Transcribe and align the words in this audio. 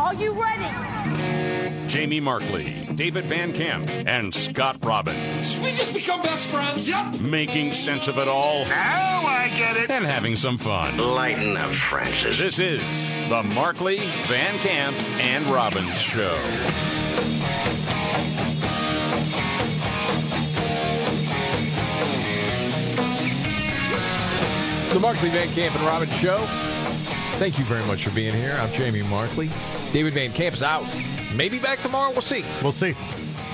Are 0.00 0.14
you 0.14 0.32
ready? 0.32 1.86
Jamie 1.86 2.20
Markley, 2.20 2.88
David 2.94 3.26
Van 3.26 3.52
Camp, 3.52 3.86
and 4.06 4.32
Scott 4.34 4.78
Robbins. 4.82 5.60
We 5.60 5.72
just 5.72 5.92
become 5.92 6.22
best 6.22 6.50
friends. 6.50 6.88
Yep. 6.88 7.20
Making 7.20 7.70
sense 7.72 8.08
of 8.08 8.16
it 8.16 8.26
all. 8.26 8.64
Now 8.64 9.20
I 9.26 9.52
get 9.54 9.76
it. 9.76 9.90
And 9.90 10.06
having 10.06 10.36
some 10.36 10.56
fun. 10.56 10.96
Lighten 10.96 11.54
up, 11.58 11.70
Francis. 11.72 12.38
This 12.38 12.58
is 12.58 12.80
the 13.28 13.42
Markley, 13.42 13.98
Van 14.26 14.58
Camp, 14.60 14.96
and 15.20 15.48
Robbins 15.50 16.00
Show. 16.00 16.34
The 24.94 25.00
Markley 25.00 25.28
Van 25.28 25.48
Camp 25.50 25.76
and 25.76 25.84
Robbins 25.84 26.16
Show. 26.16 26.38
Thank 27.38 27.58
you 27.58 27.64
very 27.66 27.84
much 27.84 28.04
for 28.04 28.14
being 28.14 28.34
here. 28.34 28.56
I'm 28.58 28.72
Jamie 28.72 29.02
Markley. 29.02 29.50
David 29.92 30.12
Van 30.14 30.30
Camp's 30.32 30.62
out. 30.62 30.84
Maybe 31.34 31.58
back 31.58 31.80
tomorrow. 31.80 32.10
We'll 32.12 32.20
see. 32.20 32.44
We'll 32.62 32.72
see. 32.72 32.94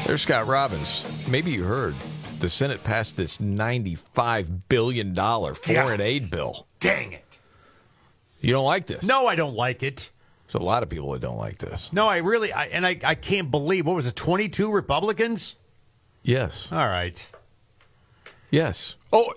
There's 0.06 0.22
Scott 0.22 0.46
Robbins. 0.46 1.04
Maybe 1.28 1.50
you 1.50 1.64
heard 1.64 1.94
the 2.40 2.48
Senate 2.50 2.84
passed 2.84 3.16
this 3.16 3.38
$95 3.38 4.60
billion 4.68 5.14
foreign 5.14 6.00
Yeah. 6.00 6.06
aid 6.06 6.30
bill. 6.30 6.66
Dang 6.80 7.12
it. 7.12 7.38
You 8.40 8.52
don't 8.52 8.66
like 8.66 8.86
this? 8.86 9.02
No, 9.02 9.26
I 9.26 9.34
don't 9.34 9.54
like 9.54 9.82
it. 9.82 10.10
There's 10.46 10.56
a 10.62 10.64
lot 10.64 10.82
of 10.82 10.88
people 10.90 11.10
that 11.12 11.22
don't 11.22 11.38
like 11.38 11.58
this. 11.58 11.90
No, 11.92 12.06
I 12.06 12.18
really, 12.18 12.52
I, 12.52 12.66
and 12.66 12.86
I, 12.86 13.00
I 13.02 13.14
can't 13.14 13.50
believe, 13.50 13.86
what 13.86 13.96
was 13.96 14.06
it, 14.06 14.14
22 14.14 14.70
Republicans? 14.70 15.56
Yes. 16.22 16.68
All 16.70 16.86
right. 16.86 17.26
Yes. 18.50 18.94
Oh, 19.12 19.32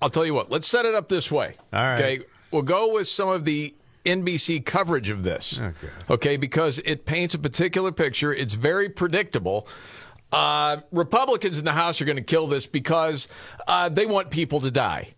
I'll 0.00 0.08
tell 0.10 0.24
you 0.24 0.34
what. 0.34 0.50
Let's 0.50 0.68
set 0.68 0.86
it 0.86 0.94
up 0.94 1.08
this 1.08 1.30
way. 1.30 1.56
All 1.72 1.82
right. 1.82 2.00
Okay. 2.00 2.24
We'll 2.50 2.62
go 2.62 2.92
with 2.92 3.08
some 3.08 3.28
of 3.28 3.44
the 3.44 3.74
NBC 4.04 4.64
coverage 4.64 5.10
of 5.10 5.22
this. 5.22 5.60
Okay. 5.60 5.88
Okay, 6.10 6.36
because 6.36 6.78
it 6.80 7.04
paints 7.04 7.34
a 7.34 7.38
particular 7.38 7.92
picture. 7.92 8.32
It's 8.32 8.54
very 8.54 8.88
predictable. 8.88 9.68
Uh, 10.32 10.78
Republicans 10.90 11.58
in 11.58 11.64
the 11.64 11.72
House 11.72 12.00
are 12.00 12.04
going 12.04 12.16
to 12.16 12.22
kill 12.22 12.46
this 12.46 12.66
because 12.66 13.28
uh, 13.68 13.88
they 13.88 14.06
want 14.06 14.30
people 14.30 14.60
to 14.60 14.70
die. 14.70 15.10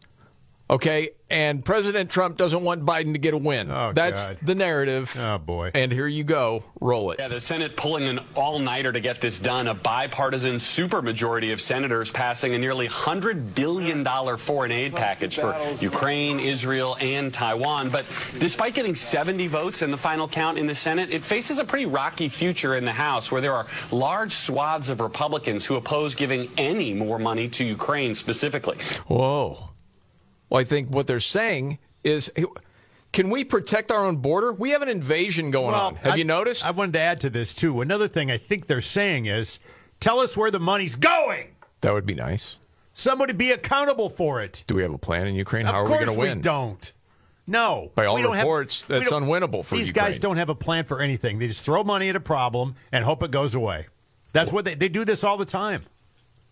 Okay, 0.71 1.11
and 1.29 1.63
President 1.63 2.09
Trump 2.11 2.39
doesn't 2.39 2.63
want 2.63 2.87
Biden 2.87 3.13
to 3.13 3.19
get 3.19 3.35
a 3.35 3.37
win. 3.37 3.71
Oh, 3.71 3.93
That's 3.93 4.29
God. 4.29 4.39
the 4.41 4.55
narrative. 4.55 5.15
Oh, 5.19 5.37
boy. 5.37 5.71
And 5.75 5.93
here 5.93 6.07
you 6.07 6.25
go. 6.25 6.65
Roll 6.81 7.11
it. 7.11 7.19
Yeah, 7.19 7.29
the 7.29 7.39
Senate 7.39 7.77
pulling 7.77 8.05
an 8.05 8.21
all-nighter 8.35 8.91
to 8.93 9.01
get 9.01 9.21
this 9.21 9.39
done. 9.39 9.69
A 9.69 9.75
bipartisan 9.75 10.57
supermajority 10.57 11.53
of 11.53 11.61
senators 11.61 12.11
passing 12.11 12.55
a 12.55 12.59
nearly 12.59 12.89
$100 12.89 13.55
billion 13.55 14.05
foreign 14.39 14.73
aid 14.73 14.95
package 14.95 15.39
for 15.39 15.55
Ukraine, 15.81 16.41
Israel, 16.41 16.97
and 16.99 17.33
Taiwan. 17.33 17.91
But 17.91 18.07
despite 18.39 18.75
getting 18.75 18.95
70 18.95 19.47
votes 19.49 19.83
in 19.83 19.91
the 19.91 19.99
final 19.99 20.27
count 20.27 20.57
in 20.57 20.67
the 20.67 20.75
Senate, 20.75 21.13
it 21.13 21.23
faces 21.23 21.59
a 21.59 21.65
pretty 21.65 21.87
rocky 21.87 22.31
future 22.31 22.75
in 22.75 22.87
the 22.87 22.93
House 22.93 23.31
where 23.31 23.43
there 23.43 23.53
are 23.53 23.67
large 23.91 24.33
swaths 24.33 24.89
of 24.89 25.01
Republicans 25.01 25.67
who 25.67 25.77
oppose 25.77 26.15
giving 26.15 26.49
any 26.57 26.95
more 26.95 27.19
money 27.19 27.49
to 27.51 27.65
Ukraine 27.65 28.15
specifically. 28.15 28.79
Whoa. 29.09 29.71
Well, 30.55 30.61
I 30.61 30.65
think 30.65 30.89
what 30.91 31.09
they're 31.09 31.19
saying 31.19 31.79
is 32.05 32.31
can 33.11 33.29
we 33.29 33.43
protect 33.43 33.91
our 33.91 34.05
own 34.05 34.19
border? 34.19 34.53
We 34.53 34.71
have 34.71 34.83
an 34.83 34.89
invasion 34.89 35.51
going 35.51 35.75
on. 35.75 35.97
Have 35.97 36.13
I- 36.13 36.17
you 36.17 36.23
noticed? 36.23 36.65
I 36.65 36.71
wanted 36.71 36.93
to 36.93 37.01
add 37.01 37.21
to 37.23 37.31
this, 37.31 37.55
too. 37.55 37.81
Another 37.81 38.07
thing 38.07 38.31
I 38.31 38.39
think 38.39 38.69
they're 38.69 38.81
saying 38.81 39.27
is 39.27 39.59
tell 39.99 40.21
us 40.21 40.37
where 40.37 40.53
the 40.53 40.61
money's 40.61 40.95
going. 40.95 41.49
that 41.81 41.93
would 41.93 42.07
be 42.07 42.15
nice. 42.15 42.59
Somebody 42.93 43.33
be 43.33 43.51
accountable 43.51 44.09
for 44.09 44.41
it. 44.43 44.63
Do 44.69 44.77
we 44.77 44.83
have 44.83 44.95
a 44.95 44.99
plan 44.99 45.27
in 45.27 45.35
Ukraine? 45.35 45.67
of 45.67 45.75
How 45.75 45.81
are 45.81 45.85
we 45.87 45.89
going 45.91 46.07
to 46.07 46.13
win? 46.15 46.41
don't. 46.41 46.93
No. 47.49 47.91
By 47.97 48.07
all 48.07 48.15
We 48.15 48.23
don't 48.23 48.35
have- 48.37 48.45
reports, 48.45 48.85
that's 48.87 49.11
unwinnable 49.11 49.65
for 49.65 49.75
These 49.75 49.89
Ukraine. 49.89 50.07
guys 50.13 50.19
don't 50.21 50.37
have 50.37 50.49
a 50.51 50.55
plan 50.55 50.85
for 50.85 51.01
anything. 51.03 51.41
They 51.41 51.49
just 51.49 51.65
throw 51.65 51.83
money 51.83 52.09
at 52.11 52.15
a 52.15 52.21
problem 52.21 52.77
and 52.93 53.05
hope 53.05 53.25
it 53.25 53.33
goes 53.33 53.57
away. 53.57 53.89
That's 54.33 54.53
what 54.53 54.65
they, 54.65 54.77
they 54.77 54.89
do 54.89 55.05
this 55.05 55.25
all 55.25 55.37
the 55.37 55.45
time. 55.45 55.83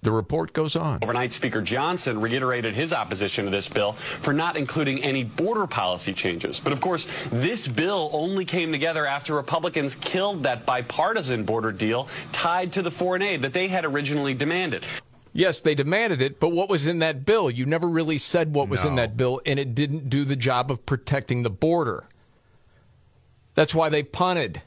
The 0.03 0.11
report 0.11 0.53
goes 0.53 0.75
on. 0.75 0.99
Overnight, 1.01 1.33
Speaker 1.33 1.63
Johnson 1.63 2.21
reiterated 2.21 2.75
his 2.75 2.93
opposition 2.93 3.45
to 3.45 3.53
this 3.53 3.69
bill 3.69 3.93
for 3.93 4.33
not 4.33 4.57
including 4.57 5.01
any 5.01 5.23
border 5.23 5.65
policy 5.69 6.13
changes. 6.13 6.59
But 6.59 6.73
of 6.73 6.81
course, 6.81 7.07
this 7.31 7.69
bill 7.69 8.11
only 8.13 8.45
came 8.45 8.73
together 8.73 9.07
after 9.07 9.33
Republicans 9.33 9.95
killed 9.95 10.43
that 10.43 10.67
bipartisan 10.67 11.45
border 11.45 11.71
deal 11.71 12.09
tied 12.33 12.73
to 12.73 12.83
the 12.83 12.91
foreign 12.91 13.23
aid 13.23 13.43
that 13.43 13.53
they 13.53 13.69
had 13.69 13.85
originally 13.85 14.35
demanded. 14.35 14.85
Yes, 15.33 15.61
they 15.61 15.77
demanded 15.77 16.21
it, 16.21 16.41
but 16.41 16.49
what 16.49 16.69
was 16.69 16.89
in 16.89 16.99
that 16.99 17.25
bill? 17.25 17.49
You 17.49 17.65
never 17.65 17.89
really 17.89 18.19
said 18.19 18.53
what 18.53 18.69
was 18.69 18.85
in 18.85 18.97
that 18.97 19.17
bill, 19.17 19.41
and 19.47 19.57
it 19.61 19.73
didn't 19.73 20.11
do 20.11 20.25
the 20.25 20.37
job 20.37 20.73
of 20.73 20.85
protecting 20.85 21.43
the 21.43 21.49
border. 21.49 22.05
That's 23.55 23.73
why 23.75 23.89
they 23.89 24.03
punted. 24.03 24.63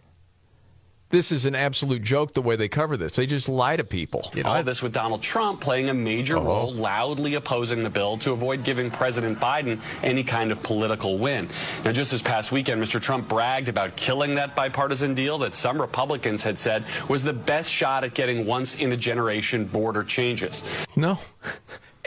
This 1.16 1.32
is 1.32 1.46
an 1.46 1.56
absolute 1.56 2.02
joke 2.02 2.34
the 2.34 2.42
way 2.42 2.58
they 2.58 2.68
cover 2.68 2.98
this. 2.98 3.16
They 3.16 3.26
just 3.26 3.48
lie 3.48 3.78
to 3.78 3.86
people. 3.86 4.30
You 4.36 4.44
All 4.44 4.62
this 4.62 4.82
with 4.82 4.92
Donald 4.92 5.22
Trump 5.22 5.62
playing 5.62 5.88
a 5.88 5.94
major 5.94 6.36
uh-huh. 6.36 6.46
role, 6.46 6.74
loudly 6.74 7.36
opposing 7.36 7.84
the 7.84 7.90
bill 7.90 8.18
to 8.18 8.34
avoid 8.34 8.66
giving 8.66 8.92
President 8.92 9.40
Biden 9.40 9.80
any 10.04 10.26
kind 10.26 10.52
of 10.52 10.62
political 10.62 11.18
win. 11.18 11.48
Now, 11.86 11.94
just 11.94 12.12
this 12.12 12.22
past 12.22 12.52
weekend, 12.52 12.84
Mr. 12.84 13.02
Trump 13.02 13.30
bragged 13.30 13.70
about 13.70 13.96
killing 13.96 14.36
that 14.36 14.58
bipartisan 14.58 15.14
deal 15.14 15.38
that 15.38 15.56
some 15.56 15.80
Republicans 15.80 16.44
had 16.44 16.60
said 16.60 16.84
was 17.08 17.24
the 17.24 17.32
best 17.32 17.72
shot 17.72 18.04
at 18.04 18.14
getting 18.14 18.46
once 18.46 18.76
in 18.76 18.92
a 18.92 18.98
generation 18.98 19.64
border 19.64 20.04
changes. 20.04 20.64
No. 20.98 21.18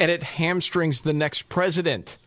And 0.00 0.12
it 0.12 0.22
hamstrings 0.22 1.02
the 1.02 1.12
next 1.12 1.48
president. 1.48 2.18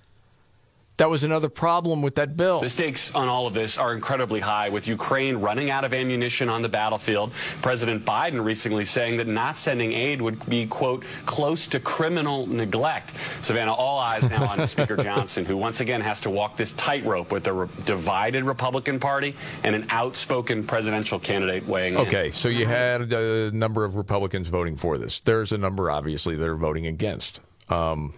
That 1.01 1.09
was 1.09 1.23
another 1.23 1.49
problem 1.49 2.03
with 2.03 2.13
that 2.13 2.37
bill. 2.37 2.61
The 2.61 2.69
stakes 2.69 3.15
on 3.15 3.27
all 3.27 3.47
of 3.47 3.55
this 3.55 3.79
are 3.79 3.95
incredibly 3.95 4.39
high, 4.39 4.69
with 4.69 4.87
Ukraine 4.87 5.37
running 5.37 5.71
out 5.71 5.83
of 5.83 5.95
ammunition 5.95 6.47
on 6.47 6.61
the 6.61 6.69
battlefield. 6.69 7.31
President 7.63 8.05
Biden 8.05 8.45
recently 8.45 8.85
saying 8.85 9.17
that 9.17 9.25
not 9.25 9.57
sending 9.57 9.93
aid 9.93 10.21
would 10.21 10.47
be, 10.47 10.67
quote, 10.67 11.03
close 11.25 11.65
to 11.65 11.79
criminal 11.79 12.45
neglect. 12.45 13.15
Savannah, 13.43 13.73
all 13.73 13.97
eyes 13.97 14.29
now 14.29 14.45
on 14.45 14.67
Speaker 14.67 14.95
Johnson, 14.95 15.43
who 15.43 15.57
once 15.57 15.79
again 15.79 16.01
has 16.01 16.21
to 16.21 16.29
walk 16.29 16.55
this 16.55 16.71
tightrope 16.73 17.31
with 17.31 17.47
a 17.47 17.53
re- 17.53 17.67
divided 17.83 18.43
Republican 18.43 18.99
Party 18.99 19.35
and 19.63 19.75
an 19.75 19.87
outspoken 19.89 20.63
presidential 20.63 21.17
candidate 21.17 21.65
weighing 21.65 21.95
in. 21.95 22.01
Okay, 22.01 22.29
so 22.29 22.47
you 22.47 22.67
had 22.67 23.11
a 23.11 23.49
number 23.49 23.83
of 23.83 23.95
Republicans 23.95 24.49
voting 24.49 24.75
for 24.75 24.99
this. 24.99 25.19
There's 25.19 25.51
a 25.51 25.57
number, 25.57 25.89
obviously, 25.89 26.35
that 26.35 26.47
are 26.47 26.55
voting 26.55 26.85
against. 26.85 27.41
Um, 27.69 28.13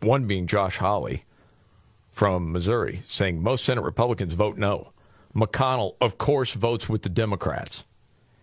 one 0.00 0.26
being 0.26 0.46
Josh 0.46 0.78
Hawley 0.78 1.22
from 2.16 2.50
Missouri, 2.50 3.02
saying 3.08 3.42
most 3.42 3.62
Senate 3.66 3.84
Republicans 3.84 4.32
vote 4.32 4.56
no. 4.56 4.90
McConnell, 5.34 5.96
of 6.00 6.16
course, 6.16 6.54
votes 6.54 6.88
with 6.88 7.02
the 7.02 7.10
Democrats. 7.10 7.84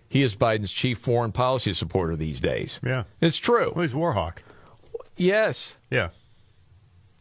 He 0.08 0.22
is 0.22 0.36
Biden's 0.36 0.72
chief 0.72 1.00
foreign 1.00 1.32
policy 1.32 1.74
supporter 1.74 2.16
these 2.16 2.40
days. 2.40 2.80
Yeah. 2.86 3.06
It's 3.20 3.38
true. 3.38 3.74
Well, 3.76 3.82
he's 3.82 3.96
Warhawk. 3.96 4.38
Yes. 5.18 5.80
Yeah. 5.90 6.10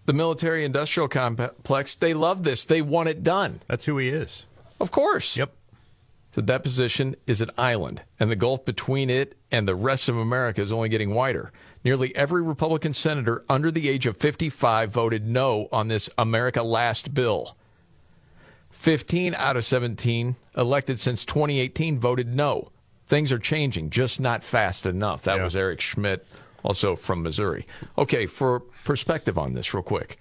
The 0.04 0.12
military 0.12 0.66
industrial 0.66 1.08
complex, 1.08 1.94
they 1.94 2.12
love 2.12 2.42
this. 2.42 2.66
They 2.66 2.82
want 2.82 3.08
it 3.08 3.22
done. 3.22 3.60
That's 3.66 3.86
who 3.86 3.96
he 3.96 4.10
is. 4.10 4.44
Of 4.78 4.90
course. 4.90 5.38
Yep. 5.38 5.54
So 6.34 6.42
that 6.42 6.62
position 6.62 7.16
is 7.26 7.40
an 7.40 7.48
island, 7.56 8.02
and 8.20 8.30
the 8.30 8.36
gulf 8.36 8.66
between 8.66 9.08
it 9.08 9.38
and 9.50 9.66
the 9.66 9.74
rest 9.74 10.10
of 10.10 10.18
America 10.18 10.60
is 10.60 10.70
only 10.70 10.90
getting 10.90 11.14
wider. 11.14 11.50
Nearly 11.84 12.14
every 12.14 12.42
Republican 12.42 12.92
senator 12.92 13.44
under 13.48 13.70
the 13.70 13.88
age 13.88 14.06
of 14.06 14.16
55 14.16 14.90
voted 14.90 15.26
no 15.26 15.68
on 15.72 15.88
this 15.88 16.08
America 16.16 16.62
Last 16.62 17.12
bill. 17.12 17.56
15 18.70 19.34
out 19.34 19.56
of 19.56 19.64
17 19.64 20.36
elected 20.56 20.98
since 20.98 21.24
2018 21.24 21.98
voted 21.98 22.34
no. 22.34 22.70
Things 23.06 23.30
are 23.32 23.38
changing, 23.38 23.90
just 23.90 24.20
not 24.20 24.44
fast 24.44 24.86
enough. 24.86 25.22
That 25.22 25.36
Yeah. 25.38 25.44
was 25.44 25.56
Eric 25.56 25.80
Schmitt, 25.80 26.24
also 26.62 26.96
from 26.96 27.22
Missouri. 27.22 27.66
Okay, 27.98 28.26
for 28.26 28.60
perspective 28.84 29.36
on 29.36 29.52
this, 29.54 29.74
real 29.74 29.82
quick. 29.82 30.18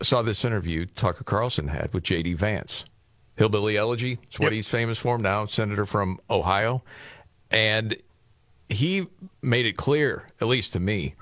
I 0.00 0.04
saw 0.04 0.22
this 0.22 0.44
interview 0.44 0.86
Tucker 0.86 1.24
Carlson 1.24 1.68
had 1.68 1.92
with 1.92 2.04
J.D. 2.04 2.34
Vance. 2.34 2.84
Hillbilly 3.36 3.76
Elegy, 3.76 4.18
it's 4.24 4.38
what 4.38 4.46
Yep. 4.46 4.52
he's 4.52 4.68
famous 4.68 4.98
for 4.98 5.18
now, 5.18 5.46
senator 5.46 5.84
from 5.86 6.18
Ohio. 6.30 6.82
And 7.50 7.96
he 8.68 9.06
made 9.42 9.66
it 9.66 9.76
clear, 9.76 10.26
at 10.40 10.46
least 10.46 10.72
to 10.74 10.80
me, 10.80 11.14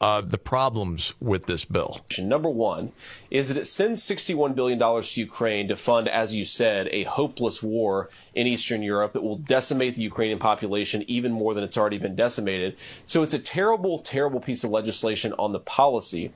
uh, 0.00 0.22
the 0.22 0.38
problems 0.38 1.12
with 1.20 1.44
this 1.44 1.66
bill. 1.66 2.00
Number 2.18 2.48
one 2.48 2.92
is 3.30 3.48
that 3.48 3.58
it 3.58 3.66
sends 3.66 4.02
$61 4.02 4.54
billion 4.54 4.78
to 4.78 5.20
Ukraine 5.20 5.68
to 5.68 5.76
fund, 5.76 6.08
as 6.08 6.34
you 6.34 6.44
said, 6.46 6.88
a 6.90 7.04
hopeless 7.04 7.62
war 7.62 8.08
in 8.34 8.46
Eastern 8.46 8.82
Europe. 8.82 9.14
It 9.14 9.22
will 9.22 9.36
decimate 9.36 9.96
the 9.96 10.02
Ukrainian 10.02 10.38
population 10.38 11.04
even 11.06 11.32
more 11.32 11.52
than 11.52 11.64
it's 11.64 11.76
already 11.76 11.98
been 11.98 12.16
decimated. 12.16 12.76
So 13.04 13.22
it's 13.22 13.34
a 13.34 13.38
terrible, 13.38 13.98
terrible 13.98 14.40
piece 14.40 14.64
of 14.64 14.70
legislation 14.70 15.34
on 15.38 15.52
the 15.52 15.60
policy. 15.60 16.32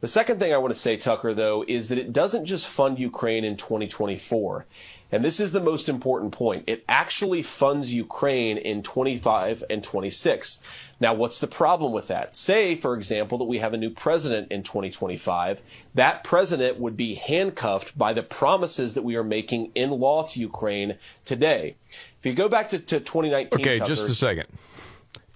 The 0.00 0.06
second 0.06 0.38
thing 0.38 0.52
I 0.52 0.58
want 0.58 0.72
to 0.72 0.78
say, 0.78 0.96
Tucker, 0.96 1.34
though, 1.34 1.64
is 1.66 1.88
that 1.88 1.98
it 1.98 2.12
doesn't 2.12 2.44
just 2.44 2.68
fund 2.68 2.98
Ukraine 2.98 3.44
in 3.44 3.56
2024. 3.56 4.66
And 5.10 5.24
this 5.24 5.40
is 5.40 5.52
the 5.52 5.60
most 5.60 5.88
important 5.88 6.32
point. 6.32 6.64
It 6.66 6.84
actually 6.88 7.42
funds 7.42 7.94
Ukraine 7.94 8.58
in 8.58 8.82
25 8.82 9.64
and 9.70 9.82
26. 9.82 10.60
Now, 11.00 11.14
what's 11.14 11.40
the 11.40 11.46
problem 11.46 11.92
with 11.92 12.08
that? 12.08 12.34
Say, 12.34 12.74
for 12.74 12.94
example, 12.94 13.38
that 13.38 13.44
we 13.44 13.58
have 13.58 13.72
a 13.72 13.78
new 13.78 13.90
president 13.90 14.52
in 14.52 14.62
2025. 14.62 15.62
That 15.94 16.24
president 16.24 16.78
would 16.78 16.96
be 16.96 17.14
handcuffed 17.14 17.96
by 17.96 18.12
the 18.12 18.22
promises 18.22 18.94
that 18.94 19.02
we 19.02 19.16
are 19.16 19.24
making 19.24 19.72
in 19.74 19.90
law 19.90 20.24
to 20.24 20.40
Ukraine 20.40 20.96
today. 21.24 21.76
If 22.18 22.26
you 22.26 22.34
go 22.34 22.48
back 22.48 22.68
to, 22.70 22.78
to 22.78 23.00
2019, 23.00 23.60
Okay, 23.60 23.78
Tucker, 23.78 23.88
just 23.88 24.10
a 24.10 24.14
second. 24.14 24.46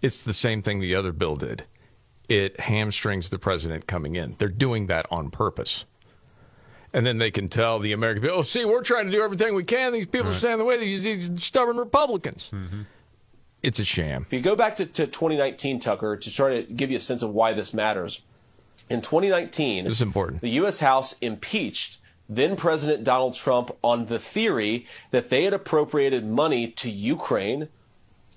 It's 0.02 0.20
the 0.22 0.34
same 0.34 0.62
thing 0.62 0.80
the 0.80 0.96
other 0.96 1.12
bill 1.12 1.36
did. 1.36 1.64
It 2.28 2.60
hamstrings 2.60 3.30
the 3.30 3.38
president 3.38 3.86
coming 3.86 4.16
in. 4.16 4.34
They're 4.38 4.48
doing 4.48 4.86
that 4.88 5.06
on 5.10 5.30
purpose. 5.30 5.86
And 6.94 7.06
then 7.06 7.18
they 7.18 7.30
can 7.30 7.48
tell 7.48 7.78
the 7.78 7.92
American 7.92 8.22
people, 8.22 8.38
oh, 8.38 8.42
see, 8.42 8.64
we're 8.64 8.82
trying 8.82 9.06
to 9.06 9.12
do 9.12 9.22
everything 9.22 9.54
we 9.54 9.64
can. 9.64 9.92
These 9.92 10.06
people 10.06 10.32
stand 10.34 10.54
in 10.54 10.58
the 10.58 10.64
way. 10.64 10.78
These, 10.78 11.02
these 11.02 11.42
stubborn 11.42 11.78
Republicans. 11.78 12.50
Mm-hmm. 12.52 12.82
It's 13.62 13.78
a 13.78 13.84
sham. 13.84 14.22
If 14.26 14.32
you 14.32 14.40
go 14.40 14.56
back 14.56 14.76
to, 14.76 14.86
to 14.86 15.06
2019, 15.06 15.80
Tucker, 15.80 16.16
to 16.16 16.30
try 16.34 16.60
to 16.60 16.72
give 16.72 16.90
you 16.90 16.96
a 16.98 17.00
sense 17.00 17.22
of 17.22 17.30
why 17.30 17.54
this 17.54 17.72
matters, 17.72 18.22
in 18.90 19.00
2019, 19.00 19.84
This 19.84 19.94
is 19.94 20.02
important. 20.02 20.42
the 20.42 20.50
U.S. 20.50 20.80
House 20.80 21.16
impeached 21.20 21.98
then 22.28 22.56
President 22.56 23.04
Donald 23.04 23.34
Trump 23.34 23.70
on 23.82 24.06
the 24.06 24.18
theory 24.18 24.86
that 25.10 25.28
they 25.28 25.44
had 25.44 25.52
appropriated 25.52 26.24
money 26.26 26.68
to 26.68 26.90
Ukraine 26.90 27.68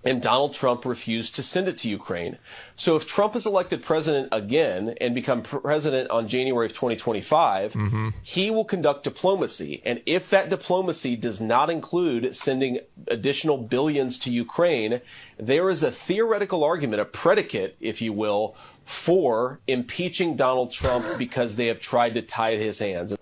and 0.06 0.22
Donald 0.22 0.54
Trump 0.54 0.86
refused 0.86 1.36
to 1.36 1.44
send 1.44 1.68
it 1.68 1.78
to 1.78 1.90
Ukraine. 1.90 2.38
So 2.76 2.96
if 2.96 3.08
Trump 3.08 3.36
is 3.36 3.48
elected 3.48 3.84
president 3.84 4.30
again 4.32 4.96
and 5.02 5.16
become 5.16 5.42
president 5.42 6.12
on 6.12 6.28
January 6.28 6.68
of 6.68 6.74
2025, 6.74 7.74
mm-hmm. 7.74 8.10
he 8.22 8.52
will 8.52 8.66
conduct 8.66 9.04
diplomacy. 9.04 9.82
And 9.84 10.02
if 10.06 10.30
that 10.30 10.50
diplomacy 10.50 11.16
does 11.16 11.42
not 11.42 11.72
include 11.72 12.36
sending 12.36 12.80
additional 13.08 13.58
billions 13.58 14.20
to 14.20 14.32
Ukraine, 14.32 15.02
there 15.38 15.72
is 15.72 15.82
a 15.82 15.92
theoretical 15.92 16.64
argument, 16.64 17.02
a 17.02 17.06
predicate, 17.06 17.76
if 17.80 18.02
you 18.02 18.14
will, 18.14 18.56
for 18.86 19.60
impeaching 19.66 20.36
Donald 20.36 20.72
Trump 20.72 21.06
because 21.18 21.56
they 21.56 21.66
have 21.68 21.80
tried 21.80 22.14
to 22.14 22.22
tie 22.22 22.58
his 22.58 22.78
hands. 22.78 23.16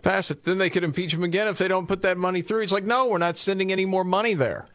Pass 0.00 0.30
it. 0.30 0.44
Then 0.44 0.58
they 0.58 0.70
could 0.70 0.84
impeach 0.84 1.12
him 1.12 1.24
again 1.24 1.48
if 1.48 1.58
they 1.58 1.68
don't 1.68 1.88
put 1.88 2.02
that 2.02 2.16
money 2.16 2.40
through. 2.40 2.60
He's 2.60 2.72
like, 2.72 2.84
no, 2.84 3.08
we're 3.08 3.18
not 3.18 3.36
sending 3.36 3.72
any 3.72 3.84
more 3.84 4.04
money 4.04 4.34
there. 4.34 4.66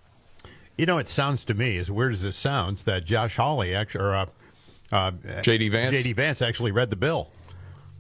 You 0.77 0.85
know, 0.85 0.97
it 0.97 1.09
sounds 1.09 1.43
to 1.45 1.53
me, 1.53 1.77
as 1.77 1.91
weird 1.91 2.13
as 2.13 2.23
this 2.23 2.35
sounds, 2.35 2.83
that 2.83 3.05
Josh 3.05 3.35
Hawley 3.35 3.75
actually, 3.75 4.03
or 4.03 4.15
uh, 4.15 4.25
uh, 4.91 5.11
J.D. 5.41 5.69
Vance? 5.69 5.91
J.D. 5.91 6.13
Vance 6.13 6.41
actually 6.41 6.71
read 6.71 6.89
the 6.89 6.95
bill. 6.95 7.29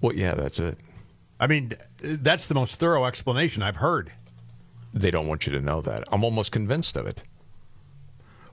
Well, 0.01 0.15
yeah, 0.15 0.33
that's 0.35 0.59
it. 0.59 0.77
I 1.39 1.47
mean, 1.47 1.73
that's 1.99 2.47
the 2.47 2.55
most 2.55 2.79
thorough 2.79 3.05
explanation 3.05 3.63
I've 3.63 3.77
heard. 3.77 4.11
They 4.93 5.11
don't 5.11 5.27
want 5.27 5.45
you 5.45 5.53
to 5.53 5.61
know 5.61 5.81
that. 5.81 6.03
I'm 6.11 6.23
almost 6.23 6.51
convinced 6.51 6.97
of 6.97 7.05
it. 7.07 7.23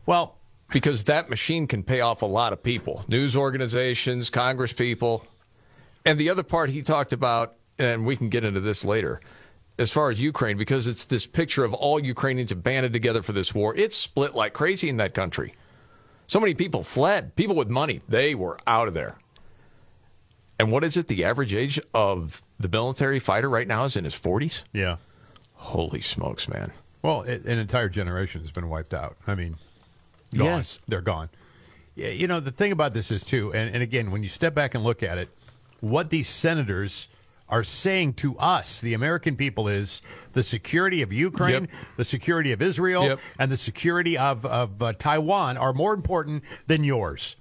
Well, 0.06 0.36
because 0.70 1.04
that 1.04 1.28
machine 1.28 1.66
can 1.66 1.82
pay 1.82 2.00
off 2.00 2.22
a 2.22 2.26
lot 2.26 2.52
of 2.52 2.62
people 2.62 3.04
news 3.08 3.34
organizations, 3.34 4.30
Congress 4.30 4.72
people. 4.72 5.26
And 6.04 6.18
the 6.18 6.30
other 6.30 6.42
part 6.42 6.70
he 6.70 6.82
talked 6.82 7.12
about, 7.12 7.56
and 7.78 8.06
we 8.06 8.16
can 8.16 8.28
get 8.28 8.44
into 8.44 8.60
this 8.60 8.84
later, 8.84 9.20
as 9.78 9.90
far 9.90 10.10
as 10.10 10.20
Ukraine, 10.20 10.56
because 10.56 10.86
it's 10.86 11.04
this 11.04 11.26
picture 11.26 11.64
of 11.64 11.72
all 11.72 12.00
Ukrainians 12.00 12.52
banded 12.52 12.92
together 12.92 13.22
for 13.22 13.32
this 13.32 13.54
war. 13.54 13.74
It's 13.76 13.96
split 13.96 14.34
like 14.34 14.52
crazy 14.52 14.88
in 14.88 14.96
that 14.96 15.14
country. 15.14 15.54
So 16.26 16.40
many 16.40 16.54
people 16.54 16.82
fled. 16.82 17.36
People 17.36 17.56
with 17.56 17.68
money, 17.68 18.00
they 18.08 18.34
were 18.34 18.58
out 18.66 18.88
of 18.88 18.94
there. 18.94 19.16
And 20.60 20.72
what 20.72 20.82
is 20.82 20.96
it? 20.96 21.06
The 21.08 21.24
average 21.24 21.54
age 21.54 21.80
of 21.94 22.42
the 22.58 22.68
military 22.68 23.20
fighter 23.20 23.48
right 23.48 23.68
now 23.68 23.84
is 23.84 23.96
in 23.96 24.04
his 24.04 24.14
40s? 24.14 24.64
yeah. 24.72 24.96
Holy 25.60 26.00
smokes, 26.00 26.48
man. 26.48 26.70
Well, 27.02 27.22
it, 27.22 27.44
an 27.44 27.58
entire 27.58 27.88
generation 27.88 28.42
has 28.42 28.52
been 28.52 28.68
wiped 28.68 28.94
out. 28.94 29.16
I 29.26 29.34
mean, 29.34 29.56
gone. 30.32 30.46
Yes. 30.46 30.78
They're 30.86 31.00
gone. 31.00 31.30
Yeah, 31.96 32.10
you 32.10 32.28
know, 32.28 32.38
the 32.38 32.52
thing 32.52 32.70
about 32.70 32.94
this 32.94 33.10
is, 33.10 33.24
too, 33.24 33.52
and, 33.52 33.74
and 33.74 33.82
again, 33.82 34.12
when 34.12 34.22
you 34.22 34.28
step 34.28 34.54
back 34.54 34.76
and 34.76 34.84
look 34.84 35.02
at 35.02 35.18
it, 35.18 35.28
what 35.80 36.10
these 36.10 36.28
senators 36.28 37.08
are 37.48 37.64
saying 37.64 38.14
to 38.14 38.36
us, 38.38 38.80
the 38.80 38.94
American 38.94 39.36
people, 39.36 39.68
is 39.68 40.02
the 40.32 40.42
security 40.42 41.02
of 41.02 41.12
Ukraine, 41.12 41.62
Yep. 41.62 41.70
the 41.96 42.04
security 42.04 42.52
of 42.52 42.60
Israel, 42.60 43.04
Yep. 43.04 43.20
and 43.38 43.50
the 43.50 43.56
security 43.56 44.18
of, 44.18 44.44
of 44.44 44.82
uh, 44.82 44.92
Taiwan 44.92 45.56
are 45.56 45.72
more 45.72 45.94
important 45.94 46.44
than 46.66 46.84
yours. 46.84 47.36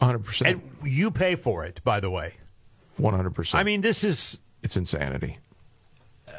100%. 0.00 0.46
And 0.50 0.62
you 0.84 1.10
pay 1.10 1.34
for 1.36 1.64
it, 1.64 1.80
by 1.84 2.00
the 2.00 2.10
way. 2.10 2.34
100%. 3.00 3.54
I 3.54 3.62
mean, 3.62 3.80
this 3.80 4.04
is 4.04 4.38
it's 4.62 4.76
insanity. 4.76 5.38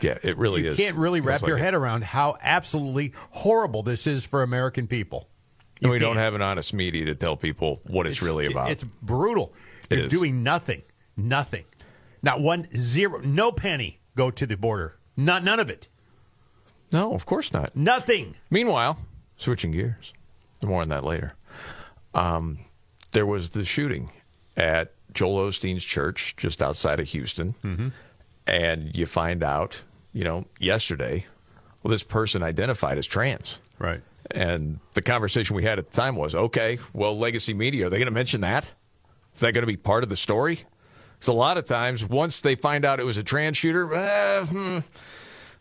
Yeah, 0.02 0.18
it 0.22 0.38
really 0.38 0.64
you 0.64 0.70
is. 0.70 0.78
You 0.80 0.86
can't 0.86 0.98
really 0.98 1.22
wrap 1.22 1.42
like 1.42 1.48
your 1.48 1.58
it. 1.58 1.62
head 1.62 1.74
around 1.74 2.04
how 2.04 2.38
absolutely 2.42 3.14
horrible 3.32 3.84
this 3.84 4.06
is 4.06 4.26
for 4.26 4.44
American 4.44 4.86
people. 4.88 5.28
And 5.82 5.92
we 5.92 6.00
don't 6.00 6.16
can't. 6.16 6.20
have 6.24 6.34
an 6.34 6.42
honest 6.42 6.74
media 6.74 7.06
to 7.06 7.16
tell 7.16 7.36
people 7.38 7.82
what 7.84 8.06
it's, 8.08 8.22
really 8.22 8.48
about. 8.48 8.70
It's 8.72 8.84
brutal. 8.84 9.54
It 9.90 9.96
You're 9.96 10.06
is. 10.06 10.12
doing 10.12 10.44
nothing, 10.44 10.84
nothing, 11.16 11.66
not 12.22 12.42
one 12.42 12.68
zero, 12.76 13.20
no 13.24 13.52
penny 13.52 14.00
go 14.16 14.32
to 14.32 14.46
the 14.46 14.58
border. 14.58 14.98
Not 15.16 15.44
none 15.44 15.60
of 15.60 15.70
it. 15.70 15.88
no, 16.92 17.14
of 17.14 17.26
course 17.26 17.52
not. 17.54 17.76
Nothing. 17.76 18.36
Meanwhile, 18.50 19.00
switching 19.38 19.72
gears, 19.72 20.14
more 20.64 20.82
on 20.82 20.90
that 20.90 21.04
later. 21.04 21.34
Um, 22.14 22.60
there 23.12 23.26
was 23.26 23.50
the 23.50 23.66
shooting 23.66 24.12
at 24.56 24.94
Joel 25.14 25.50
Osteen's 25.50 25.84
church 25.84 26.36
just 26.38 26.62
outside 26.62 27.00
of 27.00 27.08
Houston, 27.10 27.56
Mm-hmm. 27.64 27.88
and 28.46 28.92
you 28.96 29.06
find 29.06 29.44
out, 29.44 29.84
you 30.14 30.24
know, 30.24 30.46
yesterday, 30.60 31.26
well, 31.84 31.92
this 31.92 32.04
person 32.04 32.44
identified 32.44 32.98
as 32.98 33.06
trans. 33.08 33.60
Right. 33.80 34.02
And 34.32 34.80
the 34.94 35.02
conversation 35.02 35.56
we 35.56 35.64
had 35.64 35.80
at 35.80 35.90
the 35.90 35.96
time 35.96 36.16
was, 36.16 36.36
okay, 36.36 36.80
well, 36.94 37.18
legacy 37.18 37.54
media, 37.54 37.88
are 37.88 37.90
they 37.90 37.98
going 37.98 38.06
to 38.08 38.12
mention 38.12 38.42
that? 38.42 38.72
Is 39.34 39.40
that 39.42 39.54
going 39.54 39.62
to 39.64 39.68
be 39.68 39.78
part 39.78 40.04
of 40.04 40.10
the 40.10 40.18
story? 40.18 40.62
Because 41.18 41.30
a 41.30 41.34
lot 41.34 41.58
of 41.58 41.66
times, 41.66 42.06
once 42.06 42.42
they 42.42 42.56
find 42.56 42.86
out 42.86 43.00
it 43.00 43.06
was 43.06 43.18
a 43.18 43.24
trans 43.24 43.58
shooter, 43.58 43.94
eh, 43.94 44.46
hmm, 44.46 44.80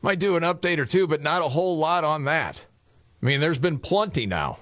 might 0.03 0.19
do 0.19 0.37
an 0.37 0.43
update 0.43 0.79
or 0.79 0.87
two, 0.87 1.07
but 1.07 1.23
not 1.23 1.43
a 1.43 1.49
whole 1.49 1.79
lot 1.79 2.05
on 2.05 2.25
that. 2.25 2.67
I 3.23 3.27
mean, 3.27 3.41
there's 3.41 3.59
been 3.59 3.79
plenty 3.79 4.27
now 4.27 4.59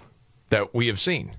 that 0.51 0.75
we 0.75 0.87
have 0.87 1.01
seen. 1.01 1.33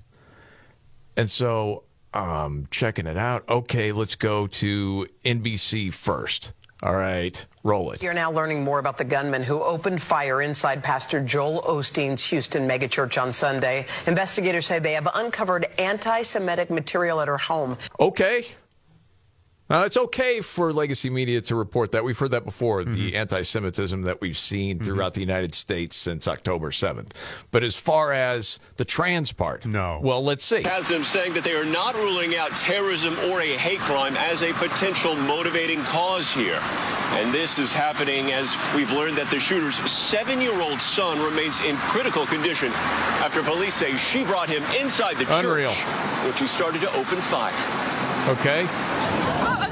And 1.16 1.30
so, 1.30 1.84
um, 2.12 2.68
checking 2.70 3.06
it 3.06 3.16
out. 3.16 3.48
Okay, 3.48 3.92
let's 3.92 4.14
go 4.14 4.46
to 4.46 5.06
NBC 5.24 5.92
first. 5.92 6.52
All 6.82 6.94
right, 6.94 7.46
roll 7.64 7.90
it. 7.92 8.02
You're 8.02 8.12
now 8.12 8.30
learning 8.30 8.62
more 8.62 8.78
about 8.78 8.98
the 8.98 9.04
gunman 9.04 9.42
who 9.42 9.62
opened 9.62 10.02
fire 10.02 10.42
inside 10.42 10.84
Pastor 10.84 11.22
Joel 11.22 11.62
Osteen's 11.62 12.22
Houston 12.24 12.68
megachurch 12.68 13.20
on 13.20 13.32
Sunday. 13.32 13.86
Investigators 14.06 14.66
say 14.66 14.78
they 14.78 14.92
have 14.92 15.08
uncovered 15.14 15.66
anti 15.78 16.20
Semitic 16.20 16.68
material 16.68 17.22
at 17.22 17.28
her 17.28 17.38
home. 17.38 17.78
Okay. 17.98 18.46
Now, 19.68 19.82
it's 19.82 19.96
okay 19.96 20.40
for 20.42 20.72
legacy 20.72 21.10
media 21.10 21.40
to 21.40 21.56
report 21.56 21.90
that. 21.92 22.04
We've 22.04 22.16
heard 22.16 22.30
that 22.30 22.44
before, 22.44 22.82
Mm-hmm. 22.82 22.94
the 22.94 23.16
anti 23.16 23.42
Semitism 23.42 24.02
that 24.02 24.20
we've 24.20 24.38
seen 24.38 24.78
throughout 24.78 25.14
the 25.14 25.20
United 25.20 25.54
States 25.56 25.96
since 25.96 26.28
October 26.28 26.70
7th. 26.70 27.10
But 27.50 27.64
as 27.64 27.74
far 27.74 28.12
as 28.12 28.60
the 28.76 28.84
trans 28.84 29.32
part, 29.32 29.66
No. 29.66 29.98
Well, 30.02 30.22
let's 30.22 30.44
see. 30.44 30.62
has 30.62 30.88
them 30.88 31.02
saying 31.02 31.34
that 31.34 31.42
they 31.42 31.54
are 31.56 31.64
not 31.64 31.96
ruling 31.96 32.36
out 32.36 32.54
terrorism 32.56 33.18
or 33.30 33.40
a 33.40 33.56
hate 33.56 33.80
crime 33.80 34.16
as 34.16 34.42
a 34.42 34.52
potential 34.54 35.16
motivating 35.16 35.82
cause 35.82 36.30
here. 36.32 36.60
And 37.18 37.32
this 37.34 37.58
is 37.58 37.72
happening 37.72 38.30
as 38.32 38.56
we've 38.74 38.92
learned 38.92 39.16
that 39.18 39.30
the 39.30 39.40
shooter's 39.40 39.76
seven 39.90 40.40
year 40.40 40.60
old 40.60 40.80
son 40.80 41.18
remains 41.20 41.60
in 41.60 41.76
critical 41.78 42.24
condition 42.26 42.70
after 43.22 43.42
police 43.42 43.74
say 43.74 43.96
she 43.96 44.22
brought 44.22 44.48
him 44.48 44.62
inside 44.80 45.16
the 45.16 45.26
Unreal. 45.38 45.70
church 45.70 45.84
which 46.26 46.38
he 46.40 46.46
started 46.46 46.80
to 46.82 46.92
open 46.94 47.20
fire. 47.20 47.54
Okay. 48.28 48.66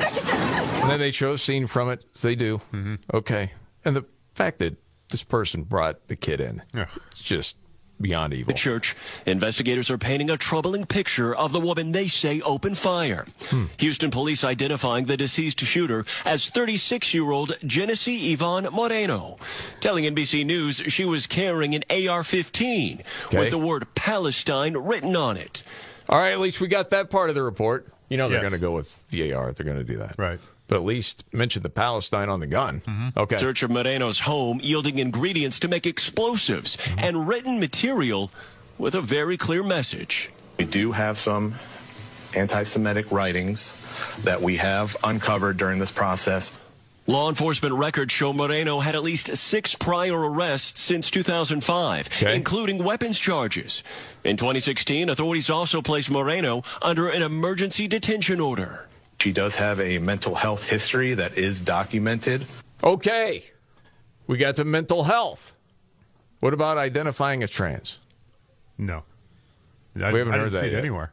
And 0.08 0.90
then 0.90 1.00
they 1.00 1.10
show 1.10 1.32
a 1.32 1.38
scene 1.38 1.66
from 1.66 1.90
it. 1.90 2.04
They 2.20 2.34
do. 2.34 2.60
Mm-hmm. 2.72 2.94
Okay. 3.14 3.52
And 3.84 3.96
the 3.96 4.04
fact 4.34 4.58
that 4.58 4.76
this 5.10 5.22
person 5.22 5.62
brought 5.62 6.08
the 6.08 6.16
kid 6.16 6.40
in, 6.40 6.62
Ugh. 6.76 6.88
it's 7.12 7.22
just 7.22 7.56
beyond 8.00 8.34
evil. 8.34 8.52
The 8.52 8.58
church, 8.58 8.96
investigators 9.24 9.88
are 9.90 9.96
painting 9.98 10.28
a 10.28 10.36
troubling 10.36 10.84
picture 10.84 11.34
of 11.34 11.52
the 11.52 11.60
woman 11.60 11.92
they 11.92 12.08
say 12.08 12.40
opened 12.40 12.76
fire. 12.76 13.24
Hmm. 13.46 13.66
Houston 13.78 14.10
police 14.10 14.42
identifying 14.42 15.04
the 15.04 15.16
deceased 15.16 15.60
shooter 15.60 16.04
as 16.24 16.48
36 16.48 17.14
year 17.14 17.30
old 17.30 17.56
Genesee 17.64 18.32
Yvonne 18.32 18.64
Moreno, 18.72 19.36
telling 19.80 20.04
NBC 20.04 20.44
News 20.44 20.76
she 20.88 21.04
was 21.04 21.26
carrying 21.26 21.74
an 21.74 21.84
AR 22.08 22.24
15 22.24 23.02
Okay. 23.26 23.38
with 23.38 23.50
the 23.50 23.58
word 23.58 23.86
Palestine 23.94 24.76
written 24.76 25.14
on 25.14 25.36
it. 25.36 25.62
All 26.08 26.18
right, 26.18 26.32
at 26.32 26.40
least 26.40 26.60
we 26.60 26.66
got 26.66 26.90
that 26.90 27.08
part 27.10 27.28
of 27.28 27.34
the 27.34 27.42
report. 27.42 27.88
You 28.08 28.16
know 28.16 28.28
they're 28.28 28.42
Yes. 28.42 28.50
going 28.50 28.60
to 28.60 28.64
go 28.66 28.72
with 28.72 29.08
the 29.08 29.32
AR. 29.32 29.52
They're 29.52 29.64
going 29.64 29.78
to 29.78 29.84
do 29.84 29.98
that. 29.98 30.14
Right. 30.18 30.38
But 30.68 30.76
at 30.76 30.84
least 30.84 31.24
mention 31.32 31.62
the 31.62 31.70
Palestine 31.70 32.28
on 32.28 32.40
the 32.40 32.46
gun. 32.46 32.82
Mm-hmm. 32.86 33.18
Okay. 33.18 33.38
Search 33.38 33.62
of 33.62 33.70
Moreno's 33.70 34.20
home 34.20 34.60
yielding 34.62 34.98
ingredients 34.98 35.58
to 35.60 35.68
make 35.68 35.86
explosives 35.86 36.76
and 36.98 37.28
written 37.28 37.60
material 37.60 38.30
with 38.78 38.94
a 38.94 39.00
very 39.00 39.36
clear 39.36 39.62
message. 39.62 40.30
We 40.58 40.64
do 40.64 40.92
have 40.92 41.18
some 41.18 41.54
anti 42.34 42.62
Semitic 42.64 43.10
writings 43.12 43.76
that 44.24 44.40
we 44.42 44.56
have 44.56 44.96
uncovered 45.04 45.56
during 45.56 45.78
this 45.78 45.92
process. 45.92 46.58
Law 47.06 47.28
enforcement 47.28 47.74
records 47.74 48.12
show 48.14 48.32
Moreno 48.32 48.80
had 48.80 48.94
at 48.94 49.02
least 49.02 49.36
six 49.36 49.74
prior 49.74 50.18
arrests 50.18 50.80
since 50.80 51.10
2005, 51.10 52.06
Okay. 52.06 52.34
including 52.34 52.82
weapons 52.82 53.18
charges. 53.18 53.82
In 54.24 54.38
2016, 54.38 55.10
authorities 55.10 55.50
also 55.50 55.82
placed 55.82 56.10
Moreno 56.10 56.62
under 56.80 57.08
an 57.08 57.20
emergency 57.22 57.86
detention 57.86 58.40
order. 58.40 58.88
She 59.20 59.32
does 59.32 59.56
have 59.56 59.80
a 59.80 59.98
mental 59.98 60.34
health 60.34 60.66
history 60.68 61.12
that 61.14 61.36
is 61.36 61.60
documented. 61.60 62.46
Okay. 62.82 63.44
We 64.26 64.38
got 64.38 64.56
to 64.56 64.64
mental 64.64 65.04
health. 65.04 65.54
What 66.40 66.54
about 66.54 66.78
identifying 66.78 67.42
as 67.42 67.50
trans? 67.50 67.98
No. 68.78 69.02
I, 70.02 70.10
We 70.10 70.18
haven't 70.20 70.34
I 70.34 70.38
heard 70.38 70.44
didn't 70.50 70.52
that 70.54 70.60
see 70.70 70.74
it 70.74 70.78
anywhere. 70.78 71.12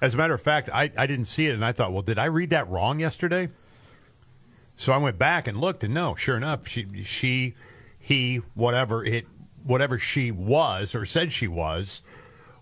As 0.00 0.14
a 0.14 0.16
matter 0.16 0.34
of 0.34 0.40
fact, 0.40 0.70
I, 0.72 0.90
I 0.96 1.06
didn't 1.06 1.26
see 1.26 1.46
it, 1.46 1.54
and 1.54 1.64
I 1.64 1.72
thought, 1.72 1.92
well, 1.92 2.02
did 2.02 2.18
I 2.18 2.24
read 2.26 2.50
that 2.50 2.68
wrong 2.68 3.00
yesterday? 3.00 3.50
So 4.76 4.92
I 4.92 4.98
went 4.98 5.18
back 5.18 5.46
and 5.46 5.58
looked, 5.58 5.82
and 5.82 5.94
no, 5.94 6.14
sure 6.14 6.36
enough, 6.36 6.68
she, 6.68 7.02
she, 7.02 7.54
he, 7.98 8.36
whatever 8.54 9.04
it, 9.04 9.26
whatever 9.64 9.98
she 9.98 10.30
was 10.30 10.94
or 10.94 11.04
said 11.06 11.32
she 11.32 11.48
was, 11.48 12.02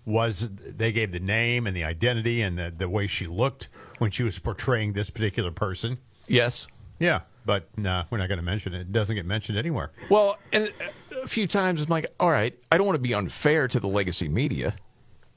was 0.06 0.50
they 0.50 0.92
gave 0.92 1.12
the 1.12 1.20
name 1.20 1.66
and 1.66 1.76
the 1.76 1.84
identity 1.84 2.40
and 2.40 2.58
the, 2.58 2.72
the 2.76 2.88
way 2.88 3.06
she 3.06 3.26
looked 3.26 3.68
when 3.98 4.10
she 4.10 4.22
was 4.22 4.38
portraying 4.38 4.92
this 4.92 5.10
particular 5.10 5.50
person. 5.50 5.98
Yes. 6.28 6.66
Yeah, 6.98 7.22
but 7.44 7.68
no, 7.76 8.04
we're 8.10 8.18
not 8.18 8.28
going 8.28 8.38
to 8.38 8.44
mention 8.44 8.74
it. 8.74 8.82
It 8.82 8.92
doesn't 8.92 9.16
get 9.16 9.26
mentioned 9.26 9.58
anywhere. 9.58 9.90
Well, 10.08 10.38
and 10.52 10.72
a 11.22 11.26
few 11.26 11.46
times 11.46 11.82
I'm 11.82 11.88
like, 11.88 12.06
all 12.20 12.30
right, 12.30 12.56
I 12.70 12.78
don't 12.78 12.86
want 12.86 12.96
to 12.96 13.02
be 13.02 13.14
unfair 13.14 13.66
to 13.68 13.80
the 13.80 13.88
legacy 13.88 14.28
media. 14.28 14.74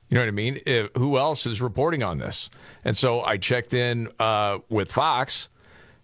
You 0.10 0.16
know 0.16 0.22
what 0.22 0.28
I 0.28 0.32
mean? 0.32 0.60
Uh, 0.66 0.88
who 0.98 1.18
else 1.18 1.46
is 1.46 1.60
reporting 1.62 2.04
on 2.04 2.18
this? 2.20 2.50
And 2.86 2.96
so 2.96 3.22
I 3.22 3.38
checked 3.38 3.74
in 3.74 4.10
uh, 4.20 4.60
with 4.70 4.92
Fox. 4.92 5.50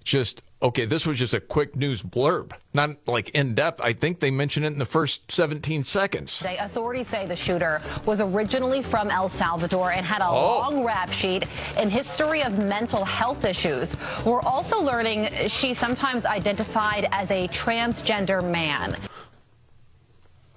Just 0.03 0.41
okay, 0.63 0.86
this 0.86 1.05
was 1.05 1.20
just 1.20 1.34
a 1.34 1.41
quick 1.41 1.75
news 1.75 2.01
blurb, 2.01 2.53
not 2.74 2.91
like 3.05 3.29
in 3.29 3.53
depth. 3.53 3.82
I 3.82 3.91
think 3.93 4.20
they 4.22 4.32
mentioned 4.32 4.65
it 4.65 4.72
in 4.72 4.79
the 4.79 4.86
first 4.86 5.29
17 5.32 5.84
seconds. 5.84 6.38
Today, 6.38 6.58
authorities 6.58 7.08
say 7.10 7.27
the 7.27 7.36
shooter 7.36 7.82
was 8.05 8.22
originally 8.22 8.82
from 8.82 9.12
El 9.12 9.27
Salvador 9.29 9.91
and 9.91 10.05
had 10.05 10.22
a 10.22 10.27
Oh. 10.27 10.60
long 10.60 10.84
rap 10.86 11.12
sheet 11.12 11.46
and 11.77 11.91
history 11.91 12.41
of 12.43 12.58
mental 12.58 13.03
health 13.03 13.43
issues. 13.46 13.96
We're 14.25 14.41
also 14.41 14.82
learning 14.82 15.29
she 15.50 15.74
sometimes 15.74 16.25
identified 16.25 17.10
as 17.12 17.29
a 17.29 17.48
transgender 17.50 18.41
man. 18.43 18.96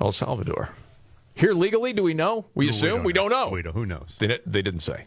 El 0.00 0.12
Salvador. 0.12 0.70
Here 1.34 1.52
legally, 1.52 1.92
do 1.92 2.02
we 2.02 2.14
know? 2.14 2.46
We 2.54 2.68
assume 2.68 3.02
we 3.02 3.12
don't, 3.12 3.30
know. 3.30 3.48
We 3.50 3.60
don't. 3.62 3.74
Who 3.74 3.84
knows? 3.84 4.16
They, 4.18 4.38
they 4.46 4.62
didn't 4.62 4.80
say. 4.80 5.06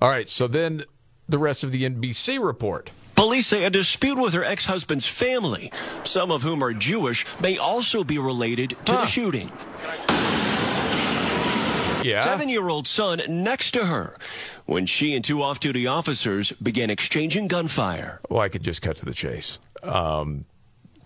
All 0.00 0.08
right, 0.08 0.28
so 0.28 0.46
then 0.46 0.84
the 1.28 1.38
rest 1.38 1.64
of 1.64 1.72
the 1.72 1.84
NBC 1.88 2.44
report. 2.44 2.90
Police 3.24 3.46
say 3.46 3.64
a 3.64 3.70
dispute 3.70 4.18
with 4.18 4.34
her 4.34 4.44
ex 4.44 4.66
husband's 4.66 5.06
family, 5.06 5.72
some 6.04 6.30
of 6.30 6.42
whom 6.42 6.62
are 6.62 6.74
Jewish, 6.74 7.24
may 7.40 7.56
also 7.56 8.04
be 8.04 8.18
related 8.18 8.76
to 8.84 8.92
the 8.92 9.06
shooting. 9.06 9.50
Yeah. 12.04 12.22
Seven 12.22 12.50
year 12.50 12.68
old 12.68 12.86
son 12.86 13.22
next 13.26 13.70
to 13.70 13.86
her 13.86 14.14
when 14.66 14.84
she 14.84 15.14
and 15.16 15.24
two 15.24 15.42
off 15.42 15.58
duty 15.58 15.86
officers 15.86 16.52
began 16.52 16.90
exchanging 16.90 17.48
gunfire. 17.48 18.20
Well, 18.28 18.40
I 18.40 18.50
could 18.50 18.62
just 18.62 18.82
cut 18.82 18.98
to 18.98 19.06
the 19.06 19.14
chase. 19.14 19.58
Um, 19.82 20.44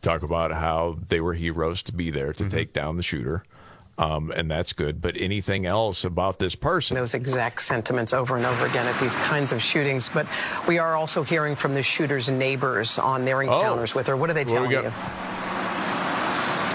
talk 0.01 0.25
about 0.25 0.51
how 0.51 0.99
they 1.09 1.21
were 1.21 1.35
heroes 1.35 1.85
to 1.85 1.93
be 1.95 2.11
there 2.11 2.33
to 2.33 2.43
Mm-hmm. 2.45 2.51
take 2.57 2.73
down 2.73 2.97
the 2.97 3.05
shooter. 3.05 3.45
Um, 3.99 4.33
and 4.35 4.49
that's 4.49 4.73
good. 4.73 5.01
But 5.01 5.17
anything 5.21 5.67
else 5.67 6.05
about 6.05 6.39
this 6.39 6.55
person? 6.55 6.95
Those 6.97 7.15
exact 7.15 7.63
sentiments 7.63 8.13
over 8.13 8.37
and 8.37 8.47
over 8.47 8.65
again 8.67 8.87
at 8.87 8.99
these 9.01 9.17
kinds 9.17 9.53
of 9.53 9.61
shootings. 9.61 10.09
But 10.09 10.27
we 10.69 10.79
are 10.79 10.95
also 10.95 11.25
hearing 11.25 11.57
from 11.57 11.75
the 11.75 11.83
shooter's 11.83 12.31
neighbors 12.31 12.99
on 12.99 13.25
their 13.25 13.43
encounters 13.43 13.95
with 13.97 14.07
her. 14.07 14.17
What 14.17 14.31
are 14.31 14.35
they 14.35 14.45
What 14.45 14.49
do 14.49 14.63
we 14.63 14.69
telling 14.75 14.91
got? 14.91 15.35
you? 15.35 15.38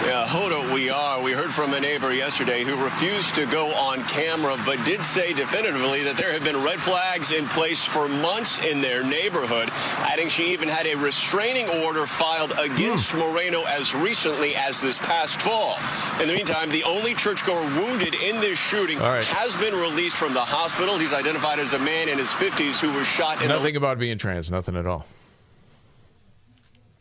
Yeah, 0.06 0.26
Hoda, 0.28 0.74
we 0.74 0.90
are. 0.90 1.22
We 1.22 1.32
heard 1.32 1.54
from 1.54 1.74
a 1.74 1.80
neighbor 1.80 2.14
yesterday 2.14 2.66
who 2.66 2.76
refused 2.84 3.36
to 3.36 3.46
go 3.46 3.74
on 3.74 4.04
camera, 4.04 4.58
but 4.66 4.84
did 4.84 5.04
say 5.06 5.32
definitively 5.32 6.04
that 6.04 6.18
there 6.18 6.34
have 6.34 6.44
been 6.44 6.62
red 6.62 6.82
flags 6.82 7.32
in 7.32 7.48
place 7.48 7.86
for 7.86 8.10
months 8.10 8.60
in 8.60 8.82
their 8.82 9.02
neighborhood, 9.02 9.70
adding 10.00 10.28
she 10.28 10.52
even 10.52 10.68
had 10.68 10.86
a 10.88 10.96
restraining 10.96 11.70
order 11.70 12.06
filed 12.06 12.52
against 12.60 13.12
Hmm. 13.12 13.20
Moreno 13.20 13.64
as 13.64 13.96
recently 13.96 14.56
as 14.56 14.82
this 14.82 14.98
past 15.00 15.40
fall. 15.42 15.78
In 16.22 16.28
the 16.28 16.34
meantime, 16.34 16.70
the 16.70 16.84
only 16.84 17.14
churchgoer 17.16 17.62
wounded 17.62 18.14
in 18.14 18.42
this 18.42 18.60
shooting 18.60 19.00
All 19.00 19.10
right. 19.10 19.26
has 19.26 19.56
been 19.56 19.74
released 19.74 20.18
from 20.18 20.34
the 20.34 20.42
hospital. 20.44 20.98
He's 20.98 21.14
identified 21.14 21.60
as 21.60 21.74
a 21.74 21.80
man 21.80 22.10
in 22.10 22.18
his 22.18 22.28
50s 22.30 22.78
who 22.82 22.92
was 22.92 23.08
shot 23.08 23.42
in 23.42 23.48
the 23.48 23.54
Nothing 23.56 23.78
about 23.78 24.00
being 24.00 24.18
trans. 24.18 24.52
Nothing 24.52 24.76
at 24.76 24.86
all. 24.86 25.06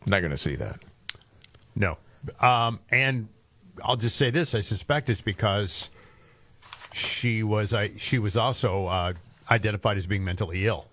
Not 0.05 0.19
going 0.21 0.31
to 0.31 0.37
see 0.37 0.55
that. 0.55 0.77
No. 1.75 1.97
Um, 2.39 2.79
and 2.89 3.27
I'll 3.83 3.97
just 3.97 4.15
say 4.17 4.29
this: 4.29 4.53
I 4.55 4.61
suspect 4.61 5.09
it's 5.09 5.21
because 5.21 5.89
she 6.93 7.43
was 7.43 7.73
I 7.73 7.91
she 7.97 8.19
was 8.19 8.37
also 8.37 8.87
uh, 8.87 9.13
identified 9.49 9.97
as 9.97 10.05
being 10.05 10.23
mentally 10.23 10.65
ill. 10.67 10.87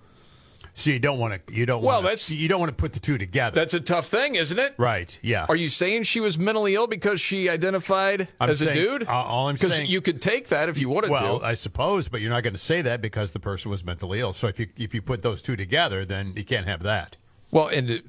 So 0.72 0.90
you 0.90 1.00
don't 1.00 1.18
want 1.18 1.46
to 1.46 1.52
you 1.52 1.66
don't 1.66 1.82
Well, 1.82 1.96
wanna, 1.96 2.04
that's- 2.08 2.30
you 2.30 2.48
don't 2.48 2.60
want 2.60 2.70
to 2.70 2.76
put 2.76 2.92
the 2.92 3.00
two 3.00 3.18
together. 3.18 3.54
That's 3.54 3.74
a 3.74 3.80
tough 3.80 4.06
thing, 4.06 4.36
isn't 4.36 4.58
it? 4.58 4.74
right. 4.78 5.18
Yeah. 5.20 5.46
Are 5.48 5.56
you 5.56 5.68
saying 5.68 6.04
she 6.04 6.20
was 6.20 6.38
mentally 6.38 6.74
ill 6.74 6.86
because 6.86 7.20
she 7.20 7.48
identified 7.48 8.28
I'm 8.40 8.50
as 8.50 8.60
saying- 8.60 8.70
a 8.70 8.74
dude? 8.98 9.02
uh, 9.08 9.12
all 9.12 9.48
I'm 9.48 9.56
Because 9.56 9.72
saying- 9.74 9.90
you 9.90 10.00
could 10.00 10.22
take 10.22 10.48
that 10.48 10.68
if 10.68 10.78
you 10.78 10.88
wanted 10.88 11.10
well, 11.10 11.20
to. 11.22 11.26
Well, 11.42 11.44
I 11.44 11.54
suppose, 11.54 12.08
but 12.08 12.20
you're 12.20 12.30
not 12.30 12.44
going 12.44 12.54
to 12.54 12.58
say 12.58 12.82
that 12.82 13.00
because 13.02 13.32
the 13.32 13.40
person 13.40 13.70
was 13.70 13.82
mentally 13.84 14.20
ill. 14.20 14.32
So 14.32 14.46
if 14.46 14.60
you 14.60 14.68
if 14.76 14.94
you 14.94 15.02
put 15.02 15.22
those 15.22 15.42
two 15.42 15.56
together, 15.56 16.04
then 16.04 16.32
you 16.36 16.44
can't 16.44 16.66
have 16.68 16.82
that. 16.84 17.16
Well, 17.52 17.66
and 17.68 18.02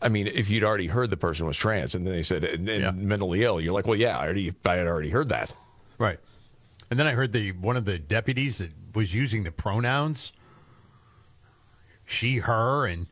I 0.00 0.08
mean, 0.08 0.26
if 0.28 0.48
you'd 0.50 0.62
already 0.64 0.86
heard 0.86 1.10
the 1.10 1.16
person 1.16 1.46
was 1.46 1.56
trans, 1.56 1.94
and 1.94 2.06
then 2.06 2.14
they 2.14 2.22
said 2.22 2.44
and, 2.44 2.68
and 2.68 2.82
Yeah. 2.82 2.90
mentally 2.92 3.42
ill, 3.42 3.60
you're 3.60 3.72
like, 3.72 3.86
well, 3.86 3.98
yeah, 3.98 4.16
I 4.18 4.24
already, 4.24 4.54
I 4.64 4.74
had 4.74 4.86
already 4.86 5.10
heard 5.10 5.28
that. 5.30 5.52
Right. 5.98 6.18
And 6.90 7.00
then 7.00 7.06
I 7.06 7.12
heard 7.12 7.32
the 7.32 7.52
one 7.52 7.76
of 7.76 7.86
the 7.86 7.98
deputies 7.98 8.58
that 8.58 8.70
was 8.94 9.14
using 9.14 9.42
the 9.42 9.50
pronouns 9.50 10.32
she, 12.06 12.38
her, 12.38 12.86
and 12.86 13.06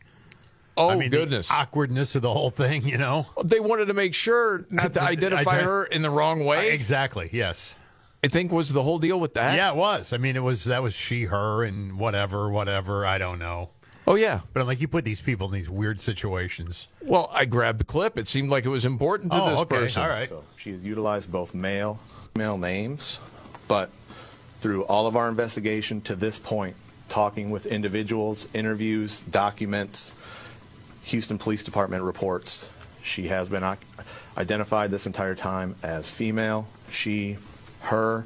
Oh 0.77 0.89
I 0.91 0.95
mean 0.97 1.11
the 1.11 1.17
goodness! 1.19 1.51
awkwardness 1.51 2.15
of 2.15 2.23
the 2.23 2.33
whole 2.33 2.51
thing. 2.51 2.87
You 2.87 2.99
know. 2.99 3.27
They 3.45 3.61
wanted 3.61 3.87
to 3.87 3.95
make 3.95 4.15
sure 4.15 4.67
not 4.71 4.95
to 4.95 5.03
identify 5.03 5.59
Ident- 5.59 5.65
her 5.65 5.85
in 5.85 6.03
the 6.03 6.11
wrong 6.11 6.45
way. 6.45 6.73
Exactly. 6.73 7.29
Yes. 7.33 7.75
I 8.25 8.29
think 8.29 8.53
was 8.53 8.73
the 8.73 8.83
whole 8.85 8.99
deal 9.01 9.19
with 9.19 9.35
that. 9.35 9.57
Yeah, 9.57 9.71
it 9.71 9.77
was. 9.77 10.12
I 10.12 10.17
mean, 10.17 10.37
it 10.37 10.43
was 10.45 10.65
that 10.65 10.83
was 10.83 10.95
she, 10.95 11.25
her, 11.25 11.65
and 11.65 11.99
whatever, 11.99 12.49
whatever. 12.51 13.05
I 13.05 13.19
don't 13.19 13.39
know. 13.41 13.71
Oh 14.07 14.15
yeah. 14.17 14.41
But 14.53 14.61
I'm 14.61 14.67
like, 14.67 14.81
you 14.81 14.89
put 14.89 15.05
these 15.05 15.21
people 15.21 15.47
in 15.47 15.53
these 15.53 15.71
weird 15.71 16.01
situations. 16.01 16.89
Well, 17.03 17.31
I 17.33 17.45
grabbed 17.45 17.79
the 17.79 17.85
clip. 17.85 18.19
It 18.19 18.27
seemed 18.29 18.51
like 18.51 18.65
it 18.65 18.69
was 18.71 18.85
important 18.85 19.33
to 19.33 19.41
Oh, 19.43 19.51
this 19.51 19.61
okay. 19.61 19.77
person. 19.77 20.03
All 20.03 20.09
right. 20.09 20.29
So 20.29 20.45
she 20.57 20.73
has 20.73 20.83
utilized 20.85 21.31
both 21.31 21.55
male, 21.55 21.99
male 22.35 22.59
names, 22.59 23.21
but 23.69 23.91
through 24.61 24.85
all 24.85 25.07
of 25.07 25.17
our 25.17 25.29
investigation 25.29 26.01
to 26.03 26.15
this 26.17 26.39
point, 26.39 26.75
talking 27.09 27.51
with 27.51 27.67
individuals, 27.67 28.49
interviews, 28.55 29.21
documents, 29.23 30.15
Houston 31.05 31.39
Police 31.39 31.63
Department 31.63 32.03
reports, 32.05 32.71
she 33.03 33.27
has 33.29 33.49
been 33.49 33.65
identified 34.37 34.91
this 34.91 35.07
entire 35.07 35.35
time 35.35 35.75
as 35.83 36.09
female, 36.09 36.67
she, 36.91 37.37
her, 37.81 38.25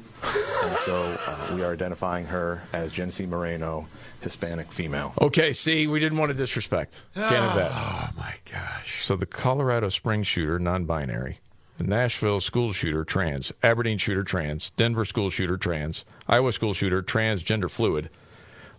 and 0.63 0.77
so 0.77 1.17
uh, 1.27 1.53
we 1.55 1.63
are 1.63 1.71
identifying 1.73 2.25
her 2.27 2.61
as 2.73 2.91
Genesee 2.91 3.25
Moreno, 3.25 3.87
Hispanic 4.21 4.71
female. 4.71 5.13
Okay. 5.21 5.53
See, 5.53 5.87
we 5.87 5.99
didn't 5.99 6.17
want 6.17 6.29
to 6.29 6.33
disrespect. 6.33 6.95
Can't 7.13 7.29
have 7.29 7.55
that. 7.55 7.71
Oh 7.73 8.09
my 8.17 8.35
gosh. 8.51 9.05
So 9.05 9.15
the 9.15 9.25
Colorado 9.25 9.89
Springs 9.89 10.27
shooter, 10.27 10.59
non-binary. 10.59 11.39
The 11.77 11.83
Nashville 11.83 12.41
school 12.41 12.73
shooter, 12.73 13.03
trans. 13.03 13.51
Aberdeen 13.61 13.99
shooter, 13.99 14.23
trans. 14.23 14.71
Denver 14.71 15.05
school 15.05 15.29
shooter, 15.29 15.57
trans. 15.57 16.05
Iowa 16.27 16.51
school 16.51 16.73
shooter, 16.73 17.03
transgender 17.03 17.69
fluid. 17.69 18.09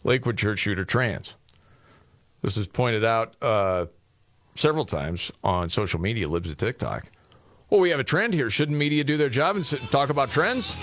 Lakewood 0.02 0.36
church 0.36 0.58
shooter, 0.58 0.84
trans. 0.84 1.36
This 2.42 2.56
is 2.56 2.66
pointed 2.66 3.04
out 3.04 3.40
uh, 3.42 3.86
several 4.56 4.84
times 4.84 5.30
on 5.44 5.68
social 5.68 6.00
media, 6.00 6.28
libs 6.28 6.50
at 6.50 6.58
TikTok. 6.58 7.06
Well, 7.70 7.80
we 7.80 7.90
have 7.90 8.00
a 8.00 8.04
trend 8.04 8.34
here. 8.34 8.50
Shouldn't 8.50 8.76
media 8.76 9.04
do 9.04 9.16
their 9.16 9.28
job 9.28 9.56
and 9.56 9.64
sit, 9.64 9.80
talk 9.90 10.10
about 10.10 10.30
trends? 10.30 10.74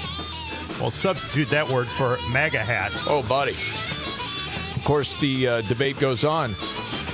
Well, 0.80 0.92
substitute 0.92 1.50
that 1.50 1.68
word 1.70 1.88
for 1.88 2.18
MAGA 2.32 2.60
hat. 2.60 2.92
Oh, 3.08 3.24
buddy. 3.24 3.56
Of 4.86 4.90
course, 4.90 5.18
the 5.18 5.48
uh, 5.48 5.62
debate 5.62 5.98
goes 5.98 6.24
on. 6.24 6.52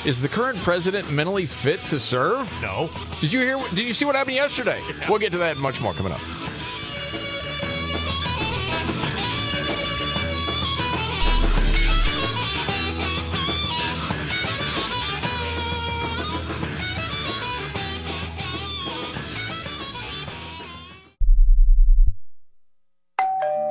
Is 0.03 0.19
the 0.19 0.27
current 0.27 0.57
president 0.57 1.09
mentally 1.09 1.45
fit 1.45 1.79
to 1.83 2.01
serve? 2.01 2.51
No. 2.61 2.89
Did 3.21 3.31
you 3.31 3.39
hear? 3.39 3.57
Did 3.69 3.87
you 3.87 3.93
see 3.93 4.03
what 4.03 4.13
happened 4.13 4.35
yesterday? 4.35 4.83
We'll 5.07 5.19
get 5.19 5.31
to 5.31 5.37
that 5.37 5.53
and 5.53 5.61
much 5.61 5.79
more 5.79 5.93
coming 5.93 6.11
up. 6.11 6.19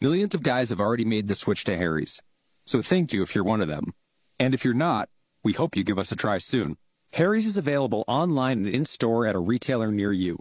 Millions 0.00 0.32
of 0.32 0.44
guys 0.44 0.70
have 0.70 0.80
already 0.80 1.04
made 1.04 1.26
the 1.26 1.34
switch 1.34 1.64
to 1.64 1.76
Harry's. 1.76 2.22
So 2.66 2.82
thank 2.82 3.12
you 3.12 3.24
if 3.24 3.34
you're 3.34 3.42
one 3.42 3.60
of 3.60 3.66
them. 3.66 3.94
And 4.38 4.54
if 4.54 4.64
you're 4.64 4.72
not, 4.72 5.08
we 5.42 5.54
hope 5.54 5.76
you 5.76 5.82
give 5.82 5.98
us 5.98 6.12
a 6.12 6.16
try 6.16 6.38
soon. 6.38 6.76
Harry's 7.14 7.46
is 7.46 7.56
available 7.56 8.04
online 8.06 8.58
and 8.58 8.68
in-store 8.68 9.26
at 9.26 9.34
a 9.34 9.40
retailer 9.40 9.90
near 9.90 10.12
you. 10.12 10.38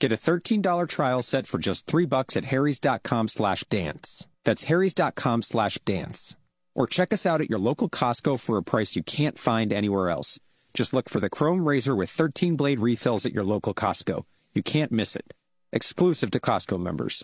Get 0.00 0.10
a 0.10 0.16
$13 0.16 0.88
trial 0.88 1.22
set 1.22 1.46
for 1.46 1.58
just 1.58 1.86
3 1.86 2.04
bucks 2.06 2.36
at 2.36 2.46
harrys.com 2.46 3.28
slash 3.28 3.62
dance. 3.64 4.26
That's 4.44 4.64
harrys.com 4.64 5.42
slash 5.42 5.78
dance. 5.84 6.34
Or 6.74 6.88
check 6.88 7.12
us 7.12 7.26
out 7.26 7.40
at 7.40 7.48
your 7.48 7.60
local 7.60 7.88
Costco 7.88 8.40
for 8.40 8.58
a 8.58 8.62
price 8.64 8.96
you 8.96 9.04
can't 9.04 9.38
find 9.38 9.72
anywhere 9.72 10.10
else. 10.10 10.40
Just 10.74 10.92
look 10.92 11.08
for 11.08 11.20
the 11.20 11.30
Chrome 11.30 11.64
Razor 11.64 11.94
with 11.94 12.10
13 12.10 12.56
blade 12.56 12.80
refills 12.80 13.24
at 13.24 13.32
your 13.32 13.44
local 13.44 13.72
Costco. 13.72 14.24
You 14.52 14.64
can't 14.64 14.90
miss 14.90 15.14
it. 15.14 15.32
Exclusive 15.72 16.32
to 16.32 16.40
Costco 16.40 16.80
members. 16.80 17.22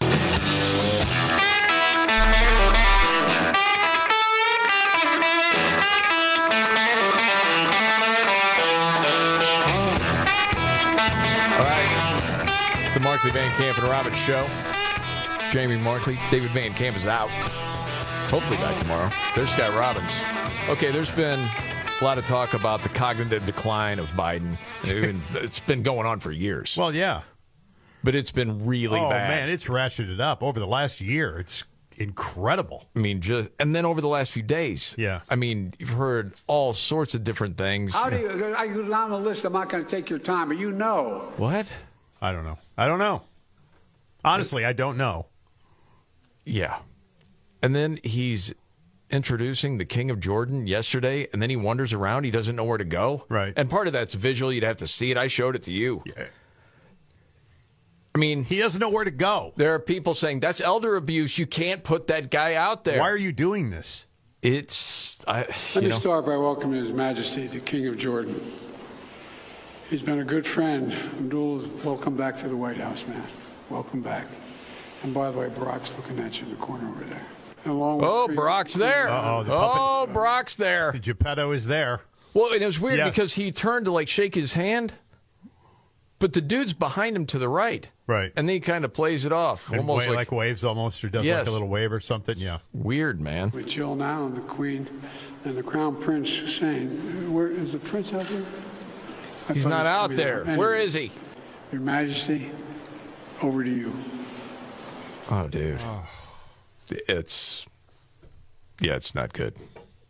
Markley 13.13 13.31
Van 13.33 13.55
Camp 13.57 13.77
and 13.77 13.89
Robbins 13.89 14.17
Show. 14.17 14.49
Jamie 15.51 15.77
Markley. 15.77 16.19
David 16.31 16.51
Van 16.53 16.73
Camp 16.73 16.97
is 16.97 17.05
out. 17.05 17.29
Hopefully 18.31 18.57
back 18.57 18.81
tomorrow. 18.81 19.13
There's 19.37 19.51
Scott 19.51 19.77
Robbins. 19.77 20.11
Okay, 20.71 20.91
there's 20.91 21.11
been 21.11 21.41
a 21.41 22.05
lot 22.05 22.17
of 22.17 22.25
talk 22.25 22.55
about 22.55 22.83
the 22.83 22.89
cognitive 22.89 23.45
decline 23.45 23.99
of 23.99 24.09
Biden. 24.13 24.57
it's 25.35 25.61
been 25.61 25.83
going 25.83 26.07
on 26.07 26.21
for 26.21 26.33
years. 26.33 26.75
Well, 26.75 26.95
yeah. 26.95 27.21
But 28.03 28.15
it's 28.15 28.31
been 28.31 28.65
really 28.65 28.99
oh, 28.99 29.11
bad. 29.11 29.29
man, 29.29 29.51
it's 29.51 29.65
ratcheted 29.65 30.19
up 30.19 30.43
over 30.43 30.59
the 30.59 30.67
last 30.67 31.03
year. 31.03 31.39
It's 31.39 31.65
incredible. 31.99 32.89
I 32.97 33.01
mean, 33.01 33.21
just 33.21 33.51
and 33.61 33.77
then 33.77 33.85
over 33.85 34.01
the 34.01 34.09
last 34.09 34.33
few 34.33 34.43
days. 34.43 34.95
Yeah. 34.97 35.21
I 35.29 35.37
mean, 35.37 35.75
you've 35.79 35.91
heard 35.91 36.33
all 36.47 36.73
sorts 36.73 37.15
of 37.15 37.25
different 37.25 37.59
things. 37.59 37.93
How 37.93 38.09
do 38.09 38.17
you? 38.17 38.55
I 38.57 38.69
go 38.69 38.89
down 38.89 39.11
the 39.11 39.19
list. 39.19 39.45
I'm 39.45 39.53
not 39.53 39.69
going 39.69 39.85
to 39.85 39.91
take 39.91 40.09
your 40.09 40.19
time, 40.19 40.49
but 40.49 40.57
you 40.57 40.71
know. 40.73 41.31
What? 41.37 41.71
I 42.23 42.33
don't 42.33 42.45
know. 42.45 42.57
I 42.77 42.87
don't 42.87 42.99
know. 42.99 43.23
Honestly, 44.25 44.65
I 44.65 44.73
don't 44.73 44.97
know. 44.97 45.27
Yeah. 46.45 46.79
And 47.63 47.75
then 47.75 47.99
he's 48.03 48.55
introducing 49.11 49.79
the 49.79 49.85
King 49.85 50.11
of 50.11 50.21
Jordan 50.21 50.67
yesterday, 50.67 51.29
and 51.33 51.43
then 51.43 51.51
he 51.51 51.57
wanders 51.57 51.93
around. 51.93 52.25
He 52.25 52.31
doesn't 52.31 52.57
know 52.57 52.65
where 52.65 52.79
to 52.79 52.85
go. 52.85 53.25
Right. 53.29 53.53
And 53.57 53.69
part 53.69 53.87
of 53.87 53.93
that's 53.93 54.15
visual. 54.15 54.53
You'd 54.53 54.65
have 54.65 54.79
to 54.79 54.87
see 54.87 55.11
it. 55.11 55.17
I 55.17 55.27
showed 55.27 55.55
it 55.55 55.63
to 55.65 55.73
you. 55.73 56.03
Yeah. 56.07 56.27
I 58.15 58.19
mean, 58.19 58.45
he 58.45 58.59
doesn't 58.59 58.81
know 58.81 58.91
where 58.91 59.05
to 59.05 59.11
go. 59.11 59.53
There 59.57 59.75
are 59.75 59.79
people 59.79 60.15
saying 60.15 60.41
that's 60.41 60.61
elder 60.61 60.97
abuse. 60.97 61.39
You 61.39 61.47
can't 61.47 61.83
put 61.83 62.09
that 62.09 62.31
guy 62.31 62.55
out 62.55 62.85
there. 62.85 63.01
Why 63.01 63.09
are 63.11 63.17
you 63.17 63.33
doing 63.33 63.71
this? 63.71 64.07
It's. 64.43 65.17
I, 65.27 65.43
Let 65.43 65.75
you 65.77 65.83
me 65.83 65.89
know, 65.89 65.99
start 65.99 66.27
by 66.27 66.37
welcoming 66.37 66.83
His 66.83 66.93
Majesty, 66.93 67.47
the 67.47 67.61
King 67.61 67.87
of 67.87 67.97
Jordan. 67.97 68.41
He's 69.93 70.01
been 70.01 70.21
a 70.21 70.25
good 70.25 70.47
friend. 70.47 70.91
Abdul, 70.91 71.69
welcome 71.85 72.17
back 72.17 72.39
to 72.39 72.49
the 72.49 72.57
White 72.57 72.79
House, 72.79 73.05
man. 73.07 73.23
Welcome 73.69 74.01
back. 74.01 74.25
And 75.03 75.13
by 75.13 75.31
the 75.31 75.37
way, 75.37 75.49
Barack's 75.51 75.95
looking 75.99 76.19
at 76.21 76.41
you 76.41 76.47
in 76.47 76.51
the 76.53 76.57
corner 76.57 76.89
over 76.89 77.05
there. 77.05 77.27
Along 77.67 77.99
with 77.99 78.09
Oh, 78.09 78.25
Queen- 78.25 78.37
Brock's 78.37 78.73
there. 78.73 79.11
Uh-oh, 79.11 79.43
the 79.45 79.53
oh, 79.53 80.09
Brock's 80.11 80.55
there. 80.55 80.93
The 80.93 80.99
Geppetto 80.99 81.53
is 81.53 81.67
there. 81.67 82.01
Well, 82.33 82.55
and 82.55 82.63
it 82.63 82.65
was 82.65 82.81
weird 82.81 83.01
Yes. 83.01 83.11
because 83.11 83.35
he 83.35 83.53
turned 83.53 83.85
to 83.85 83.93
like 83.93 84.09
shake 84.09 84.35
his 84.35 84.55
hand, 84.55 84.95
but 86.19 86.33
the 86.33 86.41
dude's 86.41 86.73
behind 86.73 87.15
him 87.15 87.27
to 87.27 87.39
the 87.39 87.51
right. 87.51 87.91
Right. 88.07 88.33
And 88.35 88.49
then 88.49 88.55
he 88.55 88.61
kind 88.61 88.87
of 88.87 88.95
plays 88.95 89.27
it 89.27 89.33
off, 89.33 89.69
And 89.69 89.81
almost 89.81 90.07
wa- 90.07 90.15
like, 90.15 90.33
like, 90.33 90.33
waves 90.33 90.65
almost, 90.65 91.05
or 91.05 91.11
does 91.11 91.27
like 91.27 91.47
a 91.47 91.51
little 91.51 91.69
wave 91.69 91.93
or 91.93 92.01
something. 92.01 92.39
Yeah. 92.39 92.61
weird, 92.73 93.21
man. 93.21 93.51
With 93.51 93.67
Jill 93.67 93.95
now 93.95 94.25
and 94.25 94.39
the 94.39 94.41
Queen 94.41 94.89
and 95.45 95.55
the 95.55 95.63
Crown 95.63 95.97
Prince 96.01 96.31
saying, 96.59 97.31
"Where 97.31 97.49
is 97.49 97.73
the 97.73 97.79
Prince 97.79 98.15
out 98.15 98.27
there?" 98.31 98.43
I 99.49 99.53
He's 99.55 99.67
not 99.67 99.87
out 99.87 100.03
coming 100.11 100.17
there. 100.17 100.45
Where 100.57 100.77
is 100.77 100.95
he? 100.95 101.11
Your 101.71 101.81
Majesty, 101.81 102.51
over 103.43 103.65
to 103.65 103.71
you. 103.71 103.93
Oh, 105.31 105.47
dude. 105.49 105.81
It's 106.91 107.67
yeah, 108.81 108.95
it's 108.97 109.15
not 109.15 109.33
good. 109.33 109.55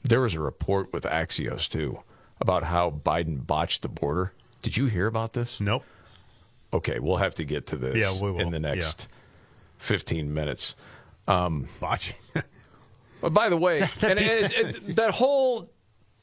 There 0.03 0.21
was 0.21 0.35
a 0.35 0.41
report 0.41 0.93
with 0.93 1.05
Axios 1.05 1.69
too 1.69 2.01
about 2.41 2.65
how 2.65 2.91
Biden 2.91 3.47
botched 3.47 3.83
the 3.83 3.89
border. 3.89 4.33
Did 4.63 4.77
you 4.77 4.87
hear 4.87 5.07
about 5.07 5.33
this? 5.33 5.61
Nope. 5.61 5.85
Okay, 6.73 6.99
we'll 6.99 7.19
have 7.19 7.35
to 7.37 7.45
get 7.45 7.67
to 7.69 7.77
this 7.77 7.97
Yeah, 7.97 8.13
we 8.21 8.31
will. 8.33 8.41
in 8.41 8.51
the 8.51 8.59
next 8.59 9.07
15 9.79 10.33
minutes. 10.33 10.75
Um, 11.29 11.69
Botching. 11.81 12.17
by 13.21 13.49
the 13.49 13.57
way, 13.57 13.89
That'd 14.01 14.19
and 14.19 14.19
be- 14.51 14.57
it, 14.57 14.89
it, 14.89 14.97
that 14.97 15.11
whole 15.13 15.71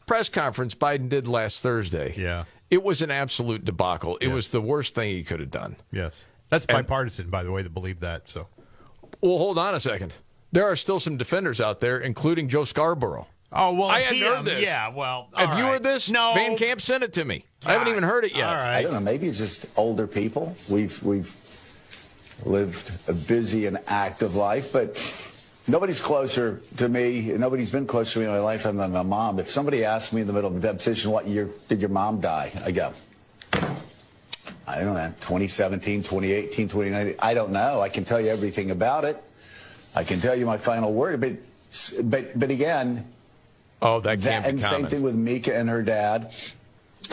press 0.07 0.27
conference 0.27 0.75
Biden 0.75 1.07
did 1.07 1.27
last 1.27 1.61
Thursday, 1.61 2.13
Yeah. 2.17 2.45
It 2.69 2.83
was 2.83 3.01
an 3.01 3.11
absolute 3.11 3.65
debacle. 3.65 4.17
It 4.21 4.27
Yes. 4.27 4.33
was 4.33 4.47
the 4.49 4.61
worst 4.61 4.95
thing 4.95 5.09
he 5.09 5.23
could 5.23 5.39
have 5.39 5.51
done. 5.51 5.75
Yes. 5.91 6.25
That's 6.49 6.65
And- 6.65 6.77
bipartisan, 6.85 7.29
by 7.29 7.43
the 7.43 7.51
way, 7.51 7.61
that 7.61 7.73
believe 7.73 7.99
that. 8.01 8.27
So 8.29 8.47
Well, 9.21 9.37
hold 9.37 9.57
on 9.57 9.73
a 9.75 9.79
second. 9.79 10.13
There 10.51 10.65
are 10.65 10.75
still 10.75 10.99
some 10.99 11.17
defenders 11.17 11.59
out 11.61 11.79
there, 11.79 11.99
including 11.99 12.49
Joe 12.49 12.63
Scarborough. 12.63 13.27
Oh 13.51 13.73
well, 13.73 13.87
I 13.89 14.01
hadn't 14.01 14.21
heard 14.21 14.37
um, 14.39 14.45
this. 14.45 14.61
yeah, 14.63 14.89
well, 14.93 15.29
have 15.35 15.51
all 15.51 15.57
you 15.57 15.63
heard 15.65 15.81
this? 15.83 16.09
No. 16.09 16.33
Van 16.35 16.55
Camp 16.55 16.79
sent 16.81 17.03
it 17.03 17.13
to 17.13 17.25
me. 17.25 17.45
I 17.65 17.73
haven't 17.73 17.87
even 17.87 18.03
heard 18.03 18.23
it 18.23 18.35
yet. 18.35 18.47
All 18.47 18.53
right. 18.55 18.75
I 18.77 18.81
don't 18.83 18.93
know. 18.93 18.99
Maybe 18.99 19.27
it's 19.27 19.39
just 19.39 19.65
older 19.75 20.05
people. 20.05 20.55
We've 20.69 21.01
we've 21.01 21.35
lived 22.45 22.91
a 23.09 23.13
busy 23.13 23.65
and 23.65 23.79
active 23.87 24.35
life, 24.35 24.71
but 24.71 24.95
nobody's 25.69 26.01
closer 26.01 26.61
to 26.77 26.89
me. 26.89 27.31
Nobody's 27.37 27.69
been 27.69 27.85
closer 27.87 28.13
to 28.13 28.19
me 28.19 28.25
in 28.25 28.31
my 28.31 28.39
life 28.39 28.63
than 28.63 28.75
my 28.77 29.03
mom. 29.03 29.39
If 29.39 29.49
somebody 29.49 29.85
asked 29.85 30.13
me 30.13 30.21
in 30.21 30.27
the 30.27 30.33
middle 30.33 30.49
of 30.49 30.57
a 30.57 30.59
deposition, 30.59 31.11
"What 31.11 31.27
year 31.27 31.49
did 31.67 31.79
your 31.79 31.89
mom 31.89 32.19
die?" 32.19 32.51
I 32.65 32.71
go, 32.71 32.91
"I 34.67 34.83
don't 34.83 34.95
know. 34.95 35.13
2017, 35.21 36.03
2018, 36.03 36.67
2019. 36.67 37.15
I 37.19 37.33
don't 37.33 37.51
know. 37.51 37.81
I 37.81 37.89
can 37.89 38.03
tell 38.03 38.19
you 38.19 38.29
everything 38.29 38.71
about 38.71 39.05
it. 39.05 39.21
I 39.95 40.03
can 40.03 40.19
tell 40.19 40.35
you 40.35 40.45
my 40.45 40.57
final 40.57 40.93
word, 40.93 41.21
but 41.21 41.33
but 42.03 42.37
but 42.37 42.51
again." 42.51 43.05
Oh, 43.81 43.99
that 44.01 44.21
can't 44.21 44.43
be 44.43 44.49
and 44.49 44.61
same 44.61 44.87
thing 44.87 45.01
with 45.01 45.15
Mika 45.15 45.55
and 45.55 45.69
her 45.69 45.81
dad. 45.81 46.33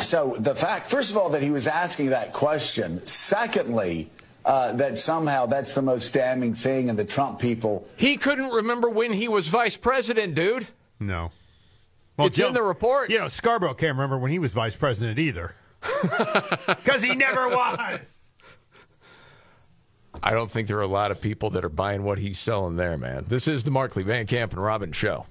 So 0.00 0.36
the 0.38 0.54
fact, 0.54 0.88
first 0.88 1.10
of 1.10 1.16
all, 1.16 1.30
that 1.30 1.42
he 1.42 1.50
was 1.50 1.66
asking 1.66 2.10
that 2.10 2.32
question. 2.32 2.98
Secondly, 3.06 4.10
uh, 4.46 4.72
that 4.74 4.96
somehow 4.96 5.44
that's 5.46 5.74
the 5.74 5.82
most 5.82 6.14
damning 6.14 6.54
thing, 6.54 6.88
and 6.88 6.98
the 6.98 7.04
Trump 7.04 7.40
people. 7.40 7.86
He 7.96 8.16
couldn't 8.16 8.50
remember 8.50 8.88
when 8.88 9.12
he 9.12 9.26
was 9.28 9.48
vice 9.48 9.76
president, 9.76 10.34
dude. 10.34 10.68
No. 11.00 11.32
It's 12.18 12.38
in 12.38 12.54
the 12.54 12.62
report. 12.62 13.10
You 13.10 13.18
know, 13.18 13.28
Scarborough 13.28 13.74
can't 13.74 13.96
remember 13.96 14.16
when 14.16 14.30
he 14.30 14.38
was 14.38 14.52
vice 14.52 14.76
president 14.76 15.18
either. 15.18 15.54
Because 16.66 17.02
he 17.02 17.14
never 17.14 17.48
was. 17.48 18.18
I 20.22 20.30
don't 20.32 20.50
think 20.50 20.68
there 20.68 20.78
are 20.78 20.82
a 20.82 20.86
lot 20.86 21.10
of 21.10 21.20
people 21.20 21.50
that 21.50 21.64
are 21.64 21.68
buying 21.68 22.04
what 22.04 22.18
he's 22.18 22.38
selling 22.38 22.76
there, 22.76 22.96
man. 22.96 23.24
This 23.28 23.46
is 23.46 23.64
the 23.64 23.70
Markley 23.70 24.02
Van 24.02 24.26
Camp 24.26 24.52
and 24.52 24.62
Robbins 24.62 24.96
show. 24.96 25.26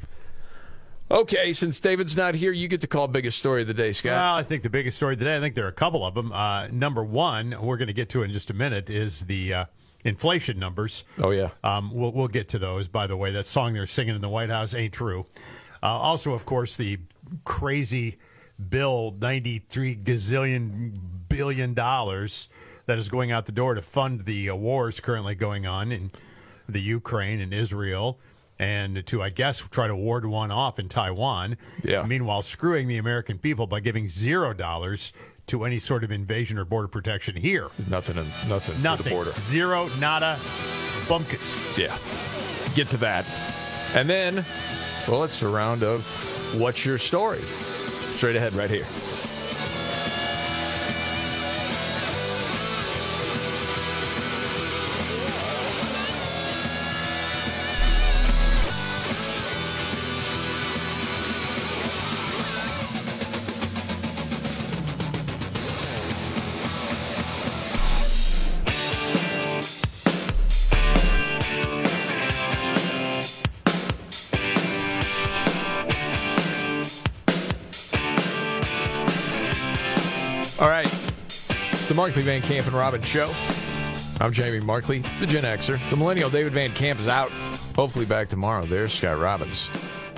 Okay, 1.10 1.54
since 1.54 1.80
David's 1.80 2.18
not 2.18 2.34
here, 2.34 2.52
you 2.52 2.68
get 2.68 2.82
to 2.82 2.88
call 2.88 3.08
biggest 3.08 3.38
story 3.38 3.62
of 3.62 3.68
the 3.68 3.76
day, 3.76 3.92
Scott. 3.92 4.14
Well, 4.14 4.36
I 4.36 4.42
think 4.42 4.64
the 4.64 4.72
biggest 4.72 4.98
story 4.98 5.16
today, 5.16 5.38
I 5.38 5.40
think 5.40 5.54
there 5.54 5.66
are 5.66 5.70
a 5.70 5.72
couple 5.74 6.04
of 6.04 6.16
them. 6.16 6.32
Uh, 6.32 6.68
number 6.70 7.04
one, 7.04 7.56
we're 7.62 7.78
going 7.78 7.90
to 7.90 7.94
get 7.94 8.10
to 8.10 8.24
in 8.24 8.32
just 8.32 8.50
a 8.50 8.56
minute, 8.56 8.90
is 8.90 9.22
the 9.22 9.54
uh, 9.54 9.66
inflation 10.04 10.58
numbers. 10.58 11.04
Oh, 11.20 11.30
yeah. 11.30 11.50
Um, 11.64 11.94
we'll, 11.94 12.12
we'll 12.12 12.28
get 12.28 12.50
to 12.50 12.60
those, 12.60 12.88
by 12.88 13.06
the 13.06 13.16
way. 13.16 13.32
That 13.32 13.46
song 13.46 13.74
they're 13.74 13.86
singing 13.86 14.16
in 14.16 14.22
the 14.22 14.30
White 14.30 14.50
House 14.50 14.74
ain't 14.74 14.94
true. 14.94 15.28
Uh, 15.84 15.88
also, 15.88 16.34
of 16.34 16.44
course, 16.46 16.76
the 16.76 16.98
crazy 17.44 18.18
bill, 18.70 19.16
93 19.22 19.98
gazillion 19.98 21.00
billion 21.30 21.76
dollars 21.76 22.48
that 22.88 22.98
is 22.98 23.10
going 23.10 23.32
out 23.32 23.46
the 23.46 23.52
door 23.52 23.76
to 23.76 23.82
fund 23.82 24.26
the 24.26 24.50
uh, 24.50 24.56
wars 24.56 25.00
currently 25.00 25.36
going 25.36 25.68
on 25.68 25.92
in 25.92 26.10
the 26.68 26.80
Ukraine 26.80 27.40
and 27.40 27.54
Israel, 27.54 28.20
and 28.58 29.06
to, 29.08 29.22
I 29.22 29.30
guess, 29.30 29.60
try 29.60 29.88
to 29.88 29.96
ward 29.96 30.26
one 30.26 30.52
off 30.52 30.80
in 30.80 30.88
Taiwan. 30.90 31.58
Yeah. 31.84 32.04
Meanwhile, 32.04 32.42
screwing 32.44 32.88
the 32.88 32.98
American 32.98 33.38
people 33.38 33.68
by 33.68 33.80
giving 33.82 34.08
zero 34.08 34.54
dollars 34.54 35.12
to 35.48 35.64
any 35.64 35.78
sort 35.78 36.04
of 36.04 36.12
invasion 36.12 36.58
or 36.58 36.66
border 36.66 36.88
protection 36.88 37.36
here. 37.36 37.70
Nothing, 37.88 38.16
nothing, 38.48 38.82
Nothing. 38.82 39.04
the 39.06 39.10
border. 39.10 39.34
Zero, 39.42 39.90
nada, 40.00 40.40
bumpkins. 41.08 41.56
Yeah. 41.78 41.98
Get 42.74 42.90
to 42.92 42.98
that. 42.98 43.26
And 43.94 44.10
then, 44.10 44.44
well, 45.08 45.24
it's 45.24 45.42
a 45.42 45.48
round 45.48 45.84
of 45.84 46.06
What's 46.58 46.84
Your 46.86 46.98
Story? 46.98 47.42
Straight 48.14 48.36
ahead, 48.36 48.54
right 48.54 48.70
here. 48.70 48.86
Markley 82.06 82.22
Van 82.22 82.42
Camp 82.44 82.68
and 82.68 82.76
Robbins 82.76 83.08
Show. 83.08 83.34
I'm 84.22 84.32
Jamie 84.32 84.60
Markley, 84.60 85.00
the 85.20 85.26
Gen 85.26 85.44
Xer. 85.44 85.80
The 85.90 85.96
Millennial 85.96 86.30
David 86.30 86.54
Van 86.54 86.70
Camp 86.70 87.00
is 87.00 87.08
out. 87.08 87.32
Hopefully 87.76 88.06
back 88.06 88.30
tomorrow. 88.30 88.68
There's 88.68 88.94
Scott 88.94 89.18
Robbins. 89.18 89.68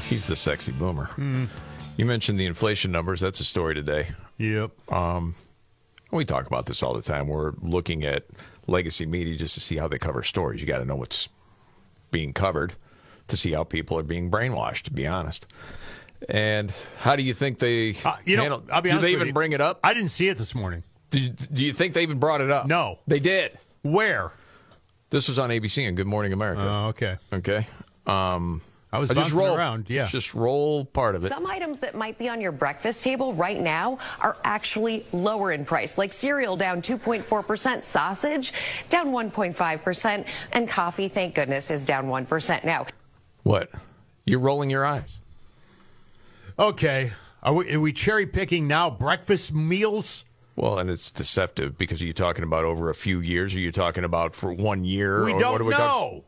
He's 0.03 0.27
the 0.27 0.35
sexy 0.35 0.73
boomer. 0.73 1.09
You 1.95 2.05
mentioned 2.05 2.41
the 2.41 2.45
inflation 2.45 2.91
numbers. 2.91 3.21
That's 3.21 3.39
a 3.39 3.45
story 3.45 3.73
today. 3.73 4.09
Yep. 4.37 4.91
Um, 4.91 5.35
we 6.11 6.25
talk 6.25 6.45
about 6.45 6.65
this 6.65 6.83
all 6.83 6.93
the 6.93 7.01
time. 7.01 7.29
We're 7.29 7.53
looking 7.61 8.03
at 8.03 8.25
legacy 8.67 9.05
media 9.05 9.37
just 9.37 9.53
to 9.53 9.61
see 9.61 9.77
how 9.77 9.87
they 9.87 9.97
cover 9.97 10.23
stories. 10.23 10.59
You 10.59 10.67
got 10.67 10.79
to 10.79 10.85
know 10.85 10.97
what's 10.97 11.29
being 12.11 12.33
covered 12.33 12.73
to 13.29 13.37
see 13.37 13.53
how 13.53 13.63
people 13.63 13.97
are 13.97 14.03
being 14.03 14.29
brainwashed. 14.29 14.81
To 14.83 14.91
be 14.91 15.07
honest, 15.07 15.47
and 16.27 16.69
how 16.99 17.15
do 17.15 17.23
you 17.23 17.33
think 17.33 17.59
they? 17.59 17.95
Uh, 18.03 18.17
you 18.25 18.35
know, 18.35 18.41
handle- 18.41 18.63
I'll 18.73 18.81
be 18.81 18.89
do 18.89 18.95
honest 18.97 19.03
they 19.03 19.13
even 19.13 19.31
bring 19.33 19.53
it 19.53 19.61
up? 19.61 19.79
I 19.85 19.93
didn't 19.93 20.09
see 20.11 20.27
it 20.27 20.37
this 20.37 20.53
morning. 20.53 20.83
Do 21.09 21.21
you, 21.21 21.29
do 21.29 21.63
you 21.63 21.73
think 21.73 21.93
they 21.93 22.03
even 22.03 22.19
brought 22.19 22.41
it 22.41 22.51
up? 22.51 22.67
No. 22.67 22.99
they 23.07 23.19
did. 23.19 23.57
Where? 23.81 24.31
This 25.09 25.29
was 25.29 25.39
on 25.39 25.49
ABC 25.49 25.87
and 25.87 25.95
Good 25.95 26.07
Morning 26.07 26.33
America. 26.33 26.61
Oh, 26.63 26.87
okay. 26.87 27.17
Okay. 27.31 27.65
Um, 28.05 28.61
I 28.91 28.99
was 28.99 29.09
just 29.09 29.17
bouncing 29.17 29.37
roll 29.37 29.55
around, 29.55 29.89
yeah. 29.89 30.07
Just 30.07 30.33
roll 30.33 30.85
part 30.85 31.15
of 31.15 31.23
it. 31.25 31.29
Some 31.29 31.45
items 31.45 31.79
that 31.79 31.95
might 31.95 32.17
be 32.17 32.29
on 32.29 32.39
your 32.39 32.51
breakfast 32.53 33.03
table 33.03 33.33
right 33.33 33.59
now 33.59 33.99
are 34.19 34.37
actually 34.43 35.05
lower 35.11 35.51
in 35.51 35.65
price, 35.65 35.97
like 35.97 36.13
cereal 36.13 36.55
down 36.55 36.81
2.4%, 36.81 37.83
sausage 37.83 38.53
down 38.89 39.07
1.5%, 39.07 40.25
and 40.53 40.69
coffee, 40.69 41.09
thank 41.09 41.35
goodness, 41.35 41.69
is 41.69 41.83
down 41.85 42.07
1% 42.07 42.63
now. 42.63 42.85
What? 43.43 43.69
You're 44.25 44.39
rolling 44.39 44.69
your 44.69 44.85
eyes. 44.85 45.19
Okay. 46.57 47.11
Are 47.43 47.53
we, 47.53 47.73
are 47.73 47.79
we 47.79 47.93
cherry 47.93 48.25
picking 48.25 48.67
now 48.67 48.89
breakfast 48.89 49.53
meals? 49.53 50.23
Well, 50.57 50.79
and 50.79 50.89
it's 50.89 51.11
deceptive 51.11 51.77
because 51.77 52.01
are 52.01 52.05
you 52.05 52.13
talking 52.13 52.43
about 52.43 52.65
over 52.65 52.89
a 52.89 52.95
few 52.95 53.19
years? 53.19 53.53
Are 53.53 53.59
you 53.59 53.71
talking 53.71 54.03
about 54.03 54.33
for 54.35 54.51
one 54.51 54.83
year? 54.83 55.23
We 55.23 55.33
or 55.33 55.39
don't 55.39 55.63
we 55.65 55.71
talking- 55.71 55.85
know. 55.85 56.23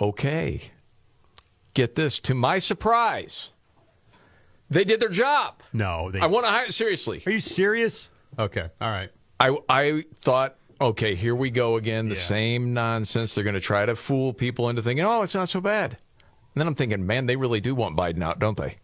Okay. 0.00 0.70
Get 1.72 1.94
this. 1.94 2.20
To 2.20 2.34
my 2.34 2.58
surprise, 2.58 3.50
they 4.68 4.84
did 4.84 5.00
their 5.00 5.08
job. 5.08 5.62
No, 5.72 6.10
they. 6.10 6.20
I 6.20 6.26
want 6.26 6.44
to 6.46 6.50
hire 6.52 6.70
seriously. 6.70 7.22
Are 7.26 7.32
you 7.32 7.40
serious? 7.40 8.10
Okay. 8.38 8.68
All 8.80 8.90
right. 8.90 9.10
I 9.40 9.56
I 9.68 10.04
thought, 10.20 10.56
okay, 10.80 11.14
here 11.14 11.34
we 11.34 11.50
go 11.50 11.76
again. 11.76 12.08
The 12.10 12.14
Yeah. 12.16 12.20
same 12.20 12.74
nonsense. 12.74 13.34
They're 13.34 13.42
going 13.44 13.54
to 13.54 13.60
try 13.60 13.86
to 13.86 13.96
fool 13.96 14.32
people 14.34 14.68
into 14.68 14.82
thinking, 14.82 15.04
oh, 15.04 15.22
it's 15.22 15.34
not 15.34 15.48
so 15.48 15.60
bad. 15.60 15.92
And 15.92 16.60
then 16.60 16.66
I'm 16.68 16.74
thinking, 16.74 17.06
man, 17.06 17.26
they 17.26 17.36
really 17.36 17.60
do 17.60 17.74
want 17.74 17.96
Biden 17.96 18.22
out, 18.22 18.38
don't 18.38 18.56
they? 18.56 18.76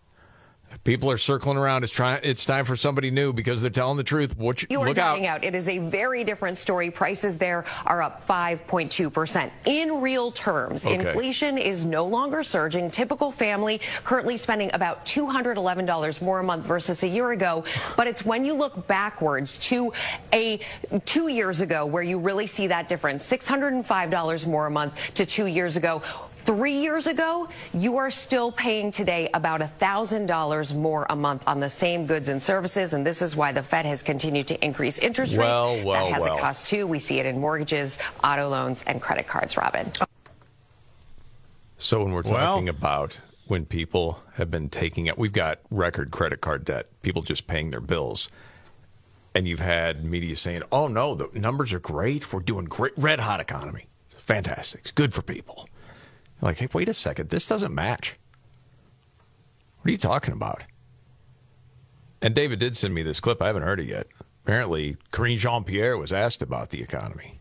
People 0.85 1.11
are 1.11 1.19
circling 1.19 1.59
around. 1.59 1.85
It's 1.85 1.93
trying. 1.93 2.21
It's 2.23 2.45
time 2.47 2.65
for 2.65 2.75
somebody 2.75 3.11
new 3.11 3.33
because 3.33 3.61
they're 3.61 3.71
telling 3.71 3.97
the 3.99 4.03
truth. 4.05 4.37
What 4.39 4.63
you, 4.63 4.69
You 4.71 4.81
are 4.81 4.89
look 4.89 4.99
out. 4.99 5.23
out. 5.25 5.45
It 5.45 5.55
is 5.55 5.69
a 5.69 5.79
very 5.79 6.25
different 6.25 6.57
story. 6.57 6.91
Prices 6.91 7.37
there 7.37 7.65
are 7.87 8.01
up 8.03 8.27
5.2%. 8.27 9.51
In 9.67 10.01
real 10.01 10.33
terms, 10.33 10.87
Okay. 10.87 10.95
inflation 10.95 11.59
is 11.59 11.85
no 11.85 12.07
longer 12.07 12.43
surging. 12.43 12.91
Typical 12.91 13.31
family 13.31 13.81
currently 14.05 14.37
spending 14.37 14.71
about 14.73 15.05
$211 15.05 16.23
more 16.23 16.41
a 16.41 16.45
month 16.45 16.65
versus 16.65 17.03
a 17.03 17.09
year 17.09 17.33
ago. 17.33 17.63
But 17.97 18.07
it's 18.07 18.25
when 18.25 18.45
you 18.45 18.55
look 18.55 18.87
backwards 18.87 19.59
to 19.69 19.93
a 20.33 20.61
two 21.05 21.29
years 21.29 21.61
ago 21.61 21.85
where 21.85 22.03
you 22.03 22.19
really 22.19 22.47
see 22.47 22.67
that 22.69 22.89
difference. 22.89 23.25
$605 23.25 24.47
more 24.47 24.67
a 24.67 24.71
month 24.71 24.95
to 25.15 25.27
two 25.27 25.47
years 25.47 25.77
ago. 25.77 26.03
Three 26.45 26.81
years 26.81 27.07
ago, 27.07 27.49
you 27.75 27.97
are 27.99 28.11
still 28.11 28.51
paying 28.51 28.91
today 28.91 29.29
about 29.35 29.61
$1,000 29.61 30.75
more 30.75 31.07
a 31.11 31.17
month 31.17 31.45
on 31.47 31.61
the 31.61 31.71
same 31.71 32.07
goods 32.07 32.29
and 32.29 32.43
services, 32.43 32.93
and 32.95 33.07
this 33.07 33.23
is 33.23 33.37
why 33.37 33.53
the 33.53 33.63
Fed 33.63 33.85
has 33.87 34.03
continued 34.03 34.47
to 34.49 34.65
increase 34.65 34.99
interest 34.99 35.37
Well, 35.37 35.75
rates. 35.75 35.87
well, 35.87 36.07
that 36.07 36.13
has 36.15 36.23
well. 36.23 36.37
a 36.37 36.41
cost 36.41 36.67
too. 36.67 36.87
We 36.87 36.99
see 36.99 37.19
it 37.19 37.27
in 37.27 37.39
mortgages, 37.41 37.99
auto 38.25 38.49
loans, 38.49 38.83
and 38.87 39.01
credit 39.03 39.27
cards, 39.27 39.57
Robin. 39.57 39.91
So 41.79 42.03
when 42.03 42.13
we're 42.13 42.23
Well- 42.23 42.35
talking 42.55 42.69
about 42.69 43.21
when 43.47 43.67
people 43.67 44.21
have 44.35 44.51
been 44.51 44.69
taking 44.69 45.07
it, 45.07 45.19
we've 45.19 45.33
got 45.33 45.59
record 45.71 46.11
credit 46.11 46.41
card 46.41 46.65
debt. 46.65 46.87
People 47.03 47.23
just 47.23 47.47
paying 47.47 47.71
their 47.71 47.81
bills. 47.81 48.29
And 49.35 49.47
you've 49.47 49.61
had 49.61 50.05
media 50.05 50.37
saying, 50.37 50.63
"Oh 50.73 50.89
no, 50.89 51.15
the 51.15 51.29
numbers 51.39 51.73
are 51.73 51.79
great. 51.79 52.33
We're 52.33 52.41
doing 52.41 52.65
great. 52.65 52.93
Red 52.97 53.21
hot 53.21 53.41
economy. 53.41 53.87
Fantastic. 54.19 54.81
It's 54.83 54.91
good 54.91 55.15
for 55.15 55.23
people." 55.23 55.69
You're 56.41 56.51
like, 56.51 56.59
hey, 56.59 56.69
wait 56.73 56.89
a 56.89 56.95
second. 56.95 57.31
This 57.31 57.47
doesn't 57.47 57.75
match. 57.75 58.17
What 59.81 59.89
are 59.89 59.93
you 59.93 59.99
talking 59.99 60.35
about? 60.35 60.63
And 62.23 62.35
David 62.35 62.59
did 62.59 62.77
send 62.77 62.95
me 62.95 63.03
this 63.03 63.21
clip. 63.21 63.41
I 63.41 63.47
haven't 63.47 63.63
heard 63.63 63.81
it 63.81 63.89
yet. 63.89 64.07
Apparently, 64.45 64.97
Karine 65.11 65.39
Jean 65.39 65.65
Pierre 65.65 65.97
was 65.97 66.13
asked 66.13 66.43
about 66.43 66.71
the 66.71 66.83
economy 66.83 67.41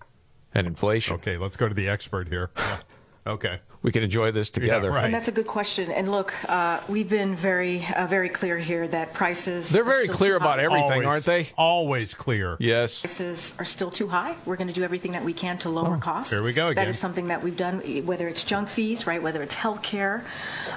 and 0.54 0.68
inflation. 0.68 1.16
Okay, 1.16 1.38
let's 1.38 1.58
go 1.58 1.68
to 1.68 1.74
the 1.74 1.88
expert 1.90 2.28
here. 2.28 2.52
Yeah. 2.56 2.80
Okay. 3.30 3.60
We 3.82 3.94
can 3.94 4.04
enjoy 4.04 4.32
this 4.32 4.50
together. 4.50 4.92
right. 4.92 5.06
And 5.06 5.14
that's 5.14 5.30
a 5.30 5.32
good 5.32 5.48
question. 5.48 5.90
And 5.90 6.12
look, 6.12 6.34
uh, 6.50 6.82
we've 6.90 7.08
been 7.08 7.34
very, 7.38 7.86
uh, 7.96 8.08
very 8.08 8.28
clear 8.28 8.58
here 8.58 8.86
that 8.90 9.14
prices. 9.14 9.70
They're 9.70 9.86
very 9.86 10.10
clear 10.10 10.36
about 10.36 10.60
everything, 10.60 10.92
Always- 10.92 11.08
aren't 11.08 11.26
they? 11.26 11.48
Always 11.58 12.14
clear. 12.14 12.58
Yes. 12.60 13.00
Prices 13.00 13.54
are 13.58 13.64
still 13.64 13.90
too 13.90 14.10
high. 14.10 14.36
We're 14.46 14.58
going 14.58 14.68
to 14.68 14.74
do 14.74 14.84
everything 14.84 15.14
that 15.14 15.24
we 15.24 15.32
can 15.32 15.58
to 15.60 15.70
lower 15.70 15.98
costs. 15.98 16.34
Oh, 16.34 16.38
here 16.38 16.44
we 16.44 16.52
go 16.52 16.68
again. 16.68 16.84
That 16.84 16.90
is 16.90 17.00
something 17.00 17.28
that 17.30 17.42
we've 17.42 17.56
done, 17.56 17.80
whether 18.06 18.28
it's 18.28 18.44
junk 18.44 18.68
fees, 18.68 19.08
right? 19.08 19.24
Whether 19.24 19.42
it's 19.44 19.56
health 19.56 19.82
care, 19.82 20.26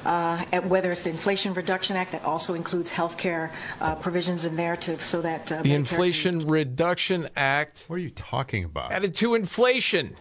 uh, 0.04 0.44
whether 0.62 0.92
it's 0.92 1.02
the 1.02 1.10
Inflation 1.10 1.54
Reduction 1.54 1.96
Act 1.96 2.12
that 2.12 2.22
also 2.24 2.54
includes 2.54 2.92
health 2.92 3.16
care 3.16 3.50
uh, 3.80 3.96
provisions 3.96 4.44
in 4.44 4.54
there 4.54 4.76
to 4.76 5.00
so 5.00 5.20
that 5.22 5.50
uh, 5.50 5.62
The 5.62 5.70
Medicare- 5.70 5.74
Inflation 5.74 6.46
Reduction 6.46 7.28
Act 7.34 7.86
What 7.88 7.96
are 7.96 7.98
you 7.98 8.10
talking 8.10 8.62
about? 8.62 8.92
added 8.92 9.14
to 9.16 9.34
inflation. 9.34 10.14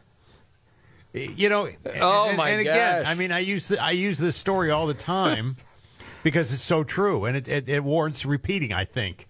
You 1.13 1.49
know. 1.49 1.69
Oh, 1.99 2.29
and, 2.29 2.37
my 2.37 2.49
and 2.49 2.61
again, 2.61 3.03
gosh. 3.03 3.11
I 3.11 3.15
mean, 3.15 3.31
I 3.31 3.39
use 3.39 3.67
the, 3.67 3.81
I 3.81 3.91
use 3.91 4.17
this 4.17 4.35
story 4.35 4.71
all 4.71 4.87
the 4.87 4.93
time 4.93 5.57
because 6.23 6.53
it's 6.53 6.63
so 6.63 6.83
true, 6.83 7.25
and 7.25 7.35
it, 7.37 7.47
it, 7.47 7.69
it 7.69 7.83
warrants 7.83 8.25
repeating. 8.25 8.73
I 8.73 8.85
think 8.85 9.27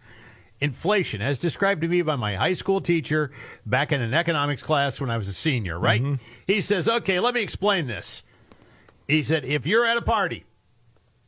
inflation, 0.60 1.22
as 1.22 1.40
described 1.40 1.82
to 1.82 1.88
me 1.88 2.02
by 2.02 2.16
my 2.16 2.36
high 2.36 2.54
school 2.54 2.82
teacher 2.82 3.32
back 3.66 3.92
in 3.92 4.02
an 4.02 4.14
economics 4.14 4.62
class 4.62 5.02
when 5.02 5.10
I 5.10 5.18
was 5.18 5.28
a 5.28 5.34
senior, 5.34 5.80
right? 5.80 6.02
Mm-hmm. 6.02 6.24
He 6.48 6.62
says, 6.62 6.88
"Okay, 6.88 7.20
let 7.20 7.34
me 7.34 7.42
explain 7.42 7.88
this." 7.88 8.24
He 9.08 9.24
said, 9.24 9.44
"If 9.44 9.66
you're 9.66 9.86
at 9.86 9.98
a 9.98 10.02
party." 10.02 10.46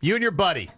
You 0.04 0.16
and 0.16 0.22
your 0.22 0.32
buddy. 0.32 0.70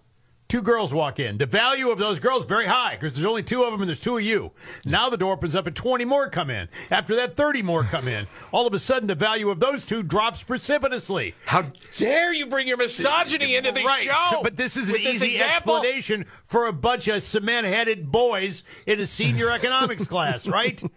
Two 0.48 0.62
girls 0.62 0.94
walk 0.94 1.20
in. 1.20 1.40
The 1.40 1.48
value 1.48 1.90
of 1.90 1.98
those 1.98 2.20
girls 2.20 2.46
very 2.46 2.68
high 2.68 2.96
because 2.96 3.16
there's 3.16 3.26
only 3.26 3.42
two 3.42 3.64
of 3.64 3.72
them 3.72 3.82
and 3.82 3.90
there's 3.90 4.00
two 4.00 4.18
of 4.18 4.24
you. 4.24 4.52
Now 4.86 5.10
the 5.10 5.18
door 5.18 5.34
opens 5.34 5.56
up 5.56 5.66
and 5.66 5.76
20 5.76 6.06
more 6.06 6.30
come 6.30 6.52
in. 6.52 6.70
After 6.92 7.16
that, 7.16 7.36
30 7.36 7.64
more 7.64 7.84
come 7.84 8.08
in. 8.08 8.28
All 8.52 8.68
of 8.68 8.74
a 8.74 8.80
sudden, 8.80 9.08
the 9.08 9.16
value 9.16 9.50
of 9.50 9.60
those 9.60 9.86
two 9.86 10.04
drops 10.04 10.44
precipitously. 10.44 11.34
How 11.46 11.72
dare 11.98 12.32
you 12.32 12.46
bring 12.46 12.68
your 12.68 12.78
misogyny 12.78 13.56
into 13.56 13.72
the 13.72 13.84
right. 13.84 14.04
show? 14.04 14.42
But 14.44 14.56
this 14.56 14.78
is 14.78 14.90
an 14.90 14.94
this 14.94 15.06
easy 15.06 15.32
example? 15.34 15.78
explanation 15.78 16.26
for 16.46 16.68
a 16.68 16.74
bunch 16.74 17.08
of 17.08 17.24
cement-headed 17.24 18.12
boys 18.12 18.64
in 18.86 19.00
a 19.00 19.08
senior 19.08 19.50
economics 19.50 20.06
class, 20.06 20.48
right? 20.48 20.82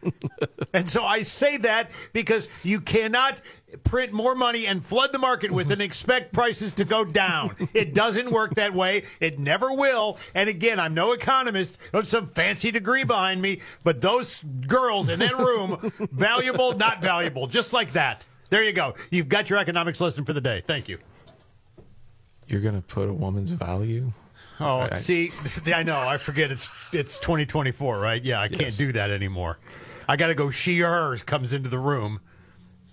And 0.74 0.88
so 0.88 1.02
I 1.02 1.22
say 1.22 1.56
that 1.58 1.90
because 2.12 2.46
you 2.62 2.80
cannot 2.80 3.40
print 3.84 4.12
more 4.12 4.34
money 4.34 4.66
and 4.66 4.84
flood 4.84 5.12
the 5.12 5.18
market 5.18 5.50
with 5.50 5.70
and 5.70 5.82
expect 5.82 6.32
prices 6.32 6.72
to 6.74 6.84
go 6.84 7.04
down. 7.04 7.54
It 7.74 7.94
doesn't 7.94 8.30
work 8.30 8.54
that 8.54 8.74
way. 8.74 9.04
It 9.20 9.38
never 9.38 9.72
will. 9.72 10.18
And 10.34 10.48
again, 10.48 10.80
I'm 10.80 10.94
no 10.94 11.12
economist. 11.12 11.78
I 11.92 11.98
have 11.98 12.08
some 12.08 12.26
fancy 12.26 12.70
degree 12.70 13.04
behind 13.04 13.42
me, 13.42 13.60
but 13.84 14.00
those 14.00 14.42
girls 14.66 15.08
in 15.08 15.18
that 15.20 15.36
room, 15.36 15.92
valuable, 16.12 16.76
not 16.76 17.02
valuable, 17.02 17.46
just 17.46 17.72
like 17.72 17.92
that. 17.92 18.24
There 18.50 18.62
you 18.64 18.72
go. 18.72 18.94
You've 19.10 19.28
got 19.28 19.50
your 19.50 19.58
economics 19.58 20.00
lesson 20.00 20.24
for 20.24 20.32
the 20.32 20.40
day. 20.40 20.62
Thank 20.66 20.88
you. 20.88 20.98
You're 22.46 22.62
going 22.62 22.76
to 22.76 22.80
put 22.86 23.08
a 23.08 23.12
woman's 23.12 23.50
value? 23.50 24.12
Oh, 24.60 24.78
I- 24.90 24.98
see, 24.98 25.30
I 25.66 25.82
know. 25.82 25.98
I 25.98 26.16
forget 26.16 26.50
it's 26.50 26.70
it's 26.92 27.18
2024, 27.18 27.98
right? 27.98 28.24
Yeah, 28.24 28.40
I 28.40 28.48
can't 28.48 28.76
do 28.76 28.90
that 28.92 29.10
anymore. 29.10 29.58
I 30.08 30.16
got 30.16 30.28
to 30.28 30.34
go. 30.34 30.50
She 30.50 30.80
or 30.82 30.88
hers 30.88 31.22
comes 31.22 31.52
into 31.52 31.68
the 31.68 31.78
room. 31.78 32.20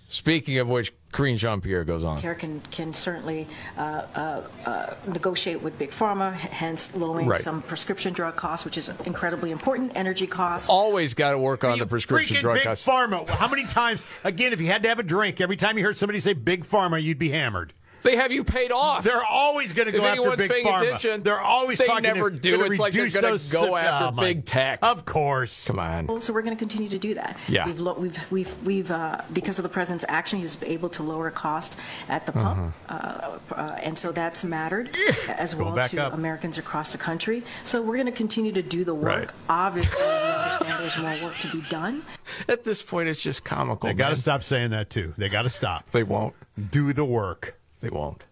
Speaking 0.08 0.58
of 0.58 0.68
which, 0.68 0.92
Karine 1.12 1.36
Jean 1.36 1.60
Pierre 1.60 1.82
goes 1.84 2.04
on. 2.04 2.20
Care 2.20 2.34
can, 2.34 2.60
can 2.70 2.92
certainly 2.92 3.48
uh, 3.76 3.80
uh, 4.14 4.42
uh, 4.64 4.94
negotiate 5.08 5.62
with 5.62 5.78
Big 5.78 5.90
Pharma, 5.90 6.32
hence 6.32 6.94
lowering 6.94 7.26
Right. 7.26 7.40
some 7.40 7.62
prescription 7.62 8.12
drug 8.12 8.36
costs, 8.36 8.64
which 8.64 8.78
is 8.78 8.88
incredibly 9.04 9.50
important, 9.50 9.92
energy 9.94 10.26
costs. 10.26 10.68
Always 10.68 11.14
got 11.14 11.30
to 11.30 11.38
work 11.38 11.64
on 11.64 11.78
the 11.78 11.86
prescription 11.86 12.40
drug 12.40 12.56
big 12.56 12.64
costs. 12.64 12.84
Big 12.84 12.94
pharma. 12.94 13.26
How 13.28 13.48
many 13.48 13.66
times? 13.66 14.04
Again, 14.22 14.52
if 14.52 14.60
you 14.60 14.68
had 14.68 14.82
to 14.84 14.88
have 14.88 14.98
a 14.98 15.02
drink, 15.02 15.40
every 15.40 15.56
time 15.56 15.76
you 15.78 15.84
heard 15.84 15.96
somebody 15.96 16.20
say 16.20 16.34
big 16.34 16.64
pharma, 16.64 17.02
you'd 17.02 17.18
be 17.18 17.30
hammered. 17.30 17.72
They 18.06 18.16
have 18.16 18.32
you 18.32 18.44
paid 18.44 18.72
off. 18.72 19.04
They're 19.04 19.24
always 19.24 19.72
going 19.72 19.88
to 19.88 19.94
If 19.94 20.00
go 20.00 20.06
after 20.06 20.20
anyone's 20.20 20.38
big 20.38 20.50
paying 20.50 20.66
pharma. 20.66 20.82
attention, 20.82 21.22
they're 21.22 21.40
always 21.40 21.78
they 21.78 21.86
talking. 21.86 22.04
never 22.04 22.30
to, 22.30 22.36
do. 22.36 22.56
gonna 22.56 22.70
It's 22.70 22.78
like 22.78 22.92
they're 22.92 23.10
gonna 23.10 23.38
go 23.50 23.76
after 23.76 24.06
Oh, 24.06 24.10
big 24.20 24.44
tech. 24.44 24.78
Of 24.82 25.04
course. 25.04 25.66
Come 25.66 25.78
on. 25.78 26.20
So 26.20 26.32
we're 26.32 26.42
going 26.42 26.56
to 26.56 26.58
continue 26.58 26.88
to 26.88 26.98
do 26.98 27.14
that. 27.14 27.36
Yeah. 27.48 27.66
We've, 27.66 27.80
lo- 27.80 27.96
we've, 27.98 28.18
we've, 28.30 28.62
we've 28.64 28.90
uh, 28.90 29.22
because 29.32 29.58
of 29.58 29.64
the 29.64 29.68
president's 29.68 30.04
action, 30.08 30.38
he's 30.38 30.56
able 30.62 30.88
to 30.90 31.02
lower 31.02 31.30
cost 31.30 31.76
at 32.08 32.26
the 32.26 32.32
pump, 32.32 32.74
uh, 32.88 33.38
uh, 33.52 33.76
and 33.82 33.98
so 33.98 34.12
that's 34.12 34.44
mattered 34.44 34.96
as 35.28 35.56
well 35.56 35.74
to 35.74 36.02
up. 36.04 36.12
Americans 36.12 36.58
across 36.58 36.92
the 36.92 36.98
country. 36.98 37.42
So 37.64 37.82
we're 37.82 37.94
going 37.96 38.06
to 38.06 38.12
continue 38.12 38.52
to 38.52 38.62
do 38.62 38.84
the 38.84 38.94
work. 38.94 39.04
Right. 39.04 39.30
Obviously, 39.48 40.00
we 40.00 40.06
understand 40.08 40.78
there's 40.80 40.98
more 41.20 41.28
work 41.28 41.36
to 41.38 41.48
be 41.50 41.62
done. 41.68 42.02
At 42.48 42.64
this 42.64 42.82
point, 42.82 43.08
it's 43.08 43.22
just 43.22 43.44
comical. 43.44 43.88
They 43.88 43.94
got 43.94 44.10
to 44.10 44.16
stop 44.16 44.42
saying 44.42 44.70
that 44.70 44.90
too. 44.90 45.14
They 45.16 45.28
got 45.28 45.42
to 45.42 45.48
stop. 45.48 45.90
They 45.90 46.02
won't. 46.02 46.34
Do 46.70 46.92
the 46.92 47.04
work. 47.04 47.58
They 47.80 47.88
won't. 47.90 48.22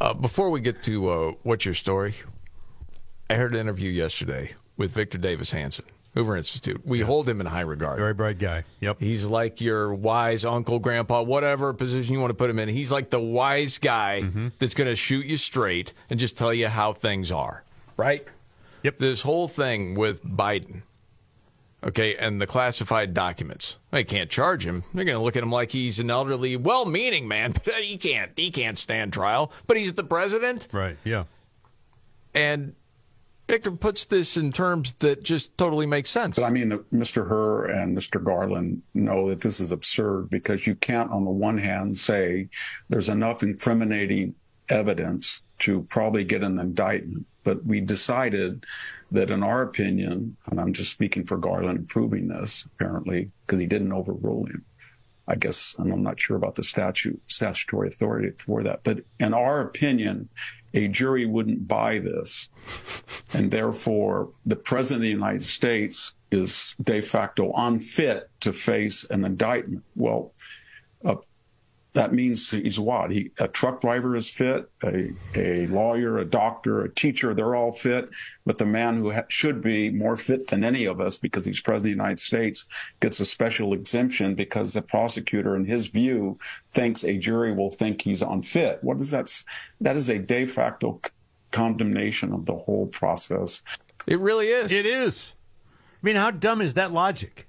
Uh, 0.00 0.14
before 0.14 0.50
we 0.50 0.60
get 0.60 0.82
to 0.84 1.08
uh, 1.10 1.32
what's 1.42 1.64
your 1.64 1.74
story, 1.74 2.14
I 3.28 3.34
heard 3.34 3.54
an 3.54 3.60
interview 3.60 3.90
yesterday 3.90 4.54
with 4.76 4.92
Victor 4.92 5.18
Davis 5.18 5.50
Hanson, 5.50 5.84
Hoover 6.14 6.36
Institute. 6.36 6.80
We 6.86 7.00
hold 7.00 7.28
him 7.28 7.40
in 7.40 7.46
high 7.46 7.62
regard. 7.62 7.98
Very 7.98 8.14
bright 8.14 8.38
guy. 8.38 8.62
Yep. 8.80 9.00
He's 9.00 9.24
like 9.24 9.60
your 9.60 9.92
wise 9.92 10.44
uncle, 10.44 10.78
grandpa, 10.78 11.22
whatever 11.22 11.72
position 11.74 12.14
you 12.14 12.20
want 12.20 12.30
to 12.30 12.34
put 12.36 12.48
him 12.48 12.60
in. 12.60 12.68
He's 12.68 12.92
like 12.92 13.10
the 13.10 13.20
wise 13.20 13.78
guy 13.78 14.20
Mm-hmm. 14.22 14.48
that's 14.60 14.74
going 14.74 14.88
to 14.88 14.96
shoot 14.96 15.26
you 15.26 15.36
straight 15.36 15.92
and 16.10 16.20
just 16.20 16.36
tell 16.38 16.54
you 16.54 16.68
how 16.68 16.92
things 16.92 17.32
are. 17.32 17.64
Right? 17.96 18.24
Yep. 18.84 18.98
This 18.98 19.22
whole 19.22 19.48
thing 19.48 19.96
with 19.96 20.24
Biden, 20.24 20.82
okay, 21.84 22.16
and 22.16 22.40
the 22.40 22.46
classified 22.46 23.14
documents. 23.14 23.76
They 23.90 24.04
can't 24.04 24.30
charge 24.30 24.66
him. 24.66 24.82
They're 24.94 25.04
going 25.04 25.16
to 25.18 25.22
look 25.22 25.36
at 25.36 25.42
him 25.42 25.52
like 25.52 25.70
he's 25.72 25.98
an 26.00 26.10
elderly, 26.10 26.56
well-meaning 26.56 27.26
man, 27.28 27.52
but 27.64 27.74
he 27.74 27.96
can't. 27.96 28.32
He 28.36 28.50
can't 28.50 28.78
stand 28.78 29.12
trial. 29.12 29.52
But 29.66 29.76
he's 29.76 29.92
the 29.94 30.04
president, 30.04 30.68
Right. 30.72 30.96
Yeah. 31.04 31.24
and 32.34 32.74
Victor 33.48 33.70
puts 33.70 34.04
this 34.04 34.36
in 34.36 34.52
terms 34.52 34.92
that 34.98 35.22
just 35.22 35.56
totally 35.56 35.86
makes 35.86 36.10
sense. 36.10 36.36
But 36.36 36.44
I 36.44 36.50
mean, 36.50 36.68
the, 36.68 36.78
Mr. 36.92 37.26
Hur 37.26 37.64
and 37.66 37.96
Mr. 37.96 38.22
Garland 38.22 38.82
know 38.92 39.30
that 39.30 39.40
this 39.40 39.58
is 39.58 39.72
absurd 39.72 40.28
because 40.28 40.66
you 40.66 40.74
can't, 40.74 41.10
on 41.10 41.24
the 41.24 41.30
one 41.30 41.56
hand, 41.56 41.96
say 41.96 42.50
there's 42.90 43.08
enough 43.08 43.42
incriminating 43.42 44.34
evidence 44.68 45.40
to 45.60 45.80
probably 45.84 46.24
get 46.24 46.42
an 46.42 46.58
indictment. 46.58 47.24
But 47.42 47.64
we 47.64 47.80
decided 47.80 48.66
that, 49.10 49.30
in 49.30 49.42
our 49.42 49.62
opinion, 49.62 50.36
and 50.50 50.60
I'm 50.60 50.72
just 50.72 50.90
speaking 50.90 51.24
for 51.24 51.38
Garland 51.38 51.88
proving 51.88 52.28
this, 52.28 52.66
apparently, 52.74 53.30
because 53.46 53.58
he 53.58 53.66
didn't 53.66 53.92
overrule 53.92 54.46
him. 54.46 54.64
I 55.30 55.34
guess, 55.34 55.74
and 55.78 55.92
I'm 55.92 56.02
not 56.02 56.18
sure 56.18 56.38
about 56.38 56.54
the 56.54 56.62
statute, 56.62 57.20
statutory 57.26 57.88
authority 57.88 58.30
for 58.38 58.62
that. 58.62 58.80
But 58.82 59.00
in 59.20 59.34
our 59.34 59.60
opinion, 59.60 60.30
a 60.72 60.88
jury 60.88 61.26
wouldn't 61.26 61.68
buy 61.68 61.98
this. 61.98 62.48
And 63.34 63.50
therefore, 63.50 64.30
the 64.46 64.56
president 64.56 64.98
of 64.98 65.02
the 65.02 65.10
United 65.10 65.42
States 65.42 66.14
is 66.30 66.74
de 66.82 67.02
facto 67.02 67.52
unfit 67.54 68.30
to 68.40 68.52
face 68.54 69.04
an 69.10 69.24
indictment. 69.24 69.84
Well, 69.96 70.32
uh, 71.04 71.16
that 71.94 72.12
means 72.12 72.50
he's 72.50 72.78
what? 72.78 73.10
He, 73.10 73.30
a 73.38 73.48
truck 73.48 73.80
driver 73.80 74.14
is 74.14 74.28
fit, 74.28 74.70
a, 74.84 75.12
a 75.34 75.66
lawyer, 75.68 76.18
a 76.18 76.24
doctor, 76.24 76.82
a 76.82 76.94
teacher, 76.94 77.34
they're 77.34 77.56
all 77.56 77.72
fit. 77.72 78.10
But 78.44 78.58
the 78.58 78.66
man 78.66 78.98
who 78.98 79.10
ha- 79.10 79.24
should 79.28 79.60
be 79.60 79.90
more 79.90 80.16
fit 80.16 80.48
than 80.48 80.64
any 80.64 80.84
of 80.84 81.00
us 81.00 81.16
because 81.16 81.46
he's 81.46 81.60
president 81.60 81.78
of 81.78 81.84
the 81.84 82.02
United 82.02 82.20
States 82.20 82.66
gets 83.00 83.20
a 83.20 83.24
special 83.24 83.72
exemption 83.72 84.34
because 84.34 84.74
the 84.74 84.82
prosecutor, 84.82 85.56
in 85.56 85.64
his 85.64 85.88
view, 85.88 86.38
thinks 86.72 87.04
a 87.04 87.16
jury 87.16 87.52
will 87.54 87.70
think 87.70 88.02
he's 88.02 88.22
unfit. 88.22 88.78
What 88.82 89.00
is 89.00 89.10
that? 89.12 89.42
That 89.80 89.96
is 89.96 90.08
a 90.08 90.18
de 90.18 90.44
facto 90.44 91.00
c- 91.04 91.10
condemnation 91.52 92.32
of 92.32 92.46
the 92.46 92.56
whole 92.56 92.86
process. 92.88 93.62
It 94.06 94.20
really 94.20 94.48
is. 94.48 94.72
It 94.72 94.86
is. 94.86 95.32
I 96.02 96.06
mean, 96.06 96.16
how 96.16 96.30
dumb 96.30 96.60
is 96.60 96.74
that 96.74 96.92
logic? 96.92 97.47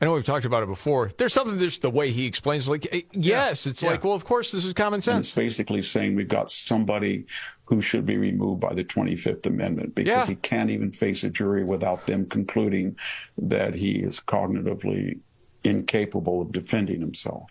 I 0.00 0.04
know 0.04 0.14
we've 0.14 0.24
talked 0.24 0.44
about 0.44 0.62
it 0.62 0.66
before. 0.68 1.10
There's 1.18 1.32
something 1.32 1.58
just 1.58 1.82
the 1.82 1.90
way 1.90 2.10
he 2.10 2.26
explains, 2.26 2.68
like, 2.68 2.86
eh, 2.92 3.02
yes, 3.12 3.66
it's 3.66 3.82
Yeah. 3.82 3.90
like, 3.90 4.04
well, 4.04 4.14
of 4.14 4.24
course, 4.24 4.52
this 4.52 4.64
is 4.64 4.72
common 4.72 4.98
And 4.98 5.04
sense. 5.04 5.28
it's 5.28 5.34
basically 5.36 5.82
saying 5.82 6.14
we've 6.14 6.28
got 6.28 6.48
somebody 6.50 7.24
who 7.64 7.80
should 7.80 8.06
be 8.06 8.16
removed 8.16 8.60
by 8.60 8.72
the 8.74 8.84
25th 8.84 9.44
Amendment 9.46 9.94
because 9.96 10.08
Yeah. 10.08 10.26
he 10.26 10.36
can't 10.36 10.70
even 10.70 10.92
face 10.92 11.24
a 11.24 11.30
jury 11.30 11.64
without 11.64 12.06
them 12.06 12.26
concluding 12.26 12.96
that 13.38 13.74
he 13.74 13.96
is 13.96 14.20
cognitively 14.20 15.18
incapable 15.64 16.40
of 16.42 16.52
defending 16.52 17.00
himself. 17.00 17.50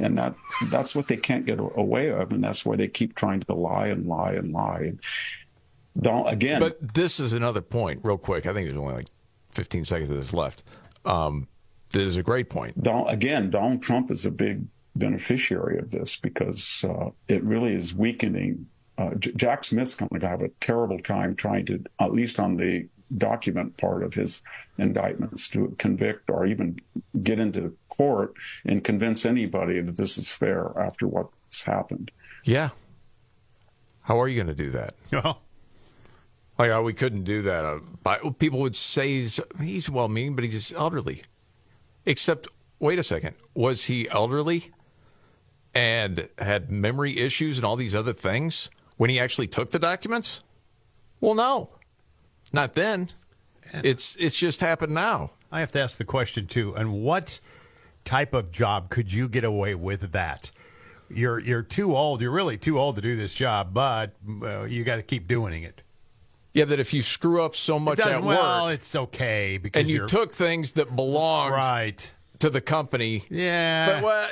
And 0.00 0.16
that 0.18 0.34
that's 0.70 0.94
what 0.94 1.08
they 1.08 1.16
can't 1.16 1.46
get 1.46 1.58
away 1.58 2.10
of, 2.10 2.32
and 2.32 2.44
that's 2.44 2.64
why 2.66 2.76
they 2.76 2.86
keep 2.88 3.14
trying 3.14 3.40
to 3.40 3.54
lie 3.54 3.88
and 3.88 4.06
lie 4.06 4.32
and 4.32 4.52
lie. 4.52 4.80
And 4.80 5.00
don't 6.00 6.28
again. 6.28 6.60
But 6.60 6.94
this 6.94 7.18
is 7.18 7.32
another 7.32 7.62
point, 7.62 8.00
real 8.04 8.18
quick. 8.18 8.44
I 8.46 8.52
think 8.52 8.68
there's 8.68 8.78
only 8.78 8.94
like 8.94 9.06
15 9.52 9.84
seconds 9.86 10.10
of 10.10 10.16
this 10.18 10.32
left. 10.34 10.62
Um, 11.06 11.48
that 11.90 12.02
is 12.02 12.16
a 12.16 12.22
great 12.22 12.48
point. 12.48 12.82
Don, 12.82 13.08
again, 13.08 13.50
Donald 13.50 13.82
Trump 13.82 14.10
is 14.10 14.26
a 14.26 14.30
big 14.30 14.64
beneficiary 14.96 15.78
of 15.78 15.90
this 15.90 16.16
because 16.16 16.84
uh, 16.84 17.10
it 17.28 17.42
really 17.44 17.74
is 17.74 17.94
weakening. 17.94 18.66
Uh, 18.96 19.14
J- 19.14 19.32
Jack 19.36 19.64
Smith's 19.64 19.94
going 19.94 20.20
to 20.20 20.28
have 20.28 20.42
a 20.42 20.48
terrible 20.60 20.98
time 20.98 21.36
trying 21.36 21.66
to, 21.66 21.82
at 22.00 22.12
least 22.12 22.40
on 22.40 22.56
the 22.56 22.88
document 23.16 23.76
part 23.76 24.02
of 24.02 24.12
his 24.12 24.42
indictments, 24.76 25.48
to 25.48 25.74
convict 25.78 26.28
or 26.28 26.44
even 26.46 26.78
get 27.22 27.40
into 27.40 27.74
court 27.88 28.34
and 28.64 28.84
convince 28.84 29.24
anybody 29.24 29.80
that 29.80 29.96
this 29.96 30.18
is 30.18 30.30
fair 30.30 30.72
after 30.78 31.06
what's 31.06 31.62
happened. 31.62 32.10
Yeah. 32.44 32.70
How 34.02 34.20
are 34.20 34.28
you 34.28 34.36
going 34.36 34.54
to 34.54 34.62
do 34.62 34.70
that? 34.70 34.94
No. 35.12 35.38
Like, 36.58 36.72
oh, 36.72 36.82
we 36.82 36.92
couldn't 36.92 37.22
do 37.22 37.42
that. 37.42 37.64
Uh, 37.64 37.78
by, 38.02 38.18
people 38.40 38.58
would 38.58 38.74
say 38.74 39.06
he's, 39.06 39.38
he's 39.62 39.88
well 39.88 40.08
meaning, 40.08 40.34
but 40.34 40.42
he's 40.42 40.54
just 40.54 40.72
elderly. 40.72 41.22
Except, 42.08 42.48
wait 42.78 42.98
a 42.98 43.02
second. 43.02 43.34
Was 43.54 43.84
he 43.84 44.08
elderly 44.08 44.72
and 45.74 46.30
had 46.38 46.70
memory 46.70 47.18
issues 47.18 47.58
and 47.58 47.66
all 47.66 47.76
these 47.76 47.94
other 47.94 48.14
things 48.14 48.70
when 48.96 49.10
he 49.10 49.20
actually 49.20 49.46
took 49.46 49.72
the 49.72 49.78
documents? 49.78 50.40
Well, 51.20 51.34
no. 51.34 51.68
Not 52.50 52.72
then. 52.72 53.10
It's 53.84 54.16
it's 54.16 54.38
just 54.38 54.62
happened 54.62 54.94
now. 54.94 55.32
I 55.52 55.60
have 55.60 55.70
to 55.72 55.80
ask 55.80 55.98
the 55.98 56.06
question 56.06 56.46
too. 56.46 56.74
And 56.74 56.94
what 57.02 57.40
type 58.06 58.32
of 58.32 58.50
job 58.50 58.88
could 58.88 59.12
you 59.12 59.28
get 59.28 59.44
away 59.44 59.74
with 59.74 60.12
that? 60.12 60.50
You're 61.10 61.38
you're 61.38 61.60
too 61.62 61.94
old. 61.94 62.22
You're 62.22 62.30
really 62.30 62.56
too 62.56 62.78
old 62.78 62.96
to 62.96 63.02
do 63.02 63.16
this 63.16 63.34
job, 63.34 63.74
but 63.74 64.14
uh, 64.42 64.62
you 64.64 64.82
got 64.82 64.96
to 64.96 65.02
keep 65.02 65.28
doing 65.28 65.62
it. 65.62 65.82
Yeah, 66.58 66.64
that 66.66 66.80
if 66.80 66.92
you 66.92 67.02
screw 67.02 67.42
up 67.42 67.54
so 67.54 67.78
much 67.78 67.94
It 67.94 68.02
doesn't- 68.02 68.14
at 68.14 68.22
well, 68.24 68.64
work 68.66 68.74
it's 68.74 68.94
okay 68.96 69.58
because 69.58 69.80
and 69.80 69.88
you 69.88 69.96
you're- 69.96 70.08
took 70.08 70.34
things 70.34 70.72
that 70.72 70.94
belonged 70.96 71.54
right 71.54 72.10
to 72.40 72.50
the 72.50 72.60
company. 72.60 73.24
Yeah. 73.30 74.00
But 74.00 74.02
well, 74.04 74.28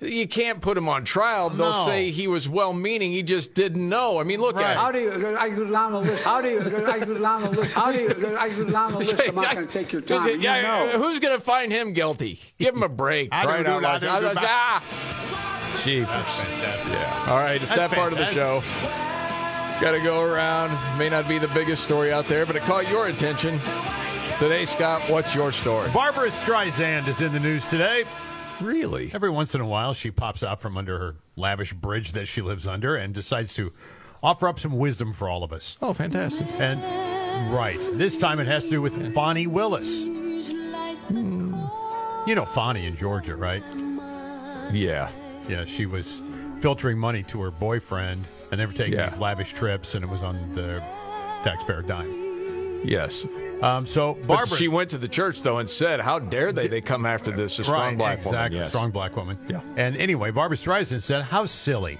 you 0.00 0.28
can't 0.28 0.60
put 0.60 0.76
him 0.78 0.88
on 0.88 1.04
trial. 1.04 1.50
They'll 1.50 1.72
No. 1.72 1.86
say 1.86 2.10
he 2.12 2.28
was 2.28 2.48
well-meaning. 2.48 3.10
He 3.10 3.24
just 3.24 3.52
didn't 3.54 3.88
know. 3.88 4.20
I 4.20 4.22
mean, 4.22 4.40
look 4.40 4.56
at 4.56 4.76
How 4.76 4.90
it. 4.90 4.92
do 4.92 4.98
you, 5.00 5.36
I 5.36 5.48
go 5.50 5.64
down 5.64 5.90
the 5.92 5.98
list, 6.00 6.24
how 6.24 6.40
do 6.40 6.48
you, 6.48 6.60
I 6.60 7.00
go 7.00 7.18
down 7.18 7.42
the 7.42 7.50
list, 7.50 7.74
how 7.74 7.90
do 7.90 7.98
you, 7.98 8.08
I 8.38 8.48
go 8.50 8.64
down 8.64 8.92
the 8.92 8.98
list, 8.98 9.20
I'm 9.26 9.34
not 9.34 9.54
going 9.56 9.66
to 9.66 9.72
take 9.72 9.92
your 9.92 10.02
time, 10.02 10.28
you 10.28 10.38
Yeah, 10.38 10.62
know. 10.62 10.98
Who's 10.98 11.18
going 11.18 11.36
to 11.36 11.44
find 11.44 11.72
him 11.72 11.92
guilty? 11.94 12.38
Give 12.60 12.76
him 12.76 12.84
a 12.84 12.88
break. 12.88 13.30
I 13.32 13.44
right 13.44 13.64
don't 13.66 13.80
do 13.80 13.86
loud. 13.88 14.00
that, 14.02 14.08
I 14.10 14.20
don't 14.20 14.34
do 14.36 14.40
Ah! 14.44 14.84
Jeepers. 15.84 16.06
fantastic. 16.08 16.92
Yeah. 16.92 17.24
All 17.28 17.38
right, 17.38 17.60
it's 17.60 17.68
That's 17.68 17.90
that 17.90 17.90
part 17.90 18.12
of 18.12 18.18
the 18.18 18.26
show. 18.32 18.62
Got 19.80 19.92
to 19.92 20.00
go 20.00 20.22
around. 20.22 20.76
May 20.98 21.08
not 21.08 21.28
be 21.28 21.38
the 21.38 21.46
biggest 21.48 21.84
story 21.84 22.12
out 22.12 22.26
there, 22.26 22.44
but 22.44 22.56
it 22.56 22.62
caught 22.62 22.88
your 22.88 23.06
attention. 23.06 23.60
Today, 24.40 24.64
Scott, 24.64 25.02
what's 25.08 25.34
your 25.36 25.52
story? 25.52 25.88
Barbra 25.90 26.28
Streisand 26.28 27.06
is 27.06 27.20
in 27.20 27.32
the 27.32 27.38
news 27.38 27.66
today. 27.68 28.04
Really? 28.60 29.10
Every 29.14 29.30
once 29.30 29.54
in 29.54 29.60
a 29.60 29.66
while, 29.66 29.94
she 29.94 30.10
pops 30.10 30.42
out 30.42 30.60
from 30.60 30.76
under 30.76 30.98
her 30.98 31.16
lavish 31.36 31.74
bridge 31.74 32.10
that 32.12 32.26
she 32.26 32.42
lives 32.42 32.66
under 32.66 32.96
and 32.96 33.14
decides 33.14 33.54
to 33.54 33.72
offer 34.20 34.48
up 34.48 34.58
some 34.58 34.76
wisdom 34.78 35.12
for 35.12 35.28
all 35.28 35.44
of 35.44 35.52
us. 35.52 35.76
Oh, 35.80 35.92
fantastic. 35.92 36.48
And 36.58 36.82
right, 37.54 37.78
this 37.92 38.16
time 38.16 38.40
it 38.40 38.48
has 38.48 38.64
to 38.64 38.70
do 38.70 38.82
with 38.82 39.14
Fani 39.14 39.46
Willis. 39.46 40.02
Hmm. 40.02 41.54
You 42.26 42.34
know 42.34 42.44
Fani 42.44 42.86
in 42.86 42.96
Georgia, 42.96 43.36
right? 43.36 43.62
Yeah. 44.72 45.08
Yeah, 45.48 45.64
she 45.64 45.86
was 45.86 46.20
filtering 46.60 46.98
money 46.98 47.22
to 47.24 47.40
her 47.42 47.50
boyfriend, 47.50 48.26
and 48.50 48.60
they 48.60 48.66
were 48.66 48.72
taking 48.72 48.94
Yeah. 48.94 49.08
these 49.10 49.18
lavish 49.18 49.52
trips, 49.52 49.94
and 49.94 50.04
it 50.04 50.10
was 50.10 50.22
on 50.22 50.52
the 50.54 50.82
taxpayer 51.42 51.82
dime. 51.82 52.82
Yes. 52.84 53.26
Um, 53.62 53.86
so 53.86 54.16
But 54.26 54.46
she 54.46 54.68
went 54.68 54.90
to 54.90 54.98
the 54.98 55.08
church, 55.08 55.42
though, 55.42 55.58
and 55.58 55.68
said, 55.68 56.00
How 56.00 56.18
dare 56.20 56.52
they? 56.52 56.68
They 56.68 56.80
come 56.80 57.04
after 57.04 57.32
this, 57.32 57.58
a 57.58 57.64
strong 57.64 57.80
right, 57.80 57.98
black 57.98 58.18
exactly, 58.18 58.38
woman. 58.38 58.52
Yes. 58.58 58.68
strong 58.68 58.90
black 58.92 59.16
woman. 59.16 59.38
Yeah. 59.48 59.60
And 59.76 59.96
anyway, 59.96 60.30
Barbra 60.30 60.56
Streisand 60.56 61.02
said, 61.02 61.24
"How 61.24 61.44
silly 61.46 61.98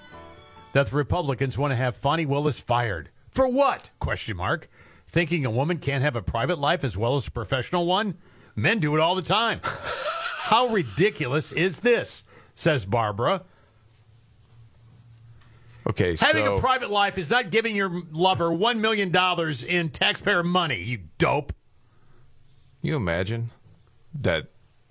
that 0.73 0.91
the 0.91 0.97
Republicans 0.97 1.59
want 1.59 1.73
to 1.73 1.77
have 1.77 1.97
Fani 1.97 2.27
Willis 2.27 2.61
fired 2.61 3.11
for 3.33 3.49
what?" 3.49 3.91
Question 3.99 4.37
mark. 4.37 4.69
Thinking 5.09 5.45
a 5.47 5.51
woman 5.51 5.79
can't 5.79 6.05
have 6.05 6.15
a 6.15 6.23
private 6.23 6.59
life 6.61 6.85
as 6.85 6.97
well 6.97 7.17
as 7.17 7.27
a 7.27 7.31
professional 7.31 7.87
one? 7.87 8.15
Men 8.55 8.79
do 8.79 8.95
it 8.95 9.01
all 9.01 9.15
the 9.17 9.23
time. 9.23 9.61
How 9.65 10.67
ridiculous 10.69 11.51
is 11.51 11.81
this? 11.81 12.25
Says 12.55 12.85
Barbra. 12.85 13.43
Okay, 15.89 16.17
Having 16.17 16.45
so 16.45 16.57
a 16.57 16.61
private 16.61 16.91
life 16.91 17.17
is 17.17 17.31
not 17.31 17.51
giving 17.51 17.75
your 17.75 18.03
lover 18.13 18.51
$1 18.51 18.79
million 18.79 19.15
in 19.67 19.89
taxpayer 19.91 20.43
money, 20.43 20.83
you 20.83 20.99
dope. 21.17 21.55
you 22.83 22.95
imagine 22.95 23.51
that 24.15 24.49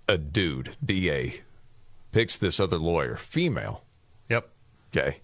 a 0.07 0.17
dude, 0.17 0.75
DA, 0.83 1.41
picks 2.11 2.37
this 2.37 2.59
other 2.59 2.77
lawyer, 2.77 3.15
female. 3.15 3.83
Yep. 4.29 4.49
Okay. 4.91 5.19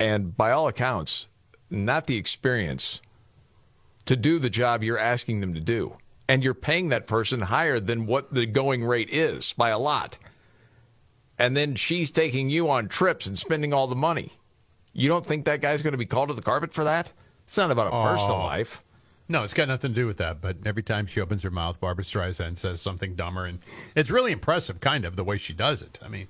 And 0.00 0.36
by 0.36 0.50
all 0.50 0.66
accounts, 0.66 1.28
not 1.70 2.06
the 2.06 2.16
experience 2.16 3.00
to 4.06 4.16
do 4.16 4.38
the 4.38 4.50
job 4.50 4.82
you're 4.82 4.98
asking 4.98 5.40
them 5.40 5.54
to 5.54 5.60
do. 5.60 5.96
And 6.28 6.42
you're 6.42 6.54
paying 6.54 6.88
that 6.88 7.06
person 7.06 7.40
higher 7.40 7.78
than 7.78 8.06
what 8.06 8.34
the 8.34 8.46
going 8.46 8.84
rate 8.84 9.10
is 9.10 9.52
by 9.52 9.70
a 9.70 9.78
lot. 9.78 10.18
And 11.38 11.56
then 11.56 11.74
she's 11.74 12.10
taking 12.10 12.50
you 12.50 12.68
on 12.68 12.88
trips 12.88 13.26
and 13.26 13.38
spending 13.38 13.72
all 13.72 13.86
the 13.86 13.94
money. 13.94 14.32
You 14.98 15.08
don't 15.08 15.24
think 15.24 15.44
that 15.44 15.60
guy's 15.60 15.80
going 15.80 15.92
to 15.92 15.98
be 15.98 16.06
called 16.06 16.28
to 16.28 16.34
the 16.34 16.42
carpet 16.42 16.74
for 16.74 16.82
that? 16.84 17.12
It's 17.44 17.56
not 17.56 17.70
about 17.70 17.86
a 17.86 18.08
personal 18.10 18.38
life. 18.38 18.82
No, 19.28 19.44
it's 19.44 19.54
got 19.54 19.68
nothing 19.68 19.92
to 19.92 19.94
do 19.94 20.06
with 20.08 20.16
that. 20.16 20.40
But 20.40 20.56
every 20.64 20.82
time 20.82 21.06
she 21.06 21.20
opens 21.20 21.44
her 21.44 21.50
mouth, 21.50 21.78
Barbra 21.78 22.02
Streisand 22.02 22.58
says 22.58 22.80
something 22.80 23.14
dumber, 23.14 23.44
and 23.44 23.60
it's 23.94 24.10
really 24.10 24.32
impressive, 24.32 24.80
kind 24.80 25.04
of 25.04 25.14
the 25.14 25.22
way 25.22 25.38
she 25.38 25.52
does 25.52 25.82
it. 25.82 25.98
I 26.02 26.08
mean, 26.08 26.26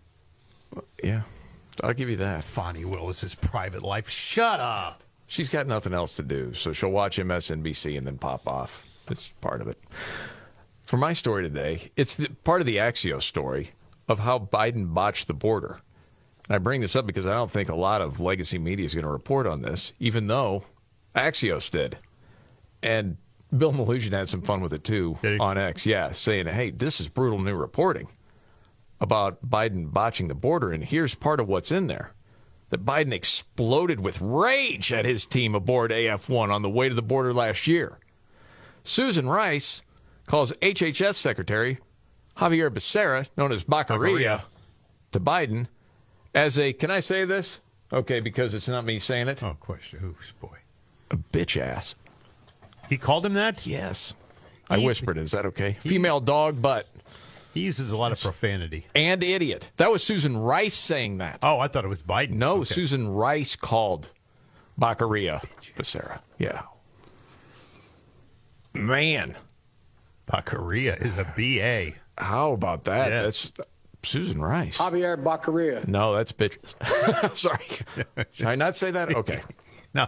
Yeah. 1.03 1.23
I'll 1.83 1.95
give 1.95 2.11
you 2.11 2.17
that. 2.17 2.45
Fani 2.45 2.85
Willis's 2.85 3.37
private 3.37 3.83
life. 3.83 4.11
Shut 4.11 4.61
up. 4.61 5.03
She's 5.29 5.49
got 5.49 5.67
nothing 5.67 5.95
else 5.95 6.17
to 6.17 6.23
do, 6.23 6.53
so 6.53 6.73
she'll 6.73 6.91
watch 6.91 7.19
MSNBC 7.19 7.97
and 7.97 8.07
then 8.07 8.19
pop 8.19 8.47
off. 8.49 8.85
It's 9.09 9.31
part 9.41 9.61
of 9.63 9.69
it. 9.69 9.79
For 10.85 10.97
my 10.97 11.13
story 11.13 11.43
today, 11.45 11.91
it's 11.97 12.17
the, 12.17 12.29
part 12.45 12.61
of 12.61 12.67
the 12.67 12.77
Axios 12.77 13.23
story 13.23 13.71
of 14.09 14.19
how 14.19 14.39
Biden 14.39 14.93
botched 14.93 15.27
the 15.29 15.35
border. 15.35 15.81
I 16.51 16.59
bring 16.59 16.81
this 16.81 16.97
up 16.97 17.07
because 17.07 17.27
I 17.27 17.35
don't 17.35 17.51
think 17.51 17.69
a 17.69 17.75
lot 17.75 18.01
of 18.01 18.21
legacy 18.21 18.59
media 18.59 18.87
is 18.87 18.95
going 18.95 19.05
to 19.05 19.11
report 19.11 19.47
on 19.47 19.63
this, 19.63 19.93
even 19.99 20.27
though 20.27 20.65
Axios 21.15 21.71
did. 21.71 21.99
And 22.83 23.17
Bill 23.57 23.73
Melugin 23.73 24.13
had 24.13 24.29
some 24.29 24.43
fun 24.43 24.61
with 24.61 24.73
it 24.73 24.85
too 24.85 25.19
on 25.41 25.59
X, 25.59 25.87
yeah, 25.87 26.13
saying, 26.13 26.47
hey, 26.47 26.71
this 26.71 27.01
is 27.01 27.09
brutal 27.09 27.39
new 27.39 27.55
reporting 27.55 28.09
about 29.01 29.45
Biden 29.49 29.93
botching 29.93 30.29
the 30.29 30.35
border. 30.35 30.73
And 30.73 30.85
here's 30.85 31.15
part 31.15 31.41
of 31.41 31.49
what's 31.49 31.73
in 31.73 31.87
there 31.87 32.13
that 32.71 32.85
Biden 32.85 33.13
exploded 33.13 34.01
with 34.01 34.21
rage 34.21 34.93
at 34.93 35.07
his 35.07 35.25
team 35.25 35.55
aboard 35.55 35.91
AF 35.91 36.29
1 36.29 36.51
on 36.51 36.63
the 36.63 36.69
way 36.69 36.89
to 36.89 36.95
the 36.95 37.03
border 37.03 37.33
last 37.33 37.67
year. 37.67 37.99
Susan 38.85 39.29
Rice 39.29 39.83
calls 40.27 40.53
HHS 40.53 41.15
Secretary 41.15 41.79
Javier 42.37 42.71
Becerra, 42.71 43.29
known 43.37 43.53
as 43.53 43.65
Baccaria, 43.65 44.45
to 45.13 45.21
Biden 45.21 45.67
as 46.39 46.59
a, 46.59 46.73
can 46.73 46.91
I 46.91 47.01
say 47.01 47.25
this? 47.25 47.61
Okay, 47.93 48.21
because 48.21 48.55
it's 48.55 48.69
not 48.69 48.85
me 48.85 48.99
saying 48.99 49.29
it. 49.29 49.43
Oh, 49.43 49.57
question. 49.59 49.99
Who's 50.01 50.33
boy? 50.41 50.59
A 51.11 51.17
bitch 51.17 51.61
ass. 51.61 51.95
He 52.89 52.97
called 52.97 53.25
him 53.27 53.35
that? 53.35 53.67
Yes. 53.67 54.15
I 54.71 54.79
whispered. 54.79 55.17
Is 55.19 55.33
that 55.33 55.47
okay? 55.47 55.77
Female 55.81 56.21
dog 56.21 56.61
butt. 56.61 56.87
He 57.55 57.61
uses 57.61 57.91
a 57.91 57.97
lot 57.97 58.13
of 58.13 58.21
profanity. 58.21 58.87
And 58.95 59.23
idiot. 59.23 59.71
That 59.79 59.91
was 59.91 60.05
Susan 60.05 60.37
Rice 60.37 60.75
saying 60.77 61.19
that. 61.19 61.39
Oh, 61.43 61.59
I 61.59 61.69
thought 61.69 61.85
it 61.85 61.89
was 61.89 62.03
Biden. 62.03 62.33
No, 62.33 62.59
Okay. 62.59 62.75
Susan 62.75 63.09
Rice 63.09 63.57
called 63.57 64.11
Baccaria 64.77 65.41
Becerra. 65.77 66.21
Yeah. 66.39 66.63
Man. 68.75 69.35
Baccaria 70.27 70.95
is 70.97 71.17
a 71.17 71.25
BA. 71.25 71.99
How 72.23 72.53
about 72.53 72.85
that? 72.85 73.09
That's 73.09 73.53
Susan 74.03 74.41
Rice. 74.41 74.79
Javier 74.79 75.23
Baccaria. 75.23 75.85
No, 75.87 76.15
that's 76.15 76.33
bitches. 76.33 76.75
Sorry. 77.37 78.27
Should 78.33 78.47
I 78.47 78.55
not 78.55 78.77
say 78.77 78.91
that? 78.91 79.15
Okay. 79.15 79.41
No, 79.95 80.07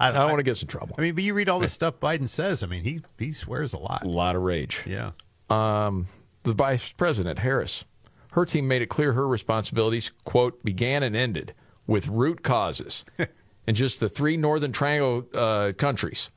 I, 0.00 0.10
don't 0.10 0.30
want 0.30 0.38
to 0.38 0.42
get 0.42 0.60
in 0.62 0.68
trouble. 0.68 0.94
I 0.98 1.02
mean, 1.02 1.14
but 1.14 1.22
you 1.22 1.34
read 1.34 1.50
all 1.50 1.60
the 1.60 1.68
stuff 1.68 2.00
Biden 2.00 2.30
says. 2.30 2.62
I 2.62 2.66
mean, 2.66 2.82
he 2.82 3.02
he 3.18 3.30
swears 3.30 3.74
a 3.74 3.78
lot. 3.78 4.02
A 4.02 4.08
lot 4.08 4.34
of 4.34 4.42
rage. 4.42 4.80
Yeah. 4.86 5.10
Um, 5.50 6.08
the 6.44 6.54
vice 6.54 6.92
president, 6.92 7.40
Harris, 7.40 7.84
her 8.32 8.46
team 8.46 8.66
made 8.66 8.80
it 8.80 8.86
clear 8.86 9.12
her 9.12 9.28
responsibilities, 9.28 10.10
quote, 10.24 10.64
began 10.64 11.02
and 11.02 11.14
ended 11.14 11.54
with 11.86 12.08
root 12.08 12.42
causes 12.42 13.04
in 13.66 13.74
just 13.74 14.00
the 14.00 14.08
three 14.08 14.36
Northern 14.36 14.72
Triangle 14.72 15.26
uh, 15.34 15.72
countries 15.76 16.30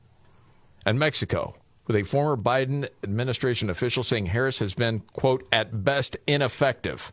and 0.84 0.98
Mexico, 0.98 1.54
with 1.86 1.96
a 1.96 2.02
former 2.02 2.36
Biden 2.40 2.88
administration 3.02 3.70
official 3.70 4.02
saying 4.02 4.26
Harris 4.26 4.58
has 4.60 4.74
been, 4.74 5.00
quote, 5.12 5.46
at 5.52 5.84
best 5.84 6.16
ineffective. 6.26 7.12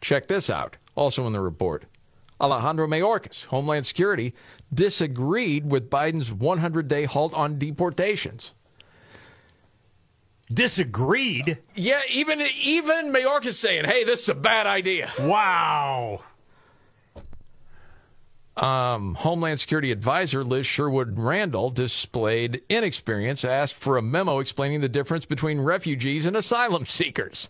Check 0.00 0.28
this 0.28 0.50
out, 0.50 0.76
also 0.94 1.26
in 1.26 1.32
the 1.32 1.40
report. 1.40 1.84
Alejandro 2.40 2.86
Mayorkas, 2.86 3.46
Homeland 3.46 3.86
Security, 3.86 4.34
disagreed 4.72 5.70
with 5.70 5.88
Biden's 5.88 6.32
100 6.32 6.88
day 6.88 7.04
halt 7.04 7.32
on 7.34 7.58
deportations. 7.58 8.52
Disagreed? 10.52 11.58
Yeah, 11.74 12.02
even 12.10 12.40
even 12.40 13.12
Mayorkas 13.12 13.54
saying, 13.54 13.86
"Hey, 13.86 14.04
this 14.04 14.24
is 14.24 14.28
a 14.28 14.34
bad 14.34 14.66
idea." 14.66 15.10
Wow. 15.18 16.22
Um, 18.56 19.14
Homeland 19.16 19.58
Security 19.58 19.90
Advisor 19.90 20.44
Liz 20.44 20.66
Sherwood 20.66 21.18
Randall 21.18 21.70
displayed 21.70 22.62
inexperience, 22.68 23.44
asked 23.44 23.74
for 23.74 23.96
a 23.96 24.02
memo 24.02 24.38
explaining 24.38 24.80
the 24.80 24.88
difference 24.88 25.26
between 25.26 25.60
refugees 25.60 26.24
and 26.24 26.36
asylum 26.36 26.86
seekers. 26.86 27.48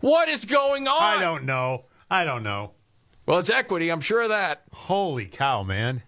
What 0.00 0.28
is 0.28 0.44
going 0.44 0.88
on? 0.88 1.02
I 1.02 1.20
don't 1.20 1.44
know. 1.44 1.84
I 2.10 2.24
don't 2.24 2.42
know. 2.42 2.72
Well, 3.26 3.38
it's 3.38 3.50
equity. 3.50 3.90
I'm 3.90 4.00
sure 4.00 4.22
of 4.22 4.30
that. 4.30 4.62
Holy 4.72 5.26
cow, 5.26 5.62
man. 5.62 6.02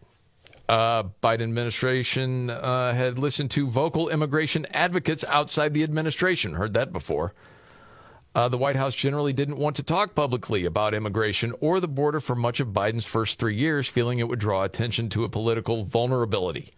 Uh, 0.69 1.05
Biden 1.23 1.43
administration 1.43 2.49
uh, 2.49 2.95
had 2.95 3.19
listened 3.19 3.51
to 3.53 3.67
vocal 3.69 4.09
immigration 4.09 4.67
advocates 4.73 5.25
outside 5.25 5.75
the 5.75 5.83
administration. 5.83 6.55
Heard 6.55 6.75
that 6.75 6.93
before. 6.93 7.35
Uh, 8.35 8.49
the 8.49 8.59
White 8.59 8.77
House 8.77 8.95
generally 8.95 9.33
didn't 9.33 9.59
want 9.59 9.77
to 9.77 9.83
talk 9.83 10.15
publicly 10.15 10.65
about 10.65 10.95
immigration 10.95 11.53
or 11.61 11.81
the 11.81 11.89
border 11.89 12.21
for 12.21 12.37
much 12.37 12.61
of 12.61 12.69
Biden's 12.69 13.05
first 13.05 13.39
three 13.39 13.57
years, 13.57 13.89
feeling 13.89 14.21
it 14.21 14.29
would 14.29 14.39
draw 14.39 14.63
attention 14.63 15.09
to 15.11 15.25
a 15.25 15.29
political 15.29 15.85
vulnerability. 15.85 16.71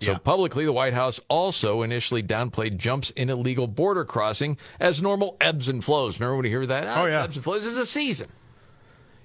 So 0.00 0.16
publicly, 0.18 0.66
the 0.66 0.72
White 0.72 0.92
House 0.92 1.20
also 1.28 1.82
initially 1.82 2.22
downplayed 2.22 2.76
jumps 2.76 3.10
in 3.12 3.30
illegal 3.30 3.66
border 3.66 4.04
crossing 4.04 4.58
as 4.78 5.00
normal 5.00 5.36
ebbs 5.40 5.68
and 5.68 5.82
flows. 5.82 6.20
Remember 6.20 6.36
when 6.36 6.44
you 6.44 6.50
hear 6.50 6.66
that? 6.66 6.98
Oh, 6.98 7.04
it's 7.04 7.12
yeah. 7.12 7.22
ebbs 7.22 7.36
and 7.36 7.44
flows. 7.44 7.66
Is 7.66 7.78
a 7.78 7.86
season. 7.86 8.28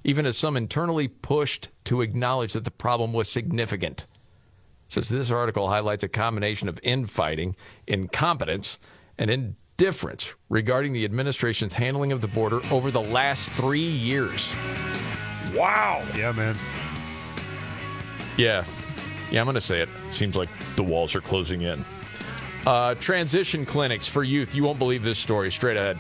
Even 0.04 0.26
as 0.26 0.38
some 0.38 0.56
internally 0.56 1.10
pushed 1.10 1.70
to 1.86 2.02
acknowledge 2.02 2.54
that 2.54 2.64
the 2.64 2.72
problem 2.72 3.12
was 3.12 3.30
significant. 3.30 4.06
Says 4.88 5.10
this 5.10 5.30
article 5.30 5.70
highlights 5.70 6.04
a 6.04 6.10
combination 6.10 6.68
of 6.70 6.80
infighting, 6.84 7.56
incompetence, 7.86 8.78
and 9.18 9.56
difference 9.82 10.36
regarding 10.50 10.94
the 10.94 11.04
administration's 11.04 11.74
handling 11.74 12.12
of 12.12 12.22
the 12.22 12.28
border 12.28 12.62
over 12.70 12.92
the 12.92 13.02
last 13.02 13.50
three 13.54 13.80
years. 13.80 14.54
Wow. 15.56 16.06
Yeah, 16.16 16.32
man. 16.34 16.56
Yeah. 18.38 18.64
Yeah, 19.32 19.40
I'm 19.40 19.48
going 19.48 19.56
to 19.56 19.60
say 19.60 19.80
it. 19.82 19.90
Seems 20.12 20.36
like 20.36 20.50
the 20.76 20.84
walls 20.84 21.16
are 21.16 21.22
closing 21.22 21.64
in. 21.64 21.84
Uh, 22.68 22.94
transition 22.94 23.66
clinics 23.66 24.06
for 24.06 24.24
youth. 24.24 24.54
You 24.54 24.64
won't 24.64 24.78
believe 24.78 25.02
this 25.02 25.18
story. 25.18 25.52
Straight 25.52 25.78
ahead. 25.78 25.98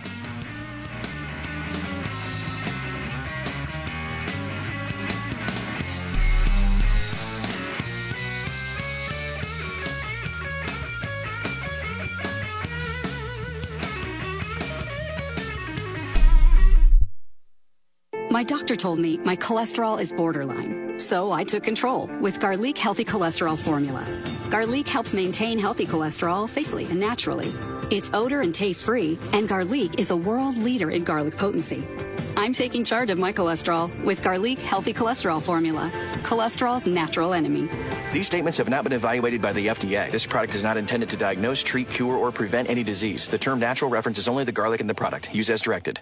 My 18.42 18.46
doctor 18.46 18.76
told 18.76 18.98
me 18.98 19.20
my 19.20 19.36
cholesterol 19.36 20.02
is 20.02 20.12
borderline, 20.12 21.00
so 21.00 21.32
I 21.32 21.44
took 21.44 21.62
control 21.62 22.08
with 22.22 22.39
Garlique 22.39 22.80
Healthy 22.80 23.06
Cholesterol 23.06 23.56
Formula. 23.56 24.04
Garlique 24.50 24.88
helps 24.88 25.14
maintain 25.14 25.60
healthy 25.60 25.86
cholesterol 25.86 26.50
safely 26.50 26.86
and 26.86 27.00
naturally. 27.00 27.54
It's 27.96 28.10
odor 28.16 28.42
and 28.42 28.54
taste 28.54 28.84
free, 28.84 29.20
and 29.32 29.48
Garlique 29.48 30.00
is 30.00 30.10
a 30.10 30.18
world 30.18 30.58
leader 30.58 30.89
in 30.89 31.04
garlic 31.04 31.38
potency. 31.38 31.84
I'm 32.36 32.52
taking 32.52 32.84
charge 32.84 33.12
of 33.12 33.20
my 33.20 33.32
cholesterol 33.32 33.92
with 34.04 34.24
Garlique 34.24 34.58
Healthy 34.58 34.96
Cholesterol 34.96 35.39
Formula, 35.39 35.92
cholesterol's 36.24 36.88
natural 36.88 37.36
enemy. 37.36 37.70
These 38.12 38.26
statements 38.26 38.58
have 38.58 38.70
not 38.70 38.84
been 38.84 38.94
evaluated 38.94 39.44
by 39.44 39.54
the 39.54 39.68
FDA. 39.68 40.10
This 40.10 40.26
product 40.26 40.56
is 40.56 40.64
not 40.64 40.78
intended 40.78 41.10
to 41.10 41.16
diagnose, 41.16 41.62
treat, 41.62 41.88
cure, 41.92 42.16
or 42.16 42.32
prevent 42.32 42.72
any 42.72 42.82
disease. 42.82 43.28
The 43.28 43.38
term 43.38 43.60
natural 43.60 43.92
references 43.92 44.28
only 44.28 44.46
the 44.46 44.52
garlic 44.52 44.82
in 44.82 44.88
the 44.88 44.96
product. 44.96 45.32
Use 45.32 45.52
as 45.52 45.62
directed. 45.62 46.02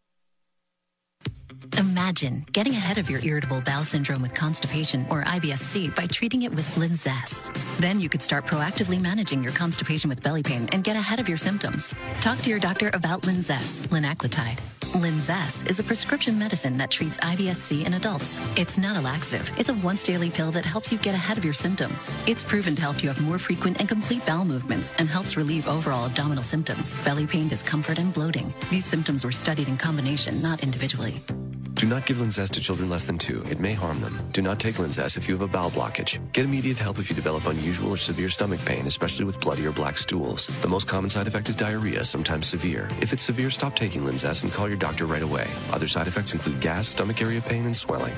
Imagine 1.77 2.45
getting 2.51 2.73
ahead 2.73 2.97
of 2.97 3.09
your 3.09 3.19
irritable 3.23 3.61
bowel 3.61 3.83
syndrome 3.83 4.21
with 4.21 4.33
constipation 4.33 5.05
or 5.09 5.23
IBS-C 5.23 5.89
by 5.89 6.07
treating 6.07 6.43
it 6.43 6.53
with 6.53 6.65
Linzess. 6.75 7.53
Then 7.77 7.99
you 7.99 8.09
could 8.09 8.21
start 8.21 8.45
proactively 8.45 8.99
managing 8.99 9.43
your 9.43 9.53
constipation 9.53 10.09
with 10.09 10.21
belly 10.21 10.43
pain 10.43 10.67
and 10.71 10.83
get 10.83 10.95
ahead 10.95 11.19
of 11.19 11.27
your 11.27 11.37
symptoms. 11.37 11.95
Talk 12.19 12.37
to 12.39 12.49
your 12.49 12.59
doctor 12.59 12.89
about 12.93 13.21
Linzess, 13.21 13.79
linaclotide. 13.87 14.59
Linzess 14.93 15.69
is 15.69 15.79
a 15.79 15.83
prescription 15.83 16.37
medicine 16.37 16.75
that 16.77 16.91
treats 16.91 17.17
IBS-C 17.19 17.85
in 17.85 17.93
adults. 17.93 18.41
It's 18.57 18.77
not 18.77 18.97
a 18.97 19.01
laxative. 19.01 19.49
It's 19.57 19.69
a 19.69 19.73
once 19.75 20.03
daily 20.03 20.29
pill 20.29 20.51
that 20.51 20.65
helps 20.65 20.91
you 20.91 20.97
get 20.97 21.15
ahead 21.15 21.37
of 21.37 21.45
your 21.45 21.53
symptoms. 21.53 22.09
It's 22.27 22.43
proven 22.43 22.75
to 22.75 22.81
help 22.81 23.01
you 23.01 23.07
have 23.09 23.21
more 23.21 23.37
frequent 23.37 23.79
and 23.79 23.87
complete 23.87 24.25
bowel 24.25 24.43
movements 24.43 24.91
and 24.97 25.07
helps 25.07 25.37
relieve 25.37 25.67
overall 25.67 26.07
abdominal 26.07 26.43
symptoms, 26.43 27.01
belly 27.05 27.25
pain, 27.25 27.47
discomfort, 27.47 27.99
and 27.99 28.13
bloating. 28.13 28.53
These 28.69 28.85
symptoms 28.85 29.23
were 29.23 29.31
studied 29.31 29.69
in 29.69 29.77
combination, 29.77 30.41
not 30.41 30.61
individually. 30.61 31.21
Do 31.81 31.87
not 31.87 32.05
give 32.05 32.17
Linzess 32.17 32.51
to 32.51 32.59
children 32.59 32.91
less 32.91 33.07
than 33.07 33.17
two. 33.17 33.41
It 33.49 33.59
may 33.59 33.73
harm 33.73 34.01
them. 34.01 34.15
Do 34.33 34.43
not 34.43 34.59
take 34.59 34.75
Linzess 34.75 35.17
if 35.17 35.27
you 35.27 35.33
have 35.33 35.41
a 35.41 35.47
bowel 35.47 35.71
blockage. 35.71 36.19
Get 36.31 36.45
immediate 36.45 36.77
help 36.77 36.99
if 36.99 37.09
you 37.09 37.15
develop 37.15 37.47
unusual 37.47 37.89
or 37.89 37.97
severe 37.97 38.29
stomach 38.29 38.59
pain, 38.65 38.85
especially 38.85 39.25
with 39.25 39.39
bloody 39.39 39.65
or 39.65 39.71
black 39.71 39.97
stools. 39.97 40.45
The 40.61 40.67
most 40.67 40.87
common 40.87 41.09
side 41.09 41.25
effect 41.25 41.49
is 41.49 41.55
diarrhea, 41.55 42.05
sometimes 42.05 42.45
severe. 42.45 42.87
If 43.01 43.13
it's 43.13 43.23
severe, 43.23 43.49
stop 43.49 43.75
taking 43.75 44.03
Linzess 44.03 44.43
and 44.43 44.53
call 44.53 44.67
your 44.67 44.77
doctor 44.77 45.07
right 45.07 45.23
away. 45.23 45.49
Other 45.73 45.87
side 45.87 46.07
effects 46.07 46.33
include 46.33 46.61
gas, 46.61 46.87
stomach 46.87 47.19
area 47.19 47.41
pain, 47.41 47.65
and 47.65 47.75
swelling. 47.75 48.13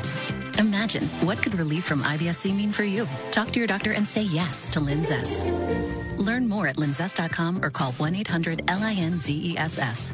Imagine 0.59 1.03
what 1.23 1.41
could 1.41 1.57
relief 1.57 1.85
from 1.85 2.01
IBS-C 2.01 2.51
mean 2.51 2.73
for 2.73 2.83
you. 2.83 3.07
Talk 3.31 3.51
to 3.51 3.59
your 3.59 3.67
doctor 3.67 3.93
and 3.93 4.05
say 4.05 4.23
yes 4.23 4.67
to 4.71 4.81
Linzess. 4.81 6.17
Learn 6.17 6.49
more 6.49 6.67
at 6.67 6.75
linzess.com 6.75 7.63
or 7.63 7.69
call 7.69 7.93
1-800-LINZESS. 7.93 10.11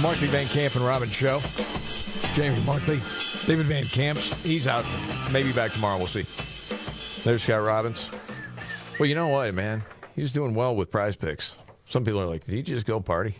The 0.00 0.06
Markley 0.06 0.28
Van 0.28 0.46
Camp 0.46 0.76
and 0.76 0.84
Robin 0.86 1.10
Show. 1.10 1.42
James 2.32 2.64
Markley. 2.64 3.02
David 3.44 3.66
Van 3.66 3.84
Camps. 3.84 4.32
He's 4.42 4.66
out. 4.66 4.86
Maybe 5.30 5.52
back 5.52 5.72
tomorrow. 5.72 5.98
We'll 5.98 6.06
see. 6.06 6.22
There's 7.22 7.42
Scott 7.42 7.62
Robbins. 7.62 8.08
Well, 8.98 9.10
you 9.10 9.14
know 9.14 9.28
what, 9.28 9.52
man? 9.52 9.82
He's 10.16 10.32
doing 10.32 10.54
well 10.54 10.74
with 10.74 10.90
prize 10.90 11.16
picks. 11.16 11.54
Some 11.84 12.02
people 12.02 12.18
are 12.18 12.26
like, 12.26 12.44
did 12.44 12.54
he 12.54 12.62
just 12.62 12.86
go 12.86 12.98
party? 13.00 13.34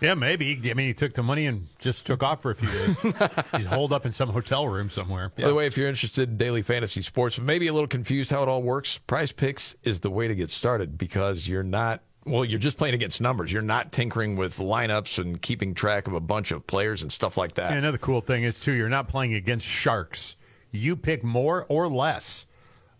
Yeah, 0.00 0.14
maybe. 0.14 0.58
I 0.70 0.72
mean, 0.72 0.86
he 0.86 0.94
took 0.94 1.12
the 1.12 1.22
money 1.22 1.44
and 1.44 1.68
just 1.78 2.06
took 2.06 2.22
off 2.22 2.40
for 2.40 2.52
a 2.52 2.54
few 2.54 2.70
days. 2.70 3.30
He's 3.52 3.66
holed 3.66 3.92
up 3.92 4.06
in 4.06 4.12
some 4.12 4.30
hotel 4.30 4.66
room 4.66 4.88
somewhere. 4.88 5.30
By 5.36 5.48
the 5.48 5.54
way, 5.54 5.66
if 5.66 5.76
you're 5.76 5.88
interested 5.90 6.30
in 6.30 6.36
daily 6.38 6.62
fantasy 6.62 7.02
sports, 7.02 7.38
maybe 7.38 7.66
a 7.66 7.74
little 7.74 7.86
confused 7.86 8.30
how 8.30 8.42
it 8.42 8.48
all 8.48 8.62
works, 8.62 8.96
Prize 8.96 9.30
Picks 9.30 9.76
is 9.82 10.00
the 10.00 10.10
way 10.10 10.26
to 10.26 10.34
get 10.34 10.48
started 10.48 10.96
because 10.96 11.48
you're 11.48 11.62
not 11.62 12.00
well, 12.26 12.44
you're 12.44 12.58
just 12.58 12.76
playing 12.76 12.94
against 12.94 13.20
numbers. 13.20 13.52
You're 13.52 13.62
not 13.62 13.92
tinkering 13.92 14.36
with 14.36 14.58
lineups 14.58 15.18
and 15.18 15.40
keeping 15.40 15.74
track 15.74 16.06
of 16.08 16.12
a 16.12 16.20
bunch 16.20 16.50
of 16.50 16.66
players 16.66 17.02
and 17.02 17.10
stuff 17.10 17.36
like 17.36 17.54
that. 17.54 17.70
And 17.70 17.78
another 17.78 17.98
cool 17.98 18.20
thing 18.20 18.42
is 18.42 18.58
too, 18.58 18.72
you're 18.72 18.88
not 18.88 19.08
playing 19.08 19.34
against 19.34 19.66
sharks. 19.66 20.36
You 20.72 20.96
pick 20.96 21.22
more 21.22 21.64
or 21.68 21.88
less 21.88 22.46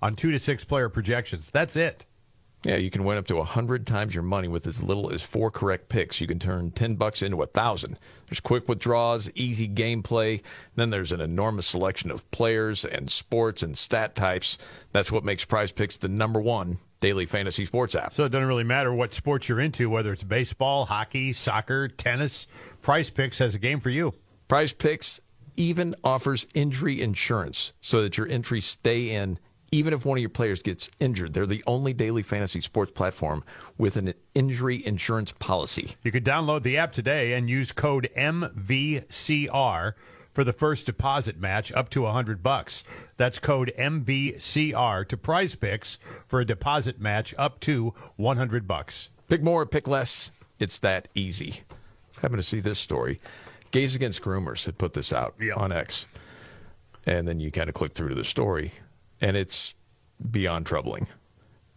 on 0.00 0.14
two 0.14 0.30
to 0.30 0.38
six 0.38 0.64
player 0.64 0.88
projections. 0.88 1.50
That's 1.50 1.76
it. 1.76 2.06
Yeah, 2.64 2.76
you 2.76 2.90
can 2.90 3.04
win 3.04 3.18
up 3.18 3.26
to 3.26 3.34
a 3.34 3.38
100 3.38 3.86
times 3.86 4.14
your 4.14 4.24
money 4.24 4.48
with 4.48 4.66
as 4.66 4.82
little 4.82 5.12
as 5.12 5.22
four 5.22 5.50
correct 5.50 5.88
picks. 5.88 6.20
You 6.20 6.26
can 6.26 6.38
turn 6.38 6.70
10 6.70 6.96
bucks 6.96 7.22
into 7.22 7.36
a 7.36 7.46
1000. 7.46 7.98
There's 8.28 8.40
quick 8.40 8.68
withdrawals, 8.68 9.30
easy 9.34 9.68
gameplay, 9.68 10.42
then 10.74 10.90
there's 10.90 11.12
an 11.12 11.20
enormous 11.20 11.66
selection 11.66 12.10
of 12.10 12.28
players 12.30 12.84
and 12.84 13.10
sports 13.10 13.62
and 13.62 13.76
stat 13.78 14.14
types. 14.16 14.58
That's 14.92 15.12
what 15.12 15.24
makes 15.24 15.44
Prize 15.44 15.70
Picks 15.70 15.96
the 15.96 16.08
number 16.08 16.40
1 16.40 16.78
daily 17.06 17.24
fantasy 17.24 17.64
sports 17.64 17.94
app. 17.94 18.12
So 18.12 18.24
it 18.24 18.30
doesn't 18.30 18.48
really 18.48 18.64
matter 18.64 18.92
what 18.92 19.14
sports 19.14 19.48
you're 19.48 19.60
into, 19.60 19.88
whether 19.88 20.12
it's 20.12 20.24
baseball, 20.24 20.86
hockey, 20.86 21.32
soccer, 21.32 21.86
tennis. 21.86 22.48
Prize 22.82 23.10
Picks 23.10 23.38
has 23.38 23.54
a 23.54 23.60
game 23.60 23.78
for 23.78 23.90
you. 23.90 24.12
Prize 24.48 24.72
Picks 24.72 25.20
even 25.54 25.94
offers 26.02 26.48
injury 26.52 27.00
insurance 27.00 27.72
so 27.80 28.02
that 28.02 28.18
your 28.18 28.26
entries 28.26 28.66
stay 28.66 29.10
in 29.10 29.38
even 29.70 29.92
if 29.94 30.04
one 30.04 30.18
of 30.18 30.20
your 30.20 30.30
players 30.30 30.62
gets 30.62 30.90
injured. 30.98 31.32
They're 31.32 31.46
the 31.46 31.62
only 31.66 31.92
daily 31.92 32.22
fantasy 32.22 32.60
sports 32.60 32.92
platform 32.92 33.44
with 33.78 33.96
an 33.96 34.14
injury 34.34 34.84
insurance 34.84 35.32
policy. 35.32 35.96
You 36.02 36.10
could 36.10 36.24
download 36.24 36.62
the 36.64 36.76
app 36.76 36.92
today 36.92 37.34
and 37.34 37.48
use 37.48 37.70
code 37.72 38.08
MVCR 38.16 39.92
for 40.36 40.44
the 40.44 40.52
first 40.52 40.84
deposit 40.84 41.40
match 41.40 41.72
up 41.72 41.88
to 41.88 42.02
100 42.02 42.42
bucks. 42.42 42.84
That's 43.16 43.38
code 43.38 43.72
MVCR 43.78 45.08
to 45.08 45.16
Prize 45.16 45.54
Picks 45.54 45.98
for 46.28 46.40
a 46.40 46.44
deposit 46.44 47.00
match 47.00 47.34
up 47.38 47.58
to 47.60 47.94
100 48.16 48.68
bucks. 48.68 49.08
Pick 49.30 49.42
more, 49.42 49.64
pick 49.64 49.88
less. 49.88 50.30
It's 50.58 50.76
that 50.80 51.08
easy. 51.14 51.62
Happen 52.20 52.36
to 52.36 52.42
see 52.42 52.60
this 52.60 52.78
story. 52.78 53.18
Gays 53.70 53.94
Against 53.94 54.20
Groomers 54.20 54.66
had 54.66 54.76
put 54.76 54.92
this 54.92 55.10
out 55.10 55.34
Yep. 55.40 55.56
on 55.56 55.72
X. 55.72 56.06
And 57.06 57.26
then 57.26 57.40
you 57.40 57.50
kind 57.50 57.70
of 57.70 57.74
click 57.74 57.94
through 57.94 58.10
to 58.10 58.14
the 58.14 58.22
story, 58.22 58.72
and 59.22 59.38
it's 59.38 59.72
beyond 60.30 60.66
troubling. 60.66 61.06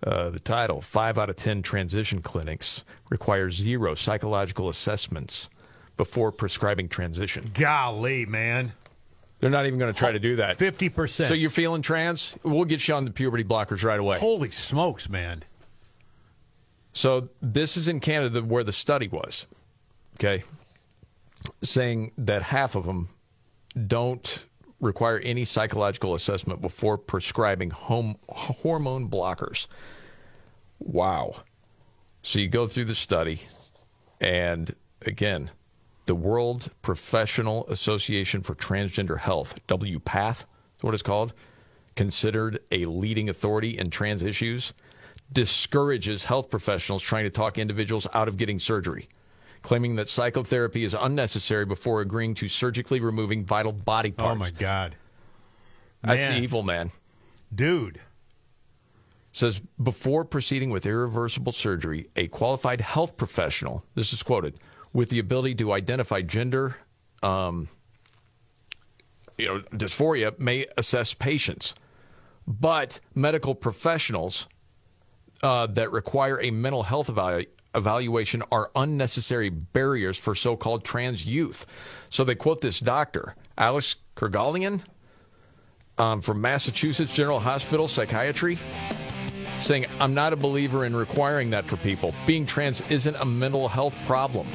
Uh, 0.05 0.32
the 0.32 0.39
title 0.39 0.82
Five 0.82 1.18
out 1.18 1.30
of 1.30 1.38
10 1.38 1.62
transition 1.62 2.22
clinics 2.22 2.84
require 3.10 3.51
zero 3.51 3.95
psychological 3.95 4.68
assessments 4.68 5.49
before 6.00 6.32
prescribing 6.32 6.88
transition. 6.88 7.52
Golly, 7.54 8.26
man. 8.26 8.72
They're 9.41 9.50
not 9.50 9.66
even 9.66 9.80
going 9.80 9.93
to 9.93 10.00
try 10.00 10.14
to 10.14 10.20
do 10.20 10.38
that. 10.38 10.58
50%. 10.58 11.28
So 11.28 11.34
you're 11.34 11.50
feeling 11.50 11.82
trans? 11.82 12.38
We'll 12.41 12.64
get 12.64 12.88
you 12.88 12.95
on 12.95 13.04
the 13.04 13.12
puberty 13.12 13.43
blockers 13.43 13.84
right 13.84 14.00
away. 14.00 14.18
Holy 14.18 14.50
smokes, 14.50 15.10
man. 15.10 15.43
So 16.93 17.28
this 17.41 17.76
is 17.76 17.89
in 17.89 18.00
Canada 18.00 18.41
where 18.41 18.64
the 18.64 18.72
study 18.72 19.10
was, 19.10 19.45
okay, 20.16 20.43
saying 21.64 22.14
that 22.18 22.43
half 22.43 22.76
of 22.76 22.86
them 22.86 23.10
don't 23.86 24.45
require 24.80 25.20
any 25.20 25.43
psychological 25.43 26.16
assessment 26.16 26.62
before 26.62 26.97
prescribing 26.97 27.72
home, 27.72 28.16
hormone 28.30 29.10
blockers. 29.10 29.68
Wow. 30.80 31.41
So 32.22 32.39
you 32.39 32.47
go 32.47 32.68
through 32.68 32.86
the 32.86 32.95
study, 32.95 33.41
and 34.22 34.74
again, 35.06 35.52
the 36.10 36.16
World 36.16 36.72
Professional 36.82 37.68
Association 37.68 38.41
for 38.41 38.55
Transgender 38.55 39.20
Health, 39.20 39.60
WPATH, 39.68 40.39
is 40.39 40.82
what 40.82 40.95
it's 40.95 41.03
called, 41.03 41.34
considered 41.95 42.62
a 42.72 42.86
leading 42.86 43.30
authority 43.30 43.78
in 43.78 43.91
trans 43.91 44.24
issues, 44.24 44.74
discourages 45.32 46.26
health 46.26 46.49
professionals 46.49 47.03
trying 47.03 47.26
to 47.26 47.30
talk 47.30 47.60
individuals 47.60 48.07
out 48.16 48.28
of 48.28 48.38
getting 48.38 48.57
surgery, 48.57 49.07
claiming 49.62 49.97
that 49.97 50.10
psychotherapy 50.10 50.84
is 50.84 50.95
unnecessary 50.99 51.64
before 51.66 52.01
agreeing 52.01 52.34
to 52.34 52.47
surgically 52.47 52.99
removing 52.99 53.45
vital 53.45 53.72
body 53.72 54.12
oh, 54.18 54.20
parts. 54.20 54.38
Oh 54.38 54.39
my 54.39 54.49
God, 54.49 54.95
That's 56.01 56.30
Man. 56.30 56.41
evil, 56.41 56.64
man. 56.64 56.91
dude! 57.53 58.01
says 59.32 59.62
before 59.82 60.26
proceeding 60.26 60.72
with 60.72 60.88
irreversible 60.88 61.51
surgery, 61.51 62.10
a 62.16 62.28
qualified 62.30 62.82
health 62.82 63.16
professional, 63.16 63.86
this 63.93 64.12
is 64.12 64.24
quoted, 64.24 64.55
with 64.94 65.10
the 65.10 65.20
ability 65.20 65.56
to 65.56 65.72
identify 65.72 66.22
gender, 66.22 66.78
um, 67.22 67.70
you 69.38 69.48
know, 69.48 69.62
dysphoria 69.74 70.38
may 70.40 70.66
assess 70.78 71.14
patients, 71.14 71.76
but 72.48 73.00
medical 73.16 73.56
professionals 73.56 74.48
uh, 75.44 75.68
that 75.68 75.92
require 75.92 76.42
a 76.42 76.52
mental 76.52 76.84
health 76.84 77.08
evalu- 77.08 77.48
evaluation 77.76 78.44
are 78.52 78.72
unnecessary 78.76 79.50
barriers 79.50 80.18
for 80.18 80.36
so-called 80.36 80.84
trans 80.84 81.26
youth. 81.26 81.66
So 82.10 82.24
they 82.24 82.36
quote 82.36 82.62
this 82.62 82.80
doctor, 82.80 83.36
Alex 83.58 83.96
Keuroghlian, 84.16 84.82
um, 85.98 86.22
from 86.22 86.42
Massachusetts 86.42 87.14
General 87.14 87.40
Hospital 87.40 87.88
Psychiatry 87.88 88.58
saying, 89.60 89.86
I'm 90.00 90.14
not 90.14 90.34
a 90.34 90.38
believer 90.38 90.86
in 90.86 90.96
requiring 90.96 91.50
that 91.50 91.66
for 91.66 91.78
people. 91.78 92.14
Being 92.26 92.46
trans 92.46 92.82
isn't 92.90 93.16
a 93.18 93.26
mental 93.26 93.68
health 93.68 93.96
problem. 94.06 94.48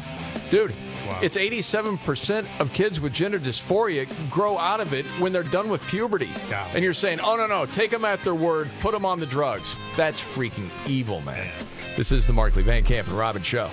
Dude, 0.54 0.72
it's 1.20 1.36
87% 1.36 2.46
of 2.60 2.72
kids 2.72 3.00
with 3.00 3.12
gender 3.12 3.40
dysphoria 3.40 4.06
grow 4.30 4.56
out 4.56 4.78
of 4.78 4.92
it 4.92 5.04
when 5.18 5.32
they're 5.32 5.42
done 5.42 5.68
with 5.68 5.82
puberty. 5.88 6.30
And 6.72 6.84
you're 6.84 6.92
saying, 6.92 7.18
oh, 7.18 7.34
no, 7.34 7.48
no, 7.48 7.66
take 7.66 7.90
them 7.90 8.04
at 8.04 8.22
their 8.22 8.36
word, 8.36 8.70
put 8.78 8.92
them 8.92 9.04
on 9.04 9.18
the 9.18 9.26
drugs. 9.26 9.76
That's 9.96 10.22
freaking 10.22 10.70
evil, 10.86 11.22
man. 11.22 11.50
This 11.96 12.12
is 12.12 12.28
the 12.28 12.32
Markley 12.32 12.62
Van 12.62 12.84
Camp 12.84 13.08
and 13.08 13.18
Robin 13.18 13.42
Show. 13.42 13.68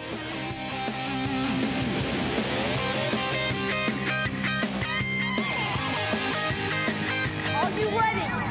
Are 7.46 7.80
you 7.80 7.90
ready? 7.90 8.51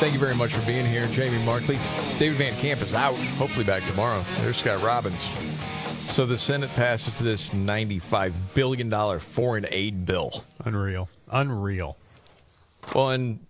Thank 0.00 0.12
you 0.14 0.20
very 0.20 0.34
much 0.36 0.52
for 0.54 0.64
being 0.66 0.86
here, 0.86 1.06
Jamie 1.08 1.42
Markley. 1.44 1.76
David 2.18 2.36
Van 2.38 2.52
Camp 2.54 2.80
is 2.82 2.94
out. 2.94 3.16
Hopefully 3.36 3.64
back 3.64 3.82
tomorrow. 3.84 4.22
There's 4.40 4.56
Scott 4.58 4.80
Robbins. 4.82 5.24
So 6.12 6.24
the 6.24 6.38
Senate 6.38 6.70
passes 6.76 7.18
this 7.18 7.50
$95 7.50 8.32
billion 8.54 9.18
foreign 9.18 9.66
aid 9.70 10.06
bill. 10.06 10.44
Unreal. 10.64 11.08
Unreal. 11.30 11.96
Well, 12.94 13.10
and 13.10 13.40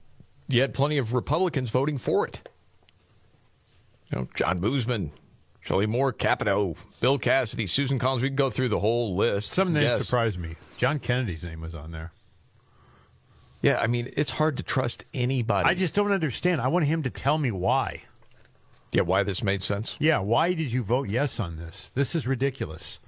you 0.49 0.63
had 0.63 0.73
plenty 0.73 0.97
of 0.97 1.13
Republicans 1.13 1.69
voting 1.71 1.99
for 1.99 2.27
it. 2.27 2.49
You 4.11 4.21
know, 4.21 4.29
John 4.35 4.59
Boozman, 4.59 5.11
Shelley 5.61 5.87
Moore, 5.87 6.13
Capito, 6.13 6.77
Bill 7.01 7.19
Cassidy, 7.19 7.67
Susan 7.67 7.99
Collins. 7.99 8.23
We 8.23 8.31
could 8.31 8.37
go 8.37 8.49
through 8.49 8.71
the 8.71 8.81
whole 8.81 9.15
list. 9.15 9.51
Some 9.51 9.75
names 9.75 9.85
Yes. 9.85 10.01
surprised 10.05 10.39
me. 10.39 10.57
John 10.79 10.99
Kennedy's 10.99 11.45
name 11.45 11.61
was 11.61 11.75
on 11.75 11.91
there. 11.91 12.13
Yeah, 13.61 13.79
I 13.79 13.87
mean, 13.87 14.13
it's 14.17 14.33
hard 14.33 14.57
to 14.59 14.63
trust 14.63 15.05
anybody. 15.13 15.69
I 15.69 15.75
just 15.75 15.95
don't 15.95 16.13
understand. 16.13 16.61
I 16.61 16.69
want 16.69 16.85
him 16.85 17.03
to 17.03 17.11
tell 17.11 17.39
me 17.39 17.51
why. 17.51 18.03
Yeah, 18.93 19.03
why 19.03 19.23
this 19.23 19.43
made 19.43 19.63
sense? 19.63 19.97
Yeah, 19.99 20.21
why 20.21 20.55
did 20.55 20.73
you 20.73 20.83
vote 20.83 21.09
yes 21.09 21.39
on 21.41 21.57
this? 21.57 21.91
This 21.95 22.15
is 22.15 22.27
ridiculous. 22.27 23.01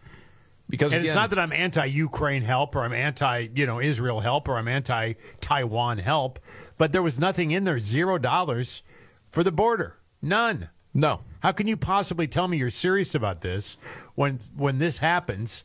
Because 0.68 0.92
and 0.92 1.04
it's 1.04 1.14
not 1.14 1.30
that 1.30 1.38
I'm 1.38 1.52
anti-Ukraine 1.52 2.42
help 2.42 2.76
or 2.76 2.84
I'm 2.84 2.92
anti, 2.92 3.48
you 3.54 3.66
know, 3.66 3.80
Israel 3.80 4.20
help 4.20 4.48
or 4.48 4.56
I'm 4.56 4.68
anti-Taiwan 4.68 5.98
help, 5.98 6.38
but 6.78 6.92
there 6.92 7.02
was 7.02 7.18
nothing 7.18 7.50
in 7.50 7.64
there, 7.64 7.80
zero 7.80 8.18
dollars 8.18 8.82
for 9.30 9.42
the 9.42 9.50
border, 9.50 9.98
none. 10.22 10.68
No. 10.94 11.20
How 11.40 11.52
can 11.52 11.66
you 11.66 11.76
possibly 11.76 12.28
tell 12.28 12.46
me 12.46 12.56
you're 12.56 12.70
serious 12.70 13.14
about 13.14 13.40
this 13.40 13.76
when 14.14 14.40
when 14.56 14.78
this 14.78 14.98
happens 14.98 15.64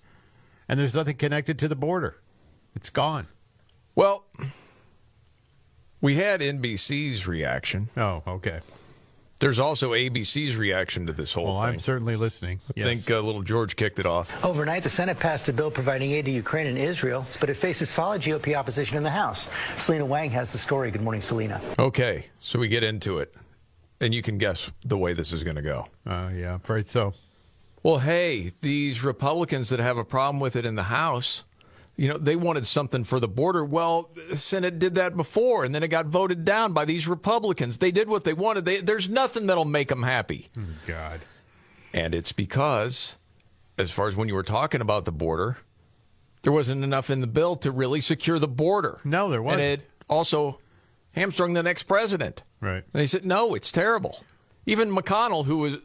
and 0.68 0.80
there's 0.80 0.96
nothing 0.96 1.18
connected 1.18 1.60
to 1.60 1.68
the 1.68 1.76
border? 1.76 2.18
It's 2.76 2.90
gone. 2.90 3.28
Well, 3.94 4.26
we 6.02 6.16
had 6.16 6.42
NBC's 6.42 7.28
reaction. 7.28 7.90
Oh, 7.98 8.22
okay. 8.28 8.60
There's 9.40 9.60
also 9.60 9.92
ABC's 9.92 10.56
reaction 10.56 11.06
to 11.08 11.14
this 11.14 11.34
whole 11.34 11.46
Well, 11.46 11.56
thing. 11.62 11.74
I'm 11.74 11.78
certainly 11.78 12.16
listening. 12.16 12.62
I 12.78 12.82
think 12.82 13.12
uh, 13.12 13.20
little 13.20 13.42
George 13.42 13.76
kicked 13.76 14.00
it 14.00 14.06
off. 14.06 14.32
Overnight, 14.46 14.84
the 14.84 14.90
Senate 14.90 15.20
passed 15.20 15.50
a 15.50 15.54
bill 15.54 15.70
providing 15.70 16.12
aid 16.12 16.26
to 16.26 16.32
Ukraine 16.32 16.68
and 16.68 16.78
Israel, 16.78 17.26
but 17.42 17.50
it 17.50 17.56
faces 17.56 17.90
solid 17.90 18.22
GOP 18.22 18.56
opposition 18.56 18.96
in 18.96 19.04
the 19.04 19.10
House. 19.10 19.50
Selena 19.78 20.06
Wang 20.06 20.30
has 20.30 20.54
the 20.54 20.58
story. 20.58 20.90
Good 20.90 21.02
morning, 21.02 21.22
Selena. 21.22 21.60
Okay, 21.78 22.28
so 22.40 22.60
we 22.60 22.70
get 22.70 22.84
into 22.84 23.18
it, 23.20 23.36
and 24.00 24.14
you 24.14 24.22
can 24.22 24.38
guess 24.38 24.72
the 24.86 24.98
way 24.98 25.12
this 25.14 25.34
is 25.34 25.44
going 25.44 25.58
to 25.58 25.62
go. 25.62 25.86
Uh, 26.08 26.30
yeah, 26.34 26.52
I'm 26.52 26.56
afraid 26.56 26.88
so. 26.88 27.14
Well, 27.84 28.00
hey, 28.00 28.52
these 28.62 29.04
Republicans 29.04 29.70
that 29.70 29.80
have 29.80 29.98
a 29.98 30.06
problem 30.06 30.40
with 30.40 30.56
it 30.56 30.66
in 30.66 30.76
the 30.76 30.84
House, 30.84 31.44
you 31.98 32.10
know, 32.10 32.18
they 32.18 32.36
wanted 32.36 32.68
something 32.68 33.04
for 33.04 33.20
the 33.20 33.28
border. 33.28 33.64
Well, 33.64 34.10
the 34.30 34.36
Senate 34.36 34.80
did 34.80 34.96
that 34.96 35.16
before, 35.16 35.64
and 35.64 35.74
then 35.74 35.84
it 35.84 35.88
got 35.88 36.08
voted 36.08 36.44
down 36.44 36.74
by 36.74 36.86
these 36.86 37.08
Republicans. 37.08 37.78
They 37.78 37.92
did 37.92 38.10
what 38.10 38.24
they 38.24 38.34
wanted. 38.34 38.66
They, 38.66 38.82
there's 38.82 39.08
nothing 39.08 39.48
that'll 39.48 39.66
make 39.66 39.88
them 39.88 40.04
happy. 40.04 40.48
Oh, 40.58 40.62
God. 40.86 41.22
And 41.94 42.14
it's 42.14 42.34
because, 42.34 43.18
as 43.78 43.92
far 43.92 44.08
as 44.08 44.16
when 44.16 44.28
you 44.28 44.36
were 44.36 44.44
talking 44.44 44.82
about 44.82 45.06
the 45.06 45.14
border, 45.14 45.58
there 46.42 46.52
wasn't 46.52 46.84
enough 46.84 47.10
in 47.10 47.22
the 47.22 47.28
bill 47.28 47.56
to 47.58 47.72
really 47.72 48.02
secure 48.02 48.40
the 48.40 48.48
border. 48.48 49.00
No, 49.04 49.30
there 49.30 49.42
wasn't. 49.42 49.62
And 49.62 49.82
it 49.82 49.90
also 50.10 50.60
hamstrung 51.14 51.54
the 51.54 51.64
next 51.64 51.84
president. 51.84 52.44
Right. 52.60 52.84
And 52.84 53.02
they 53.02 53.08
said, 53.08 53.26
no, 53.26 53.56
it's 53.56 53.72
terrible. 53.72 54.22
Even 54.66 54.94
McConnell, 54.94 55.46
who 55.46 55.60
was 55.60 55.78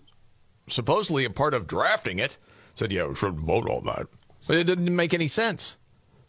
supposedly 0.66 1.24
a 1.24 1.30
part 1.30 1.54
of 1.54 1.66
drafting 1.68 2.18
it, 2.18 2.36
said, 2.74 2.90
yeah, 2.90 3.06
we 3.06 3.14
shouldn't 3.14 3.40
vote 3.40 3.68
on 3.70 3.84
that. 3.86 4.08
But 4.46 4.56
it 4.56 4.64
didn't 4.64 4.94
make 4.94 5.14
any 5.14 5.28
sense. 5.28 5.78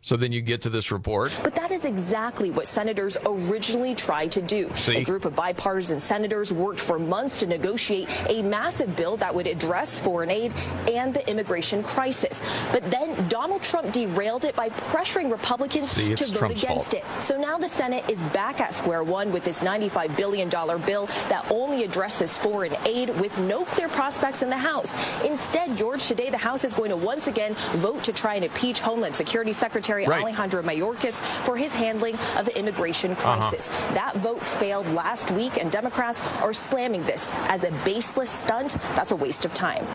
So 0.04 0.18
then 0.18 0.32
you 0.32 0.42
get 0.42 0.64
to 0.64 0.70
this 0.70 0.92
report. 0.92 1.32
But 1.44 1.54
that 1.54 1.70
is 1.70 1.86
exactly 1.86 2.50
what 2.50 2.66
senators 2.66 3.18
originally 3.24 3.94
tried 3.94 4.32
to 4.32 4.42
do. 4.42 4.72
See? 4.78 4.98
A 4.98 5.04
group 5.04 5.26
of 5.26 5.36
bipartisan 5.36 6.00
senators 6.00 6.52
worked 6.52 6.80
for 6.80 6.98
months 6.98 7.40
to 7.42 7.46
negotiate 7.46 8.10
a 8.28 8.42
massive 8.42 8.96
bill 8.96 9.16
that 9.18 9.34
would 9.34 9.46
address 9.46 10.00
foreign 10.00 10.32
aid 10.32 10.54
and 10.92 11.14
the 11.14 11.30
immigration 11.30 11.84
crisis. 11.84 12.42
But 12.72 12.90
then 12.90 13.28
Donald 13.28 13.62
Trump 13.62 13.94
derailed 13.94 14.44
it 14.46 14.56
by 14.56 14.70
pressuring 14.70 15.32
Republicans 15.32 15.92
See, 15.92 16.16
to 16.16 16.26
vote 16.26 16.36
Trump's 16.36 16.64
against 16.64 16.92
fault. 16.92 17.04
it. 17.18 17.24
So 17.24 17.40
now 17.40 17.60
the 17.60 17.70
Senate 17.70 18.10
is 18.10 18.24
back 18.34 18.60
at 18.60 18.74
square 18.74 19.04
one 19.04 19.32
with 19.32 19.44
this 19.44 19.62
$95 19.62 20.18
billion 20.18 20.50
bill 20.50 21.06
that 21.30 21.46
only 21.52 21.84
addresses 21.84 22.36
foreign 22.36 22.76
aid 22.88 23.10
with 23.22 23.38
no 23.38 23.66
clear 23.66 23.88
prospects 23.90 24.42
in 24.42 24.50
the 24.50 24.58
House. 24.58 24.96
Instead, 25.24 25.78
George, 25.78 26.08
today 26.08 26.32
the 26.32 26.38
House 26.38 26.64
is 26.64 26.74
going 26.74 26.90
to 26.90 26.98
once 26.98 27.28
again 27.28 27.54
vote 27.76 28.04
to 28.04 28.12
try 28.12 28.34
and 28.34 28.46
impeach 28.46 28.80
Homeland 28.80 29.16
Security 29.16 29.54
Secretary 29.54 29.91
Right. 29.96 30.22
Alejandro 30.24 30.62
Mayorkas 30.64 31.20
for 31.46 31.56
his 31.58 31.72
handling 31.72 32.16
of 32.38 32.46
the 32.46 32.58
immigration 32.58 33.12
Uh-huh. 33.12 33.38
crisis. 33.40 33.68
That 33.94 34.16
vote 34.18 34.46
failed 34.46 34.88
last 34.94 35.32
week, 35.32 35.58
and 35.58 35.72
Democrats 35.72 36.22
are 36.42 36.54
slamming 36.54 37.04
this 37.06 37.30
as 37.50 37.64
a 37.64 37.72
baseless 37.86 38.30
stunt. 38.30 38.78
That's 38.96 39.12
a 39.12 39.16
waste 39.16 39.46
of 39.46 39.54
time. 39.54 39.86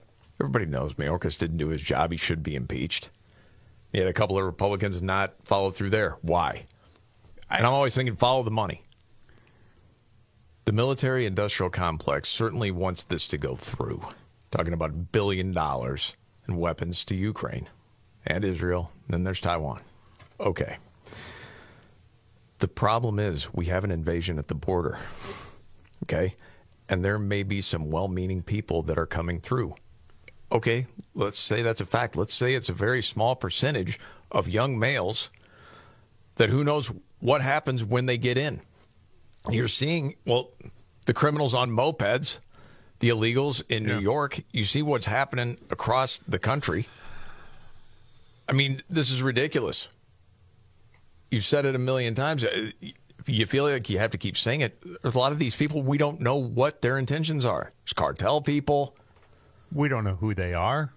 Everybody 0.41 0.67
knows 0.67 0.95
Mayorkas 0.95 1.39
didn't 1.39 1.57
do 1.57 1.69
his 1.69 1.81
job. 1.83 2.11
He 2.13 2.17
should 2.19 2.43
be 2.43 2.55
impeached. 2.55 3.11
He 3.93 3.99
had 3.99 4.09
a 4.09 4.13
couple 4.13 4.39
of 4.39 4.45
Republicans 4.45 5.01
not 5.01 5.35
follow 5.45 5.71
through 5.71 5.91
there. 5.91 6.19
Why? 6.23 6.67
And 7.49 7.65
I'm 7.67 7.73
always 7.73 7.95
thinking, 7.95 8.17
follow 8.17 8.43
the 8.43 8.51
money. 8.51 8.83
The 10.67 10.73
military 10.73 11.27
industrial 11.27 11.71
complex 11.71 12.29
certainly 12.29 12.71
wants 12.71 13.05
this 13.05 13.27
to 13.29 13.39
go 13.39 13.55
through. 13.57 14.03
Talking 14.51 14.73
about 14.73 14.91
a 14.91 14.95
billion 14.95 15.53
dollars 15.53 16.17
in 16.49 16.57
weapons 16.57 17.05
to 17.07 17.15
Ukraine 17.17 17.69
and 18.27 18.45
Israel. 18.45 18.91
Then 19.09 19.25
there's 19.25 19.41
Taiwan. 19.41 19.81
Okay. 20.41 20.79
The 22.59 22.69
problem 22.69 23.19
is 23.19 23.53
we 23.53 23.67
have 23.67 23.85
an 23.85 23.91
invasion 23.91 24.39
at 24.39 24.49
the 24.49 24.55
border. 24.55 24.99
Okay. 26.05 26.35
And 26.89 27.05
there 27.05 27.19
may 27.19 27.43
be 27.43 27.61
some 27.61 27.91
well 27.91 28.09
meaning 28.09 28.43
people 28.43 28.83
that 28.83 28.99
are 28.99 29.07
coming 29.07 29.41
through. 29.41 29.75
Okay. 30.51 30.87
Let's 31.15 31.39
say 31.39 31.63
that's 31.63 31.81
a 31.81 31.87
fact. 31.87 32.17
Let's 32.17 32.35
say 32.35 32.55
it's 32.55 32.69
a 32.69 32.75
very 32.75 33.03
small 33.03 33.37
percentage 33.37 33.99
of 34.31 34.49
young 34.49 34.79
males 34.79 35.31
that 36.37 36.51
who 36.51 36.65
knows 36.65 36.93
what 37.21 37.43
happens 37.43 37.85
when 37.85 38.07
they 38.07 38.19
get 38.19 38.39
in. 38.39 38.61
You're 39.51 39.69
seeing, 39.69 40.17
well, 40.25 40.51
the 41.07 41.15
criminals 41.15 41.55
on 41.55 41.71
mopeds, 41.71 42.39
the 42.99 43.09
illegals 43.11 43.63
in 43.69 43.85
New 43.85 43.99
York. 43.99 44.41
You 44.51 44.65
see 44.65 44.83
what's 44.83 45.07
happening 45.07 45.59
across 45.71 46.19
the 46.19 46.39
country. 46.39 46.89
I 48.49 48.53
mean, 48.53 48.83
this 48.89 49.11
is 49.11 49.23
ridiculous. 49.23 49.89
You've 51.31 51.45
said 51.45 51.65
it 51.65 51.75
a 51.75 51.79
million 51.79 52.15
times. 52.15 52.45
Uh, 52.45 52.71
You 53.27 53.45
feel 53.47 53.65
like 53.69 53.91
you 53.91 53.99
have 53.99 54.11
to 54.13 54.19
keep 54.19 54.37
saying 54.37 54.61
it. 54.61 54.81
There's 55.03 55.17
a 55.17 55.19
lot 55.19 55.33
of 55.33 55.41
these 55.41 55.57
people, 55.57 55.83
we 55.83 55.99
don't 55.99 56.21
know 56.21 56.37
what 56.37 56.81
their 56.83 56.97
intentions 56.97 57.45
are. 57.45 57.73
It's 57.83 57.93
cartel 57.93 58.41
people. 58.41 58.97
We 59.73 59.89
don't 59.89 60.05
know 60.05 60.15
who 60.15 60.33
they 60.33 60.55
are. 60.55 60.93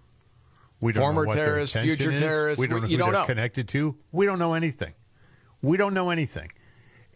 We 0.79 0.93
don't 0.93 1.01
Former 1.01 1.23
know 1.23 1.29
what 1.29 1.35
terrorists, 1.35 1.75
intention 1.75 1.97
future 1.97 2.11
is. 2.13 2.21
terrorists. 2.21 2.59
We 2.59 2.67
don't 2.67 2.81
know 2.81 2.87
you 2.87 2.97
who 2.97 3.03
don't 3.03 3.11
they're 3.13 3.21
know. 3.21 3.25
connected 3.25 3.67
to. 3.69 3.97
We 4.11 4.27
don't 4.27 4.37
know 4.37 4.53
anything. 4.53 4.93
We 5.63 5.75
don't 5.75 5.93
know 5.95 6.11
anything. 6.11 6.51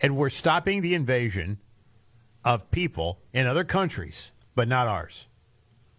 And 0.01 0.17
we're 0.17 0.31
stopping 0.31 0.81
the 0.81 0.95
invasion 0.95 1.59
of 2.43 2.71
people 2.71 3.19
in 3.31 3.45
other 3.45 3.63
countries, 3.63 4.31
but 4.55 4.67
not 4.67 4.87
ours. 4.87 5.27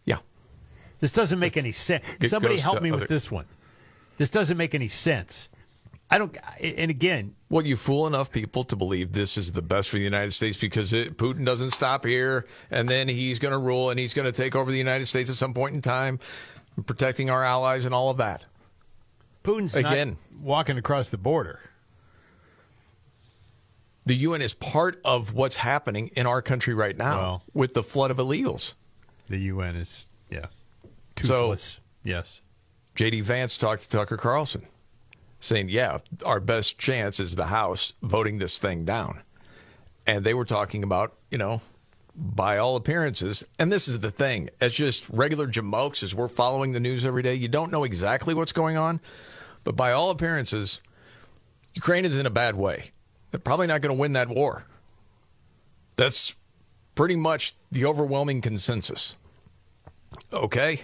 Yeah. 0.04 0.18
This 0.98 1.12
doesn't 1.12 1.38
make 1.38 1.56
any 1.56 1.72
sense. 1.72 2.02
Somebody 2.28 2.56
help 2.58 2.82
me 2.82 2.90
other- 2.90 2.98
with 3.00 3.08
this 3.08 3.30
one. 3.30 3.46
This 4.16 4.30
doesn't 4.30 4.56
make 4.56 4.74
any 4.74 4.88
sense. 4.88 5.48
I 6.10 6.18
don't. 6.18 6.36
And 6.60 6.90
again, 6.90 7.34
Well, 7.48 7.66
you 7.66 7.76
fool 7.76 8.06
enough 8.06 8.30
people 8.30 8.62
to 8.64 8.76
believe 8.76 9.12
this 9.12 9.36
is 9.38 9.52
the 9.52 9.62
best 9.62 9.88
for 9.88 9.96
the 9.96 10.02
United 10.04 10.32
States 10.32 10.58
because 10.58 10.92
it, 10.92 11.16
Putin 11.16 11.44
doesn't 11.44 11.70
stop 11.70 12.04
here, 12.04 12.46
and 12.70 12.88
then 12.88 13.08
he's 13.08 13.38
going 13.38 13.52
to 13.52 13.58
rule 13.58 13.90
and 13.90 13.98
he's 13.98 14.14
going 14.14 14.26
to 14.26 14.32
take 14.32 14.54
over 14.54 14.70
the 14.70 14.78
United 14.78 15.06
States 15.06 15.30
at 15.30 15.36
some 15.36 15.54
point 15.54 15.74
in 15.74 15.82
time, 15.82 16.20
protecting 16.86 17.30
our 17.30 17.42
allies 17.42 17.84
and 17.84 17.94
all 17.94 18.10
of 18.10 18.18
that. 18.18 18.44
Putin's 19.42 19.74
Again. 19.76 20.16
not 20.30 20.42
walking 20.42 20.78
across 20.78 21.08
the 21.08 21.18
border. 21.18 21.60
The 24.06 24.14
UN 24.16 24.42
is 24.42 24.52
part 24.54 25.00
of 25.04 25.32
what's 25.32 25.56
happening 25.56 26.08
in 26.14 26.26
our 26.26 26.42
country 26.42 26.74
right 26.74 26.96
now 26.96 27.16
Well. 27.20 27.42
with 27.54 27.74
the 27.74 27.82
flood 27.82 28.10
of 28.10 28.18
illegals. 28.18 28.74
The 29.28 29.38
UN 29.38 29.76
is 29.76 30.06
yeah, 30.30 30.46
So- 31.16 31.48
toothless. 31.50 31.80
yes. 32.02 32.42
J.D. 32.94 33.22
Vance 33.22 33.56
talked 33.58 33.82
to 33.82 33.88
Tucker 33.88 34.16
Carlson, 34.16 34.66
saying, 35.40 35.68
"Yeah, 35.68 35.98
our 36.24 36.40
best 36.40 36.78
chance 36.78 37.18
is 37.18 37.34
the 37.34 37.46
House 37.46 37.92
voting 38.02 38.38
this 38.38 38.58
thing 38.58 38.84
down." 38.84 39.22
And 40.06 40.24
they 40.24 40.34
were 40.34 40.44
talking 40.44 40.82
about, 40.82 41.14
you 41.30 41.38
know, 41.38 41.60
by 42.14 42.58
all 42.58 42.76
appearances, 42.76 43.44
and 43.58 43.72
this 43.72 43.88
is 43.88 44.00
the 44.00 44.10
thing, 44.10 44.50
as 44.60 44.74
just 44.74 45.08
regular 45.08 45.48
jamokes, 45.48 46.02
as 46.02 46.14
we're 46.14 46.28
following 46.28 46.72
the 46.72 46.80
news 46.80 47.04
every 47.04 47.22
day, 47.22 47.34
you 47.34 47.48
don't 47.48 47.72
know 47.72 47.84
exactly 47.84 48.34
what's 48.34 48.52
going 48.52 48.76
on, 48.76 49.00
but 49.64 49.74
by 49.74 49.92
all 49.92 50.10
appearances, 50.10 50.80
Ukraine 51.74 52.04
is 52.04 52.16
in 52.16 52.26
a 52.26 52.30
bad 52.30 52.54
way. 52.54 52.90
They're 53.30 53.40
probably 53.40 53.66
not 53.66 53.80
going 53.80 53.96
to 53.96 54.00
win 54.00 54.12
that 54.12 54.28
war. 54.28 54.64
That's 55.96 56.34
pretty 56.94 57.16
much 57.16 57.54
the 57.72 57.84
overwhelming 57.84 58.40
consensus. 58.40 59.16
Okay. 60.32 60.82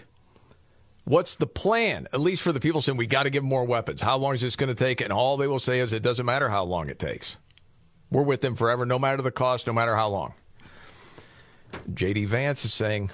What's 1.04 1.34
the 1.34 1.46
plan? 1.46 2.06
At 2.12 2.20
least 2.20 2.42
for 2.42 2.52
the 2.52 2.60
people 2.60 2.80
saying 2.80 2.98
we 2.98 3.06
got 3.06 3.24
to 3.24 3.30
give 3.30 3.42
more 3.42 3.64
weapons. 3.64 4.00
How 4.00 4.16
long 4.16 4.34
is 4.34 4.40
this 4.40 4.56
going 4.56 4.68
to 4.68 4.74
take? 4.74 5.00
And 5.00 5.12
all 5.12 5.36
they 5.36 5.46
will 5.46 5.58
say 5.58 5.80
is 5.80 5.92
it 5.92 6.02
doesn't 6.02 6.26
matter 6.26 6.48
how 6.48 6.64
long 6.64 6.88
it 6.88 6.98
takes. 6.98 7.38
We're 8.10 8.22
with 8.22 8.40
them 8.40 8.54
forever, 8.56 8.84
no 8.84 8.98
matter 8.98 9.22
the 9.22 9.30
cost, 9.30 9.66
no 9.66 9.72
matter 9.72 9.94
how 9.96 10.08
long. 10.08 10.34
JD 11.92 12.26
Vance 12.26 12.64
is 12.64 12.74
saying 12.74 13.10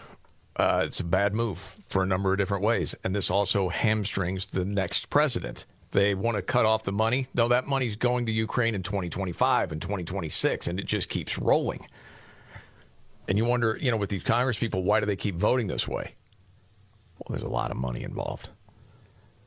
uh, 0.57 0.85
it's 0.87 1.01
a 1.01 1.05
bad 1.05 1.35
move 1.35 1.77
for 1.89 2.03
a 2.03 2.07
number 2.07 2.33
of 2.33 2.39
different 2.39 2.65
ways. 2.65 2.95
And 3.05 3.15
this 3.15 3.31
also 3.31 3.69
hamstrings 3.69 4.47
the 4.47 4.65
next 4.65 5.11
president. 5.11 5.67
They 5.93 6.15
want 6.15 6.37
to 6.37 6.43
cut 6.43 6.67
off 6.67 6.83
the 6.83 6.93
money. 6.93 7.27
No, 7.35 7.49
that 7.49 7.67
money's 7.67 7.97
going 7.97 8.27
to 8.27 8.33
Ukraine 8.33 8.75
in 8.75 8.83
2025 8.83 9.73
and 9.73 9.81
2026, 9.81 10.67
and 10.67 10.81
it 10.81 10.87
just 10.87 11.09
keeps 11.09 11.39
rolling. 11.39 11.87
And 13.29 13.39
you 13.39 13.45
wonder, 13.45 13.79
you 13.81 13.91
know, 13.91 13.97
with 13.97 14.11
these 14.11 14.23
Congress 14.23 14.59
people, 14.59 14.83
why 14.83 15.01
do 15.01 15.07
they 15.07 15.17
keep 15.17 15.37
voting 15.37 15.67
this 15.67 15.87
way? 15.87 16.15
Well, 17.19 17.37
there's 17.37 17.49
a 17.49 17.53
lot 17.53 17.71
of 17.71 17.77
money 17.77 18.03
involved. 18.03 18.51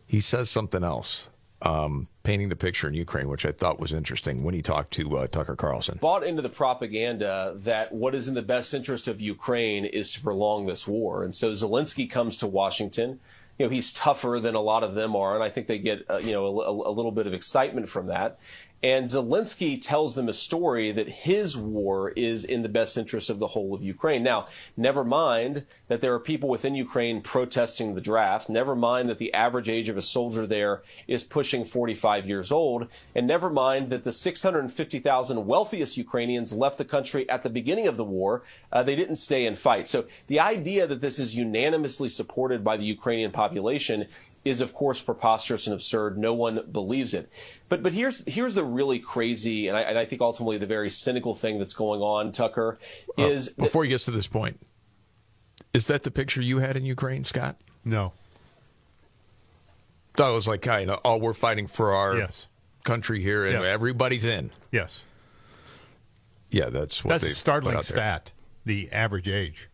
He 0.05 0.19
says 0.19 0.49
something 0.49 0.83
else, 0.83 1.29
um, 1.61 2.07
painting 2.23 2.49
the 2.49 2.55
picture 2.55 2.87
in 2.87 2.93
Ukraine, 2.93 3.27
which 3.29 3.45
I 3.45 3.51
thought 3.51 3.79
was 3.79 3.93
interesting 3.93 4.43
when 4.43 4.53
he 4.53 4.61
talked 4.61 4.91
to 4.93 5.17
uh, 5.17 5.27
Tucker 5.27 5.55
Carlson. 5.55 5.99
bought 6.01 6.23
into 6.23 6.41
the 6.41 6.49
propaganda 6.49 7.53
that 7.57 7.91
what 7.91 8.15
is 8.15 8.27
in 8.27 8.33
the 8.33 8.41
best 8.41 8.73
interest 8.73 9.07
of 9.07 9.21
Ukraine 9.21 9.85
is 9.85 10.13
to 10.13 10.21
prolong 10.21 10.65
this 10.65 10.87
war. 10.87 11.23
And 11.23 11.33
so 11.35 11.51
Zelensky 11.51 12.09
comes 12.09 12.37
to 12.37 12.47
Washington. 12.47 13.19
You 13.59 13.65
know, 13.65 13.69
he's 13.69 13.91
tougher 13.91 14.39
than 14.41 14.55
a 14.55 14.61
lot 14.61 14.83
of 14.83 14.93
them 14.93 15.15
are, 15.15 15.35
and 15.35 15.43
I 15.43 15.49
think 15.49 15.67
they 15.67 15.79
get, 15.79 16.05
uh, 16.09 16.17
you 16.17 16.31
know, 16.31 16.61
a, 16.61 16.89
a 16.89 16.93
little 16.93 17.11
bit 17.11 17.27
of 17.27 17.33
excitement 17.33 17.89
from 17.89 18.07
that. 18.07 18.39
And 18.81 19.07
Zelensky 19.07 19.79
tells 19.79 20.15
them 20.15 20.29
a 20.29 20.33
story 20.33 20.91
that 20.93 21.09
his 21.09 21.57
war 21.57 22.11
is 22.11 22.45
in 22.45 22.61
the 22.61 22.69
best 22.69 22.97
interest 22.97 23.29
of 23.29 23.39
the 23.39 23.47
whole 23.47 23.73
of 23.73 23.83
Ukraine. 23.83 24.23
Now, 24.23 24.47
never 24.77 25.03
mind 25.03 25.65
that 25.89 25.99
there 25.99 26.13
are 26.13 26.19
people 26.19 26.47
within 26.47 26.75
Ukraine 26.75 27.21
protesting 27.21 27.93
the 27.93 28.01
draft. 28.01 28.49
Never 28.49 28.75
mind 28.75 29.09
that 29.09 29.17
the 29.17 29.33
average 29.33 29.67
age 29.67 29.89
of 29.89 29.97
a 29.97 30.01
soldier 30.01 30.47
there 30.47 30.81
is 31.07 31.23
pushing 31.23 31.65
45 31.65 32.25
years 32.25 32.51
old. 32.51 32.87
And 33.13 33.27
never 33.27 33.49
mind 33.49 33.89
that 33.89 34.05
the 34.05 34.13
650,000 34.13 35.45
wealthiest 35.45 35.97
Ukrainians 35.97 36.53
left 36.53 36.77
the 36.77 36.85
country 36.85 37.29
at 37.29 37.43
the 37.43 37.49
beginning 37.49 37.87
of 37.87 37.97
the 37.97 38.05
war. 38.05 38.43
Uh, 38.71 38.83
they 38.83 38.95
didn't 38.95 39.17
stay 39.17 39.45
and 39.45 39.57
fight. 39.57 39.89
So 39.89 40.05
the 40.27 40.39
idea 40.39 40.87
that 40.87 41.01
this 41.01 41.19
is 41.19 41.35
unanimously 41.35 42.07
supported 42.07 42.63
by 42.63 42.77
the 42.77 42.85
Ukrainian 42.85 43.31
population 43.31 44.07
is 44.45 44.61
of 44.61 44.73
course 44.73 45.01
preposterous 45.01 45.67
and 45.67 45.73
absurd. 45.73 46.17
No 46.17 46.33
one 46.33 46.65
believes 46.71 47.13
it. 47.13 47.31
But 47.67 47.83
but 47.83 47.93
here's 47.93 48.23
here's 48.27 48.55
the 48.55 48.63
really 48.63 48.99
crazy 48.99 49.67
and 49.67 49.77
I, 49.77 49.81
and 49.81 49.97
I 49.97 50.05
think 50.05 50.21
ultimately 50.21 50.57
the 50.57 50.65
very 50.65 50.89
cynical 50.89 51.35
thing 51.35 51.59
that's 51.59 51.73
going 51.73 52.01
on, 52.01 52.31
Tucker, 52.31 52.77
Uh, 53.17 53.23
is 53.27 53.49
before 53.49 53.83
he 53.83 53.89
gets 53.89 54.05
to 54.05 54.11
this 54.11 54.27
point, 54.27 54.59
is 55.73 55.87
that 55.87 56.03
the 56.03 56.11
picture 56.11 56.41
you 56.41 56.59
had 56.59 56.77
in 56.77 56.85
Ukraine, 56.85 57.25
Scott? 57.25 57.57
No. 57.85 58.13
Thought 60.15 60.31
it 60.31 60.35
was 60.35 60.47
like 60.47 60.61
kind 60.61 60.89
of, 60.89 60.99
oh, 61.05 61.17
we're 61.17 61.33
fighting 61.33 61.67
for 61.67 61.93
our 61.93 62.17
Yes. 62.17 62.47
country 62.83 63.21
here, 63.21 63.45
and 63.45 63.53
Yes. 63.53 63.65
everybody's 63.67 64.25
in. 64.25 64.51
Yes. 64.71 65.03
Yeah, 66.49 66.69
that's 66.69 67.03
what 67.03 67.09
That's 67.11 67.23
they 67.23 67.29
a 67.31 67.33
startling 67.35 67.73
put 67.75 67.79
out 67.79 67.85
there. 67.85 67.97
stat. 67.97 68.31
The 68.65 68.91
average 68.91 69.29
age. 69.29 69.69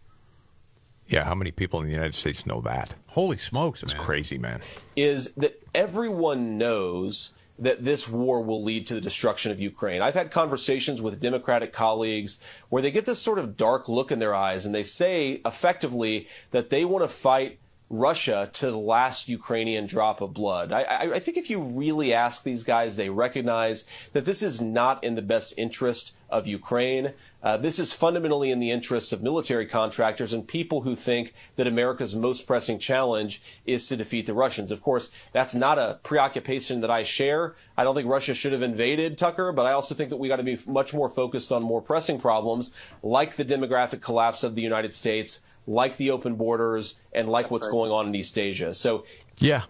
Yeah, 1.07 1.23
how 1.23 1.35
many 1.35 1.51
people 1.51 1.79
in 1.81 1.85
the 1.85 1.91
United 1.93 2.15
States 2.15 2.45
know 2.45 2.61
that? 2.61 2.95
Holy 3.07 3.37
smokes, 3.37 3.83
It's 3.83 3.93
man. 3.93 4.03
crazy, 4.03 4.37
man. 4.37 4.61
is 4.95 5.33
that 5.35 5.61
everyone 5.73 6.57
knows 6.57 7.31
that 7.57 7.85
this 7.85 8.09
war 8.09 8.41
will 8.41 8.61
lead 8.63 8.85
to 8.87 8.93
the 8.95 8.99
destruction 9.01 9.51
of 9.51 9.59
Ukraine. 9.59 10.01
I've 10.01 10.13
had 10.13 10.29
conversations 10.29 11.01
with 11.01 11.21
Democratic 11.21 11.71
colleagues 11.71 12.37
where 12.69 12.81
they 12.81 12.91
get 12.91 13.05
this 13.05 13.21
sort 13.21 13.39
of 13.39 13.55
dark 13.55 13.87
look 13.87 14.11
in 14.11 14.19
their 14.19 14.35
eyes 14.35 14.65
and 14.65 14.75
they 14.75 14.83
say 14.83 15.41
effectively 15.45 16.27
that 16.51 16.69
they 16.69 16.83
want 16.83 17.03
to 17.03 17.07
fight 17.07 17.59
Russia 17.89 18.49
to 18.53 18.71
the 18.71 18.77
last 18.77 19.29
Ukrainian 19.29 19.85
drop 19.85 20.19
of 20.19 20.33
blood. 20.33 20.71
I, 20.73 20.81
I, 20.81 21.13
I 21.13 21.19
think 21.19 21.37
if 21.37 21.49
you 21.49 21.61
really 21.61 22.13
ask 22.13 22.43
these 22.43 22.63
guys, 22.63 22.95
they 22.95 23.09
recognize 23.09 23.85
that 24.11 24.25
this 24.25 24.41
is 24.41 24.59
not 24.59 25.01
in 25.03 25.15
the 25.15 25.21
best 25.21 25.53
interest 25.55 26.13
of 26.29 26.47
Ukraine. 26.47 27.13
Uh, 27.45 27.55
this 27.55 27.77
is 27.77 27.93
fundamentally 27.93 28.49
in 28.49 28.59
the 28.59 28.71
interests 28.71 29.13
of 29.13 29.21
military 29.21 29.67
contractors 29.67 30.33
and 30.33 30.47
people 30.47 30.81
who 30.81 30.95
think 30.95 31.31
that 31.57 31.67
America's 31.67 32.15
most 32.15 32.47
pressing 32.47 32.79
challenge 32.79 33.39
is 33.67 33.87
to 33.87 33.95
defeat 33.95 34.25
the 34.25 34.33
Russians. 34.33 34.71
Of 34.71 34.81
course, 34.81 35.11
that's 35.31 35.53
not 35.53 35.77
a 35.77 35.99
preoccupation 36.01 36.81
that 36.81 36.89
I 36.89 37.03
share. 37.03 37.53
I 37.77 37.83
don't 37.83 37.93
think 37.93 38.09
Russia 38.09 38.33
should 38.33 38.51
have 38.51 38.63
invaded 38.63 39.15
Tucker, 39.15 39.51
but 39.51 39.67
I 39.67 39.73
also 39.73 39.93
think 39.93 40.09
that 40.09 40.17
we 40.17 40.27
got 40.27 40.37
to 40.37 40.43
be 40.43 40.57
much 40.65 40.91
more 40.91 41.07
focused 41.07 41.51
on 41.51 41.61
more 41.61 41.83
pressing 41.83 42.19
problems 42.19 42.71
like 43.03 43.35
the 43.35 43.45
demographic 43.45 44.01
collapse 44.01 44.43
of 44.43 44.55
the 44.55 44.63
United 44.63 44.95
States, 44.95 45.41
like 45.67 45.97
the 45.97 46.09
open 46.09 46.33
borders, 46.33 46.95
and 47.13 47.29
like 47.29 47.51
what's 47.51 47.67
going 47.67 47.91
on 47.91 48.07
in 48.07 48.15
East 48.15 48.39
Asia. 48.39 48.73
So 48.73 49.05
Yeah. 49.39 49.65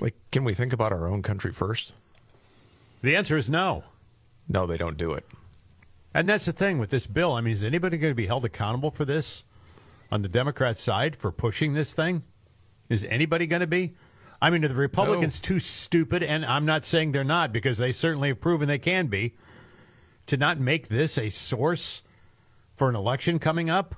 Like, 0.00 0.14
can 0.30 0.44
we 0.44 0.52
think 0.52 0.74
about 0.74 0.92
our 0.92 1.06
own 1.06 1.22
country 1.22 1.50
first? 1.50 1.94
The 3.00 3.16
answer 3.16 3.38
is 3.38 3.48
no. 3.48 3.84
No, 4.50 4.66
they 4.66 4.76
don't 4.76 4.98
do 4.98 5.12
it. 5.12 5.24
And 6.14 6.28
that's 6.28 6.44
the 6.44 6.52
thing 6.52 6.78
with 6.78 6.90
this 6.90 7.06
bill. 7.08 7.32
I 7.32 7.40
mean, 7.40 7.52
is 7.52 7.64
anybody 7.64 7.98
going 7.98 8.12
to 8.12 8.16
be 8.16 8.26
held 8.28 8.44
accountable 8.44 8.92
for 8.92 9.04
this 9.04 9.44
on 10.12 10.22
the 10.22 10.28
Democrat 10.28 10.78
side 10.78 11.16
for 11.16 11.32
pushing 11.32 11.74
this 11.74 11.92
thing? 11.92 12.22
Is 12.88 13.04
anybody 13.04 13.46
going 13.46 13.60
to 13.60 13.66
be? 13.66 13.94
I 14.40 14.50
mean, 14.50 14.64
are 14.64 14.68
the 14.68 14.74
Republicans 14.74 15.40
too 15.40 15.58
stupid? 15.58 16.22
And 16.22 16.44
I'm 16.44 16.66
not 16.66 16.84
saying 16.84 17.12
they're 17.12 17.24
not 17.24 17.52
because 17.52 17.78
they 17.78 17.92
certainly 17.92 18.28
have 18.28 18.40
proven 18.40 18.68
they 18.68 18.78
can 18.78 19.08
be 19.08 19.34
to 20.26 20.36
not 20.36 20.60
make 20.60 20.88
this 20.88 21.18
a 21.18 21.30
source 21.30 22.02
for 22.76 22.88
an 22.88 22.94
election 22.94 23.38
coming 23.38 23.68
up. 23.68 23.96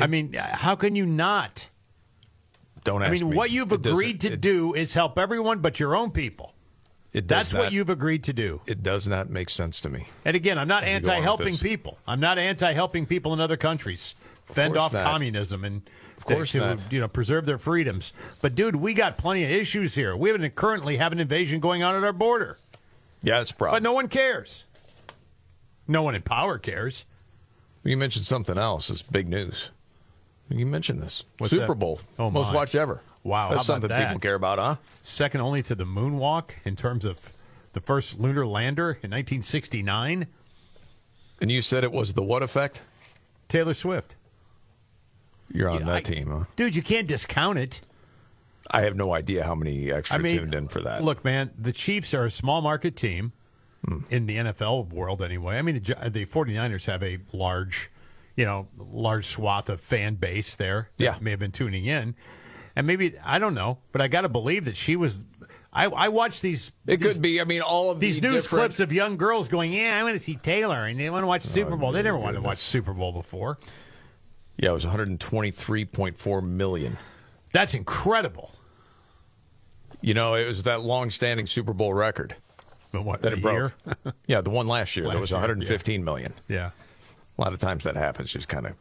I 0.00 0.06
mean, 0.06 0.32
how 0.32 0.76
can 0.76 0.94
you 0.96 1.06
not? 1.06 1.68
Don't 2.84 3.02
ask 3.02 3.10
me. 3.12 3.18
I 3.18 3.20
mean, 3.20 3.30
me. 3.30 3.36
what 3.36 3.50
you've 3.50 3.72
It 3.72 3.86
agreed 3.86 4.20
to 4.20 4.32
it- 4.34 4.40
do 4.40 4.74
is 4.74 4.94
help 4.94 5.18
everyone 5.18 5.58
but 5.60 5.80
your 5.80 5.96
own 5.96 6.10
people. 6.10 6.53
It 7.14 7.28
That's 7.28 7.54
what 7.54 7.72
you've 7.72 7.88
agreed 7.90 8.24
to 8.24 8.32
do. 8.32 8.60
It 8.66 8.82
does 8.82 9.06
not 9.06 9.30
make 9.30 9.48
sense 9.48 9.80
to 9.82 9.88
me. 9.88 10.08
And 10.24 10.34
again, 10.34 10.58
I'm 10.58 10.66
not 10.66 10.82
As 10.82 10.88
we 10.88 11.06
go 11.06 11.12
on 11.12 11.16
with 11.16 11.16
anti-helping 11.16 11.56
people. 11.58 11.98
I'm 12.08 12.18
not 12.20 12.38
anti-helping 12.38 13.06
people 13.06 13.32
in 13.32 13.40
other 13.40 13.56
countries 13.56 14.16
fend 14.46 14.76
off 14.76 14.92
not. 14.92 15.04
communism 15.04 15.64
and 15.64 15.82
Of 16.18 16.24
course 16.24 16.50
to, 16.52 16.58
not. 16.58 16.92
you 16.92 16.98
know 17.00 17.06
preserve 17.06 17.46
their 17.46 17.56
freedoms. 17.56 18.12
But 18.42 18.56
dude, 18.56 18.76
we 18.76 18.94
got 18.94 19.16
plenty 19.16 19.44
of 19.44 19.50
issues 19.52 19.94
here. 19.94 20.16
We 20.16 20.28
haven't 20.28 20.56
currently 20.56 20.96
have 20.96 21.12
an 21.12 21.20
invasion 21.20 21.60
going 21.60 21.84
on 21.84 21.94
at 21.94 22.02
our 22.02 22.12
border. 22.12 22.58
Yeah, 23.22 23.40
it's 23.40 23.52
a 23.52 23.54
problem. 23.54 23.76
But 23.82 23.88
no 23.88 23.92
one 23.92 24.08
cares. 24.08 24.64
No 25.86 26.02
one 26.02 26.16
in 26.16 26.22
power 26.22 26.58
cares. 26.58 27.04
You 27.84 27.96
mentioned 27.96 28.24
something 28.26 28.58
else. 28.58 28.90
It's 28.90 29.02
big 29.02 29.28
news. 29.28 29.70
You 30.48 30.66
mentioned 30.66 31.00
this 31.00 31.24
What's 31.38 31.50
Super 31.50 31.68
that? 31.68 31.74
Bowl, 31.76 32.00
Oh, 32.18 32.28
most 32.30 32.52
watched 32.52 32.74
ever. 32.74 33.02
Wow, 33.24 33.50
that's 33.50 33.66
something 33.66 33.88
that? 33.88 34.06
people 34.06 34.20
care 34.20 34.34
about, 34.34 34.58
huh? 34.58 34.76
Second 35.02 35.40
only 35.40 35.62
to 35.62 35.74
the 35.74 35.84
moonwalk 35.84 36.50
in 36.64 36.76
terms 36.76 37.04
of 37.04 37.32
the 37.72 37.80
first 37.80 38.20
lunar 38.20 38.46
lander 38.46 38.90
in 39.02 39.10
1969. 39.10 40.26
And 41.40 41.50
you 41.50 41.62
said 41.62 41.82
it 41.84 41.90
was 41.92 42.12
the 42.12 42.22
what 42.22 42.42
effect? 42.42 42.82
Taylor 43.48 43.74
Swift. 43.74 44.16
You're 45.52 45.68
on 45.70 45.80
Yeah, 45.80 45.86
that 45.86 45.94
I- 45.96 46.00
team, 46.00 46.28
huh? 46.30 46.44
Dude, 46.56 46.76
you 46.76 46.82
can't 46.82 47.08
discount 47.08 47.58
it. 47.58 47.80
I 48.70 48.82
have 48.82 48.96
no 48.96 49.12
idea 49.14 49.44
how 49.44 49.54
many 49.54 49.90
extra 49.92 50.18
I 50.18 50.22
mean, 50.22 50.38
tuned 50.38 50.54
in 50.54 50.68
for 50.68 50.80
that. 50.82 51.00
Hmm. 51.00 51.04
Look, 51.06 51.24
man, 51.24 51.50
the 51.58 51.72
Chiefs 51.72 52.14
are 52.14 52.24
a 52.26 52.30
small 52.30 52.60
market 52.62 52.96
team 52.96 53.32
in 54.08 54.24
the 54.24 54.36
NFL 54.38 54.88
world 54.90 55.20
anyway. 55.22 55.58
I 55.58 55.62
mean, 55.62 55.74
the, 55.82 56.10
the 56.10 56.24
49ers 56.24 56.86
have 56.86 57.02
a 57.02 57.18
large, 57.34 57.90
you 58.34 58.46
know, 58.46 58.68
large 58.78 59.26
swath 59.26 59.68
of 59.68 59.78
fan 59.80 60.14
base 60.14 60.54
there 60.54 60.88
that 60.96 61.04
Yeah. 61.04 61.16
may 61.20 61.30
have 61.32 61.40
been 61.40 61.52
tuning 61.52 61.84
in. 61.84 62.14
And 62.76 62.86
maybe, 62.86 63.14
I 63.24 63.38
don't 63.38 63.54
know, 63.54 63.78
but 63.92 64.00
I 64.00 64.08
got 64.08 64.22
to 64.22 64.28
believe 64.28 64.64
that 64.64 64.76
she 64.76 64.96
was. 64.96 65.24
I, 65.72 65.86
I 65.86 66.08
watched 66.08 66.42
these. 66.42 66.72
It 66.86 67.00
these- 67.00 67.12
could 67.14 67.22
be. 67.22 67.40
I 67.40 67.44
mean, 67.44 67.60
all 67.62 67.90
of 67.90 68.00
these 68.00 68.20
the 68.20 68.28
news 68.28 68.44
different- 68.44 68.60
clips 68.66 68.80
of 68.80 68.92
young 68.92 69.16
girls 69.16 69.48
going, 69.48 69.72
"Yeah, 69.72 69.98
I 69.98 70.02
want 70.02 70.14
to 70.14 70.20
see 70.22 70.36
Taylor," 70.36 70.84
and 70.84 70.98
they 70.98 71.10
want 71.10 71.22
to 71.22 71.26
watch 71.26 71.42
Oh, 71.46 71.48
Super 71.50 71.76
Bowl. 71.76 71.92
They 71.92 72.02
never 72.02 72.18
wanted 72.18 72.36
to 72.38 72.42
watch 72.42 72.58
Super 72.58 72.92
Bowl 72.92 73.12
before. 73.12 73.58
Yeah, 74.56 74.70
it 74.70 74.74
was 74.74 74.84
123.4 74.86 76.42
million. 76.42 76.96
That's 77.52 77.74
incredible. 77.74 78.52
You 80.00 80.14
know, 80.14 80.34
it 80.34 80.46
was 80.46 80.64
that 80.64 80.82
long-standing 80.82 81.46
Super 81.46 81.72
Bowl 81.72 81.94
record 81.94 82.36
But 82.92 83.04
what 83.04 83.22
that 83.22 83.32
it 83.32 83.42
broke. 83.42 83.72
yeah, 84.26 84.40
the 84.42 84.50
one 84.50 84.66
last 84.66 84.96
year. 84.96 85.06
Last 85.06 85.14
that 85.14 85.20
was 85.20 85.30
year, 85.30 85.40
115 85.40 86.04
million. 86.04 86.34
Yeah. 86.48 86.70
A 87.36 87.40
lot 87.40 87.52
of 87.52 87.58
times 87.58 87.84
that 87.84 87.96
happens. 87.96 88.32
Just 88.32 88.46
kind 88.48 88.66
of 88.66 88.74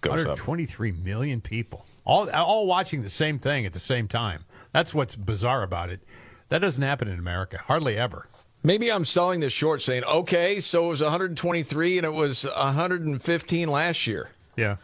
goes 0.00 0.20
up. 0.22 0.26
123 0.38 0.92
million 0.92 1.40
people, 1.40 1.84
all 2.04 2.30
all 2.30 2.66
watching 2.66 3.02
the 3.02 3.08
same 3.08 3.38
thing 3.38 3.66
at 3.66 3.72
the 3.72 3.78
same 3.80 4.08
time. 4.08 4.44
That's 4.72 4.94
what's 4.94 5.16
bizarre 5.16 5.62
about 5.62 5.90
it. 5.90 6.00
That 6.48 6.58
doesn't 6.60 6.82
happen 6.82 7.08
in 7.08 7.18
America, 7.18 7.58
hardly 7.66 7.96
ever. 7.96 8.26
Maybe 8.62 8.92
I'm 8.92 9.04
selling 9.04 9.40
this 9.40 9.52
short, 9.52 9.80
saying, 9.80 10.04
okay, 10.04 10.60
so 10.60 10.86
it 10.86 10.88
was 10.90 11.00
123 11.00 11.98
and 11.98 12.04
it 12.04 12.12
was 12.12 12.44
115 12.44 13.68
last 13.68 14.06
year. 14.06 14.30
Yeah. 14.56 14.76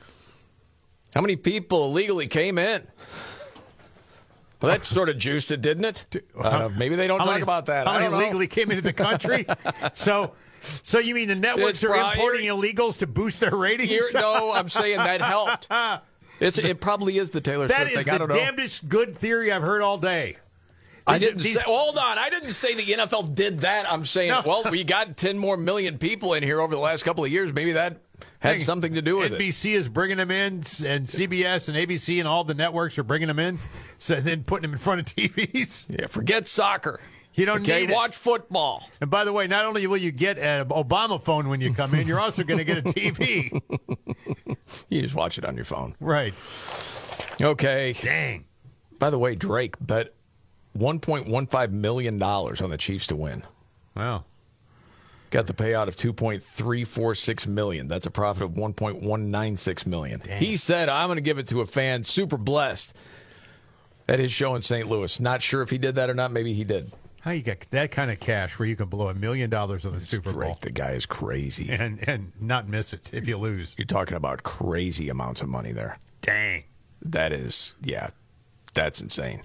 How 1.15 1.21
many 1.21 1.37
people 1.37 1.87
illegally 1.87 2.27
came 2.27 2.59
in? 2.59 2.87
Well, 4.63 4.73
that 4.73 4.87
sort 4.87 5.11
of 5.11 5.19
juiced 5.19 5.51
it, 5.51 5.61
didn't 5.61 5.85
it? 5.85 6.25
Uh, 6.39 6.71
maybe 6.75 6.97
they 6.97 7.07
don't 7.07 7.19
talk 7.19 7.29
many- 7.29 7.43
about 7.43 7.67
that. 7.67 7.87
How 7.87 7.95
I 7.95 8.01
many 8.01 8.15
illegally 8.15 8.47
came 8.47 8.71
into 8.71 8.83
the 8.83 8.95
country? 8.95 9.47
so, 9.93 10.33
so 10.83 10.99
you 10.99 11.15
mean 11.15 11.29
the 11.29 11.35
networks 11.35 11.83
It's 11.83 11.85
are 11.85 11.89
pro- 11.89 12.11
importing 12.13 12.47
illegals 12.47 12.99
to 12.99 13.07
boost 13.07 13.41
their 13.41 13.55
ratings? 13.55 14.15
No, 14.15 14.53
I'm 14.53 14.71
saying 14.71 14.97
that 14.99 15.21
helped. 15.21 15.69
It's, 16.41 16.59
it 16.59 16.81
probably 16.81 17.19
is 17.19 17.31
the 17.31 17.41
Taylor 17.41 17.67
That 17.69 17.89
Swift 17.89 18.05
thing. 18.05 18.09
I 18.09 18.13
the 18.15 18.19
don't 18.19 18.29
know. 18.29 18.37
damnedest 18.37 18.89
good 18.89 19.17
theory 19.17 19.51
I've 19.53 19.63
heard 19.63 19.83
all 19.83 19.99
day. 19.99 20.37
I 21.07 21.19
didn't 21.19 21.41
these- 21.43 21.55
say. 21.57 21.63
Hold 21.63 21.99
on, 21.99 22.19
I 22.19 22.31
didn't 22.31 22.53
say 22.53 22.75
the 22.75 22.83
NFL 22.93 23.35
did 23.35 23.61
that. 23.61 23.91
I'm 23.91 24.05
saying, 24.05 24.31
No. 24.31 24.43
well, 24.45 24.65
we 24.71 24.83
got 24.85 25.17
10 25.17 25.39
more 25.39 25.57
million 25.57 25.99
people 25.99 26.35
in 26.35 26.43
here 26.43 26.61
over 26.61 26.75
the 26.75 26.81
last 26.81 27.05
couple 27.05 27.25
of 27.25 27.31
years. 27.31 27.53
Maybe 27.53 27.73
that 27.73 27.99
had 28.41 28.61
something 28.63 28.95
to 28.95 29.03
do 29.03 29.17
with 29.19 29.33
it. 29.33 29.41
NBC 29.41 29.75
is 29.75 29.89
bringing 29.89 30.17
them 30.17 30.31
in, 30.31 30.55
and 30.85 31.07
CBS 31.07 31.69
and 31.69 31.77
ABC 31.77 32.19
and 32.19 32.27
all 32.27 32.45
the 32.45 32.55
networks 32.55 32.99
are 32.99 33.03
bringing 33.05 33.29
them 33.29 33.39
in, 33.39 33.59
so 33.99 34.21
then 34.21 34.43
putting 34.43 34.63
them 34.63 34.73
in 34.73 34.79
front 34.79 35.01
of 35.01 35.07
TVs. 35.17 35.87
Yeah, 35.97 36.07
forget 36.09 36.49
soccer. 36.49 37.01
You 37.37 37.45
don't 37.47 37.61
okay, 37.63 37.83
need 37.83 37.91
it. 37.91 37.95
watch 37.95 38.17
football. 38.17 38.83
And 39.01 39.11
by 39.11 39.25
the 39.25 39.33
way, 39.33 39.47
not 39.47 39.67
only 39.67 39.87
will 39.87 39.97
you 39.99 40.11
get 40.11 40.39
an 40.39 40.67
Obama 40.71 41.23
phone 41.23 41.49
when 41.49 41.61
you 41.61 41.73
come 41.75 41.95
in, 41.95 42.07
you're 42.09 42.19
also 42.19 42.43
going 42.43 42.59
to 42.59 42.65
get 42.65 42.79
a 42.79 42.83
TV. 42.83 43.61
You 44.89 45.01
just 45.01 45.15
watch 45.15 45.39
it 45.39 45.45
on 45.45 45.55
your 45.55 45.65
phone. 45.65 45.95
right. 46.01 46.35
Okay. 47.41 47.93
Dang. 48.03 48.45
By 48.99 49.11
the 49.11 49.19
way, 49.19 49.35
Drake 49.37 49.77
bet 49.81 50.13
$1.15 50.77 51.71
million 51.71 52.21
on 52.23 52.71
the 52.71 52.77
Chiefs 52.77 53.07
to 53.09 53.17
win. 53.17 53.45
Wow. 53.95 54.25
Got 55.31 55.47
the 55.47 55.55
payout 55.55 55.87
of 55.89 55.97
2.346 55.97 57.47
million. 57.47 57.87
That's 57.89 58.07
a 58.07 58.11
profit 58.11 58.43
of 58.45 58.51
1.196 58.53 59.87
million. 59.87 60.21
He 60.21 60.57
said, 60.57 60.89
"I'm 60.89 61.09
going 61.09 61.17
to 61.17 61.23
give 61.23 61.39
it 61.39 61.47
to 61.49 61.61
a 61.61 61.67
fan 61.67 62.05
super 62.05 62.37
blessed 62.37 62.97
at 64.09 64.19
his 64.19 64.33
show 64.33 64.55
in 64.55 64.63
St. 64.63 64.89
Louis." 64.89 65.19
Not 65.21 65.43
sure 65.43 65.63
if 65.63 65.71
he 65.71 65.79
did 65.79 65.95
that 65.97 66.09
or 66.11 66.15
not. 66.15 66.33
Maybe 66.33 66.55
he 66.55 66.65
did. 66.65 66.93
How 67.27 67.33
you 67.33 67.43
get 67.43 67.67
that 67.73 67.91
kind 67.91 68.09
of 68.13 68.21
cash 68.21 68.57
where 68.57 68.69
you 68.69 68.77
can 68.77 68.87
blow 68.87 69.09
a 69.09 69.15
million 69.15 69.51
dollars 69.51 69.85
on 69.85 69.91
the 69.95 70.01
Super 70.01 70.31
Bowl 70.33 70.43
Drake, 70.43 70.61
the 70.61 70.71
guy 70.71 70.93
is 70.93 71.07
crazy. 71.07 71.71
and 71.73 72.09
and 72.09 72.31
not 72.41 72.69
miss 72.69 72.93
it 72.93 73.13
if 73.13 73.27
you 73.27 73.37
lose? 73.37 73.75
You're 73.77 73.85
talking 73.85 74.17
about 74.17 74.45
crazy 74.45 75.09
amounts 75.09 75.43
of 75.43 75.49
money 75.49 75.73
there. 75.73 75.99
Dang. 76.23 76.63
That 77.03 77.33
is, 77.33 77.75
yeah, 77.83 78.11
that's 78.75 79.01
insane. 79.01 79.43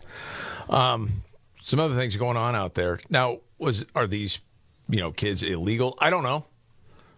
Um, 0.70 1.24
some 1.60 1.80
other 1.80 1.96
things 1.96 2.16
going 2.18 2.38
on 2.38 2.56
out 2.56 2.76
there 2.76 3.00
now. 3.10 3.40
Was 3.58 3.84
are 3.96 4.06
these, 4.06 4.42
you 4.88 5.00
know, 5.00 5.12
kids 5.12 5.42
illegal? 5.42 5.98
I 6.00 6.12
don't 6.12 6.24
know. 6.24 6.46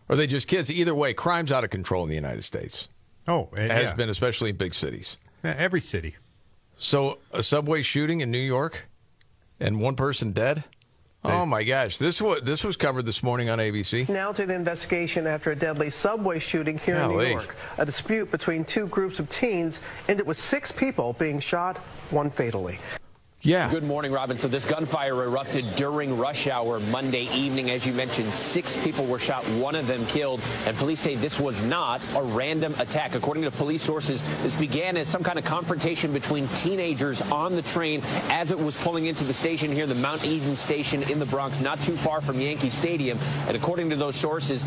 Are 0.08 0.16
they 0.16 0.28
just 0.28 0.48
kids? 0.48 0.72
Either 0.72 0.96
way, 0.96 1.14
crime's 1.14 1.52
out 1.52 1.66
of 1.66 1.72
control 1.72 2.04
in 2.04 2.10
the 2.10 2.16
United 2.16 2.44
States. 2.46 2.88
Oh, 3.28 3.50
It 3.58 3.68
yeah. 3.68 3.74
has 3.74 3.92
been, 3.92 4.08
especially 4.08 4.52
in 4.52 4.56
big 4.56 4.74
cities. 4.74 5.18
Yeah, 5.44 5.56
every 5.58 5.82
city. 5.82 6.16
So 6.78 7.20
a 7.34 7.44
subway 7.44 7.82
shooting 7.82 8.22
in 8.22 8.32
New 8.32 8.38
York, 8.38 8.88
and 9.60 9.80
one 9.80 9.96
person 9.96 10.32
dead. 10.32 10.64
Oh 11.26 11.46
my 11.46 11.64
gosh! 11.64 11.98
This 11.98 12.22
was 12.22 12.42
this 12.42 12.66
was 12.66 12.76
covered 12.76 13.06
this 13.06 13.24
morning 13.24 13.50
on 13.50 13.58
ABC. 13.58 14.10
Now 14.10 14.34
to 14.34 14.46
the 14.46 14.54
investigation 14.54 15.26
after 15.26 15.52
a 15.52 15.56
deadly 15.56 15.90
subway 15.90 16.38
shooting 16.38 16.78
here 16.78 16.98
in 16.98 17.12
New 17.12 17.22
York. 17.22 17.56
A 17.78 17.86
dispute 17.86 18.30
between 18.30 18.66
two 18.66 18.88
groups 18.88 19.20
of 19.20 19.30
teens 19.30 19.80
ended 20.10 20.28
with 20.28 20.38
six 20.38 20.70
people 20.70 21.14
being 21.14 21.40
shot, 21.40 21.78
one 22.10 22.30
fatally. 22.30 22.78
Yeah. 23.46 23.70
Good 23.70 23.84
morning, 23.84 24.14
Robin. 24.14 24.38
So 24.38 24.48
this 24.48 24.64
gunfire 24.64 25.22
erupted 25.22 25.76
during 25.76 26.18
rush 26.18 26.48
hour 26.48 26.80
Monday 26.80 27.24
evening. 27.36 27.72
As 27.72 27.86
you 27.86 27.92
mentioned, 27.92 28.34
six 28.34 28.78
people 28.78 29.06
were 29.06 29.20
shot, 29.20 29.44
one 29.50 29.76
of 29.76 29.86
them 29.86 30.06
killed, 30.06 30.40
and 30.66 30.78
police 30.78 31.02
say 31.02 31.16
this 31.16 31.42
was 31.42 31.62
not 31.62 32.02
a 32.16 32.24
random 32.24 32.74
attack. 32.80 33.16
According 33.16 33.44
to 33.44 33.52
police 33.52 33.82
sources, 33.82 34.24
this 34.44 34.56
began 34.56 34.96
as 34.96 35.10
some 35.10 35.24
kind 35.24 35.38
of 35.38 35.44
confrontation 35.44 36.14
between 36.14 36.48
teenagers 36.50 37.22
on 37.24 37.54
the 37.54 37.62
train 37.64 38.02
as 38.30 38.52
it 38.52 38.58
was 38.58 38.76
pulling 38.76 39.08
into 39.08 39.26
the 39.26 39.34
station 39.34 39.74
here, 39.74 39.88
the 39.88 39.96
Mount 39.96 40.26
Eden 40.26 40.56
station 40.56 41.04
in 41.04 41.20
the 41.20 41.26
Bronx, 41.26 41.60
not 41.60 41.80
too 41.80 41.98
far 41.98 42.22
from 42.22 42.40
Yankee 42.40 42.70
Stadium. 42.70 43.20
And 43.48 43.58
according 43.58 43.90
to 43.90 43.98
those 43.98 44.16
sources, 44.16 44.64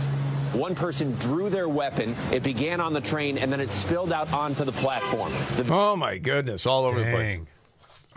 one 0.53 0.75
person 0.75 1.13
drew 1.13 1.49
their 1.49 1.69
weapon. 1.71 2.15
It 2.31 2.43
began 2.43 2.83
on 2.83 2.93
the 2.93 3.01
train, 3.01 3.39
and 3.39 3.51
then 3.51 3.61
it 3.61 3.73
spilled 3.73 4.13
out 4.13 4.31
onto 4.35 4.65
the 4.65 4.73
platform. 4.73 5.33
The 5.57 5.67
Oh 5.73 5.97
my 5.97 6.19
goodness! 6.19 6.67
All 6.67 6.85
over 6.85 7.03
the 7.03 7.11
place. 7.11 7.41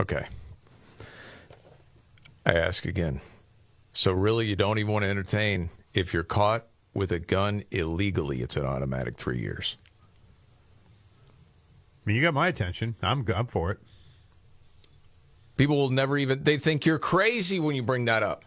Okay. 0.01 0.25
I 2.45 2.53
ask 2.53 2.85
again. 2.85 3.21
So 3.93 4.11
really, 4.11 4.47
you 4.47 4.55
don't 4.55 4.79
even 4.79 4.91
want 4.91 5.03
to 5.03 5.09
entertain 5.09 5.69
if 5.93 6.13
you're 6.13 6.23
caught 6.23 6.65
with 6.93 7.11
a 7.11 7.19
gun 7.19 7.63
illegally? 7.71 8.41
It's 8.41 8.55
an 8.55 8.65
automatic 8.65 9.17
three 9.17 9.39
years. 9.39 9.77
I 11.29 12.01
mean, 12.05 12.15
you 12.15 12.21
got 12.21 12.33
my 12.33 12.47
attention. 12.47 12.95
I'm 13.01 13.25
I'm 13.35 13.47
for 13.47 13.71
it. 13.71 13.79
People 15.57 15.77
will 15.77 15.89
never 15.89 16.17
even. 16.17 16.43
They 16.43 16.57
think 16.57 16.85
you're 16.85 16.99
crazy 16.99 17.59
when 17.59 17.75
you 17.75 17.83
bring 17.83 18.05
that 18.05 18.23
up. 18.23 18.45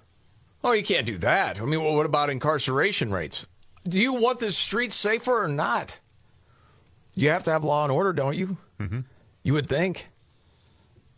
Oh, 0.64 0.72
you 0.72 0.82
can't 0.82 1.06
do 1.06 1.18
that. 1.18 1.60
I 1.60 1.64
mean, 1.64 1.82
well, 1.82 1.94
what 1.94 2.06
about 2.06 2.30
incarceration 2.30 3.10
rates? 3.10 3.46
Do 3.84 4.00
you 4.00 4.12
want 4.12 4.38
the 4.38 4.52
streets 4.52 4.94
safer 4.94 5.44
or 5.44 5.48
not? 5.48 5.98
You 7.14 7.30
have 7.30 7.42
to 7.44 7.50
have 7.50 7.64
law 7.64 7.82
and 7.82 7.92
order, 7.92 8.12
don't 8.12 8.36
you? 8.36 8.56
Mm-hmm. 8.80 9.00
You 9.42 9.52
would 9.54 9.66
think. 9.66 10.08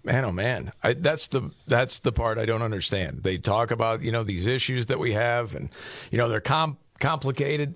Man, 0.05 0.25
oh 0.27 0.33
man, 0.33 0.73
I, 0.83 0.93
that's 0.93 1.29
the 1.29 1.51
that's 1.67 2.01
the 2.01 2.13
part 2.13 2.37
I 2.37 2.45
don't 2.45 2.61
understand. 2.61 3.23
They 3.23 3.39
talk 3.39 3.71
about 3.71 4.03
you 4.03 4.13
know 4.13 4.23
these 4.23 4.47
issues 4.47 4.87
that 4.87 4.99
we 4.99 5.15
have, 5.15 5.55
and 5.55 5.71
you 6.11 6.19
know 6.19 6.29
they're 6.29 6.43
com- 6.43 6.77
complicated. 7.01 7.75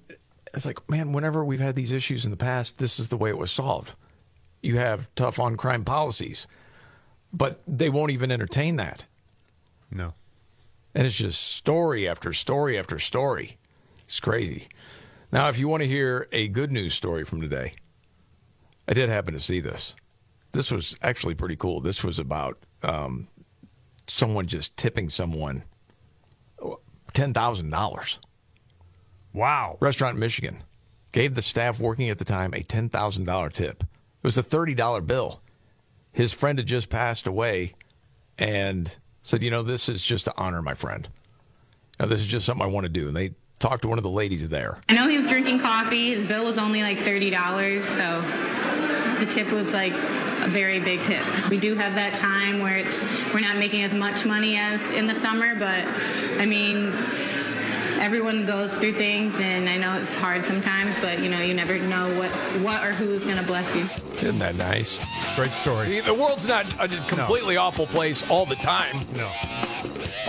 It's 0.55 0.67
like, 0.67 0.89
man, 0.91 1.13
whenever 1.13 1.43
we've 1.43 1.61
had 1.61 1.75
these 1.75 1.91
issues 1.91 2.25
in 2.25 2.31
the 2.31 2.37
past, 2.37 2.79
this 2.79 3.01
is 3.01 3.09
the 3.09 3.17
way 3.17 3.31
it 3.31 3.39
was 3.39 3.51
solved. 3.51 3.95
You 4.63 4.77
have 4.77 5.09
tough 5.15 5.39
on 5.39 5.57
crime 5.57 5.85
policies, 5.85 6.47
but 7.33 7.63
they 7.67 7.89
won't 7.89 8.11
even 8.11 8.31
entertain 8.31 8.77
that. 8.77 9.07
No. 9.91 10.15
And 10.95 11.07
it's 11.07 11.17
just 11.17 11.41
story 11.43 12.09
after 12.09 12.33
story 12.33 12.79
after 12.79 12.99
story. 12.99 13.57
It's 14.05 14.21
crazy. 14.21 14.69
Now, 15.31 15.49
if 15.49 15.59
you 15.59 15.69
want 15.69 15.83
to 15.83 15.89
hear 15.89 16.29
a 16.33 16.49
good 16.49 16.73
news 16.73 16.95
story 16.95 17.25
from 17.25 17.41
today, 17.41 17.75
I 18.87 18.95
did 18.95 19.11
happen 19.11 19.35
to 19.35 19.41
see 19.41 19.61
this. 19.61 19.95
This 20.53 20.71
was 20.71 20.97
actually 21.03 21.35
pretty 21.35 21.57
cool. 21.57 21.81
This 21.81 22.03
was 22.03 22.19
about 22.19 22.59
um, 22.83 23.29
someone 24.07 24.47
just 24.47 24.77
tipping 24.77 25.09
someone 25.09 25.63
$10,000. 27.13 28.19
Wow. 29.33 29.77
Restaurant 29.81 30.15
in 30.15 30.21
Michigan 30.21 30.63
gave 31.13 31.35
the 31.35 31.43
staff 31.43 31.81
working 31.81 32.11
at 32.11 32.19
the 32.19 32.25
time 32.25 32.53
a 32.55 32.63
$10,000 32.63 33.53
tip. 33.53 33.83
It 33.83 33.87
was 34.23 34.39
a 34.39 34.43
$30 34.43 35.07
bill. 35.07 35.41
His 36.13 36.33
friend 36.33 36.59
had 36.59 36.67
just 36.67 36.89
passed 36.89 37.27
away 37.27 37.75
and 38.39 38.97
said, 39.23 39.43
You 39.43 39.51
know, 39.51 39.63
this 39.63 39.89
is 39.89 40.03
just 40.03 40.25
to 40.25 40.35
honor 40.37 40.63
my 40.63 40.75
friend. 40.75 41.09
Now, 42.01 42.07
this 42.07 42.21
is 42.21 42.27
just 42.27 42.47
something 42.47 42.65
I 42.65 42.69
want 42.69 42.85
to 42.85 42.89
do. 42.89 43.09
And 43.09 43.17
they 43.17 43.33
talked 43.59 43.83
to 43.83 43.89
one 43.89 43.99
of 43.99 44.05
the 44.05 44.11
ladies 44.11 44.49
there. 44.49 44.81
I 44.89 44.95
know 44.95 45.09
he 45.09 45.19
was 45.19 45.29
drinking 45.29 45.61
coffee. 45.61 46.15
His 46.15 46.27
bill 46.27 46.45
was 46.45 46.59
only 46.59 46.83
like 46.83 47.01
thirty 47.01 47.31
dollars, 47.31 47.85
so 47.89 48.23
the 49.19 49.27
tip 49.27 49.51
was 49.51 49.73
like 49.73 49.93
a 50.43 50.49
very 50.49 50.81
big 50.81 51.03
tip. 51.03 51.23
We 51.49 51.59
do 51.59 51.75
have 51.75 51.95
that 51.95 52.15
time 52.15 52.61
where 52.61 52.79
it's 52.79 53.03
we're 53.33 53.41
not 53.41 53.57
making 53.57 53.83
as 53.83 53.95
much 53.95 54.25
money 54.25 54.57
as 54.57 54.89
in 54.91 55.07
the 55.07 55.15
summer, 55.15 55.55
but 55.55 55.85
I 56.41 56.47
mean 56.47 56.93
everyone 58.01 58.47
goes 58.47 58.73
through 58.79 58.95
things 58.95 59.39
and 59.41 59.69
I 59.69 59.77
know 59.77 60.01
it's 60.01 60.15
hard 60.15 60.45
sometimes, 60.45 60.95
but 61.01 61.21
you 61.21 61.29
know, 61.29 61.41
you 61.41 61.55
never 61.55 61.79
know 61.79 62.17
what 62.19 62.31
what 62.63 62.85
or 62.85 62.93
who's 62.93 63.25
going 63.25 63.37
to 63.37 63.43
bless 63.43 63.75
you. 63.75 63.89
Isn't 64.17 64.39
that 64.39 64.57
nice? 64.57 64.99
Great 65.37 65.51
story. 65.51 65.87
See, 65.87 66.01
the 66.01 66.15
world's 66.15 66.47
not 66.47 66.67
a 66.81 66.89
completely 66.89 67.57
awful 67.57 67.87
place 67.87 68.29
all 68.31 68.47
the 68.47 68.57
time. 68.57 69.05
No. 69.15 69.27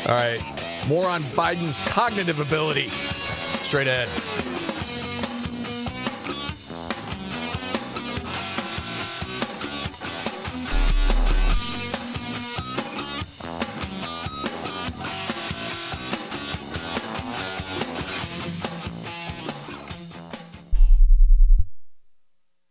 All 0.06 0.16
right. 0.16 0.42
More 0.88 1.06
on 1.06 1.24
Biden's 1.24 1.80
cognitive 1.88 2.40
ability. 2.40 2.90
Straight 3.62 3.88
ahead. 3.88 4.10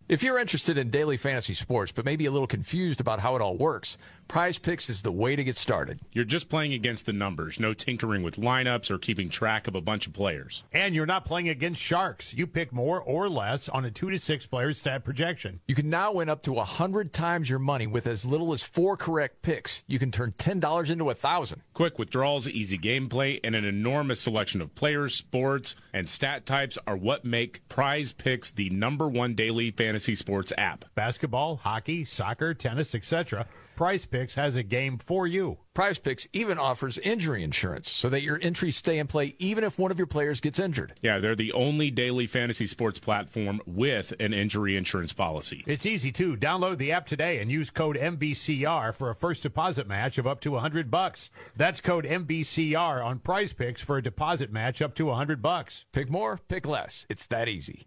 If 0.09 0.23
you're 0.23 0.39
interested 0.39 0.79
in 0.79 0.89
daily 0.89 1.19
fantasy 1.19 1.53
sports, 1.53 1.93
but 1.93 2.07
maybe 2.07 2.25
a 2.25 2.31
little 2.31 2.47
confused 2.47 2.99
about 2.99 3.21
how 3.21 3.37
it 3.37 3.43
all 3.43 3.59
works, 3.59 3.99
Prize 4.29 4.59
Picks 4.59 4.91
is 4.91 5.01
the 5.01 5.11
way 5.11 5.37
to 5.37 5.43
get 5.43 5.57
started. 5.57 6.01
You're 6.13 6.27
just 6.27 6.51
playing 6.51 6.75
against 6.75 7.07
the 7.07 7.15
numbers, 7.15 7.59
no 7.59 7.73
tinkering 7.73 8.23
with 8.23 8.37
lineups 8.37 8.91
or 8.91 8.99
keeping 8.99 9.31
track 9.31 9.67
of 9.67 9.75
a 9.75 9.81
bunch 9.81 10.07
of 10.07 10.13
players. 10.13 10.65
And 10.71 10.95
you're 10.95 11.07
not 11.07 11.25
playing 11.25 11.49
against 11.49 11.81
sharks. 11.81 12.35
You 12.35 12.47
pick 12.47 12.71
more 12.71 13.01
or 13.01 13.31
less 13.31 13.71
on 13.71 13.87
a 13.87 13.91
two 13.91 14.11
to 14.11 14.19
six 14.19 14.45
player 14.45 14.75
stat 14.75 15.03
projection. 15.03 15.61
You 15.67 15.75
can 15.75 15.89
now 15.89 16.13
win 16.13 16.29
up 16.29 16.43
to 16.43 16.53
100 16.53 17.15
times 17.15 17.49
your 17.49 17.59
money 17.59 17.87
with 17.87 18.07
as 18.07 18.27
little 18.27 18.53
as 18.53 18.63
four 18.63 18.99
correct 18.99 19.41
picks. 19.41 19.83
You 19.87 19.99
can 19.99 20.13
turn 20.13 20.33
$10 20.33 20.91
into 20.91 21.05
a 21.05 21.07
1000 21.07 21.63
Quick 21.73 21.99
withdrawals, 21.99 22.47
easy 22.47 22.77
gameplay, 22.77 23.41
and 23.43 23.55
an 23.55 23.65
enormous 23.65 24.21
selection 24.21 24.61
of 24.61 24.75
players, 24.75 25.15
sports, 25.15 25.75
and 25.95 26.07
stat 26.07 26.45
types 26.45 26.77
are 26.87 26.99
what 26.99 27.25
make 27.25 27.67
Prize 27.71 28.13
Picks 28.13 28.51
the 28.51 28.69
number 28.69 29.09
one 29.09 29.35
daily 29.35 29.71
fantasy 29.71 30.15
sports 30.15 30.53
app. 30.59 30.85
Basketball, 30.95 31.57
hockey, 31.57 32.05
soccer, 32.05 32.53
tennis, 32.53 32.95
etc. 32.95 33.47
Prize 33.79 34.07
Picks 34.07 34.35
has 34.35 34.57
a 34.57 34.65
game 34.65 34.99
for 34.99 35.25
you. 35.25 35.59
Prize 35.73 36.01
Picks 36.01 36.27
even 36.33 36.59
offers 36.59 36.99
injury 36.99 37.45
insurance 37.45 37.89
so 37.89 38.09
that 38.09 38.23
your 38.23 38.41
entries 38.43 38.77
stay 38.77 38.99
in 38.99 39.07
play 39.07 39.37
even 39.39 39.63
if 39.63 39.79
one 39.79 39.93
of 39.93 39.99
your 39.99 40.09
players 40.09 40.41
gets 40.41 40.59
injured. 40.59 40.95
Yeah, 41.01 41.21
they're 41.21 41.37
the 41.37 41.53
only 41.53 41.93
daily 41.93 42.27
fantasy 42.27 42.67
sports 42.67 42.99
platform 42.99 43.61
with 43.67 44.13
an 44.19 44.33
injury 44.33 44.77
insurance 44.77 45.13
policy. 45.13 45.63
It's 45.65 45.87
easy 45.87 46.11
too. 46.11 46.37
Download 46.37 46.77
the 46.77 46.91
app 46.91 47.07
today 47.07 47.39
and 47.39 47.53
use 47.53 47.71
code 47.71 47.97
MVCR 47.97 48.93
for 48.97 49.11
a 49.11 49.15
first 49.15 49.45
deposit 49.45 49.87
match 49.87 50.19
of 50.19 50.27
up 50.27 50.41
to 50.41 50.51
100 50.51 50.91
bucks. 50.91 51.31
That's 51.57 51.81
code 51.81 52.05
MVCR 52.05 53.05
on 53.05 53.21
Price 53.21 53.53
Picks 53.53 53.81
for 53.81 53.97
a 53.97 54.03
deposit 54.03 54.51
match 54.53 54.83
up 54.83 54.97
to 54.97 55.05
100 55.05 55.41
bucks. 55.41 55.85
Pick 55.93 56.11
more, 56.11 56.41
pick 56.49 56.67
less. 56.67 57.07
It's 57.09 57.29
that 57.29 57.47
easy. 57.47 57.87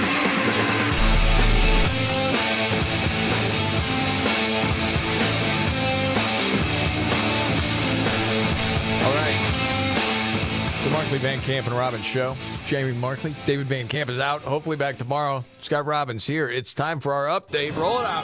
Markley 11.11 11.29
Van 11.29 11.41
Camp 11.41 11.67
and 11.67 11.75
Robbins 11.75 12.05
Show. 12.05 12.37
Jamie 12.67 12.93
Markley, 12.93 13.35
David 13.45 13.67
Van 13.67 13.85
Camp 13.89 14.09
is 14.09 14.17
out. 14.17 14.43
Hopefully 14.43 14.77
back 14.77 14.97
tomorrow. 14.97 15.43
Scott 15.59 15.85
Robbins 15.85 16.25
here. 16.25 16.47
It's 16.49 16.73
time 16.73 17.01
for 17.01 17.11
our 17.13 17.37
update. 17.37 17.75
Roll 17.75 17.99
it 17.99 18.05
out. 18.05 18.23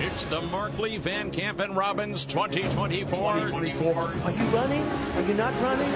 It's 0.00 0.26
the 0.26 0.42
Markley, 0.42 0.96
Van 0.96 1.30
Camp, 1.30 1.60
and 1.60 1.76
Robbins 1.76 2.24
2024. 2.24 3.34
2024. 3.46 3.94
Are 3.94 4.30
you 4.32 4.44
running? 4.46 4.82
Are 4.82 5.22
you 5.22 5.34
not 5.34 5.54
running? 5.62 5.88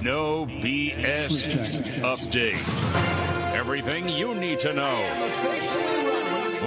No 0.00 0.46
BS 0.46 1.50
update. 2.02 2.62
Everything 3.52 4.08
you 4.08 4.36
need 4.36 4.60
to 4.60 4.72
know 4.72 5.00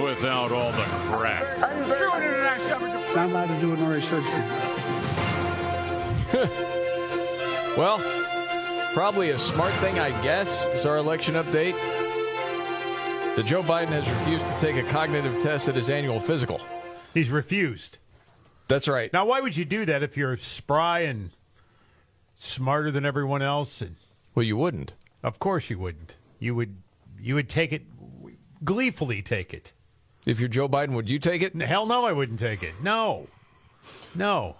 without 0.04 0.52
all 0.52 0.72
the 0.72 0.84
crap. 1.08 1.42
I'm 1.62 1.88
not 3.32 3.46
allowed 3.46 3.46
to 6.50 6.73
Well, 7.76 7.98
probably 8.94 9.30
a 9.30 9.38
smart 9.38 9.72
thing, 9.74 9.98
I 9.98 10.10
guess, 10.22 10.64
is 10.66 10.86
our 10.86 10.96
election 10.96 11.34
update. 11.34 11.74
That 13.34 13.46
Joe 13.46 13.64
Biden 13.64 13.88
has 13.88 14.08
refused 14.08 14.44
to 14.46 14.56
take 14.60 14.76
a 14.76 14.88
cognitive 14.88 15.42
test 15.42 15.68
at 15.68 15.74
his 15.74 15.90
annual 15.90 16.20
physical. 16.20 16.60
He's 17.14 17.30
refused. 17.30 17.98
That's 18.68 18.86
right. 18.86 19.12
Now, 19.12 19.26
why 19.26 19.40
would 19.40 19.56
you 19.56 19.64
do 19.64 19.84
that 19.86 20.04
if 20.04 20.16
you're 20.16 20.36
spry 20.36 21.00
and 21.00 21.30
smarter 22.36 22.92
than 22.92 23.04
everyone 23.04 23.42
else? 23.42 23.80
And 23.80 23.96
well, 24.36 24.44
you 24.44 24.56
wouldn't. 24.56 24.94
Of 25.24 25.40
course, 25.40 25.68
you 25.68 25.78
wouldn't. 25.78 26.16
You 26.38 26.54
would. 26.54 26.76
You 27.18 27.34
would 27.34 27.48
take 27.48 27.72
it 27.72 27.82
gleefully. 28.64 29.20
Take 29.20 29.52
it. 29.52 29.72
If 30.26 30.38
you're 30.38 30.48
Joe 30.48 30.68
Biden, 30.68 30.90
would 30.92 31.10
you 31.10 31.18
take 31.18 31.42
it? 31.42 31.60
Hell 31.60 31.86
no, 31.86 32.04
I 32.04 32.12
wouldn't 32.12 32.38
take 32.38 32.62
it. 32.62 32.74
No, 32.82 33.26
no. 34.14 34.56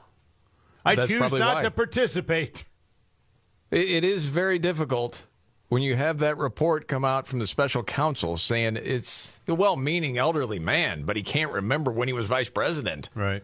I 0.84 0.96
That's 0.96 1.08
choose 1.08 1.32
not 1.32 1.56
why. 1.56 1.62
to 1.62 1.70
participate. 1.70 2.64
It, 3.75 4.05
is 4.05 4.27
very 4.27 4.61
difficult 4.61 5.25
when 5.68 5.83
you 5.83 5.97
have 5.97 6.18
that 6.20 6.39
report 6.39 6.87
come 6.87 7.05
out 7.05 7.27
from 7.27 7.41
the 7.41 7.47
special 7.47 7.83
counsel 7.83 8.37
saying 8.37 8.77
it's 8.77 9.41
a 9.49 9.55
well-meaning 9.55 10.16
elderly 10.16 10.61
man, 10.61 11.03
but 11.03 11.16
he 11.16 11.25
can't 11.25 11.51
remember 11.51 11.91
when 11.91 12.07
he 12.07 12.14
was 12.14 12.27
vice 12.27 12.49
president. 12.49 13.09
Right. 13.16 13.43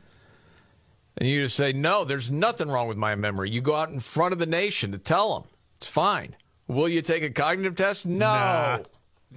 And 1.17 1.29
you 1.29 1.43
just 1.43 1.57
say, 1.57 1.73
no, 1.73 2.05
there's 2.05 2.31
nothing 2.31 2.69
wrong 2.69 2.87
with 2.87 2.97
my 2.97 3.17
memory. 3.17 3.51
You 3.51 3.61
go 3.61 3.75
out 3.75 3.91
in 3.91 3.99
front 3.99 4.33
of 4.33 4.39
the 4.39 4.47
nation 4.47 4.93
to 4.93 4.99
tell 4.99 5.35
them 5.35 5.49
it's 5.79 5.89
fine. 5.89 6.37
Will 6.69 6.89
you 6.89 7.03
take 7.03 7.25
a 7.25 7.31
cognitive 7.31 7.75
test? 7.75 8.07
No. 8.07 8.27
Nah. 8.27 8.79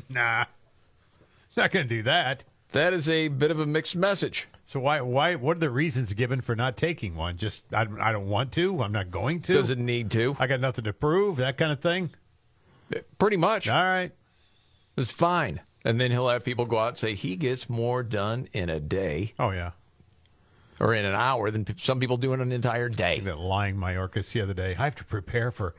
Nah. 0.10 0.46
Not 1.58 1.72
going 1.72 1.88
to 1.88 1.96
do 1.96 2.04
that. 2.04 2.46
That 2.72 2.94
is 2.94 3.10
a 3.10 3.30
bit 3.30 3.50
of 3.50 3.60
a 3.60 3.66
mixed 3.66 3.96
message. 3.96 4.48
So 4.66 4.80
why 4.80 5.01
why 5.01 5.36
what 5.36 5.57
are 5.57 5.59
the 5.59 5.70
reasons 5.70 6.14
given 6.14 6.41
for 6.41 6.55
not 6.55 6.78
taking 6.78 7.16
one? 7.16 7.38
Just 7.38 7.66
I, 7.74 7.86
I 7.99 8.11
don't 8.11 8.28
want 8.28 8.51
to. 8.53 8.82
I'm 8.82 8.91
not 8.91 9.11
going 9.11 9.41
to. 9.41 9.53
Doesn't 9.53 9.84
need 9.84 10.09
to. 10.11 10.36
I 10.39 10.47
got 10.47 10.59
nothing 10.59 10.86
to 10.86 10.93
prove. 10.93 11.38
That 11.38 11.57
kind 11.57 11.72
of 11.72 11.82
thing. 11.82 12.11
Eh, 12.95 13.01
pretty 13.20 13.38
much. 13.38 13.68
All 13.68 13.84
right. 13.84 14.11
It's 14.95 15.11
fine. 15.11 15.61
And 15.86 15.99
then 15.99 16.11
he'll 16.11 16.30
have 16.30 16.45
people 16.45 16.66
go 16.66 16.78
out 16.78 16.89
and 16.89 16.97
say 16.97 17.14
he 17.14 17.36
gets 17.36 17.70
more 17.70 18.03
done 18.03 18.47
in 18.53 18.70
a 18.70 18.80
day. 18.80 19.34
Oh 19.38 19.51
yeah. 19.51 19.72
Or 20.80 20.93
in 20.93 21.05
an 21.05 21.14
hour 21.14 21.51
than 21.51 21.66
some 21.78 21.99
people 21.99 22.18
do 22.18 22.34
in 22.34 22.41
an 22.41 22.51
entire 22.51 22.89
day. 22.89 23.20
That 23.20 23.38
lying 23.38 23.76
Mayorkas 23.76 24.32
the 24.32 24.41
other 24.41 24.53
day. 24.53 24.76
I 24.78 24.86
have 24.86 24.95
to 24.95 25.03
prepare 25.03 25.51
for 25.51 25.76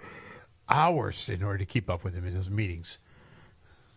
hours 0.68 1.28
in 1.28 1.42
order 1.42 1.58
to 1.58 1.64
keep 1.64 1.88
up 1.88 2.04
with 2.04 2.14
him 2.14 2.26
in 2.26 2.34
his 2.34 2.50
meetings. 2.50 2.98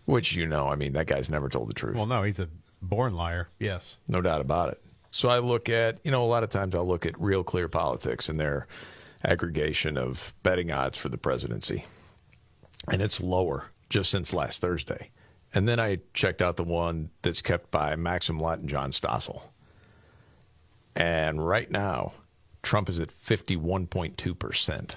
Which 0.06 0.36
you 0.36 0.48
know, 0.48 0.70
I 0.70 0.76
mean, 0.76 0.94
that 0.94 1.08
guy's 1.08 1.30
never 1.30 1.50
told 1.50 1.70
the 1.70 1.74
truth. 1.74 1.98
Well, 1.98 2.06
no, 2.06 2.24
he's 2.24 2.40
a 2.40 2.48
born 2.82 3.14
liar. 3.14 3.50
Yes. 3.60 3.98
No 4.08 4.22
doubt 4.22 4.42
about 4.42 4.72
it. 4.72 4.82
So 5.12 5.30
I 5.30 5.40
look 5.40 5.70
at, 5.70 6.00
you 6.04 6.12
know, 6.12 6.24
a 6.24 6.28
lot 6.28 6.44
of 6.44 6.50
times 6.50 6.76
I'll 6.76 6.88
look 6.88 7.06
at 7.06 7.20
Real 7.20 7.44
Clear 7.44 7.68
Politics 7.68 8.30
and 8.30 8.40
their 8.40 8.68
aggregation 9.24 9.98
of 9.98 10.34
betting 10.44 10.72
odds 10.72 10.98
for 10.98 11.10
the 11.10 11.18
presidency, 11.18 11.86
and 12.92 13.02
it's 13.02 13.20
lower 13.22 13.72
just 13.90 14.12
since 14.12 14.34
last 14.34 14.62
Thursday. 14.62 15.10
And 15.54 15.68
then 15.68 15.80
I 15.80 16.00
checked 16.14 16.42
out 16.42 16.56
the 16.58 16.64
one 16.64 17.10
that's 17.24 17.42
kept 17.42 17.72
by 17.72 17.96
Maxim 17.96 18.38
Lott 18.40 18.60
and 18.60 18.70
John 18.70 18.92
Stossel. 18.92 19.42
And 20.96 21.46
right 21.48 21.72
now, 21.72 22.14
Trump 22.64 22.90
is 22.90 23.00
at 23.00 23.10
51.2% 23.12 24.96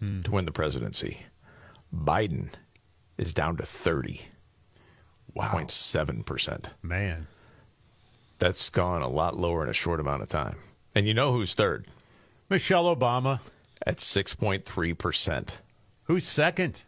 Hmm. 0.00 0.22
to 0.22 0.30
win 0.30 0.44
the 0.44 0.52
presidency. 0.52 1.26
Biden 1.92 2.50
is 3.16 3.32
down 3.34 3.56
to 3.56 3.64
30.7%. 5.38 6.72
Man. 6.82 7.26
That's 8.38 8.70
gone 8.70 9.02
a 9.02 9.08
lot 9.08 9.36
lower 9.36 9.62
in 9.64 9.68
a 9.68 9.72
short 9.74 10.00
amount 10.00 10.22
of 10.22 10.28
time. 10.28 10.56
And 10.94 11.06
you 11.06 11.14
know 11.14 11.32
who's 11.32 11.54
third? 11.54 11.86
Michelle 12.48 12.94
Obama. 12.94 13.40
At 13.86 13.98
6.3%. 13.98 15.48
Who's 16.04 16.26
second? 16.26 16.82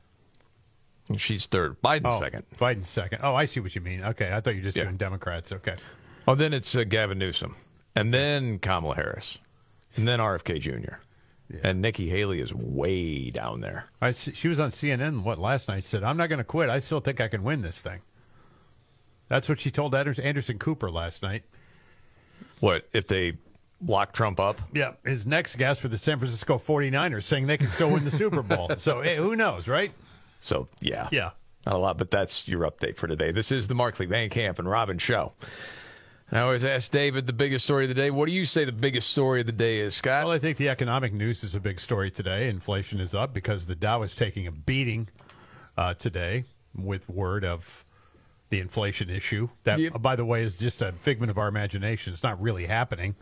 She's 1.17 1.47
third. 1.47 1.81
Biden's 1.83 2.03
Oh, 2.07 2.21
second. 2.21 2.45
Biden's 2.59 2.89
second. 2.89 3.21
Oh, 3.23 3.35
I 3.35 3.47
see 3.47 3.61
what 3.61 3.75
you 3.75 3.81
mean. 3.81 4.03
Okay, 4.03 4.33
I 4.33 4.41
thought 4.41 4.51
you 4.55 4.61
were 4.61 4.65
just 4.65 4.77
Yeah. 4.77 4.85
doing 4.85 4.97
Democrats. 4.97 5.53
Okay. 5.53 5.77
Oh, 6.27 6.35
then 6.35 6.53
it's 6.53 6.75
uh, 6.75 6.85
Gavin 6.85 7.19
Newsom. 7.19 7.57
And 7.95 8.13
then 8.15 8.59
Kamala 8.59 8.95
Harris. 8.97 9.39
And 9.97 10.07
then 10.07 10.19
RFK 10.21 10.61
Jr. 10.61 10.97
And 11.65 11.81
Nikki 11.83 12.09
Haley 12.09 12.41
is 12.41 12.55
way 12.55 13.31
down 13.31 13.61
there. 13.61 13.87
I 14.01 14.13
see, 14.13 14.33
she 14.35 14.47
was 14.49 14.61
on 14.61 14.71
CNN 14.71 15.23
what 15.25 15.39
last 15.41 15.67
night. 15.69 15.85
Said, 15.85 16.05
"I'm 16.05 16.17
not 16.17 16.29
going 16.29 16.39
to 16.39 16.45
quit. 16.45 16.71
I 16.71 16.79
still 16.79 17.01
think 17.01 17.21
I 17.21 17.27
can 17.27 17.43
win 17.43 17.63
this 17.63 17.81
thing." 17.81 18.01
That's 19.31 19.49
what 19.49 19.61
she 19.61 19.71
told 19.71 19.95
Anderson 19.95 20.59
Cooper 20.59 20.91
last 20.91 21.23
night. 21.23 21.45
What 22.59 22.89
if 22.93 23.07
they 23.07 23.39
lock 23.87 24.13
Trump 24.13 24.39
up? 24.41 24.61
Yeah, 24.75 24.95
his 25.05 25.25
next 25.25 25.57
guest 25.57 25.81
for 25.81 25.89
the 25.89 25.97
San 25.97 26.19
Francisco 26.19 26.59
49ers 26.59 27.23
saying 27.23 27.47
they 27.47 27.57
can 27.57 27.69
still 27.69 27.91
win 27.91 28.05
the 28.05 28.11
Super 28.11 28.43
Bowl. 28.43 28.71
So 28.79 29.01
hey, 29.01 29.17
who 29.17 29.37
knows, 29.37 29.69
right? 29.69 29.93
So 30.41 30.69
yeah, 30.83 31.09
Yeah. 31.13 31.31
not 31.65 31.77
a 31.77 31.79
lot, 31.79 31.97
but 31.97 32.11
that's 32.11 32.49
your 32.49 32.69
update 32.71 32.97
for 32.97 33.07
today. 33.07 33.31
This 33.31 33.53
is 33.53 33.69
the 33.69 33.75
Markley 33.75 34.07
Van 34.07 34.29
Camp 34.31 34.59
and 34.59 34.69
Robbins 34.69 35.01
show. 35.01 35.33
And 36.29 36.39
I 36.39 36.43
always 36.43 36.65
ask 36.65 36.91
David 36.91 37.27
the 37.29 37.33
biggest 37.33 37.65
story 37.65 37.85
of 37.85 37.89
the 37.89 37.95
day. 37.95 38.11
What 38.11 38.27
do 38.27 38.33
you 38.33 38.45
say 38.45 38.65
the 38.65 38.73
biggest 38.73 39.11
story 39.11 39.41
of 39.41 39.47
the 39.47 39.53
day 39.53 39.79
is, 39.79 39.95
Scott? 39.95 40.25
Well, 40.25 40.33
I 40.35 40.39
think 40.41 40.59
the 40.59 40.69
economic 40.69 41.13
news 41.13 41.45
is 41.45 41.55
a 41.55 41.61
big 41.61 41.79
story 41.81 42.11
today. 42.11 42.49
Inflation 42.49 42.99
is 43.01 43.15
up 43.15 43.33
because 43.33 43.67
the 43.67 43.75
Dow 43.77 44.03
is 44.03 44.15
taking 44.17 44.47
a 44.49 44.53
beating 44.53 45.09
uh, 45.77 45.95
today 45.95 46.45
with 46.75 47.09
word 47.09 47.45
of 47.45 47.85
the 48.51 48.61
inflation 48.61 49.09
issue. 49.11 49.49
That, 49.65 49.79
Yep. 49.79 50.03
by 50.03 50.15
the 50.17 50.25
way, 50.25 50.43
is 50.43 50.59
just 50.59 50.83
a 50.83 50.93
figment 50.93 51.31
of 51.31 51.39
our 51.39 51.49
imagination. 51.49 52.13
It's 52.13 52.23
not 52.23 52.41
really 52.41 52.67
happening. 52.67 53.15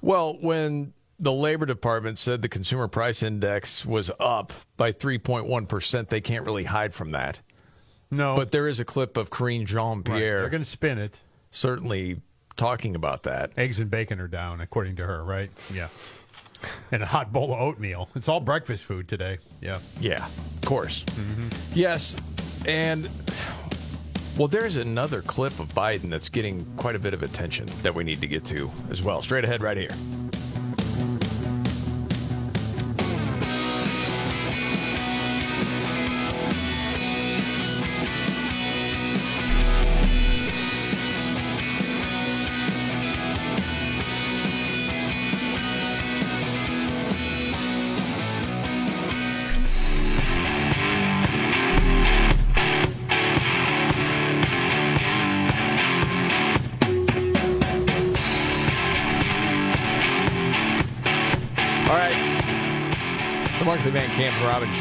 Well, 0.00 0.36
when 0.40 0.92
the 1.18 1.32
Labor 1.32 1.66
Department 1.66 2.18
said 2.18 2.42
the 2.42 2.48
consumer 2.48 2.88
price 2.88 3.22
index 3.22 3.84
was 3.86 4.10
up 4.18 4.52
by 4.76 4.92
3.1%, 4.92 6.08
they 6.08 6.20
can't 6.20 6.44
really 6.44 6.64
hide 6.64 6.94
from 6.94 7.12
that. 7.12 7.40
No. 8.10 8.34
But 8.36 8.50
there 8.50 8.68
is 8.68 8.80
a 8.80 8.84
clip 8.84 9.16
of 9.16 9.30
Karine 9.30 9.64
Jean 9.66 9.98
Right. 9.98 10.04
Pierre 10.04 10.40
They're 10.40 10.50
going 10.50 10.62
to 10.62 10.68
spin 10.68 10.98
it. 10.98 11.20
certainly 11.50 12.20
talking 12.56 12.94
about 12.94 13.22
that. 13.22 13.52
Eggs 13.56 13.80
and 13.80 13.90
bacon 13.90 14.20
are 14.20 14.28
down, 14.28 14.60
according 14.60 14.96
to 14.96 15.06
her, 15.06 15.24
right? 15.24 15.50
Yeah. 15.72 15.88
And 16.90 17.02
a 17.02 17.06
hot 17.06 17.32
bowl 17.32 17.52
of 17.54 17.60
oatmeal. 17.60 18.08
It's 18.14 18.28
all 18.28 18.40
breakfast 18.40 18.84
food 18.84 19.08
today. 19.08 19.38
Yeah. 19.60 19.78
Yeah, 20.00 20.26
of 20.26 20.60
course. 20.64 21.04
Mm-hmm. 21.04 21.48
Yes, 21.74 22.16
and 22.66 23.08
well, 24.38 24.48
there's 24.48 24.76
another 24.76 25.20
clip 25.22 25.58
of 25.60 25.68
Biden 25.74 26.08
that's 26.08 26.28
getting 26.28 26.64
quite 26.76 26.96
a 26.96 26.98
bit 26.98 27.12
of 27.12 27.22
attention 27.22 27.66
that 27.82 27.94
we 27.94 28.02
need 28.02 28.20
to 28.20 28.26
get 28.26 28.44
to 28.46 28.70
as 28.90 29.02
well. 29.02 29.20
Straight 29.20 29.44
ahead, 29.44 29.62
right 29.62 29.76
here. 29.76 29.90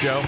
Show. 0.01 0.23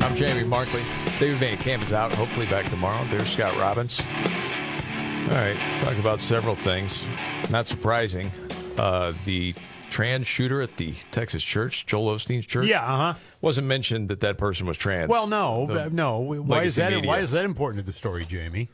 I'm 0.00 0.14
Jamie 0.14 0.44
Markley. 0.44 0.80
David 1.18 1.36
Van 1.36 1.58
Camp 1.58 1.82
is 1.82 1.92
out. 1.92 2.10
Hopefully 2.12 2.46
back 2.46 2.64
tomorrow. 2.70 3.06
There's 3.10 3.28
Scott 3.28 3.54
Robbins. 3.58 4.00
All 4.00 5.34
right. 5.36 5.56
Talk 5.80 5.98
about 5.98 6.22
several 6.22 6.54
things. 6.54 7.04
Not 7.50 7.68
surprising. 7.68 8.30
Uh, 8.78 9.12
the 9.26 9.54
trans 9.90 10.26
shooter 10.26 10.62
at 10.62 10.74
the 10.78 10.94
Texas 11.10 11.42
church, 11.44 11.84
Joel 11.84 12.16
Osteen's 12.16 12.46
church. 12.46 12.64
Yeah, 12.66 12.80
uh-huh. 12.82 13.14
Wasn't 13.42 13.66
mentioned 13.66 14.08
that 14.08 14.20
that 14.20 14.38
person 14.38 14.66
was 14.66 14.78
trans. 14.78 15.10
Well, 15.10 15.26
no, 15.26 15.66
The 15.66 15.84
uh, 15.84 15.88
no. 15.92 16.20
Why 16.20 16.62
is 16.62 16.76
that? 16.76 16.92
media. 16.92 17.06
Why 17.06 17.18
is 17.18 17.32
that 17.32 17.44
important 17.44 17.84
to 17.84 17.86
the 17.86 17.96
story, 17.96 18.24
Jamie? 18.24 18.68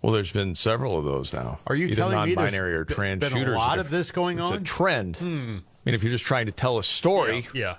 Well, 0.00 0.10
there's 0.12 0.32
been 0.32 0.54
several 0.54 0.96
of 0.98 1.04
those 1.04 1.34
now. 1.34 1.58
Are 1.66 1.74
you 1.74 1.88
Either 1.88 1.96
telling 1.96 2.16
me 2.24 2.34
there's- 2.34 2.52
non-binary 2.52 2.74
or 2.76 2.84
there's 2.86 2.96
trans 2.96 3.20
been 3.20 3.46
a 3.46 3.50
lot 3.52 3.78
of 3.78 3.90
this 3.90 4.10
going 4.10 4.38
it's 4.38 4.50
on? 4.50 4.56
a 4.56 4.60
trend. 4.62 5.18
Hmm. 5.18 5.26
I 5.58 5.90
mean, 5.90 5.94
if 5.94 6.02
you're 6.02 6.12
just 6.12 6.24
trying 6.24 6.46
to 6.46 6.52
tell 6.52 6.78
a 6.78 6.82
story, 6.82 7.46
Yeah. 7.52 7.76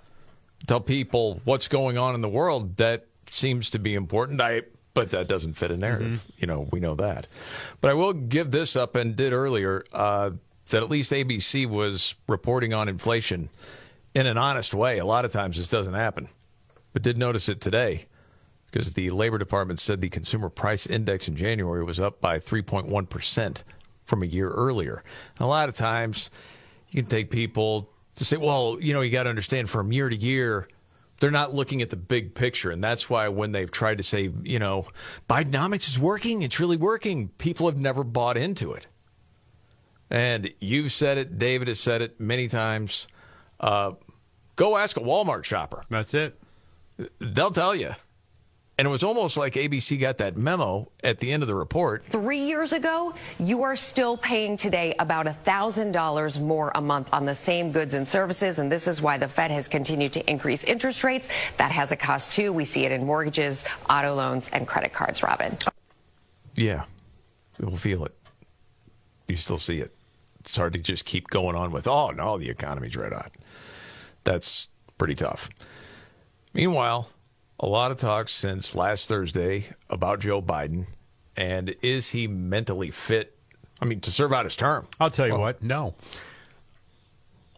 Tell 0.67 0.81
people 0.81 1.41
what's 1.43 1.67
going 1.67 1.97
on 1.97 2.15
in 2.15 2.21
the 2.21 2.29
world, 2.29 2.77
that 2.77 3.07
seems 3.29 3.69
to 3.71 3.79
be 3.79 3.93
important. 3.93 4.41
I, 4.41 4.63
but 4.93 5.11
that 5.11 5.27
doesn't 5.27 5.53
fit 5.53 5.71
a 5.71 5.77
narrative. 5.77 6.25
Mm-hmm. 6.27 6.31
You 6.39 6.47
know, 6.47 6.67
we 6.71 6.79
know 6.79 6.95
that. 6.95 7.27
But 7.81 7.91
I 7.91 7.93
will 7.93 8.13
give 8.13 8.51
this 8.51 8.75
up 8.75 8.95
and 8.95 9.15
did 9.15 9.33
earlier 9.33 9.83
uh, 9.91 10.31
that 10.69 10.83
at 10.83 10.89
least 10.89 11.11
ABC 11.11 11.67
was 11.69 12.15
reporting 12.27 12.73
on 12.73 12.87
inflation 12.87 13.49
in 14.13 14.25
an 14.25 14.37
honest 14.37 14.73
way. 14.73 14.97
A 14.97 15.05
lot 15.05 15.25
of 15.25 15.31
times 15.31 15.57
this 15.57 15.67
doesn't 15.67 15.93
happen, 15.93 16.29
but 16.93 17.01
did 17.01 17.17
notice 17.17 17.49
it 17.49 17.61
today 17.61 18.05
because 18.71 18.93
the 18.93 19.09
Labor 19.09 19.37
Department 19.37 19.79
said 19.79 20.01
the 20.01 20.09
consumer 20.09 20.49
price 20.49 20.85
index 20.85 21.27
in 21.27 21.35
January 21.35 21.83
was 21.83 21.99
up 21.99 22.19
by 22.19 22.39
3.1% 22.39 23.63
from 24.03 24.23
a 24.23 24.25
year 24.25 24.49
earlier. 24.49 25.03
And 25.37 25.45
a 25.45 25.47
lot 25.47 25.69
of 25.69 25.75
times 25.75 26.29
you 26.89 27.01
can 27.01 27.09
take 27.09 27.31
people 27.31 27.89
to 28.15 28.25
say, 28.25 28.37
well, 28.37 28.77
you 28.79 28.93
know, 28.93 29.01
you 29.01 29.11
got 29.11 29.23
to 29.23 29.29
understand 29.29 29.69
from 29.69 29.91
year 29.91 30.09
to 30.09 30.15
year, 30.15 30.67
they're 31.19 31.31
not 31.31 31.53
looking 31.53 31.81
at 31.81 31.89
the 31.89 31.95
big 31.95 32.35
picture. 32.35 32.71
And 32.71 32.83
that's 32.83 33.09
why 33.09 33.27
when 33.29 33.51
they've 33.51 33.71
tried 33.71 33.97
to 33.97 34.03
say, 34.03 34.31
you 34.43 34.59
know, 34.59 34.87
Bidenomics 35.29 35.87
is 35.87 35.99
working, 35.99 36.41
it's 36.41 36.59
really 36.59 36.77
working, 36.77 37.29
people 37.37 37.67
have 37.67 37.77
never 37.77 38.03
bought 38.03 38.37
into 38.37 38.73
it. 38.73 38.87
And 40.09 40.53
you've 40.59 40.91
said 40.91 41.17
it, 41.17 41.37
David 41.37 41.67
has 41.67 41.79
said 41.79 42.01
it 42.01 42.19
many 42.19 42.47
times. 42.47 43.07
Uh, 43.59 43.93
go 44.55 44.77
ask 44.77 44.97
a 44.97 45.01
Walmart 45.01 45.43
shopper. 45.45 45.83
That's 45.89 46.13
it. 46.13 46.39
They'll 47.19 47.51
tell 47.51 47.75
you. 47.75 47.95
And 48.77 48.85
it 48.85 48.91
was 48.91 49.03
almost 49.03 49.37
like 49.37 49.53
ABC 49.53 49.97
got 49.99 50.17
that 50.17 50.35
memo 50.35 50.91
at 51.01 51.19
the 51.19 51.31
end 51.31 51.43
of 51.43 51.47
the 51.47 51.55
report. 51.55 52.03
Three 52.09 52.41
years 52.41 52.73
ago, 52.73 53.13
you 53.39 53.63
are 53.63 53.77
still 53.77 54.17
paying 54.17 54.57
today 54.57 54.93
about 54.99 55.27
$1,000 55.27 56.41
more 56.41 56.73
a 56.75 56.81
month 56.81 57.13
on 57.13 57.25
the 57.25 57.35
same 57.35 57.71
goods 57.71 57.93
and 57.93 58.05
services. 58.05 58.59
And 58.59 58.69
this 58.69 58.87
is 58.89 59.01
why 59.01 59.17
the 59.17 59.29
Fed 59.29 59.49
has 59.49 59.69
continued 59.69 60.11
to 60.13 60.29
increase 60.29 60.65
interest 60.65 61.05
rates. 61.05 61.29
That 61.55 61.71
has 61.71 61.93
a 61.93 61.95
cost 61.95 62.33
too. 62.33 62.51
We 62.51 62.65
see 62.65 62.83
it 62.83 62.91
in 62.91 63.05
mortgages, 63.05 63.63
auto 63.89 64.13
loans, 64.13 64.49
and 64.49 64.67
credit 64.67 64.91
cards, 64.91 65.23
Robin. 65.23 65.57
Yeah, 66.55 66.83
we'll 67.59 67.77
feel 67.77 68.03
it. 68.03 68.13
You 69.29 69.37
still 69.37 69.57
see 69.57 69.79
it. 69.79 69.95
It's 70.41 70.57
hard 70.57 70.73
to 70.73 70.79
just 70.79 71.05
keep 71.05 71.29
going 71.29 71.55
on 71.55 71.71
with, 71.71 71.87
oh, 71.87 72.11
no, 72.11 72.37
the 72.37 72.49
economy's 72.49 72.95
red 72.97 73.13
hot. 73.13 73.31
That's 74.25 74.67
pretty 74.97 75.15
tough. 75.15 75.49
Meanwhile, 76.53 77.09
a 77.59 77.67
lot 77.67 77.91
of 77.91 77.97
talk 77.97 78.27
since 78.29 78.75
last 78.75 79.07
Thursday 79.07 79.65
about 79.89 80.19
Joe 80.19 80.41
Biden 80.41 80.85
and 81.37 81.75
is 81.81 82.09
he 82.11 82.27
mentally 82.27 82.91
fit? 82.91 83.37
I 83.81 83.85
mean, 83.85 83.99
to 84.01 84.11
serve 84.11 84.31
out 84.33 84.45
his 84.45 84.55
term. 84.55 84.87
I'll 84.99 85.09
tell 85.09 85.27
you 85.27 85.33
Well- 85.33 85.41
what. 85.41 85.61
No. 85.63 85.95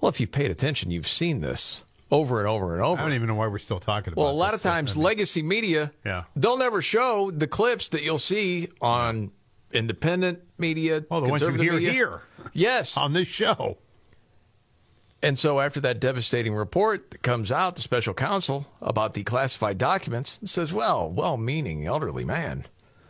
Well, 0.02 0.10
if 0.10 0.20
you've 0.20 0.32
paid 0.32 0.52
attention, 0.52 0.92
you've 0.92 1.08
seen 1.08 1.42
this 1.42 1.82
over 2.12 2.40
and 2.40 2.48
over 2.48 2.74
and 2.76 2.84
over. 2.84 3.02
I 3.02 3.06
don't 3.06 3.14
even 3.14 3.28
know 3.28 3.36
why 3.36 3.48
we're 3.48 3.58
still 3.58 3.80
talking 3.80 4.14
about 4.14 4.22
it. 4.22 4.24
Well, 4.26 4.32
a 4.32 4.36
lot 4.38 4.54
of 4.54 4.62
times, 4.62 4.96
legacy 4.96 5.42
media, 5.42 5.92
Yeah. 6.06 6.24
they'll 6.36 6.58
never 6.58 6.82
show 6.82 7.32
the 7.32 7.48
clips 7.48 7.90
that 7.90 8.04
you'll 8.04 8.20
see 8.20 8.70
on 8.80 9.32
independent 9.74 10.40
media. 10.58 11.04
Oh, 11.12 11.20
the 11.20 11.30
ones 11.30 11.42
you 11.42 11.52
hear 11.54 11.74
media. 11.74 11.92
here. 11.92 12.22
Yes. 12.54 12.96
On 12.96 13.14
this 13.14 13.28
show. 13.28 13.78
And 15.28 15.38
so, 15.38 15.60
after 15.60 15.82
that 15.82 16.00
devastating 16.00 16.56
report 16.56 17.12
that 17.12 17.22
comes 17.22 17.52
out, 17.52 17.76
the 17.76 17.82
special 17.82 18.14
counsel 18.14 18.66
about 18.82 19.14
the 19.14 19.24
classified 19.24 19.78
documents 19.78 20.40
says, 20.46 20.72
well, 20.72 21.12
well 21.12 21.36
meaning 21.36 21.86
elderly 21.86 22.24
man. 22.24 22.64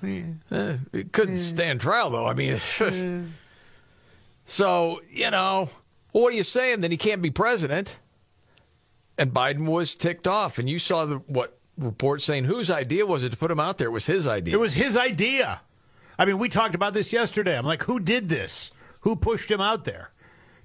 Eh, 0.04 0.78
it 0.94 1.12
couldn't 1.12 1.38
stand 1.38 1.80
trial, 1.80 2.10
though. 2.10 2.26
I 2.26 2.34
mean, 2.34 2.58
so, 4.48 5.02
you 5.12 5.30
know, 5.30 5.70
Well, 6.12 6.24
what 6.24 6.34
are 6.34 6.36
you 6.36 6.42
saying? 6.42 6.82
Then 6.82 6.90
he 6.90 6.98
can't 6.98 7.22
be 7.22 7.30
president. 7.30 8.00
And 9.20 9.32
Biden 9.32 9.68
was 9.68 9.94
ticked 9.94 10.28
off. 10.28 10.58
And 10.58 10.68
you 10.68 10.80
saw 10.80 11.06
the 11.06 11.18
what 11.28 11.60
report 11.78 12.24
saying 12.24 12.46
whose 12.46 12.72
idea 12.72 13.06
was 13.06 13.22
it 13.22 13.30
to 13.30 13.38
put 13.38 13.52
him 13.52 13.60
out 13.60 13.78
there? 13.78 13.90
It 13.90 13.92
was 13.92 14.08
his 14.08 14.26
idea. 14.26 14.56
It 14.56 14.60
was 14.60 14.74
his 14.74 14.98
idea. 14.98 15.62
I 16.18 16.26
mean, 16.26 16.40
we 16.40 16.50
talked 16.50 16.74
about 16.74 16.96
this 16.96 17.14
yesterday. 17.14 17.56
I'm 17.56 17.66
like, 17.66 17.84
who 17.84 18.00
did 18.00 18.28
this? 18.28 18.72
Who 19.02 19.16
pushed 19.16 19.52
him 19.52 19.62
out 19.62 19.86
there? 19.86 20.10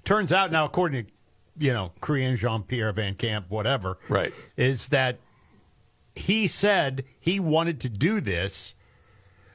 Turns 0.03 0.33
out 0.33 0.51
now, 0.51 0.65
according 0.65 1.05
to 1.05 1.12
you 1.57 1.73
know, 1.73 1.91
Karine 2.01 2.35
Jean 2.37 2.63
Pierre 2.63 2.91
Van 2.91 3.15
Camp, 3.15 3.45
whatever, 3.49 3.97
right, 4.09 4.33
is 4.57 4.89
that 4.89 5.19
he 6.15 6.47
said 6.47 7.03
he 7.19 7.39
wanted 7.39 7.79
to 7.81 7.89
do 7.89 8.21
this, 8.21 8.75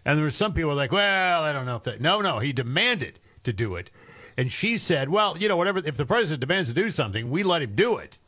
and 0.04 0.18
there 0.18 0.24
were 0.24 0.30
some 0.30 0.52
people 0.52 0.74
like, 0.74 0.92
well, 0.92 1.42
I 1.42 1.52
don't 1.52 1.66
know 1.66 1.76
if 1.76 1.82
that. 1.84 2.00
No, 2.00 2.20
no, 2.20 2.38
he 2.38 2.52
demanded 2.52 3.18
to 3.44 3.52
do 3.52 3.76
it, 3.76 3.90
and 4.36 4.50
she 4.52 4.78
said, 4.78 5.08
well, 5.08 5.36
you 5.38 5.48
know, 5.48 5.56
whatever. 5.56 5.80
If 5.84 5.96
the 5.96 6.06
president 6.06 6.40
demands 6.40 6.68
to 6.68 6.74
do 6.74 6.90
something, 6.90 7.30
we 7.30 7.42
let 7.42 7.62
him 7.62 7.74
do 7.74 7.96
it. 7.96 8.18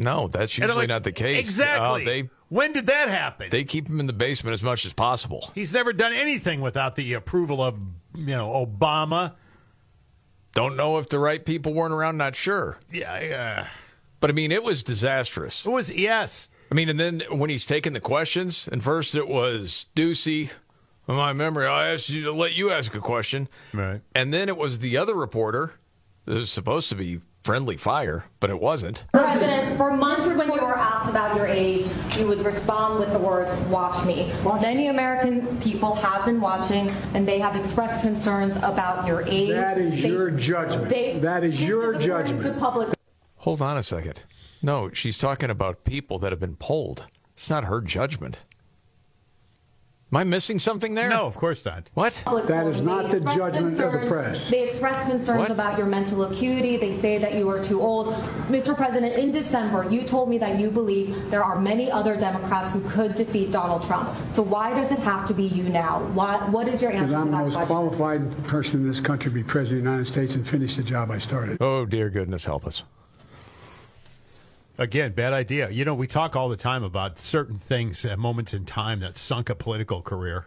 No, 0.00 0.28
that's 0.28 0.56
usually 0.56 0.78
like, 0.78 0.88
not 0.88 1.04
the 1.04 1.12
case. 1.12 1.40
Exactly. 1.40 2.02
Oh, 2.02 2.04
they 2.04 2.30
when 2.48 2.72
did 2.72 2.86
that 2.86 3.08
happen? 3.08 3.50
they 3.50 3.64
keep 3.64 3.88
him 3.88 4.00
in 4.00 4.06
the 4.06 4.12
basement 4.12 4.54
as 4.54 4.62
much 4.62 4.86
as 4.86 4.92
possible. 4.92 5.50
He's 5.54 5.72
never 5.72 5.92
done 5.92 6.12
anything 6.12 6.60
without 6.60 6.96
the 6.96 7.12
approval 7.12 7.62
of 7.62 7.78
you 8.14 8.26
know 8.26 8.50
Obama. 8.66 9.34
Don't 10.52 10.76
know 10.76 10.98
if 10.98 11.08
the 11.08 11.18
right 11.18 11.44
people 11.44 11.74
weren't 11.74 11.94
around. 11.94 12.16
Not 12.16 12.36
sure. 12.36 12.78
Yeah, 12.90 13.20
yeah. 13.20 13.66
But 14.20 14.30
I 14.30 14.32
mean, 14.32 14.52
it 14.52 14.62
was 14.62 14.82
disastrous. 14.82 15.64
It 15.64 15.70
was 15.70 15.90
yes. 15.90 16.48
I 16.70 16.74
mean, 16.74 16.88
and 16.88 17.00
then 17.00 17.22
when 17.30 17.50
he's 17.50 17.66
taking 17.66 17.94
the 17.94 18.00
questions, 18.00 18.68
and 18.70 18.82
first 18.82 19.14
it 19.14 19.28
was 19.28 19.86
Doocy. 19.96 20.50
In 21.08 21.16
my 21.16 21.32
memory, 21.32 21.66
I 21.66 21.88
asked 21.92 22.08
you 22.10 22.22
to 22.24 22.32
let 22.32 22.52
you 22.52 22.70
ask 22.70 22.94
a 22.94 23.00
question, 23.00 23.48
right? 23.72 24.00
And 24.14 24.32
then 24.32 24.48
it 24.48 24.56
was 24.56 24.78
the 24.78 24.96
other 24.96 25.14
reporter. 25.14 25.72
This 26.26 26.36
was 26.36 26.50
supposed 26.52 26.88
to 26.90 26.94
be 26.94 27.20
friendly 27.44 27.76
fire, 27.76 28.24
but 28.38 28.50
it 28.50 28.60
wasn't. 28.60 29.04
President, 29.12 29.76
for 29.76 29.96
months 29.96 30.34
when 30.34 30.48
you 30.52 30.60
were 30.60 30.76
asked 30.76 31.08
about 31.10 31.36
your 31.36 31.46
age, 31.46 31.86
you 32.18 32.26
would 32.26 32.44
respond 32.44 33.00
with 33.00 33.12
the 33.12 33.18
words, 33.18 33.50
watch 33.68 34.04
me. 34.06 34.32
Many 34.44 34.88
American 34.88 35.58
people 35.60 35.94
have 35.96 36.24
been 36.24 36.40
watching 36.40 36.90
and 37.14 37.26
they 37.26 37.38
have 37.38 37.56
expressed 37.56 38.02
concerns 38.02 38.56
about 38.58 39.06
your 39.06 39.22
age. 39.26 39.50
That 39.50 39.78
is 39.78 40.02
They- 40.02 40.08
your 40.08 40.30
judgment. 40.30 40.88
they- 40.88 41.18
That 41.18 41.44
is 41.44 41.60
your 41.62 41.90
according 41.94 42.06
judgment. 42.08 42.42
To 42.42 42.52
public 42.52 42.88
Hold 43.36 43.62
on 43.62 43.78
a 43.78 43.82
second. 43.82 44.24
No, 44.62 44.90
she's 44.92 45.16
talking 45.16 45.48
about 45.48 45.84
people 45.84 46.18
that 46.18 46.30
have 46.30 46.40
been 46.40 46.56
polled. 46.56 47.06
It's 47.32 47.48
not 47.48 47.64
her 47.64 47.80
judgment. 47.80 48.44
Am 50.12 50.16
I 50.16 50.24
missing 50.24 50.58
something 50.58 50.94
there? 50.94 51.08
No, 51.08 51.26
of 51.26 51.36
course 51.36 51.64
not. 51.64 51.88
What? 51.94 52.20
That 52.48 52.66
is 52.66 52.80
not 52.80 53.10
the 53.10 53.18
expressed 53.18 53.38
judgment 53.38 53.78
of 53.78 53.92
the 53.92 54.06
press. 54.08 54.50
They 54.50 54.68
express 54.68 55.04
concerns 55.08 55.38
What? 55.38 55.50
about 55.52 55.78
your 55.78 55.86
mental 55.86 56.24
acuity. 56.24 56.76
They 56.78 56.92
say 56.92 57.18
that 57.18 57.34
you 57.34 57.48
are 57.48 57.62
too 57.62 57.80
old. 57.80 58.12
Mr. 58.48 58.76
President, 58.76 59.14
in 59.14 59.30
December, 59.30 59.88
you 59.88 60.02
told 60.02 60.28
me 60.28 60.36
that 60.38 60.58
you 60.58 60.68
believe 60.72 61.30
there 61.30 61.44
are 61.44 61.60
many 61.60 61.92
other 61.92 62.16
Democrats 62.16 62.72
who 62.72 62.80
could 62.90 63.14
defeat 63.14 63.52
Donald 63.52 63.84
Trump. 63.86 64.10
So 64.32 64.42
why 64.42 64.70
does 64.74 64.90
it 64.90 64.98
have 64.98 65.28
to 65.28 65.34
be 65.34 65.44
you 65.44 65.62
now? 65.68 66.00
Why, 66.12 66.38
what 66.50 66.66
is 66.66 66.82
your 66.82 66.90
answer 66.90 67.12
to 67.12 67.18
I'm 67.20 67.30
the 67.30 67.36
most 67.36 67.52
question? 67.54 67.66
qualified 67.68 68.44
person 68.48 68.80
in 68.80 68.88
this 68.88 68.98
country 68.98 69.30
to 69.30 69.34
be 69.34 69.44
president 69.44 69.78
of 69.78 69.84
the 69.84 69.90
United 69.90 70.10
States 70.12 70.34
and 70.34 70.48
finish 70.48 70.74
the 70.74 70.82
job 70.82 71.12
I 71.12 71.18
started. 71.18 71.58
Oh, 71.60 71.86
dear 71.86 72.10
goodness, 72.10 72.44
help 72.44 72.66
us. 72.66 72.82
Again, 74.80 75.12
bad 75.12 75.34
idea. 75.34 75.68
You 75.68 75.84
know, 75.84 75.92
we 75.92 76.06
talk 76.06 76.34
all 76.34 76.48
the 76.48 76.56
time 76.56 76.82
about 76.82 77.18
certain 77.18 77.58
things 77.58 78.02
at 78.06 78.18
moments 78.18 78.54
in 78.54 78.64
time 78.64 79.00
that 79.00 79.14
sunk 79.14 79.50
a 79.50 79.54
political 79.54 80.00
career. 80.00 80.46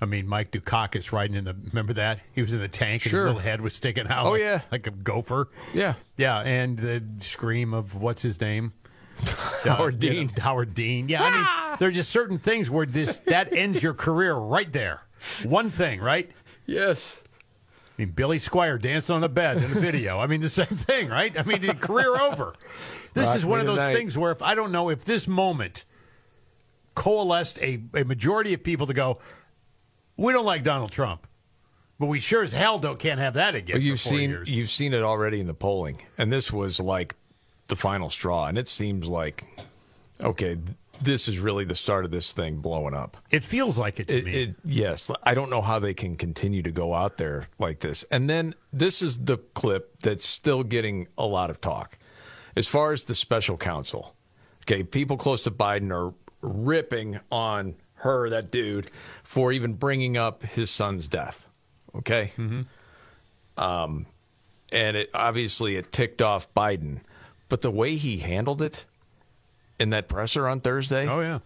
I 0.00 0.06
mean, 0.06 0.26
Mike 0.26 0.50
Dukakis 0.50 1.12
riding 1.12 1.36
in 1.36 1.44
the. 1.44 1.54
Remember 1.68 1.92
that 1.92 2.18
he 2.34 2.42
was 2.42 2.52
in 2.52 2.58
the 2.58 2.66
tank 2.66 3.04
and 3.04 3.10
Sure. 3.10 3.20
his 3.20 3.26
little 3.26 3.40
head 3.40 3.60
was 3.60 3.74
sticking 3.74 4.08
out. 4.08 4.26
Oh, 4.26 4.30
like, 4.32 4.40
yeah. 4.40 4.62
like 4.72 4.88
a 4.88 4.90
gopher. 4.90 5.48
Yeah. 5.72 5.94
Yeah, 6.16 6.40
and 6.40 6.76
the 6.76 7.00
scream 7.20 7.72
of 7.72 7.94
what's 7.94 8.22
his 8.22 8.40
name, 8.40 8.72
Howard 9.62 10.02
you 10.02 10.10
know, 10.10 10.14
Dean. 10.16 10.28
Howard 10.40 10.74
Dean. 10.74 11.08
Yeah, 11.08 11.22
I 11.22 11.30
mean, 11.30 11.44
ah! 11.46 11.76
there 11.78 11.90
are 11.90 11.92
just 11.92 12.10
certain 12.10 12.40
things 12.40 12.70
where 12.70 12.86
this 12.86 13.18
that 13.18 13.52
ends 13.52 13.84
your 13.84 13.94
career 13.94 14.34
right 14.34 14.72
there. 14.72 15.02
One 15.44 15.70
thing, 15.70 16.00
right? 16.00 16.28
Yes. 16.66 17.20
I 17.96 18.02
mean, 18.02 18.10
Billy 18.10 18.40
Squier 18.40 18.80
dancing 18.80 19.14
on 19.14 19.22
a 19.22 19.28
bed 19.28 19.58
in 19.58 19.64
a 19.64 19.78
video. 19.78 20.18
I 20.18 20.26
mean, 20.26 20.40
the 20.40 20.48
same 20.48 20.66
thing, 20.66 21.08
right? 21.08 21.38
I 21.38 21.44
mean, 21.44 21.62
career 21.74 22.16
over. 22.20 22.54
This 23.14 23.26
Rock 23.26 23.36
is 23.36 23.46
one 23.46 23.60
of 23.60 23.66
those 23.66 23.78
tonight. 23.78 23.94
things 23.94 24.16
where 24.18 24.32
if 24.32 24.42
I 24.42 24.54
don't 24.54 24.72
know 24.72 24.88
if 24.88 25.04
this 25.04 25.28
moment 25.28 25.84
coalesced 26.94 27.58
a, 27.60 27.80
a 27.94 28.04
majority 28.04 28.54
of 28.54 28.62
people 28.62 28.86
to 28.86 28.94
go, 28.94 29.18
we 30.16 30.32
don't 30.32 30.44
like 30.44 30.62
Donald 30.62 30.90
Trump, 30.92 31.26
but 31.98 32.06
we 32.06 32.20
sure 32.20 32.42
as 32.42 32.52
hell 32.52 32.78
don't 32.78 32.98
can't 32.98 33.20
have 33.20 33.34
that 33.34 33.54
again. 33.54 33.76
Well, 33.76 33.82
you've 33.82 34.00
seen 34.00 34.30
years. 34.30 34.50
you've 34.50 34.70
seen 34.70 34.92
it 34.94 35.02
already 35.02 35.40
in 35.40 35.46
the 35.46 35.54
polling, 35.54 36.02
and 36.18 36.32
this 36.32 36.52
was 36.52 36.80
like 36.80 37.14
the 37.68 37.76
final 37.76 38.10
straw. 38.10 38.46
And 38.46 38.58
it 38.58 38.68
seems 38.68 39.08
like 39.08 39.44
okay, 40.22 40.56
this 41.02 41.26
is 41.26 41.38
really 41.38 41.64
the 41.64 41.74
start 41.74 42.04
of 42.04 42.10
this 42.10 42.32
thing 42.32 42.56
blowing 42.58 42.94
up. 42.94 43.16
It 43.30 43.42
feels 43.42 43.76
like 43.76 43.98
it 43.98 44.08
to 44.08 44.18
It, 44.18 44.24
me. 44.24 44.42
it, 44.42 44.54
yes, 44.64 45.10
I 45.24 45.34
don't 45.34 45.50
know 45.50 45.62
how 45.62 45.78
they 45.78 45.94
can 45.94 46.16
continue 46.16 46.62
to 46.62 46.70
go 46.70 46.94
out 46.94 47.16
there 47.16 47.48
like 47.58 47.80
this. 47.80 48.04
And 48.10 48.30
then 48.30 48.54
this 48.72 49.02
is 49.02 49.18
the 49.18 49.38
clip 49.38 50.00
that's 50.00 50.24
still 50.26 50.62
getting 50.62 51.08
a 51.18 51.26
lot 51.26 51.50
of 51.50 51.60
talk. 51.60 51.98
As 52.56 52.66
far 52.66 52.92
as 52.92 53.04
the 53.04 53.14
special 53.14 53.56
counsel, 53.56 54.14
okay, 54.64 54.82
people 54.82 55.16
close 55.16 55.42
to 55.44 55.50
Biden 55.50 55.90
are 55.90 56.12
ripping 56.40 57.20
on 57.30 57.74
her, 57.94 58.28
that 58.30 58.50
dude, 58.50 58.90
for 59.22 59.52
even 59.52 59.74
bringing 59.74 60.16
up 60.16 60.42
his 60.42 60.70
son's 60.70 61.08
death. 61.08 61.48
Okay, 61.94 62.32
um, 63.56 64.06
and 64.70 64.96
it 64.96 65.10
obviously 65.14 65.76
it 65.76 65.92
ticked 65.92 66.22
off 66.22 66.52
Biden, 66.54 67.00
but 67.48 67.62
the 67.62 67.70
way 67.70 67.96
he 67.96 68.18
handled 68.18 68.62
it 68.62 68.86
in 69.78 69.90
that 69.90 70.08
presser 70.08 70.48
on 70.48 70.60
Thursday. 70.60 71.06
Oh 71.08 71.20
yeah. 71.20 71.38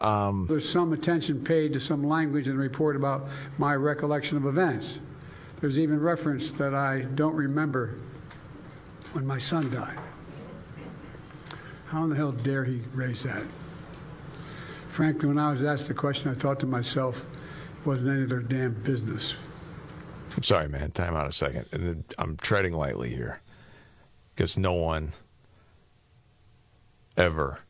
Um, 0.00 0.46
There's 0.48 0.68
some 0.68 0.92
attention 0.92 1.44
paid 1.44 1.72
to 1.74 1.80
some 1.80 2.02
language 2.06 2.48
in 2.48 2.56
the 2.56 2.62
report 2.62 2.96
about 2.96 3.28
my 3.58 3.74
recollection 3.74 4.36
of 4.36 4.44
events. 4.44 4.98
There's 5.60 5.78
even 5.78 6.00
reference 6.00 6.50
that 6.52 6.74
I 6.74 7.02
don't 7.14 7.34
remember 7.34 7.98
when 9.12 9.24
my 9.26 9.38
son 9.38 9.70
died. 9.70 9.96
How 11.94 12.02
in 12.02 12.10
the 12.10 12.16
hell 12.16 12.32
dare 12.32 12.64
he 12.64 12.80
raise 12.92 13.22
that? 13.22 13.44
Frankly, 14.90 15.28
when 15.28 15.38
I 15.38 15.52
was 15.52 15.62
asked 15.62 15.86
the 15.86 15.94
question, 15.94 16.28
I 16.28 16.34
thought 16.34 16.58
to 16.58 16.66
myself, 16.66 17.16
it 17.16 17.86
wasn't 17.86 18.10
any 18.10 18.24
of 18.24 18.30
their 18.30 18.40
damn 18.40 18.74
business. 18.82 19.34
I'm 20.36 20.42
sorry, 20.42 20.66
man. 20.68 20.90
Time 20.90 21.14
out 21.14 21.28
a 21.28 21.30
second. 21.30 21.66
And 21.70 21.86
then 21.86 22.04
I'm 22.18 22.36
treading 22.38 22.72
lightly 22.72 23.10
here 23.10 23.40
because 24.34 24.58
no 24.58 24.72
one 24.72 25.12
ever 27.16 27.60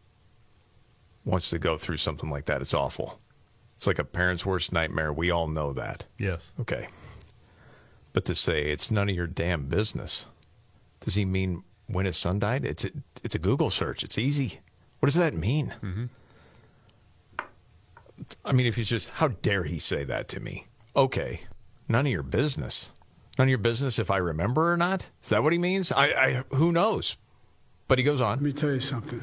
wants 1.27 1.51
to 1.51 1.59
go 1.59 1.77
through 1.77 1.99
something 1.99 2.31
like 2.31 2.47
that. 2.47 2.63
It's 2.63 2.73
awful. 2.73 3.21
It's 3.77 3.87
like 3.87 3.99
a 3.99 4.05
parent's 4.05 4.47
worst 4.47 4.73
nightmare. 4.73 5.13
We 5.13 5.31
all 5.31 5.49
know 5.49 5.75
that. 5.75 6.07
Yes. 6.19 6.51
Okay. 6.59 6.89
But 8.15 8.25
to 8.25 8.35
say 8.35 8.71
it's 8.71 8.91
none 8.91 9.11
of 9.11 9.15
your 9.15 9.27
damn 9.27 9.67
business, 9.67 10.25
does 11.01 11.15
he 11.15 11.27
mean 11.27 11.63
when 11.87 12.07
his 12.07 12.17
son 12.17 12.39
died? 12.39 12.65
It's 12.65 12.85
a, 12.85 12.91
it's 13.23 13.35
a 13.35 13.39
Google 13.39 13.71
search. 13.71 14.03
It's 14.03 14.19
easy. 14.19 14.61
What 15.01 15.07
does 15.07 15.17
that 15.17 15.35
mean? 15.35 15.75
Mm-hmm. 15.83 16.05
I 18.45 18.53
mean, 18.53 18.67
if 18.67 18.77
he's 18.77 18.89
just, 18.89 19.11
how 19.11 19.29
dare 19.29 19.65
he 19.65 19.79
say 19.79 20.05
that 20.05 20.29
to 20.29 20.41
me? 20.41 20.67
Okay, 20.97 21.41
none 21.89 22.07
of 22.07 22.13
your 22.13 22.23
business. 22.23 22.91
None 23.39 23.47
of 23.47 23.51
your 23.51 23.59
business 23.59 23.99
if 23.99 24.11
I 24.11 24.19
remember 24.19 24.73
or 24.73 24.77
not. 24.77 25.11
Is 25.23 25.31
that 25.31 25.43
what 25.43 25.53
he 25.53 25.59
means? 25.59 25.91
I, 25.91 26.07
I 26.07 26.45
who 26.55 26.71
knows? 26.71 27.17
But 27.89 27.99
he 27.99 28.05
goes 28.05 28.21
on. 28.21 28.39
Let 28.39 28.43
me 28.43 28.53
tell 28.53 28.71
you 28.71 28.81
something. 28.81 29.21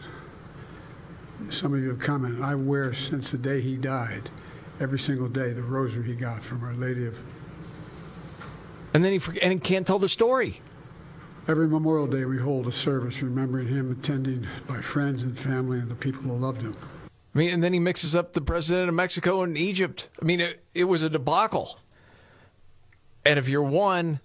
Some 1.49 1.73
of 1.73 1.79
you 1.79 1.89
have 1.89 1.99
commented. 1.99 2.43
I 2.43 2.53
wear 2.55 2.93
since 2.93 3.31
the 3.31 3.37
day 3.37 3.61
he 3.61 3.77
died, 3.77 4.29
every 4.79 4.99
single 4.99 5.27
day, 5.27 5.53
the 5.53 5.63
rosary 5.63 6.05
he 6.05 6.13
got 6.13 6.43
from 6.43 6.63
Our 6.63 6.73
Lady 6.73 7.07
of. 7.07 7.15
And 8.93 9.03
then 9.03 9.13
he 9.13 9.19
forg 9.19 9.39
and 9.41 9.53
he 9.53 9.59
can't 9.59 9.87
tell 9.87 9.97
the 9.97 10.09
story. 10.09 10.61
Every 11.47 11.67
Memorial 11.67 12.07
Day, 12.07 12.23
we 12.25 12.37
hold 12.37 12.67
a 12.67 12.71
service 12.71 13.21
remembering 13.21 13.67
him, 13.67 13.91
attended 13.91 14.47
by 14.67 14.79
friends 14.79 15.23
and 15.23 15.37
family 15.37 15.79
and 15.79 15.89
the 15.89 15.95
people 15.95 16.21
who 16.21 16.35
loved 16.37 16.61
him. 16.61 16.75
I 17.33 17.37
mean, 17.37 17.49
and 17.49 17.63
then 17.63 17.73
he 17.73 17.79
mixes 17.79 18.15
up 18.15 18.33
the 18.33 18.41
president 18.41 18.89
of 18.89 18.95
Mexico 18.95 19.41
and 19.41 19.57
Egypt. 19.57 20.09
I 20.21 20.25
mean, 20.25 20.39
it, 20.39 20.63
it 20.75 20.83
was 20.83 21.01
a 21.01 21.09
debacle. 21.09 21.79
And 23.25 23.39
if 23.39 23.49
you're 23.49 23.63
one 23.63 24.19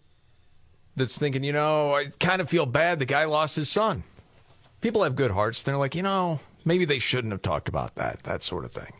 that's 0.95 1.17
thinking, 1.17 1.43
you 1.43 1.53
know, 1.53 1.95
I 1.95 2.07
kind 2.21 2.41
of 2.41 2.51
feel 2.51 2.67
bad 2.67 2.99
the 2.99 3.05
guy 3.07 3.25
lost 3.25 3.57
his 3.57 3.71
son. 3.71 4.03
People 4.81 5.03
have 5.03 5.17
good 5.17 5.31
hearts. 5.31 5.63
They're 5.63 5.77
like, 5.77 5.95
you 5.95 6.03
know, 6.03 6.41
maybe 6.65 6.85
they 6.85 6.99
shouldn't 6.99 7.33
have 7.33 7.43
talked 7.43 7.69
about 7.69 7.95
that, 7.95 8.23
that 8.25 8.43
sort 8.43 8.65
of 8.65 8.73
thing. 8.73 8.93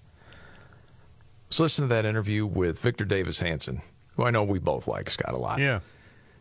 So 1.51 1.65
listen 1.65 1.85
to 1.85 1.95
that 1.95 2.07
interview 2.07 2.47
with 2.47 2.79
Victor 2.79 3.05
Davis 3.05 3.41
Hanson, 3.41 3.83
who 4.15 4.25
I 4.25 4.31
know 4.31 4.43
we 4.43 4.59
both 4.59 4.87
like, 4.87 5.11
Scott, 5.11 5.35
a 5.35 5.39
lot. 5.39 5.59
Yeah. 5.59 5.81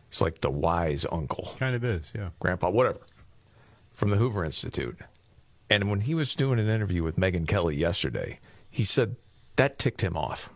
It's 0.08 0.20
like 0.20 0.40
the 0.40 0.50
wise 0.50 1.04
uncle. 1.10 1.54
Kind 1.58 1.74
of 1.76 1.84
is, 1.84 2.12
yeah. 2.14 2.30
Grandpa, 2.40 2.70
whatever, 2.70 3.00
from 3.92 4.10
the 4.10 4.16
Hoover 4.16 4.44
Institute. 4.44 4.98
And 5.68 5.90
when 5.90 6.02
he 6.02 6.14
was 6.14 6.34
doing 6.34 6.58
an 6.58 6.68
interview 6.68 7.02
with 7.02 7.16
Megyn 7.16 7.46
Kelly 7.48 7.76
yesterday, 7.76 8.38
he 8.70 8.84
said 8.84 9.16
that 9.56 9.78
ticked 9.78 10.00
him 10.02 10.16
off. 10.16 10.50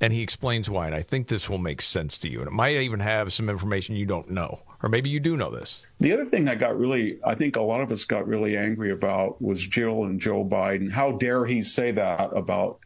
and 0.00 0.12
he 0.12 0.20
explains 0.20 0.68
why. 0.68 0.86
And 0.86 0.94
I 0.96 1.02
think 1.02 1.28
this 1.28 1.48
will 1.48 1.58
make 1.58 1.80
sense 1.80 2.18
to 2.18 2.28
you. 2.28 2.40
And 2.40 2.48
it 2.48 2.52
might 2.52 2.76
even 2.76 2.98
have 2.98 3.32
some 3.32 3.48
information 3.48 3.94
you 3.94 4.04
don't 4.04 4.30
know, 4.30 4.60
or 4.82 4.88
maybe 4.88 5.08
you 5.08 5.20
do 5.20 5.36
know 5.36 5.50
this. 5.50 5.86
The 6.00 6.12
other 6.12 6.24
thing 6.24 6.48
I 6.48 6.56
got 6.56 6.76
really, 6.76 7.20
I 7.24 7.36
think 7.36 7.54
a 7.54 7.62
lot 7.62 7.80
of 7.82 7.92
us 7.92 8.04
got 8.04 8.26
really 8.26 8.56
angry 8.56 8.90
about 8.90 9.40
was 9.40 9.64
Jill 9.64 10.02
and 10.04 10.20
Joe 10.20 10.44
Biden. 10.44 10.90
How 10.90 11.12
dare 11.12 11.46
he 11.46 11.62
say 11.62 11.92
that 11.92 12.36
about 12.36 12.80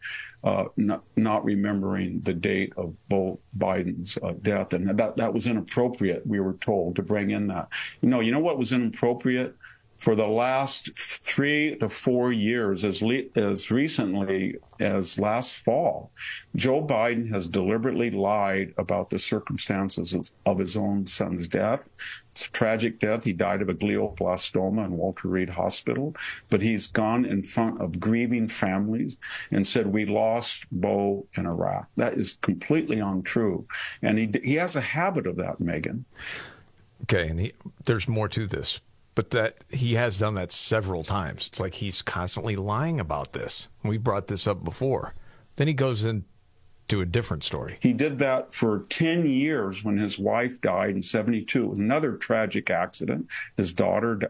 uh, 0.45 0.65
not, 0.77 1.03
not 1.17 1.45
remembering 1.45 2.21
the 2.21 2.35
date 2.35 2.73
of 2.77 2.95
Bo 3.09 3.39
Biden's 3.59 4.19
uh, 4.23 4.35
death, 4.43 4.73
and 4.73 4.89
that 4.99 5.17
that 5.17 5.35
was 5.35 5.47
inappropriate. 5.47 6.27
We 6.27 6.41
were 6.41 6.55
told 6.55 6.97
to 6.97 7.03
bring 7.03 7.31
in 7.31 7.47
that. 7.49 7.69
You 8.01 8.09
know, 8.09 8.21
you 8.21 8.33
know 8.33 8.41
what 8.41 8.59
was 8.59 8.73
inappropriate 8.73 9.57
for 9.97 10.15
the 10.15 10.27
last 10.27 10.97
three 10.99 11.77
to 11.77 11.89
four 11.89 12.33
years, 12.33 12.85
as 12.85 13.03
le- 13.03 13.23
as 13.35 13.71
recently 13.71 14.57
as 14.79 15.19
last 15.19 15.57
fall, 15.57 16.11
Joe 16.55 16.85
Biden 16.85 17.29
has 17.31 17.47
deliberately 17.47 18.11
lied 18.11 18.75
about 18.77 19.09
the 19.09 19.19
circumstances 19.19 20.15
of, 20.45 20.59
his 20.59 20.77
own 20.77 21.07
son's 21.07 21.49
death. 21.49 21.89
It's 22.33 22.47
a 22.47 22.51
tragic 22.51 22.99
death. 22.99 23.25
He 23.25 23.33
died 23.33 23.63
of 23.63 23.71
a 23.71 23.75
glioblastoma 23.75 24.85
in 24.85 24.97
Walter 24.97 25.29
Reed 25.29 25.49
Hospital, 25.49 26.15
but 26.51 26.61
he's 26.61 26.87
gone 26.87 27.25
in 27.25 27.43
front 27.43 27.81
of 27.81 27.99
grieving 27.99 28.49
families 28.49 29.17
and 29.51 29.67
said, 29.67 29.87
we 29.87 30.05
lost 30.05 30.67
Bo 30.71 31.27
in 31.37 31.47
Iraq. 31.47 31.89
That 31.97 32.15
is 32.15 32.37
completely 32.43 33.01
untrue. 33.01 33.67
And 34.03 34.19
he, 34.19 34.31
he 34.45 34.55
has 34.57 34.77
a 34.77 34.81
habit 34.83 35.27
of 35.27 35.37
that, 35.37 35.59
Megyn. 35.59 36.05
Okay, 37.03 37.29
and 37.29 37.41
he, 37.41 37.53
there's 37.85 38.09
more 38.09 38.29
to 38.29 38.47
this, 38.47 38.81
but 39.17 39.31
that 39.31 39.57
he 39.71 39.95
has 39.95 40.19
done 40.19 40.35
that 40.35 40.53
several 40.53 41.03
times. 41.03 41.49
It's 41.49 41.59
like 41.59 41.75
he's 41.75 42.03
constantly 42.03 42.55
lying 42.55 43.01
about 43.01 43.33
this. 43.33 43.67
We 43.83 43.99
brought 43.99 44.29
this 44.29 44.47
up 44.47 44.63
before. 44.63 45.15
Then 45.57 45.67
he 45.67 45.75
goes 45.75 46.05
into 46.05 47.01
a 47.01 47.07
different 47.07 47.43
story. 47.43 47.79
He 47.81 47.95
did 47.95 48.19
that 48.19 48.53
for 48.53 48.85
10 48.91 49.25
years 49.25 49.83
when 49.83 49.97
his 49.97 50.19
wife 50.19 50.61
died 50.61 50.91
in 50.91 51.03
72. 51.03 51.73
Another 51.79 52.13
tragic 52.13 52.71
accident. 52.71 53.27
His 53.57 53.73
daughter 53.73 54.21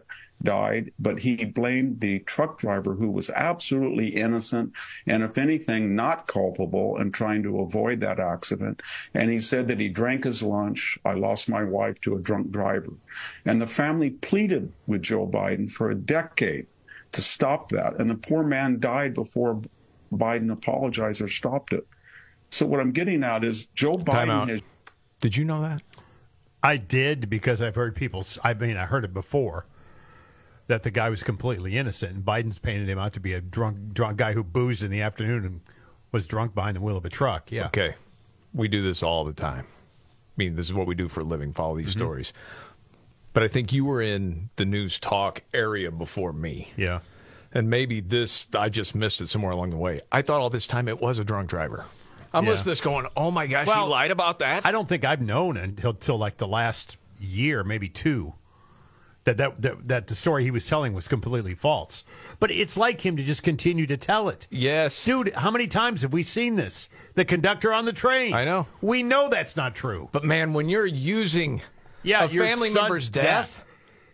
died, 0.43 0.91
but 0.99 1.19
he 1.19 1.45
blamed 1.45 1.99
the 1.99 2.19
truck 2.19 2.57
driver 2.57 2.93
who 2.93 3.09
was 3.09 3.29
absolutely 3.31 4.07
innocent 4.07 4.75
and, 5.05 5.23
if 5.23 5.37
anything, 5.37 5.95
not 5.95 6.27
culpable 6.27 6.97
in 6.97 7.11
trying 7.11 7.43
to 7.43 7.61
avoid 7.61 7.99
that 8.01 8.19
accident. 8.19 8.81
And 9.13 9.31
he 9.31 9.39
said 9.39 9.67
that 9.67 9.79
he 9.79 9.89
drank 9.89 10.23
his 10.23 10.43
lunch. 10.43 10.97
I 11.05 11.13
lost 11.13 11.49
my 11.49 11.63
wife 11.63 11.99
to 12.01 12.15
a 12.15 12.19
drunk 12.19 12.51
driver. 12.51 12.93
And 13.45 13.61
the 13.61 13.67
family 13.67 14.11
pleaded 14.11 14.71
with 14.85 15.01
Joe 15.01 15.27
Biden 15.27 15.69
for 15.71 15.91
a 15.91 15.95
decade 15.95 16.67
to 17.13 17.21
stop 17.21 17.69
that. 17.69 17.99
And 17.99 18.09
the 18.09 18.17
poor 18.17 18.43
man 18.43 18.79
died 18.79 19.13
before 19.13 19.61
Biden 20.13 20.51
apologized 20.51 21.21
or 21.21 21.27
stopped 21.27 21.73
it. 21.73 21.85
So 22.49 22.65
what 22.65 22.79
I'm 22.79 22.91
getting 22.91 23.23
at 23.23 23.43
is 23.43 23.65
Joe 23.67 23.95
Biden 23.95 24.47
has 24.47 24.61
Did 25.19 25.35
you 25.35 25.43
know 25.43 25.61
that? 25.61 25.81
I 26.63 26.77
did 26.77 27.29
because 27.29 27.61
I've 27.61 27.75
heard 27.75 27.95
people. 27.95 28.25
I 28.43 28.53
mean, 28.53 28.77
I 28.77 28.85
heard 28.85 29.03
it 29.03 29.13
before 29.13 29.65
that 30.67 30.83
the 30.83 30.91
guy 30.91 31.09
was 31.09 31.23
completely 31.23 31.77
innocent, 31.77 32.13
and 32.13 32.25
Biden's 32.25 32.59
painted 32.59 32.89
him 32.89 32.99
out 32.99 33.13
to 33.13 33.19
be 33.19 33.33
a 33.33 33.41
drunk, 33.41 33.93
drunk 33.93 34.17
guy 34.17 34.33
who 34.33 34.43
boozed 34.43 34.83
in 34.83 34.91
the 34.91 35.01
afternoon 35.01 35.45
and 35.45 35.61
was 36.11 36.27
drunk 36.27 36.53
behind 36.55 36.75
the 36.77 36.81
wheel 36.81 36.97
of 36.97 37.05
a 37.05 37.09
truck. 37.09 37.51
Yeah. 37.51 37.67
Okay. 37.67 37.95
We 38.53 38.67
do 38.67 38.81
this 38.81 39.01
all 39.03 39.23
the 39.23 39.33
time. 39.33 39.65
I 39.65 40.33
mean, 40.37 40.55
this 40.55 40.65
is 40.67 40.73
what 40.73 40.87
we 40.87 40.95
do 40.95 41.07
for 41.07 41.21
a 41.21 41.23
living, 41.23 41.53
follow 41.53 41.77
these 41.77 41.89
Mm-hmm. 41.89 41.99
stories. 41.99 42.33
But 43.33 43.43
I 43.43 43.47
think 43.47 43.71
you 43.71 43.85
were 43.85 44.01
in 44.01 44.49
the 44.55 44.65
news 44.65 44.99
talk 44.99 45.43
area 45.53 45.91
before 45.91 46.33
me. 46.33 46.69
Yeah. 46.75 46.99
And 47.53 47.69
maybe 47.69 47.99
this, 48.01 48.47
I 48.55 48.69
just 48.69 48.95
missed 48.95 49.21
it 49.21 49.27
somewhere 49.27 49.51
along 49.51 49.69
the 49.69 49.77
way. 49.77 50.01
I 50.11 50.21
thought 50.21 50.41
all 50.41 50.49
this 50.49 50.65
time 50.67 50.87
it 50.87 50.99
was 50.99 51.17
a 51.19 51.23
drunk 51.23 51.49
driver. 51.49 51.85
I'm 52.33 52.43
Yeah. 52.45 52.51
listening 52.51 52.63
to 52.65 52.69
this 52.71 52.81
going, 52.81 53.07
oh 53.15 53.31
my 53.31 53.47
gosh, 53.47 53.67
Well, 53.67 53.85
he 53.85 53.91
lied 53.91 54.11
about 54.11 54.39
that? 54.39 54.65
I 54.65 54.71
don't 54.71 54.87
think 54.87 55.05
I've 55.05 55.21
known 55.21 55.55
until, 55.55 55.91
until 55.91 56.17
like 56.17 56.37
the 56.37 56.47
last 56.47 56.97
year, 57.19 57.63
maybe 57.63 57.87
two, 57.89 58.33
that, 59.27 59.37
that 59.37 59.61
that 59.61 59.87
that 59.87 60.07
the 60.07 60.15
story 60.15 60.43
he 60.43 60.51
was 60.51 60.65
telling 60.65 60.93
was 60.93 61.07
completely 61.07 61.53
false. 61.53 62.03
But 62.39 62.49
it's 62.49 62.77
like 62.77 63.01
him 63.01 63.17
to 63.17 63.23
just 63.23 63.43
continue 63.43 63.85
to 63.87 63.97
tell 63.97 64.29
it. 64.29 64.47
Yes, 64.49 65.05
dude. 65.05 65.33
How 65.33 65.51
many 65.51 65.67
times 65.67 66.01
have 66.01 66.13
we 66.13 66.23
seen 66.23 66.55
this? 66.55 66.89
The 67.15 67.25
conductor 67.25 67.73
on 67.73 67.85
the 67.85 67.93
train. 67.93 68.33
I 68.33 68.45
know. 68.45 68.67
We 68.81 69.03
know 69.03 69.29
that's 69.29 69.57
not 69.57 69.75
true. 69.75 70.07
But 70.11 70.23
man, 70.23 70.53
when 70.53 70.69
you're 70.69 70.85
using 70.85 71.61
yeah, 72.03 72.23
a 72.23 72.27
family 72.29 72.73
member's 72.73 73.09
death, 73.09 73.65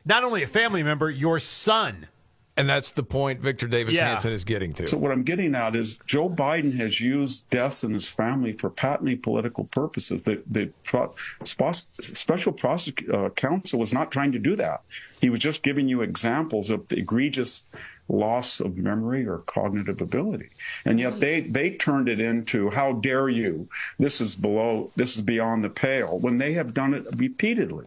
not 0.04 0.24
only 0.24 0.42
a 0.42 0.48
family 0.48 0.84
member, 0.84 1.10
your 1.10 1.40
son. 1.40 2.08
And 2.56 2.70
that's 2.70 2.92
the 2.92 3.04
point 3.04 3.40
Victor 3.42 3.68
Davis 3.68 3.96
Yeah. 3.96 4.10
Hanson 4.10 4.32
is 4.32 4.44
getting 4.44 4.74
to. 4.74 4.88
So 4.88 4.98
what 4.98 5.12
I'm 5.12 5.24
getting 5.24 5.56
at 5.56 5.76
is 5.76 6.00
Joe 6.06 6.30
Biden 6.30 6.74
has 6.78 7.02
used 7.02 7.50
deaths 7.50 7.84
in 7.84 7.94
his 7.94 8.08
family 8.08 8.54
for 8.54 8.70
patently 8.70 9.16
political 9.16 9.66
purposes. 9.66 10.24
The 10.24 10.42
the 10.50 10.72
pro, 10.84 11.14
special 11.44 12.54
prosec- 12.54 13.12
uh, 13.14 13.30
counsel 13.32 13.80
was 13.80 13.94
not 13.94 14.12
trying 14.12 14.32
to 14.34 14.40
do 14.40 14.56
that. 14.58 14.82
He 15.22 15.30
was 15.30 15.40
just 15.40 15.64
giving 15.64 15.88
you 15.88 16.02
examples 16.02 16.70
of 16.70 16.88
the 16.90 16.98
egregious 17.00 17.64
loss 18.10 18.60
of 18.60 18.78
memory 18.78 19.26
or 19.26 19.40
cognitive 19.40 20.02
ability, 20.02 20.50
and 20.86 21.00
yet 21.00 21.20
they 21.20 21.42
they 21.42 21.72
turned 21.72 22.10
it 22.10 22.20
into 22.20 22.70
how 22.70 22.94
dare 22.94 23.30
you? 23.30 23.68
This 23.98 24.22
is 24.22 24.36
below. 24.36 24.92
This 24.96 25.16
is 25.16 25.22
beyond 25.22 25.64
the 25.64 25.70
pale. 25.70 26.20
When 26.20 26.38
they 26.38 26.54
have 26.54 26.74
done 26.74 26.94
it 26.94 27.08
repeatedly, 27.16 27.86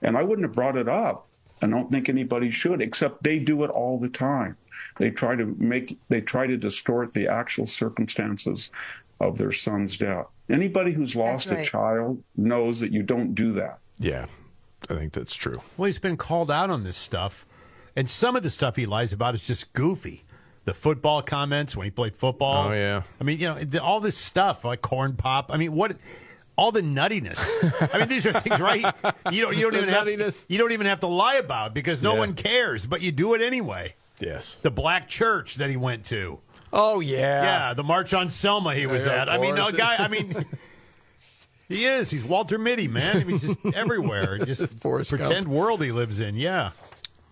and 0.00 0.16
I 0.16 0.22
wouldn't 0.22 0.46
have 0.46 0.54
brought 0.54 0.76
it 0.76 0.88
up. 0.88 1.26
I 1.62 1.68
don't 1.68 1.90
think 1.90 2.08
anybody 2.08 2.50
should, 2.50 2.82
except 2.82 3.22
they 3.22 3.38
do 3.38 3.62
it 3.64 3.70
all 3.70 3.98
the 3.98 4.08
time. 4.08 4.56
They 4.98 5.10
try 5.10 5.36
to 5.36 5.46
make, 5.58 5.96
they 6.08 6.20
try 6.20 6.46
to 6.46 6.56
distort 6.56 7.14
the 7.14 7.28
actual 7.28 7.66
circumstances 7.66 8.70
of 9.20 9.38
their 9.38 9.52
son's 9.52 9.96
death. 9.96 10.26
Anybody 10.50 10.92
who's 10.92 11.14
lost 11.16 11.50
right. 11.50 11.60
a 11.60 11.64
child 11.64 12.22
knows 12.36 12.80
that 12.80 12.92
you 12.92 13.02
don't 13.02 13.34
do 13.34 13.52
that. 13.52 13.78
Yeah, 13.98 14.26
I 14.90 14.94
think 14.94 15.12
that's 15.12 15.34
true. 15.34 15.62
Well, 15.76 15.86
he's 15.86 16.00
been 16.00 16.16
called 16.16 16.50
out 16.50 16.68
on 16.68 16.82
this 16.82 16.96
stuff, 16.96 17.46
and 17.94 18.10
some 18.10 18.36
of 18.36 18.42
the 18.42 18.50
stuff 18.50 18.76
he 18.76 18.84
lies 18.84 19.12
about 19.12 19.34
is 19.34 19.46
just 19.46 19.72
goofy. 19.72 20.24
The 20.64 20.74
football 20.74 21.22
comments 21.22 21.76
when 21.76 21.84
he 21.84 21.90
played 21.90 22.14
football. 22.14 22.68
Oh, 22.68 22.72
yeah. 22.72 23.02
I 23.20 23.24
mean, 23.24 23.40
you 23.40 23.46
know, 23.46 23.78
all 23.80 24.00
this 24.00 24.16
stuff 24.16 24.64
like 24.64 24.80
corn 24.80 25.14
pop. 25.14 25.50
I 25.52 25.56
mean, 25.56 25.72
what? 25.72 25.96
All 26.56 26.70
the 26.72 26.82
nuttiness. 26.82 27.38
I 27.94 27.98
mean, 27.98 28.08
these 28.08 28.26
are 28.26 28.32
things, 28.32 28.60
right? 28.60 28.84
You 29.30 29.42
don't. 29.42 29.56
You 29.56 29.62
don't 29.62 29.72
The 29.72 29.78
even 29.82 29.88
have. 29.88 30.06
nuttiness. 30.06 30.44
You 30.48 30.58
don't 30.58 30.72
even 30.72 30.86
have 30.86 31.00
to 31.00 31.06
lie 31.06 31.36
about 31.36 31.72
because 31.74 32.02
no 32.02 32.12
Yeah. 32.12 32.18
one 32.20 32.34
cares, 32.34 32.86
but 32.86 33.00
you 33.00 33.10
do 33.12 33.34
it 33.34 33.40
anyway. 33.40 33.94
Yes. 34.20 34.56
The 34.62 34.70
black 34.70 35.08
church 35.08 35.56
that 35.56 35.70
he 35.70 35.76
went 35.76 36.04
to. 36.06 36.40
Oh 36.72 37.00
yeah. 37.00 37.42
Yeah, 37.42 37.74
the 37.74 37.82
march 37.82 38.12
on 38.14 38.30
Selma 38.30 38.74
he 38.74 38.86
was 38.86 39.06
Yeah, 39.06 39.22
at. 39.22 39.28
I 39.28 39.38
mean, 39.38 39.54
the 39.54 39.70
guy. 39.72 39.96
I 39.98 40.08
mean. 40.08 40.44
He 41.68 41.86
is. 41.86 42.10
He's 42.10 42.24
Walter 42.24 42.58
Mitty, 42.58 42.86
man. 42.88 43.16
I 43.16 43.24
mean, 43.24 43.38
he's 43.38 43.42
just 43.54 43.58
everywhere. 43.74 44.38
Just 44.38 44.66
Forrest 44.74 45.10
Gump. 45.10 45.22
pretend 45.22 45.48
world 45.48 45.82
he 45.82 45.90
lives 45.90 46.20
in. 46.20 46.34
Yeah. 46.36 46.70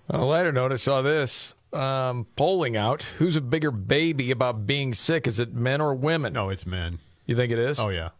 On 0.08 0.20
a 0.20 0.24
lighter 0.24 0.50
note, 0.50 0.72
I 0.72 0.76
saw 0.76 1.02
this 1.02 1.54
um, 1.74 2.26
polling 2.36 2.76
out. 2.76 3.02
Who's 3.18 3.36
a 3.36 3.40
bigger 3.42 3.70
baby 3.70 4.30
about 4.30 4.66
being 4.66 4.94
sick? 4.94 5.26
Is 5.26 5.38
it 5.38 5.52
men 5.52 5.80
or 5.82 5.94
women? 5.94 6.32
No, 6.32 6.48
it's 6.48 6.64
men. 6.64 7.00
You 7.26 7.36
think 7.36 7.52
it 7.52 7.58
is? 7.58 7.78
Oh 7.78 7.90
yeah. 7.90 8.10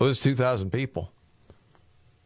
Well, 0.00 0.06
there's 0.06 0.20
2,000 0.20 0.70
people. 0.72 1.12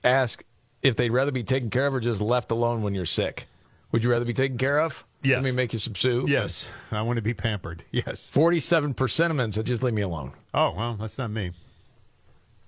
Ask 0.05 0.45
if 0.81 0.95
they'd 0.95 1.11
rather 1.11 1.33
be 1.33 1.43
taken 1.43 1.71
care 1.71 1.89
of 1.89 1.95
or 1.95 2.01
just 2.01 2.21
left 2.21 2.53
alone 2.53 2.83
when 2.83 2.95
you're 2.95 3.05
sick. 3.05 3.49
Would 3.91 4.05
you 4.05 4.11
rather 4.13 4.25
be 4.25 4.33
taken 4.33 4.57
care 4.59 4.79
of? 4.81 5.05
Yes. 5.23 5.37
Let 5.37 5.45
me 5.45 5.51
make 5.51 5.73
you 5.73 5.79
some 5.81 5.95
soup. 5.97 6.29
Yes, 6.29 6.71
I 6.93 7.03
want 7.03 7.17
to 7.17 7.23
be 7.23 7.35
pampered. 7.35 7.83
Yes. 7.91 8.31
47% 8.33 9.31
of 9.31 9.37
men 9.37 9.51
said 9.53 9.67
just 9.67 9.83
leave 9.83 9.95
me 9.95 10.03
alone. 10.03 10.33
Oh 10.53 10.73
well, 10.77 10.95
that's 11.01 11.19
not 11.19 11.31
me. 11.31 11.53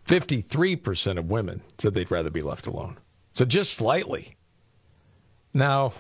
53% 0.07 1.19
of 1.19 1.31
women 1.31 1.63
said 1.79 1.95
they'd 1.95 2.11
rather 2.11 2.31
be 2.31 2.43
left 2.43 2.67
alone. 2.67 2.97
So 3.33 3.45
just 3.45 3.75
slightly. 3.75 4.37
Now, 5.53 5.93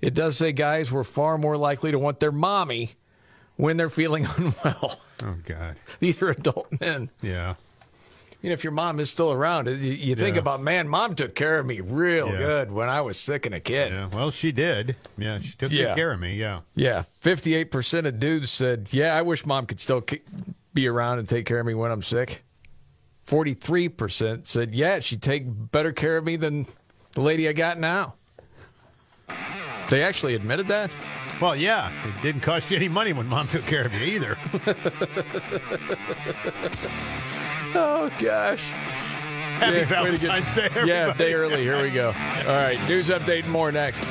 it 0.00 0.14
does 0.14 0.36
say 0.36 0.52
guys 0.52 0.90
were 0.90 1.04
far 1.04 1.38
more 1.38 1.56
likely 1.56 1.92
to 1.92 1.98
want 1.98 2.20
their 2.20 2.32
mommy 2.32 2.96
when 3.56 3.76
they're 3.76 3.90
feeling 3.90 4.26
unwell. 4.36 5.00
Oh 5.22 5.36
God. 5.44 5.76
These 6.00 6.20
are 6.22 6.30
adult 6.30 6.68
men. 6.80 7.10
Yeah. 7.22 7.54
You 8.40 8.50
know, 8.50 8.54
if 8.54 8.62
your 8.62 8.72
mom 8.72 9.00
is 9.00 9.10
still 9.10 9.32
around, 9.32 9.66
you, 9.66 9.74
you 9.74 10.14
think 10.14 10.36
Yeah. 10.36 10.40
about, 10.42 10.62
man, 10.62 10.86
mom 10.88 11.16
took 11.16 11.34
care 11.34 11.58
of 11.58 11.66
me 11.66 11.80
real 11.80 12.28
Yeah. 12.28 12.38
good 12.38 12.70
when 12.72 12.88
I 12.88 13.00
was 13.00 13.18
sick 13.18 13.46
and 13.46 13.54
a 13.54 13.58
kid. 13.60 13.92
Yeah. 13.92 14.06
Well, 14.06 14.30
she 14.30 14.52
did. 14.52 14.94
Yeah, 15.16 15.40
she 15.40 15.52
took 15.56 15.70
good 15.72 15.96
care 15.96 16.12
of 16.12 16.20
me. 16.20 16.36
Yeah. 16.36 16.60
Yeah, 16.76 17.02
58% 17.20 18.06
of 18.06 18.20
dudes 18.20 18.50
said, 18.52 18.88
yeah, 18.92 19.16
I 19.16 19.22
wish 19.22 19.44
mom 19.44 19.66
could 19.66 19.80
still 19.80 20.04
be 20.72 20.86
around 20.86 21.18
and 21.18 21.28
take 21.28 21.46
care 21.46 21.58
of 21.58 21.66
me 21.66 21.74
when 21.74 21.90
I'm 21.90 22.02
sick. 22.02 22.44
43% 23.26 24.46
said, 24.46 24.72
yeah, 24.74 25.00
she'd 25.00 25.20
take 25.20 25.42
better 25.72 25.92
care 25.92 26.16
of 26.16 26.24
me 26.24 26.36
than 26.36 26.66
the 27.14 27.20
lady 27.20 27.48
I 27.48 27.52
got 27.52 27.78
now. 27.78 28.14
They 29.90 30.02
actually 30.02 30.34
admitted 30.36 30.68
that? 30.68 30.90
Well, 31.40 31.56
yeah, 31.56 31.90
it 32.06 32.22
didn't 32.22 32.42
cost 32.42 32.70
you 32.70 32.76
any 32.76 32.88
money 32.88 33.12
when 33.12 33.26
mom 33.26 33.48
took 33.48 33.66
care 33.66 33.84
of 33.84 33.92
you 33.94 34.16
either. 34.16 34.38
Oh 37.74 38.10
gosh. 38.18 38.70
Happy 38.70 39.78
yeah, 39.78 39.84
Valentine's 39.84 40.44
get, 40.44 40.54
Day, 40.54 40.64
everybody. 40.64 40.88
Yeah, 40.88 41.12
day 41.12 41.34
early. 41.34 41.62
Here 41.62 41.82
we 41.82 41.90
go. 41.90 42.08
All 42.08 42.12
right, 42.14 42.78
news 42.88 43.08
update 43.08 43.44
and 43.44 43.52
more 43.52 43.70
next. 43.70 44.02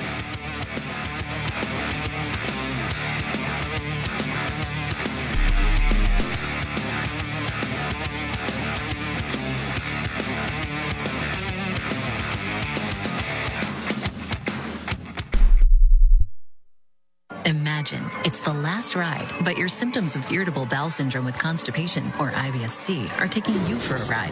Imagine 17.67 18.09
it's 18.23 18.39
the 18.39 18.53
last 18.53 18.95
ride, 18.95 19.27
but 19.43 19.57
your 19.57 19.67
symptoms 19.67 20.15
of 20.15 20.31
irritable 20.31 20.65
bowel 20.65 20.89
syndrome 20.89 21.25
with 21.25 21.37
constipation, 21.37 22.05
or 22.17 22.31
IBS-C, 22.31 23.11
are 23.19 23.27
taking 23.27 23.55
you 23.67 23.77
for 23.77 23.97
a 23.97 24.05
ride. 24.05 24.31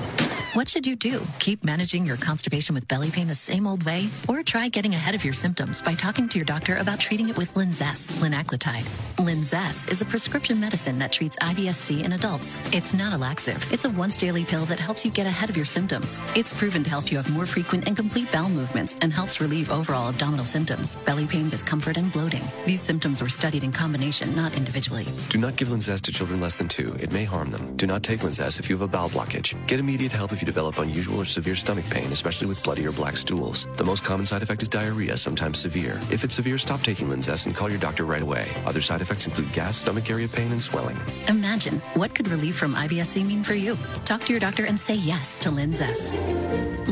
What 0.53 0.70
should 0.70 0.88
you 0.88 0.95
do? 0.95 1.20
Keep 1.40 1.66
managing 1.66 2.06
your 2.06 2.16
constipation 2.16 2.76
with 2.76 2.88
belly 2.88 3.12
pain 3.12 3.28
the 3.28 3.36
same 3.36 3.68
old 3.68 3.84
way? 3.84 4.07
Or 4.30 4.41
try 4.41 4.70
getting 4.70 4.94
ahead 4.94 5.16
of 5.16 5.26
your 5.26 5.34
symptoms 5.34 5.82
by 5.82 5.95
talking 5.95 6.30
to 6.30 6.38
your 6.38 6.45
doctor 6.45 6.78
about 6.78 6.98
treating 7.02 7.28
it 7.28 7.36
with 7.36 7.53
Linzess, 7.56 8.10
linaclotide. 8.24 8.86
Linzess 9.18 9.91
is 9.91 10.02
a 10.02 10.06
prescription 10.06 10.57
medicine 10.57 10.98
that 10.99 11.12
treats 11.12 11.36
IBS-C 11.41 12.06
in 12.06 12.14
adults. 12.14 12.57
It's 12.72 12.94
not 12.94 13.12
a 13.12 13.18
laxative. 13.18 13.70
It's 13.74 13.84
a 13.84 13.90
once 13.90 14.16
daily 14.16 14.45
pill 14.45 14.64
that 14.68 14.80
helps 14.80 15.03
you 15.03 15.12
get 15.12 15.28
ahead 15.28 15.49
of 15.49 15.57
your 15.57 15.66
symptoms. 15.66 16.22
It's 16.36 16.53
proven 16.53 16.86
to 16.86 16.90
help 16.90 17.12
you 17.12 17.18
have 17.18 17.30
more 17.32 17.45
frequent 17.45 17.86
and 17.86 17.98
complete 17.98 18.32
bowel 18.32 18.49
movements 18.49 18.95
and 19.02 19.12
helps 19.12 19.41
relieve 19.41 19.72
overall 19.72 20.10
abdominal 20.10 20.45
symptoms, 20.45 20.95
belly 20.95 21.28
pain, 21.28 21.49
discomfort, 21.49 21.98
and 21.98 22.14
bloating. 22.14 22.44
These 22.66 22.82
symptoms 22.82 23.22
were 23.26 23.30
studied 23.30 23.64
in 23.64 23.72
combination, 23.72 24.35
not 24.35 24.56
individually. 24.56 25.07
Do 25.30 25.39
not 25.39 25.56
give 25.56 25.69
Linzess 25.69 25.99
to 26.02 26.11
children 26.11 26.39
less 26.39 26.60
than 26.60 26.68
two. 26.68 26.95
It 26.99 27.11
may 27.11 27.23
harm 27.23 27.49
them. 27.49 27.76
Do 27.76 27.88
not 27.88 28.03
take 28.03 28.19
Linzess 28.19 28.60
if 28.60 28.69
you 28.69 28.76
have 28.76 28.84
a 28.84 28.88
bowel 28.88 29.10
blockage. 29.10 29.56
Get 29.65 29.80
immediate 29.80 30.11
help 30.11 30.31
if 30.31 30.43
you 30.43 30.45
develop 30.45 30.77
unusual 30.77 31.22
or 31.22 31.26
severe 31.26 31.56
stomach 31.56 31.85
pain, 31.89 32.11
especially 32.11 32.45
with 32.45 32.64
bloody 32.64 32.85
or 32.85 32.91
black 32.91 33.18
stools. 33.18 33.65
The 33.77 33.84
most 33.84 34.03
common 34.03 34.27
side 34.27 34.43
effect 34.43 34.61
is 34.61 34.69
diarrhea, 34.69 35.18
sometimes 35.18 35.57
severe. 35.57 35.99
If 36.11 36.23
it's 36.23 36.35
severe, 36.35 36.60
stop 36.60 36.81
taking 36.81 37.07
Linzess 37.07 37.47
and 37.47 37.56
call 37.56 37.68
your 37.68 37.80
doctor 37.80 38.03
right 38.03 38.22
away. 38.22 38.47
Other 38.64 38.81
side 38.81 39.02
effects 39.02 39.26
include 39.26 39.52
gas, 39.53 39.77
stomach 39.77 40.07
area 40.11 40.27
pain, 40.27 40.52
and 40.52 40.61
swelling. 40.61 40.97
Imagine 41.27 41.80
what 41.95 42.14
could 42.14 42.27
relief 42.27 42.56
from 42.56 42.76
IBS-C 42.76 43.23
mean 43.23 43.43
for 43.43 43.56
you. 43.56 43.76
Talk 44.06 44.23
to 44.26 44.34
your 44.34 44.39
doctor 44.39 44.65
and 44.65 44.80
say 44.80 44.93
yes 44.93 45.39
to 45.39 45.49
Linzess. 45.49 46.14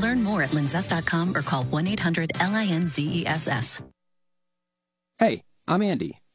Learn 0.01 0.23
more 0.23 0.41
at 0.41 0.49
linzess.com 0.49 1.37
or 1.37 1.43
call 1.43 1.65
1-800-LINZESS. 1.65 3.83
Hey, 5.19 5.43
I'm 5.67 5.83
Andy. 5.83 6.22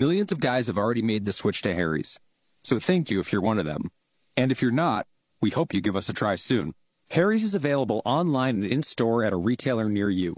Millions 0.00 0.32
of 0.32 0.40
guys 0.40 0.68
have 0.68 0.78
already 0.78 1.02
made 1.02 1.26
the 1.26 1.32
switch 1.40 1.60
to 1.60 1.74
Harry's. 1.74 2.18
So 2.64 2.78
thank 2.78 3.10
you 3.10 3.20
if 3.20 3.34
you're 3.34 3.42
one 3.42 3.58
of 3.58 3.66
them. 3.66 3.90
And 4.34 4.50
if 4.50 4.62
you're 4.62 4.80
not, 4.86 5.06
we 5.42 5.50
hope 5.50 5.74
you 5.74 5.82
give 5.82 5.94
us 5.94 6.08
a 6.08 6.14
try 6.14 6.36
soon. 6.36 6.72
Harry's 7.10 7.44
is 7.44 7.54
available 7.54 8.00
online 8.06 8.62
and 8.62 8.64
in-store 8.64 9.24
at 9.24 9.34
a 9.34 9.36
retailer 9.36 9.90
near 9.90 10.08
you. 10.08 10.36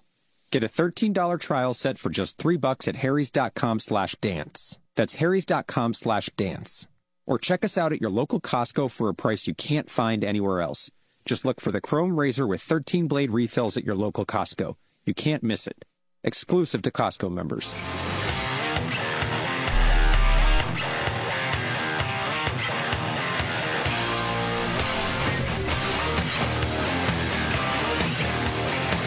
Get 0.50 0.64
a 0.64 0.68
$13 0.68 1.38
trial 1.38 1.74
set 1.74 1.96
for 1.96 2.10
just 2.10 2.38
3 2.38 2.56
bucks 2.56 2.88
at 2.88 2.96
harrys.com 2.96 3.78
slash 3.78 4.16
dance. 4.16 4.80
That's 4.96 5.14
harrys.com 5.14 5.94
slash 5.94 6.28
dance. 6.36 6.88
Or 7.24 7.38
check 7.38 7.64
us 7.64 7.78
out 7.78 7.92
at 7.92 8.00
your 8.00 8.10
local 8.10 8.40
Costco 8.40 8.90
for 8.90 9.08
a 9.08 9.14
price 9.14 9.46
you 9.46 9.54
can't 9.54 9.88
find 9.88 10.24
anywhere 10.24 10.60
else. 10.60 10.90
Just 11.24 11.44
look 11.44 11.60
for 11.60 11.70
the 11.70 11.80
Chrome 11.80 12.18
Razor 12.18 12.48
with 12.48 12.62
13 12.62 13.06
blade 13.06 13.30
refills 13.30 13.76
at 13.76 13.84
your 13.84 13.94
local 13.94 14.26
Costco. 14.26 14.74
You 15.06 15.14
can't 15.14 15.44
miss 15.44 15.68
it. 15.68 15.84
Exclusive 16.24 16.82
to 16.82 16.90
Costco 16.90 17.30
members. 17.30 17.76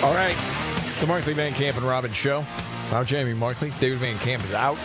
All 0.06 0.14
right. 0.14 0.38
The 0.99 1.07
Markley 1.07 1.34
Van 1.34 1.52
Camp 1.56 1.77
and 1.77 1.86
Robbins 1.88 2.15
Show. 2.15 2.45
I'm 2.91 3.07
Jamie 3.07 3.34
Markley. 3.34 3.73
David 3.80 3.98
Van 3.98 4.19
Camp 4.19 4.44
is 4.44 4.53
out. 4.53 4.77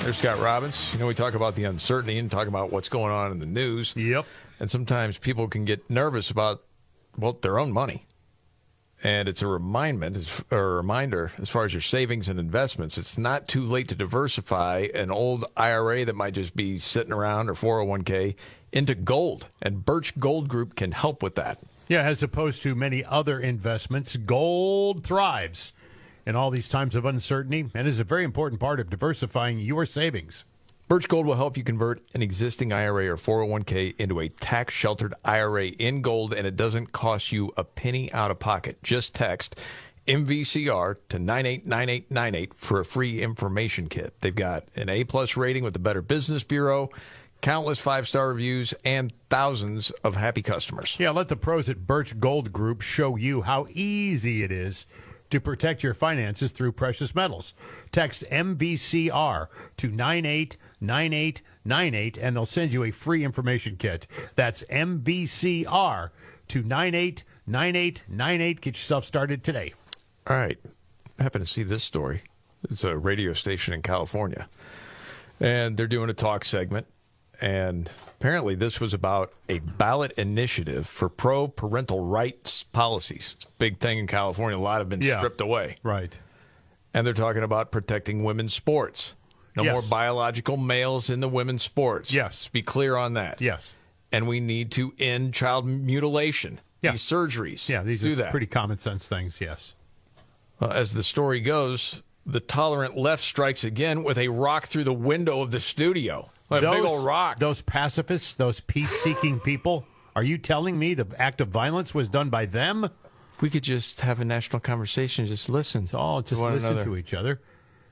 There's 0.00 0.16
Scott 0.16 0.40
Robbins. 0.40 0.92
You 0.92 0.98
know, 0.98 1.06
we 1.06 1.14
talk 1.14 1.34
about 1.34 1.54
the 1.54 1.62
uncertainty 1.62 2.18
and 2.18 2.28
talk 2.28 2.48
about 2.48 2.72
what's 2.72 2.88
going 2.88 3.12
on 3.12 3.30
in 3.30 3.38
the 3.38 3.46
news. 3.46 3.94
Yep. 3.94 4.26
And 4.58 4.68
sometimes 4.68 5.16
people 5.16 5.46
can 5.46 5.64
get 5.64 5.88
nervous 5.88 6.28
about, 6.28 6.64
well, 7.16 7.34
their 7.34 7.60
own 7.60 7.70
money. 7.70 8.04
And 9.04 9.28
it's 9.28 9.42
a 9.42 9.46
reminder, 9.46 10.10
or 10.50 10.72
a 10.72 10.74
reminder 10.74 11.30
as 11.40 11.48
far 11.48 11.64
as 11.64 11.72
your 11.72 11.80
savings 11.80 12.28
and 12.28 12.40
investments. 12.40 12.98
It's 12.98 13.16
not 13.16 13.46
too 13.46 13.64
late 13.64 13.86
to 13.90 13.94
diversify 13.94 14.88
an 14.92 15.12
old 15.12 15.44
IRA 15.56 16.04
that 16.04 16.16
might 16.16 16.34
just 16.34 16.56
be 16.56 16.78
sitting 16.78 17.12
around 17.12 17.48
or 17.48 17.54
401k 17.54 18.34
into 18.72 18.96
gold. 18.96 19.46
And 19.62 19.84
Birch 19.84 20.18
Gold 20.18 20.48
Group 20.48 20.74
can 20.74 20.90
help 20.90 21.22
with 21.22 21.36
that. 21.36 21.60
Yeah, 21.88 22.02
as 22.02 22.22
opposed 22.22 22.62
to 22.62 22.74
many 22.74 23.04
other 23.04 23.38
investments, 23.38 24.16
gold 24.16 25.04
thrives 25.04 25.72
in 26.26 26.34
all 26.34 26.50
these 26.50 26.68
times 26.68 26.94
of 26.94 27.04
uncertainty 27.04 27.66
and 27.74 27.86
is 27.86 28.00
a 28.00 28.04
very 28.04 28.24
important 28.24 28.60
part 28.60 28.80
of 28.80 28.88
diversifying 28.88 29.58
your 29.58 29.84
savings. 29.84 30.46
Birch 30.88 31.08
Gold 31.08 31.26
will 31.26 31.36
help 31.36 31.56
you 31.56 31.64
convert 31.64 32.02
an 32.14 32.22
existing 32.22 32.72
IRA 32.72 33.08
or 33.08 33.16
401k 33.16 33.94
into 33.98 34.20
a 34.20 34.28
tax 34.28 34.74
sheltered 34.74 35.14
IRA 35.24 35.68
in 35.68 36.02
gold, 36.02 36.34
and 36.34 36.46
it 36.46 36.56
doesn't 36.56 36.92
cost 36.92 37.32
you 37.32 37.52
a 37.56 37.64
penny 37.64 38.12
out 38.12 38.30
of 38.30 38.38
pocket. 38.38 38.82
Just 38.82 39.14
text 39.14 39.58
MVCR 40.06 40.96
to 41.08 41.18
989898 41.18 42.54
for 42.54 42.80
a 42.80 42.84
free 42.84 43.22
information 43.22 43.88
kit. 43.88 44.14
They've 44.20 44.34
got 44.34 44.64
an 44.76 44.90
A 44.90 45.04
plus 45.04 45.36
rating 45.36 45.64
with 45.64 45.72
the 45.72 45.78
Better 45.78 46.02
Business 46.02 46.42
Bureau, 46.42 46.90
countless 47.44 47.78
five 47.78 48.08
star 48.08 48.28
reviews, 48.28 48.72
and 48.86 49.12
thousands 49.28 49.90
of 50.02 50.16
happy 50.16 50.40
customers. 50.40 50.96
Yeah, 50.98 51.10
let 51.10 51.28
the 51.28 51.36
pros 51.36 51.68
at 51.68 51.86
Birch 51.86 52.18
Gold 52.18 52.54
Group 52.54 52.80
show 52.80 53.16
you 53.16 53.42
how 53.42 53.66
easy 53.70 54.42
it 54.42 54.50
is 54.50 54.86
to 55.28 55.40
protect 55.40 55.82
your 55.82 55.92
finances 55.92 56.52
through 56.52 56.72
precious 56.72 57.14
metals. 57.14 57.52
Text 57.92 58.24
MVCR 58.32 59.48
to 59.76 59.88
989898 59.88 62.16
and 62.16 62.34
they'll 62.34 62.46
send 62.46 62.72
you 62.72 62.84
a 62.84 62.90
free 62.90 63.22
information 63.22 63.76
kit. 63.76 64.06
That's 64.36 64.62
MVCR 64.70 66.08
to 66.48 66.62
989898. 66.62 68.60
Get 68.62 68.74
yourself 68.74 69.04
started 69.04 69.44
today. 69.44 69.74
All 70.26 70.38
right. 70.38 70.58
I 71.18 71.22
happen 71.22 71.42
to 71.42 71.46
see 71.46 71.62
this 71.62 71.84
story. 71.84 72.22
It's 72.70 72.84
a 72.84 72.96
radio 72.96 73.34
station 73.34 73.74
in 73.74 73.82
California. 73.82 74.48
And 75.38 75.76
they're 75.76 75.86
doing 75.86 76.08
a 76.08 76.14
talk 76.14 76.46
segment. 76.46 76.86
And 77.44 77.90
apparently, 78.18 78.54
this 78.54 78.80
was 78.80 78.94
about 78.94 79.30
a 79.50 79.58
ballot 79.58 80.12
initiative 80.12 80.86
for 80.86 81.10
pro 81.10 81.46
parental 81.46 82.00
rights 82.00 82.62
policies. 82.62 83.34
It's 83.36 83.44
a 83.44 83.48
big 83.58 83.80
thing 83.80 83.98
in 83.98 84.06
California. 84.06 84.56
A 84.56 84.58
lot 84.58 84.78
have 84.78 84.88
been 84.88 85.02
Yeah. 85.02 85.18
stripped 85.18 85.42
away. 85.42 85.76
Right. 85.82 86.18
And 86.94 87.06
they're 87.06 87.12
talking 87.12 87.42
about 87.42 87.70
protecting 87.70 88.24
women's 88.24 88.54
sports. 88.54 89.12
No 89.56 89.62
Yes. 89.62 89.72
more 89.72 89.82
biological 89.90 90.56
males 90.56 91.10
in 91.10 91.20
the 91.20 91.28
women's 91.28 91.62
sports. 91.62 92.10
Yes. 92.14 92.24
Let's 92.44 92.48
be 92.48 92.62
clear 92.62 92.96
on 92.96 93.12
that. 93.12 93.42
Yes. 93.42 93.76
And 94.10 94.26
we 94.26 94.40
need 94.40 94.70
to 94.72 94.94
end 94.98 95.34
child 95.34 95.66
mutilation. 95.66 96.60
Yeah. 96.80 96.92
These 96.92 97.02
surgeries. 97.02 97.68
Yeah, 97.68 97.82
these 97.82 97.96
Let's 98.02 98.04
do 98.04 98.12
are 98.12 98.24
that. 98.24 98.30
pretty 98.30 98.46
common 98.46 98.78
sense 98.78 99.06
things, 99.06 99.38
yes. 99.40 99.74
Uh, 100.62 100.68
as 100.68 100.94
the 100.94 101.02
story 101.02 101.40
goes, 101.40 102.02
the 102.24 102.40
tolerant 102.40 102.96
left 102.96 103.22
strikes 103.22 103.64
again 103.64 104.02
with 104.02 104.16
a 104.16 104.28
rock 104.28 104.64
through 104.66 104.84
the 104.84 104.94
window 104.94 105.42
of 105.42 105.50
the 105.50 105.60
studio. 105.60 106.30
A 106.50 106.60
big 106.60 106.64
old 106.64 107.04
rock. 107.04 107.38
Those 107.38 107.62
pacifists, 107.62 108.34
those 108.34 108.60
peace 108.60 108.90
seeking 109.02 109.40
people, 109.40 109.86
are 110.14 110.22
you 110.22 110.38
telling 110.38 110.78
me 110.78 110.94
the 110.94 111.06
act 111.18 111.40
of 111.40 111.48
violence 111.48 111.94
was 111.94 112.08
done 112.08 112.30
by 112.30 112.46
them? 112.46 112.84
If 113.32 113.42
we 113.42 113.50
could 113.50 113.64
just 113.64 114.00
have 114.02 114.20
a 114.20 114.24
national 114.24 114.60
conversation, 114.60 115.26
just 115.26 115.48
listen. 115.48 115.88
Oh, 115.92 116.20
just 116.20 116.40
one 116.40 116.52
listen 116.52 116.70
another. 116.70 116.84
to 116.84 116.96
each 116.96 117.14
other. 117.14 117.40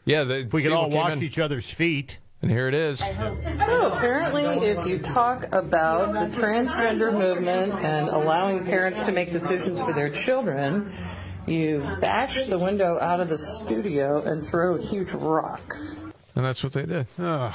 Yeah, 0.05 0.24
the, 0.24 0.41
If 0.41 0.53
we 0.53 0.62
could 0.62 0.73
all 0.73 0.91
wash 0.91 1.15
in- 1.15 1.23
each 1.23 1.39
other's 1.39 1.70
feet. 1.70 2.19
And 2.43 2.51
here 2.51 2.66
it 2.66 2.74
is. 2.74 2.99
So 2.99 3.07
apparently, 3.93 4.43
if 4.66 4.85
you 4.85 4.99
talk 4.99 5.45
about 5.53 6.12
the 6.12 6.37
transgender 6.37 7.12
movement 7.12 7.73
and 7.73 8.09
allowing 8.09 8.65
parents 8.65 9.01
to 9.05 9.12
make 9.12 9.31
decisions 9.31 9.79
for 9.79 9.93
their 9.93 10.11
children, 10.11 10.93
you 11.47 11.83
bash 12.01 12.47
the 12.49 12.59
window 12.59 12.99
out 13.01 13.20
of 13.20 13.29
the 13.29 13.39
studio 13.39 14.23
and 14.23 14.45
throw 14.45 14.74
a 14.74 14.83
huge 14.83 15.12
rock. 15.12 15.77
And 16.35 16.45
that's 16.45 16.65
what 16.65 16.73
they 16.73 16.85
did. 16.85 17.07
Ugh. 17.20 17.55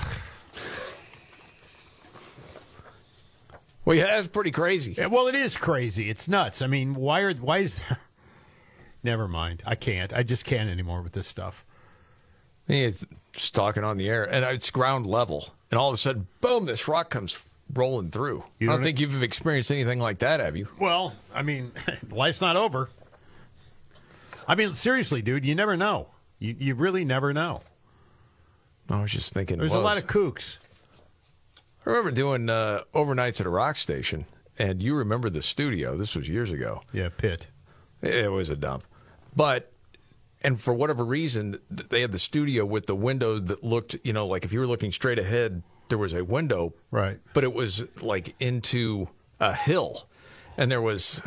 Well, 3.88 3.96
yeah, 3.96 4.08
that's 4.08 4.28
pretty 4.28 4.52
crazy. 4.52 4.96
Yeah, 4.98 5.06
well, 5.06 5.30
it 5.30 5.36
is 5.36 5.56
crazy. 5.56 6.10
It's 6.10 6.28
nuts. 6.28 6.62
I 6.62 6.68
mean, 6.68 6.94
why 6.94 7.22
are 7.22 7.34
why 7.36 7.60
is 7.60 7.80
Never 9.04 9.30
mind. 9.30 9.64
I 9.66 9.76
can't. 9.76 10.12
I 10.12 10.24
just 10.24 10.44
can't 10.44 10.70
anymore 10.70 11.02
with 11.02 11.14
this 11.14 11.26
stuff. 11.26 11.66
It's 12.68 13.06
just 13.32 13.56
talking 13.56 13.86
on 13.86 13.96
the 13.96 14.10
air, 14.10 14.26
and 14.26 14.44
it's 14.44 14.72
ground 14.72 15.06
level. 15.06 15.54
And 15.72 15.80
all 15.80 15.88
of 15.88 15.94
a 15.94 15.98
sudden, 15.98 16.28
boom, 16.42 16.66
this 16.66 16.90
rock 16.90 17.10
comes 17.10 17.42
rolling 17.74 18.12
through. 18.12 18.44
You 18.60 18.68
I 18.68 18.74
don't 18.74 18.80
don't- 18.80 18.84
think 18.84 19.00
you've 19.00 19.24
experienced 19.24 19.72
anything 19.72 20.00
like 20.02 20.20
that, 20.20 20.42
have 20.42 20.58
you? 20.58 20.68
Well, 20.78 21.14
I 21.34 21.44
mean, 21.44 21.72
life's 22.12 22.42
not 22.42 22.58
over. 22.58 22.90
I 24.50 24.56
mean, 24.56 24.74
seriously, 24.74 25.22
dude, 25.22 25.46
you 25.46 25.56
never 25.56 25.78
know. 25.78 26.08
You 26.40 26.58
you 26.60 26.76
really 26.76 27.06
never 27.06 27.34
know. 27.34 27.62
I 28.90 29.02
was 29.02 29.12
just 29.12 29.32
thinking. 29.34 29.60
There's 29.60 29.72
a 29.72 29.80
lot 29.80 29.98
of 29.98 30.08
kooks. 30.08 30.58
I 31.88 31.90
remember 31.92 32.12
doing 32.12 32.50
uh, 32.50 32.82
overnights 32.94 33.40
at 33.40 33.46
a 33.46 33.50
rock 33.50 33.78
station, 33.78 34.26
and 34.60 34.82
you 34.82 34.94
remember 34.94 35.30
the 35.30 35.42
studio. 35.42 35.96
This 35.96 36.16
was 36.16 36.28
years 36.28 36.52
ago. 36.52 36.82
Yeah, 36.92 37.08
pit. 37.16 37.48
It 38.02 38.30
was 38.30 38.50
a 38.50 38.58
dump. 38.58 38.84
But, 39.34 39.72
and 40.44 40.60
for 40.60 40.74
whatever 40.74 41.06
reason, 41.06 41.60
they 41.70 42.02
had 42.02 42.12
the 42.12 42.20
studio 42.20 42.66
with 42.66 42.88
the 42.88 42.96
window 42.96 43.40
that 43.40 43.64
looked, 43.64 43.96
you 44.04 44.12
know, 44.12 44.28
like 44.28 44.44
if 44.44 44.52
you 44.52 44.60
were 44.60 44.68
looking 44.68 44.92
straight 44.92 45.18
ahead, 45.18 45.64
there 45.88 45.98
was 45.98 46.12
a 46.12 46.26
window. 46.26 46.74
Right. 46.92 47.20
But 47.34 47.46
it 47.46 47.54
was 47.54 47.86
like 48.02 48.36
into 48.38 49.08
a 49.40 49.54
hill. 49.54 50.07
And 50.60 50.72
there 50.72 50.82
was, 50.82 51.22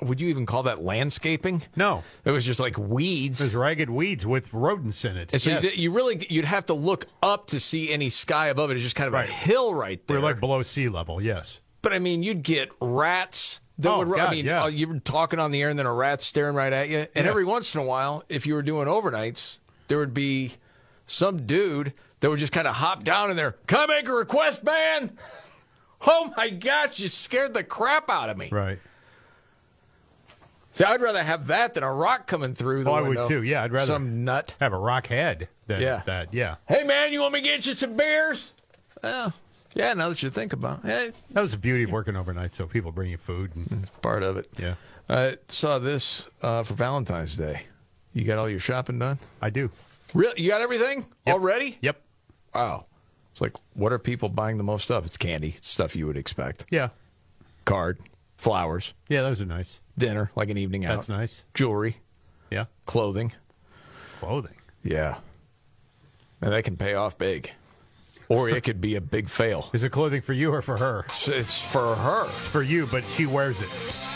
would 0.00 0.20
you 0.22 0.28
even 0.28 0.46
call 0.46 0.62
that 0.62 0.82
landscaping? 0.82 1.62
No. 1.76 2.02
It 2.24 2.30
was 2.30 2.46
just 2.46 2.58
like 2.58 2.78
weeds. 2.78 3.40
There's 3.40 3.54
ragged 3.54 3.90
weeds 3.90 4.26
with 4.26 4.52
rodents 4.54 5.04
in 5.04 5.16
it. 5.18 5.32
And 5.34 5.42
so 5.42 5.50
Yes. 5.50 5.76
you, 5.76 5.82
you 5.84 5.92
really, 5.92 6.26
you'd 6.30 6.46
have 6.46 6.64
to 6.66 6.74
look 6.74 7.06
up 7.22 7.48
to 7.48 7.60
see 7.60 7.92
any 7.92 8.08
sky 8.08 8.48
above 8.48 8.70
it. 8.70 8.74
It's 8.74 8.82
just 8.82 8.96
kind 8.96 9.06
of 9.06 9.12
Right. 9.12 9.28
a 9.28 9.32
hill 9.32 9.74
right 9.74 10.00
there. 10.06 10.16
We're 10.16 10.22
like 10.22 10.40
below 10.40 10.62
sea 10.62 10.88
level. 10.88 11.20
Yes. 11.20 11.60
But 11.82 11.92
I 11.92 11.98
mean, 11.98 12.22
you'd 12.22 12.42
get 12.42 12.70
rats. 12.80 13.60
That 13.80 13.90
Oh, 13.92 13.98
would, 13.98 14.08
God, 14.16 14.28
I 14.28 14.30
mean, 14.32 14.46
yeah. 14.46 14.64
uh, 14.64 14.66
you 14.68 14.88
were 14.88 14.98
talking 14.98 15.38
on 15.38 15.52
the 15.52 15.62
air, 15.62 15.68
and 15.68 15.78
then 15.78 15.86
a 15.86 15.92
rat 15.92 16.20
staring 16.20 16.56
right 16.56 16.72
at 16.72 16.88
you. 16.88 17.06
And 17.14 17.24
Yeah. 17.26 17.30
every 17.30 17.44
once 17.44 17.74
in 17.74 17.80
a 17.80 17.84
while, 17.84 18.24
if 18.28 18.44
you 18.46 18.54
were 18.54 18.62
doing 18.62 18.88
overnights, 18.88 19.58
there 19.86 19.98
would 19.98 20.12
be 20.14 20.54
some 21.06 21.46
dude 21.46 21.92
that 22.20 22.28
would 22.30 22.40
just 22.40 22.52
kind 22.52 22.66
of 22.66 22.74
hop 22.76 23.04
down 23.04 23.30
in 23.30 23.36
there. 23.36 23.52
Come 23.68 23.88
make 23.90 24.08
a 24.08 24.12
request, 24.12 24.64
man? 24.64 25.16
Oh 26.06 26.32
my 26.36 26.50
gosh, 26.50 26.98
you 27.00 27.08
scared 27.08 27.54
the 27.54 27.64
crap 27.64 28.08
out 28.08 28.28
of 28.28 28.36
me. 28.36 28.48
Right. 28.50 28.78
See, 30.72 30.84
I'd 30.84 31.00
rather 31.00 31.22
have 31.24 31.46
that 31.48 31.74
than 31.74 31.82
a 31.82 31.92
rock 31.92 32.26
coming 32.26 32.54
through 32.54 32.84
the 32.84 32.90
Oh, 32.90 32.94
I 32.94 33.00
would 33.00 33.24
too. 33.24 33.42
Yeah, 33.42 33.62
I'd 33.64 33.72
rather 33.72 33.86
some 33.86 34.24
nut 34.24 34.54
have 34.60 34.72
a 34.72 34.78
rock 34.78 35.08
head 35.08 35.48
than 35.66 35.80
Yeah. 35.82 36.02
that. 36.06 36.32
Yeah. 36.32 36.56
Hey 36.68 36.84
man, 36.84 37.12
you 37.12 37.20
want 37.20 37.34
me 37.34 37.40
to 37.40 37.48
get 37.48 37.66
you 37.66 37.74
some 37.74 37.96
beers? 37.96 38.52
Well, 39.02 39.32
yeah. 39.74 39.94
Now 39.94 40.08
that 40.10 40.22
you 40.22 40.30
think 40.30 40.52
about, 40.52 40.84
it, 40.84 40.88
hey, 40.88 41.12
That 41.32 41.40
was 41.40 41.52
the 41.52 41.58
beauty 41.58 41.84
of 41.84 41.90
working 41.90 42.16
overnight. 42.16 42.54
So 42.54 42.66
people 42.66 42.92
bring 42.92 43.10
you 43.10 43.16
food. 43.16 43.56
And, 43.56 43.88
part 44.02 44.22
of 44.22 44.36
it. 44.36 44.48
yeah. 44.58 44.74
I 45.08 45.36
saw 45.48 45.78
this 45.78 46.28
uh, 46.42 46.62
for 46.62 46.74
Valentine's 46.74 47.34
Day. 47.34 47.62
You 48.12 48.24
got 48.24 48.38
all 48.38 48.48
your 48.48 48.60
shopping 48.60 48.98
done? 48.98 49.18
I 49.40 49.50
do. 49.50 49.70
Really? 50.14 50.40
You 50.42 50.50
got 50.50 50.60
everything 50.60 51.06
already? 51.26 51.78
Yep. 51.80 52.00
Wow. 52.54 52.86
It's 53.38 53.40
like, 53.40 53.54
what 53.74 53.92
are 53.92 54.00
people 54.00 54.28
buying 54.28 54.56
the 54.56 54.64
most 54.64 54.90
of? 54.90 55.06
It's 55.06 55.16
candy. 55.16 55.54
It's 55.56 55.68
stuff 55.68 55.94
you 55.94 56.08
would 56.08 56.16
expect. 56.16 56.66
Yeah. 56.70 56.88
Card, 57.66 57.98
flowers, 58.36 58.94
Yeah, 59.08 59.22
those 59.22 59.40
are 59.40 59.44
nice. 59.44 59.78
dinner, 59.96 60.32
like 60.34 60.50
an 60.50 60.58
evening 60.58 60.84
out. 60.84 60.96
That's 60.96 61.08
nice. 61.08 61.44
Jewelry, 61.54 61.98
Yeah. 62.50 62.64
clothing. 62.86 63.30
Clothing. 64.18 64.56
Yeah. 64.82 65.18
And 66.42 66.52
that 66.52 66.64
can 66.64 66.76
pay 66.76 66.94
off 66.94 67.16
big. 67.16 67.52
Or 68.28 68.48
it 68.48 68.64
could 68.64 68.80
be 68.80 68.96
a 68.96 69.00
big 69.00 69.28
fail. 69.28 69.70
Is 69.72 69.84
it 69.84 69.90
clothing 69.90 70.20
for 70.20 70.32
you 70.32 70.52
or 70.52 70.60
for 70.60 70.76
her? 70.76 71.04
It's, 71.08 71.28
it's 71.28 71.62
for 71.62 71.94
her. 71.94 72.24
It's 72.26 72.46
for 72.48 72.62
you, 72.62 72.86
but 72.88 73.04
she 73.04 73.24
wears 73.26 73.60
it. 73.62 73.68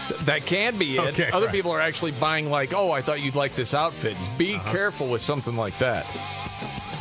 Th- 0.09 0.21
That 0.23 0.47
can 0.47 0.77
be 0.79 0.97
it. 0.97 1.01
Okay, 1.15 1.31
Other 1.31 1.47
right. 1.47 1.55
people 1.55 1.71
are 1.71 1.81
actually 1.81 2.11
buying, 2.13 2.51
like, 2.51 2.75
oh, 2.75 2.91
I 2.91 3.03
thought 3.03 3.21
you'd 3.21 3.37
like 3.37 3.55
this 3.55 3.73
outfit. 3.73 4.17
Be 4.37 4.57
Uh-huh. 4.57 4.73
careful 4.73 5.07
with 5.09 5.23
something 5.23 5.57
like 5.57 5.79
that. 5.79 6.07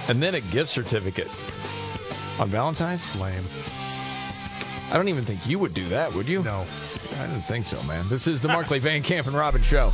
And 0.08 0.22
then 0.22 0.36
a 0.36 0.42
gift 0.42 0.70
certificate 0.70 1.30
on 2.42 2.50
Valentine's? 2.50 3.16
Lame. 3.18 3.44
I 4.92 4.96
don't 4.96 5.08
even 5.08 5.24
think 5.24 5.48
you 5.48 5.60
would 5.60 5.76
do 5.76 5.88
that, 5.90 6.12
would 6.14 6.28
you? 6.28 6.44
No. 6.44 6.66
I 7.20 7.28
didn't 7.28 7.44
think 7.44 7.66
so, 7.66 7.82
man. 7.84 8.10
This 8.10 8.26
is 8.26 8.42
the 8.42 8.48
Markley 8.48 8.80
Van 8.80 9.04
Camp 9.04 9.28
and 9.28 9.36
Robbins 9.36 9.66
Show. 9.66 9.94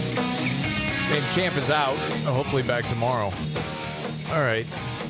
Van 1.11 1.33
Camp 1.33 1.57
is 1.57 1.69
out. 1.69 1.97
Hopefully 2.23 2.63
back 2.63 2.87
tomorrow. 2.87 3.33
All 4.31 4.39
right. 4.41 4.65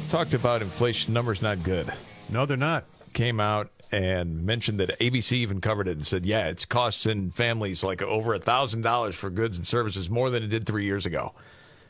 Talked 0.09 0.33
about 0.33 0.63
inflation. 0.63 1.13
Numbers 1.13 1.43
not 1.43 1.61
good. 1.61 1.93
No, 2.31 2.47
they're 2.47 2.57
not. 2.57 2.85
Came 3.13 3.39
out 3.39 3.69
and 3.91 4.43
mentioned 4.43 4.79
that 4.79 4.97
ABC 4.99 5.33
even 5.33 5.61
covered 5.61 5.87
it 5.87 5.97
and 5.97 6.07
said, 6.07 6.25
yeah, 6.25 6.47
it's 6.47 6.65
costing 6.65 7.29
families 7.29 7.83
like 7.83 8.01
over 8.01 8.33
a 8.33 8.39
thousand 8.39 8.81
dollars 8.81 9.13
for 9.13 9.29
goods 9.29 9.57
and 9.57 9.67
services 9.67 10.09
more 10.09 10.31
than 10.31 10.41
it 10.41 10.47
did 10.47 10.65
three 10.65 10.85
years 10.85 11.05
ago. 11.05 11.33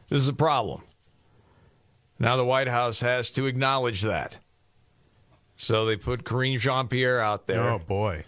This 0.10 0.20
is 0.20 0.28
a 0.28 0.34
problem. 0.34 0.82
Now 2.20 2.36
the 2.36 2.44
White 2.44 2.68
House 2.68 3.00
has 3.00 3.32
to 3.32 3.46
acknowledge 3.46 4.02
that. 4.02 4.40
So 5.56 5.86
they 5.86 5.96
put 5.96 6.26
Karine 6.26 6.60
Jean 6.60 6.90
Pierre 6.90 7.22
out 7.22 7.48
there. 7.48 7.70
Oh 7.70 7.80
boy. 7.80 8.26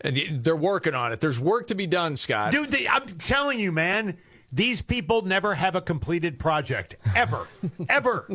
And 0.00 0.16
they're 0.42 0.56
working 0.56 0.96
on 0.96 1.12
it. 1.12 1.20
There's 1.20 1.38
work 1.38 1.68
to 1.68 1.76
be 1.76 1.86
done, 1.86 2.16
Scott. 2.16 2.50
Dude, 2.50 2.72
they, 2.72 2.88
I'm 2.88 3.06
telling 3.06 3.60
you, 3.60 3.70
man, 3.70 4.18
these 4.54 4.82
people 4.82 5.22
never 5.22 5.54
have 5.54 5.74
a 5.74 5.80
completed 5.80 6.38
project. 6.38 6.94
Ever. 7.16 7.48
ever. 7.88 8.28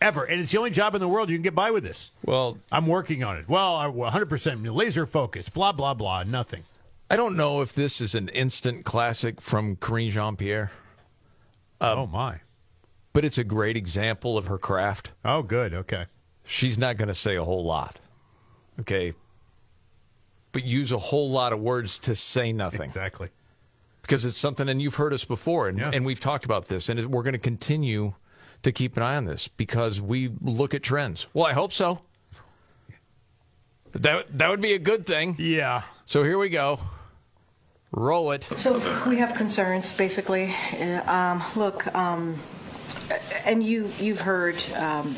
Ever. 0.00 0.24
And 0.24 0.40
it's 0.40 0.52
the 0.52 0.58
only 0.58 0.70
job 0.70 0.94
in 0.94 1.00
the 1.00 1.08
world 1.08 1.30
you 1.30 1.36
can 1.36 1.42
get 1.42 1.54
by 1.54 1.72
with 1.72 1.82
this. 1.82 2.12
Well, 2.24 2.58
I'm 2.70 2.86
working 2.86 3.24
on 3.24 3.36
it. 3.36 3.48
Well, 3.48 3.74
I 3.74 3.86
100% 3.86 4.72
laser 4.72 5.04
focus, 5.04 5.48
blah, 5.48 5.72
blah, 5.72 5.94
blah, 5.94 6.22
nothing. 6.22 6.62
I 7.10 7.16
don't 7.16 7.36
know 7.36 7.60
if 7.60 7.72
this 7.72 8.00
is 8.00 8.14
an 8.14 8.28
instant 8.28 8.84
classic 8.84 9.40
from 9.40 9.76
Karine 9.76 10.10
Jean 10.10 10.36
Pierre, 10.36 10.70
um, 11.80 11.98
oh, 11.98 12.06
my. 12.06 12.40
but 13.12 13.24
it's 13.24 13.36
a 13.36 13.44
great 13.44 13.76
example 13.76 14.38
of 14.38 14.46
her 14.46 14.58
craft. 14.58 15.10
Oh, 15.24 15.42
good. 15.42 15.74
Okay. 15.74 16.06
She's 16.44 16.78
not 16.78 16.96
going 16.96 17.08
to 17.08 17.14
say 17.14 17.34
a 17.34 17.44
whole 17.44 17.64
lot. 17.64 17.98
Okay. 18.80 19.12
But 20.52 20.64
use 20.64 20.92
a 20.92 20.98
whole 20.98 21.30
lot 21.30 21.52
of 21.52 21.60
words 21.60 21.98
to 22.00 22.14
say 22.14 22.52
nothing. 22.52 22.82
Exactly. 22.82 23.28
Because 24.02 24.24
it's 24.24 24.36
something, 24.36 24.68
and 24.68 24.82
you've 24.82 24.96
heard 24.96 25.12
us 25.12 25.24
before, 25.24 25.68
and, 25.68 25.78
Yeah. 25.78 25.90
and 25.94 26.04
we've 26.04 26.20
talked 26.20 26.44
about 26.44 26.66
this, 26.66 26.88
and 26.88 27.02
we're 27.06 27.22
going 27.22 27.32
to 27.34 27.38
continue 27.38 28.14
to 28.62 28.72
keep 28.72 28.96
an 28.96 29.02
eye 29.02 29.16
on 29.16 29.24
this 29.24 29.48
because 29.48 30.00
we 30.00 30.30
look 30.40 30.74
at 30.74 30.82
trends. 30.82 31.26
Well, 31.32 31.46
I 31.46 31.52
hope 31.52 31.72
so. 31.72 32.00
That, 33.92 34.38
that 34.38 34.48
would 34.50 34.60
be 34.60 34.72
a 34.72 34.78
good 34.78 35.06
thing. 35.06 35.36
Yeah. 35.38 35.82
So 36.06 36.22
here 36.24 36.38
we 36.38 36.48
go. 36.48 36.80
Roll 37.90 38.32
it. 38.32 38.44
So 38.56 38.80
we 39.08 39.18
have 39.18 39.34
concerns, 39.34 39.92
basically. 39.92 40.54
Uh, 40.80 41.02
Um, 41.12 41.42
look, 41.56 41.94
um, 41.94 42.38
and 43.44 43.62
you 43.62 43.90
you've 44.00 44.22
heard 44.22 44.56
um, 44.76 45.14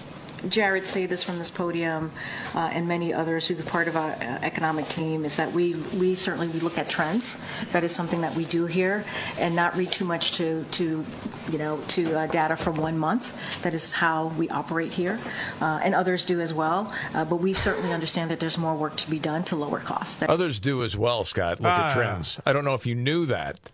Jared 0.49 0.87
say 0.87 1.07
this 1.07 1.23
from 1.23 1.39
this 1.39 1.51
podium, 1.51 2.11
uh, 2.55 2.59
and 2.73 2.87
many 2.89 3.13
others 3.13 3.47
who 3.47 3.59
are 3.59 3.63
part 3.63 3.89
of 3.89 3.97
our 3.97 4.11
uh, 4.13 4.39
economic 4.43 4.89
team 4.89 5.25
is 5.25 5.37
that 5.37 5.53
we 5.53 5.75
we 5.99 6.15
certainly 6.15 6.49
we 6.49 6.61
look 6.61 6.79
at 6.79 6.89
trends. 6.89 7.39
That 7.73 7.85
is 7.85 7.93
something 7.93 8.21
that 8.23 8.35
we 8.35 8.45
do 8.45 8.67
here, 8.67 9.05
and 9.39 9.55
not 9.57 9.77
read 9.77 9.91
too 9.93 10.05
much 10.05 10.33
to 10.33 10.65
to 10.73 11.05
you 11.51 11.59
know 11.59 11.81
to 11.89 12.15
uh, 12.21 12.27
data 12.27 12.57
from 12.57 12.77
one 12.77 12.99
month. 12.99 13.35
That 13.63 13.75
is 13.75 13.93
how 13.93 14.27
we 14.39 14.49
operate 14.51 14.93
here, 14.93 15.19
uh, 15.61 15.81
and 15.83 15.95
others 15.95 16.25
do 16.27 16.41
as 16.41 16.53
well. 16.55 16.93
Uh, 17.15 17.25
but 17.25 17.37
we 17.37 17.55
certainly 17.55 17.93
understand 17.93 18.31
that 18.31 18.41
there's 18.41 18.59
more 18.59 18.75
work 18.75 18.97
to 18.97 19.11
be 19.11 19.19
done 19.19 19.45
to 19.45 19.57
lower 19.57 19.81
costs. 19.81 20.17
That- 20.19 20.31
Others 20.31 20.61
do 20.61 20.83
as 20.85 20.97
well, 20.97 21.25
Scott. 21.25 21.61
Look 21.61 21.71
Ah. 21.73 21.89
at 21.89 21.95
trends. 21.95 22.41
I 22.47 22.53
don't 22.53 22.65
know 22.65 22.75
if 22.75 22.87
you 22.87 22.95
knew 22.95 23.27
that. 23.27 23.71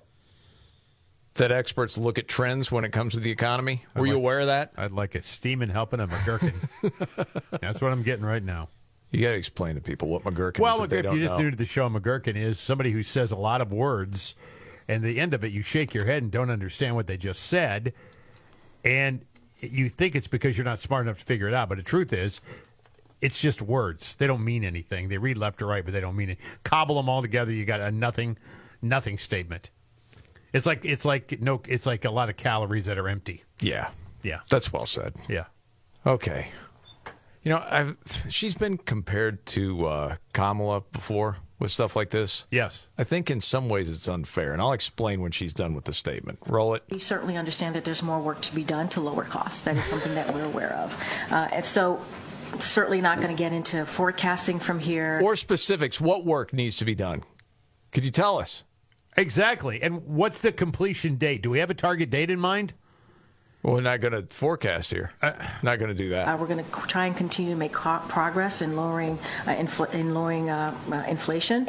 That 1.35 1.53
experts 1.53 1.97
look 1.97 2.19
at 2.19 2.27
trends 2.29 2.73
when 2.73 2.85
it 2.85 2.91
comes 2.93 3.15
to 3.15 3.21
the 3.21 3.31
economy. 3.31 3.85
Were 3.95 4.07
you 4.07 4.17
aware 4.17 4.41
of 4.41 4.47
that? 4.49 4.73
I'd 4.77 4.91
like 4.93 5.15
it 5.15 5.25
steaming, 5.25 5.69
helping 5.71 6.01
a 6.01 6.09
McGurkin. 6.09 6.53
That's 7.61 7.81
what 7.81 7.93
I'm 7.93 8.03
getting 8.03 8.25
right 8.25 8.43
now. 8.43 8.69
You 9.13 9.23
got 9.23 9.31
to 9.31 9.37
explain 9.37 9.77
to 9.77 9.81
people 9.81 10.09
what 10.09 10.25
McGurkin 10.25 10.59
Well, 10.59 10.75
is. 10.75 10.81
look, 10.81 10.93
if 10.93 11.07
if 11.07 11.13
you 11.13 11.21
just 11.21 11.39
know. 11.39 11.45
knew 11.49 11.51
the 11.57 11.65
show 11.65 11.89
McGurkin 11.89 12.37
is 12.37 12.59
somebody 12.59 12.91
who 12.91 13.03
says 13.03 13.31
a 13.33 13.37
lot 13.37 13.61
of 13.61 13.73
words, 13.73 14.35
and 14.89 15.03
the 15.05 15.21
end 15.21 15.33
of 15.33 15.45
it, 15.45 15.53
you 15.53 15.63
shake 15.63 15.95
your 15.95 16.05
head 16.05 16.23
and 16.23 16.33
don't 16.33 16.51
understand 16.51 16.97
what 16.97 17.07
they 17.07 17.17
just 17.17 17.43
said, 17.45 17.93
and 18.85 19.25
you 19.61 19.89
think 19.89 20.15
it's 20.17 20.27
because 20.29 20.59
you're 20.59 20.65
not 20.65 20.79
smart 20.81 21.07
enough 21.07 21.19
to 21.19 21.25
figure 21.25 21.47
it 21.49 21.55
out. 21.55 21.69
But 21.69 21.79
the 21.79 21.85
truth 21.85 22.13
is, 22.13 22.41
it's 23.21 23.41
just 23.41 23.63
words. 23.63 24.15
They 24.17 24.27
don't 24.27 24.45
mean 24.45 24.65
anything. 24.65 25.09
They 25.09 25.19
read 25.19 25.39
left 25.39 25.59
to 25.61 25.67
right, 25.67 25.85
but 25.85 25.93
they 25.93 26.01
don't 26.01 26.17
mean 26.17 26.31
it. 26.31 26.39
Cobble 26.65 26.97
them 26.97 27.09
all 27.09 27.23
together, 27.23 27.53
you 27.53 27.65
got 27.65 27.81
a 27.81 27.91
nothing, 27.91 28.37
nothing 28.83 29.17
statement. 29.19 29.71
It's 30.53 30.67
like 30.67 30.85
it's 30.85 31.05
like 31.05 31.41
no, 31.41 31.61
it's 31.69 31.87
like 31.87 32.05
a 32.05 32.11
lot 32.11 32.29
of 32.29 32.37
calories 32.37 32.87
that 32.87 32.99
are 32.99 33.09
empty. 33.09 33.45
Yeah, 33.61 33.91
Yeah, 34.23 34.41
that's 34.49 34.73
well 34.73 34.87
said. 34.87 35.15
yeah. 35.29 35.45
Okay. 36.07 36.49
You 37.43 37.53
know, 37.53 37.65
I've 37.71 37.97
she's 38.29 38.55
been 38.55 38.77
compared 38.79 39.47
to 39.47 39.87
uh, 39.87 40.17
Kamala 40.35 40.83
before. 40.93 41.39
with 41.59 41.71
stuff 41.71 41.95
like 41.97 42.11
this? 42.11 42.47
Yes. 42.51 42.89
I 42.99 43.05
think 43.05 43.31
in 43.31 43.41
some 43.41 43.69
ways 43.69 43.89
it's 43.89 44.09
unfair, 44.09 44.53
and 44.53 44.61
I'll 44.61 44.73
explain 44.73 45.21
when 45.23 45.31
she's 45.31 45.53
done 45.55 45.75
with 45.75 45.85
the 45.85 45.93
statement. 45.95 46.39
Roll 46.49 46.75
it. 46.75 46.83
We 46.91 46.99
certainly 46.99 47.37
understand 47.39 47.75
that 47.77 47.85
there's 47.85 48.03
more 48.03 48.19
work 48.21 48.41
to 48.43 48.55
be 48.55 48.63
done 48.65 48.89
to 48.91 49.01
lower 49.01 49.25
costs. 49.25 49.63
That 49.63 49.77
is 49.77 49.85
something 49.85 50.15
that 50.15 50.35
we're 50.35 50.45
aware 50.45 50.73
of. 50.75 50.95
Uh, 51.31 51.49
and 51.53 51.65
so, 51.65 52.03
certainly 52.61 53.01
not 53.01 53.21
going 53.23 53.35
to 53.35 53.39
get 53.39 53.53
into 53.53 53.85
forecasting 53.87 54.59
from 54.59 54.79
here. 54.79 55.21
Or 55.23 55.35
specifics. 55.37 55.99
What 56.01 56.25
work 56.27 56.53
needs 56.53 56.77
to 56.79 56.85
be 56.85 56.95
done? 56.95 57.25
Could 57.93 58.05
you 58.05 58.11
tell 58.11 58.39
us? 58.39 58.65
Exactly. 59.17 59.83
And 59.83 60.07
what's 60.07 60.39
the 60.39 60.53
completion 60.53 61.17
date? 61.17 61.43
Do 61.43 61.51
we 61.51 61.59
have 61.59 61.71
a 61.71 61.75
target 61.75 62.11
date 62.11 62.31
in 62.31 62.41
mind? 62.41 62.75
Well, 63.63 63.75
we're 63.75 63.81
not 63.83 64.01
going 64.01 64.13
to 64.13 64.35
forecast 64.35 64.91
here. 64.91 65.11
not 65.63 65.79
going 65.79 65.89
to 65.89 65.95
do 65.95 66.11
that. 66.11 66.29
Uh, 66.29 66.37
we're 66.39 66.47
going 66.47 66.65
to 66.65 66.71
try 66.87 67.07
and 67.07 67.17
continue 67.17 67.51
to 67.51 67.59
make 67.59 67.73
co- 67.73 68.01
progress 68.09 68.63
in 68.63 68.75
lowering 68.75 69.19
uh, 69.47 69.55
infl- 69.55 69.93
in 69.93 70.15
lowering 70.15 70.49
uh, 70.49 70.75
uh, 70.91 71.05
inflation. 71.07 71.69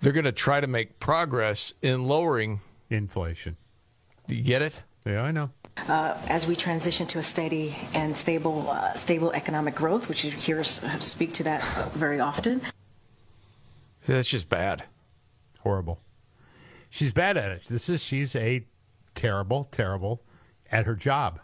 They're 0.00 0.12
going 0.12 0.24
to 0.24 0.32
try 0.32 0.60
to 0.60 0.66
make 0.66 0.98
progress 0.98 1.72
in 1.80 2.06
lowering 2.06 2.60
inflation. 2.90 3.56
Do 4.28 4.34
you 4.34 4.42
get 4.42 4.60
it? 4.60 4.82
Yeah, 5.06 5.22
I 5.22 5.30
know. 5.30 5.50
Uh, 5.88 6.18
as 6.28 6.46
we 6.46 6.56
transition 6.56 7.06
to 7.06 7.18
a 7.18 7.22
steady 7.22 7.76
and 7.94 8.14
stable, 8.16 8.68
uh, 8.68 8.92
stable 8.94 9.32
economic 9.32 9.74
growth, 9.74 10.08
which 10.08 10.24
you 10.24 10.30
hear 10.30 10.60
us 10.60 10.82
speak 11.00 11.32
to 11.34 11.44
that 11.44 11.62
very 11.92 12.20
often. 12.20 12.60
That's 14.06 14.28
just 14.28 14.48
bad. 14.48 14.84
Horrible. 15.60 16.00
She's 16.90 17.12
bad 17.12 17.36
at 17.36 17.50
it. 17.50 17.64
This 17.68 17.88
is 17.88 18.02
she's 18.02 18.34
a 18.36 18.66
terrible, 19.14 19.64
terrible 19.64 20.22
at 20.70 20.86
her 20.86 20.94
job. 20.94 21.40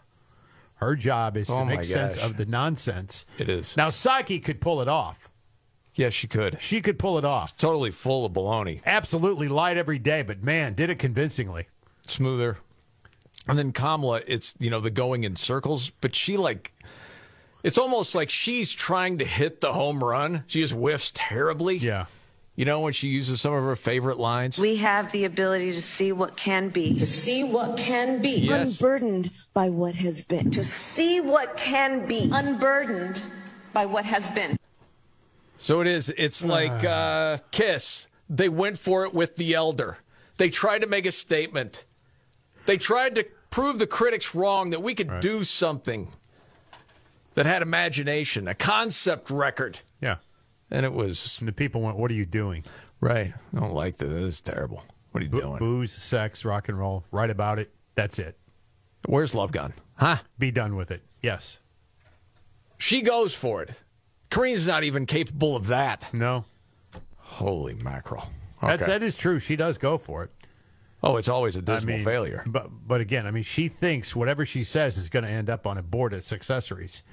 Her 0.75 0.95
job 0.95 1.37
is 1.37 1.47
to 1.47 1.53
Oh, 1.53 1.65
my 1.65 1.77
make 1.77 1.85
sense 1.85 2.17
of 2.17 2.37
the 2.37 2.45
nonsense. 2.45 3.25
It 3.37 3.49
is. 3.49 3.77
Now 3.77 3.89
Psaki 3.89 4.43
could 4.43 4.59
pull 4.59 4.81
it 4.81 4.87
off. 4.87 5.29
Yes, 5.95 6.13
she 6.13 6.27
could. 6.27 6.59
She 6.59 6.81
could 6.81 6.97
pull 6.97 7.17
it 7.19 7.25
off. 7.25 7.55
Totally 7.55 7.91
full 7.91 8.25
of 8.25 8.33
baloney. 8.33 8.81
Absolutely 8.85 9.47
lied 9.47 9.77
every 9.77 9.99
day, 9.99 10.23
but 10.23 10.41
man, 10.41 10.73
did 10.73 10.89
it 10.89 10.97
convincingly. 10.97 11.67
Smoother. 12.07 12.57
And 13.47 13.59
then 13.59 13.71
Kamala, 13.73 14.21
it's, 14.25 14.55
you 14.59 14.69
know, 14.69 14.79
the 14.79 14.89
going 14.89 15.23
in 15.23 15.35
circles, 15.35 15.91
but 16.01 16.15
she 16.15 16.35
like, 16.35 16.73
it's 17.61 17.77
almost 17.77 18.15
like 18.15 18.29
she's 18.29 18.71
trying 18.71 19.19
to 19.19 19.25
hit 19.25 19.61
the 19.61 19.73
home 19.73 20.03
run. 20.03 20.43
She 20.47 20.61
just 20.61 20.73
whiffs 20.73 21.11
terribly. 21.13 21.77
Yeah. 21.77 22.05
You 22.55 22.65
know, 22.65 22.81
when 22.81 22.93
she 22.93 23.07
uses 23.07 23.41
some 23.41 23.53
of 23.53 23.63
her 23.63 23.75
favorite 23.75 24.19
lines. 24.19 24.59
We 24.59 24.75
have 24.77 25.11
the 25.11 25.25
ability 25.25 25.73
to 25.73 25.81
see 25.81 26.11
what 26.11 26.37
can 26.37 26.69
be, 26.69 26.93
to 26.95 27.05
see 27.05 27.43
what 27.43 27.77
can 27.77 28.21
be, 28.21 28.29
Yes. 28.41 28.79
unburdened 28.79 29.31
by 29.55 29.69
what 29.69 29.95
has 29.95 30.23
been, 30.23 30.51
to 30.51 30.63
see 30.63 31.19
what 31.19 31.57
can 31.57 32.05
be, 32.05 32.29
unburdened 32.31 33.23
by 33.73 33.87
what 33.87 34.05
has 34.05 34.29
been. 34.31 34.57
So 35.57 35.81
it 35.81 35.87
is. 35.87 36.09
It's 36.15 36.45
like 36.45 36.83
uh, 36.83 37.37
Kiss. 37.49 38.07
They 38.29 38.49
went 38.49 38.77
for 38.77 39.03
it 39.05 39.13
with 39.15 39.35
the 39.35 39.53
elder. 39.55 39.97
They 40.37 40.49
tried 40.49 40.81
to 40.81 40.87
make 40.87 41.05
a 41.07 41.11
statement. 41.11 41.85
They 42.65 42.77
tried 42.77 43.15
to 43.15 43.25
prove 43.49 43.79
the 43.79 43.87
critics 43.87 44.35
wrong 44.35 44.69
that 44.69 44.81
we 44.83 44.93
could 44.93 45.19
do 45.21 45.43
something 45.43 46.09
that 47.33 47.45
had 47.47 47.61
imagination, 47.63 48.47
a 48.47 48.53
concept 48.53 49.29
record. 49.31 49.79
Yeah. 50.01 50.17
And 50.73 50.85
it 50.85 50.91
was. 50.91 51.37
And 51.39 51.47
the 51.47 51.53
people 51.53 51.81
went, 51.81 51.97
What 51.97 52.11
are 52.11 52.15
you 52.15 52.25
doing? 52.25 52.63
Right. 52.99 53.33
I 53.55 53.59
don't 53.59 53.73
like 53.73 53.97
this. 53.97 54.09
This 54.09 54.33
is 54.35 54.41
terrible. 54.41 54.83
What 55.11 55.21
are 55.21 55.25
you 55.25 55.31
doing? 55.31 55.57
Booze, 55.59 55.91
sex, 55.93 56.43
rock 56.43 56.67
and 56.67 56.77
roll. 56.77 57.05
Write 57.11 57.29
about 57.29 57.59
it. 57.59 57.71
That's 57.95 58.17
it. 58.19 58.35
Where's 59.05 59.35
Love 59.35 59.51
Gun? 59.51 59.73
Huh? 59.95 60.17
Be 60.39 60.49
done 60.51 60.75
with 60.75 60.89
it. 60.89 61.03
Yes. 61.21 61.59
She 62.77 63.01
goes 63.01 63.33
for 63.35 63.61
it. 63.61 63.71
Karine's 64.31 64.65
not 64.65 64.83
even 64.83 65.05
capable 65.05 65.55
of 65.55 65.67
that. 65.67 66.11
No. 66.13 66.45
Holy 67.17 67.75
mackerel. 67.75 68.27
That's, 68.61 68.81
Okay. 68.81 68.91
that 68.91 69.03
is 69.03 69.15
true. 69.15 69.39
She 69.39 69.55
does 69.55 69.77
go 69.77 69.97
for 69.97 70.23
it. 70.23 70.31
Oh, 71.03 71.17
it's 71.17 71.27
always 71.27 71.55
a 71.57 71.61
dismal 71.61 71.93
I 71.93 71.97
mean, 71.97 72.05
failure. 72.05 72.43
But 72.47 72.69
but 72.87 73.01
again, 73.01 73.27
I 73.27 73.31
mean, 73.31 73.43
she 73.43 73.67
thinks 73.67 74.15
whatever 74.15 74.45
she 74.45 74.63
says 74.63 74.97
is 74.97 75.09
going 75.09 75.25
to 75.25 75.29
end 75.29 75.49
up 75.49 75.67
on 75.67 75.77
a 75.77 75.83
board 75.83 76.13
as 76.13 76.31
accessories. 76.31 77.03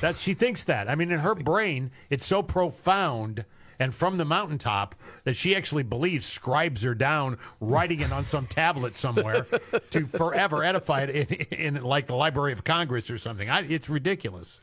That 0.00 0.16
she 0.16 0.34
thinks 0.34 0.64
that. 0.64 0.88
I 0.88 0.94
mean, 0.94 1.10
in 1.10 1.20
her 1.20 1.34
brain, 1.34 1.90
it's 2.10 2.26
so 2.26 2.42
profound 2.42 3.44
and 3.78 3.94
from 3.94 4.16
the 4.16 4.24
mountaintop 4.24 4.94
that 5.24 5.36
she 5.36 5.54
actually 5.54 5.82
believes 5.82 6.26
scribes 6.26 6.84
are 6.84 6.94
down 6.94 7.38
writing 7.60 8.00
it 8.00 8.12
on 8.12 8.24
some 8.24 8.46
tablet 8.46 8.96
somewhere 8.96 9.46
to 9.90 10.06
forever 10.06 10.64
edify 10.64 11.02
it 11.02 11.30
in, 11.52 11.76
in 11.76 11.84
like 11.84 12.06
the 12.06 12.14
Library 12.14 12.52
of 12.52 12.64
Congress 12.64 13.10
or 13.10 13.18
something. 13.18 13.50
I, 13.50 13.62
it's 13.62 13.88
ridiculous. 13.88 14.60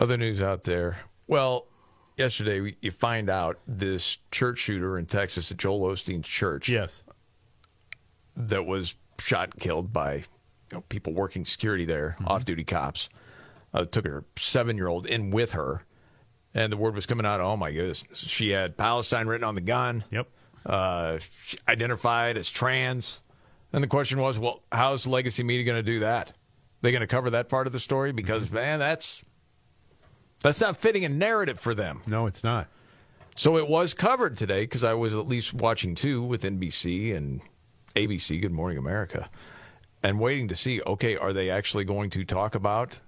Other 0.00 0.16
news 0.16 0.40
out 0.40 0.64
there. 0.64 0.98
Well, 1.26 1.66
yesterday 2.16 2.60
we- 2.60 2.76
you 2.80 2.90
find 2.90 3.30
out 3.30 3.58
this 3.66 4.18
church 4.30 4.58
shooter 4.58 4.98
in 4.98 5.06
Texas 5.06 5.50
at 5.50 5.56
Joel 5.56 5.80
Osteen's 5.80 6.28
church. 6.28 6.68
Yes. 6.68 7.04
That 8.36 8.66
was 8.66 8.96
shot 9.18 9.52
and 9.54 9.60
killed 9.60 9.92
by 9.92 10.14
you 10.14 10.24
know, 10.72 10.80
people 10.88 11.12
working 11.12 11.44
security 11.44 11.84
there, 11.84 12.16
mm-hmm. 12.18 12.28
off 12.28 12.44
duty 12.44 12.64
cops. 12.64 13.08
Uh, 13.74 13.84
took 13.84 14.06
her 14.06 14.24
seven 14.36 14.76
year 14.76 14.86
old 14.86 15.04
in 15.06 15.30
with 15.30 15.52
her. 15.52 15.84
And 16.54 16.72
the 16.72 16.76
word 16.76 16.94
was 16.94 17.04
coming 17.04 17.26
out, 17.26 17.40
oh 17.40 17.56
my 17.56 17.72
goodness. 17.72 18.04
She 18.12 18.50
had 18.50 18.76
Palestine 18.76 19.26
written 19.26 19.44
on 19.44 19.56
the 19.56 19.60
gun. 19.60 20.04
Yep. 20.12 20.28
Uh, 20.64 21.18
she 21.44 21.58
identified 21.68 22.38
as 22.38 22.48
trans. 22.48 23.20
And 23.72 23.82
the 23.82 23.88
question 23.88 24.20
was, 24.20 24.38
well, 24.38 24.62
how's 24.70 25.04
legacy 25.04 25.42
media 25.42 25.64
going 25.64 25.82
to 25.84 25.92
do 25.92 25.98
that? 26.00 26.32
They 26.80 26.92
going 26.92 27.00
to 27.00 27.08
cover 27.08 27.30
that 27.30 27.48
part 27.48 27.66
of 27.66 27.72
the 27.72 27.80
story 27.80 28.12
because 28.12 28.50
man, 28.50 28.78
that's 28.78 29.24
that's 30.40 30.60
not 30.60 30.76
fitting 30.76 31.04
a 31.04 31.08
narrative 31.08 31.58
for 31.58 31.74
them. 31.74 32.02
No, 32.06 32.26
it's 32.26 32.44
not. 32.44 32.68
So 33.34 33.56
it 33.56 33.66
was 33.66 33.94
covered 33.94 34.36
today 34.36 34.62
because 34.62 34.84
I 34.84 34.94
was 34.94 35.12
at 35.14 35.26
least 35.26 35.54
watching 35.54 35.94
two 35.94 36.22
with 36.22 36.42
NBC 36.42 37.16
and 37.16 37.40
ABC, 37.96 38.40
Good 38.40 38.52
Morning 38.52 38.78
America, 38.78 39.28
and 40.02 40.20
waiting 40.20 40.46
to 40.48 40.54
see. 40.54 40.80
Okay, 40.82 41.16
are 41.16 41.32
they 41.32 41.50
actually 41.50 41.84
going 41.84 42.10
to 42.10 42.24
talk 42.24 42.54
about 42.54 43.00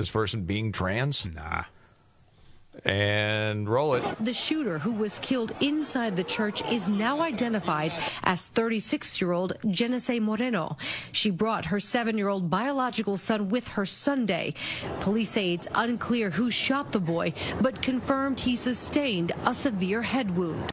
this 0.00 0.10
person 0.10 0.44
being 0.44 0.72
trans? 0.72 1.26
Nah. 1.26 1.64
And 2.84 3.68
roll 3.68 3.94
it. 3.94 4.04
The 4.24 4.32
shooter 4.32 4.78
who 4.78 4.92
was 4.92 5.18
killed 5.18 5.52
inside 5.60 6.16
the 6.16 6.24
church 6.24 6.62
is 6.70 6.88
now 6.88 7.20
identified 7.20 7.94
as 8.22 8.46
36 8.48 9.20
year 9.20 9.32
old 9.32 9.52
Genesse 9.66 10.18
Moreno. 10.20 10.78
She 11.12 11.30
brought 11.30 11.66
her 11.66 11.80
seven 11.80 12.16
year 12.16 12.28
old 12.28 12.48
biological 12.48 13.16
son 13.18 13.48
with 13.50 13.68
her 13.68 13.84
Sunday. 13.84 14.54
Police 15.00 15.30
say 15.30 15.52
it's 15.52 15.68
unclear 15.74 16.30
who 16.30 16.50
shot 16.50 16.92
the 16.92 17.00
boy, 17.00 17.34
but 17.60 17.82
confirmed 17.82 18.40
he 18.40 18.56
sustained 18.56 19.32
a 19.44 19.52
severe 19.52 20.00
head 20.00 20.34
wound. 20.34 20.72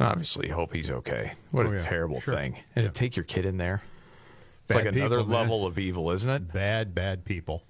Obviously, 0.00 0.48
hope 0.48 0.72
he's 0.74 0.90
okay. 0.90 1.32
What 1.50 1.66
Oh, 1.66 1.70
a 1.70 1.74
yeah, 1.76 1.82
terrible 1.84 2.20
sure. 2.20 2.34
thing. 2.34 2.56
And 2.74 2.86
to 2.86 2.90
take 2.90 3.16
your 3.16 3.24
kid 3.24 3.44
in 3.44 3.58
there. 3.58 3.82
It's 4.64 4.74
Bad 4.76 4.86
like 4.86 4.94
another 4.94 5.18
people, 5.18 5.30
man. 5.32 5.40
level 5.42 5.66
of 5.66 5.78
evil, 5.78 6.10
isn't 6.10 6.28
it? 6.30 6.52
Bad, 6.52 6.94
bad 6.94 7.24
people. 7.24 7.62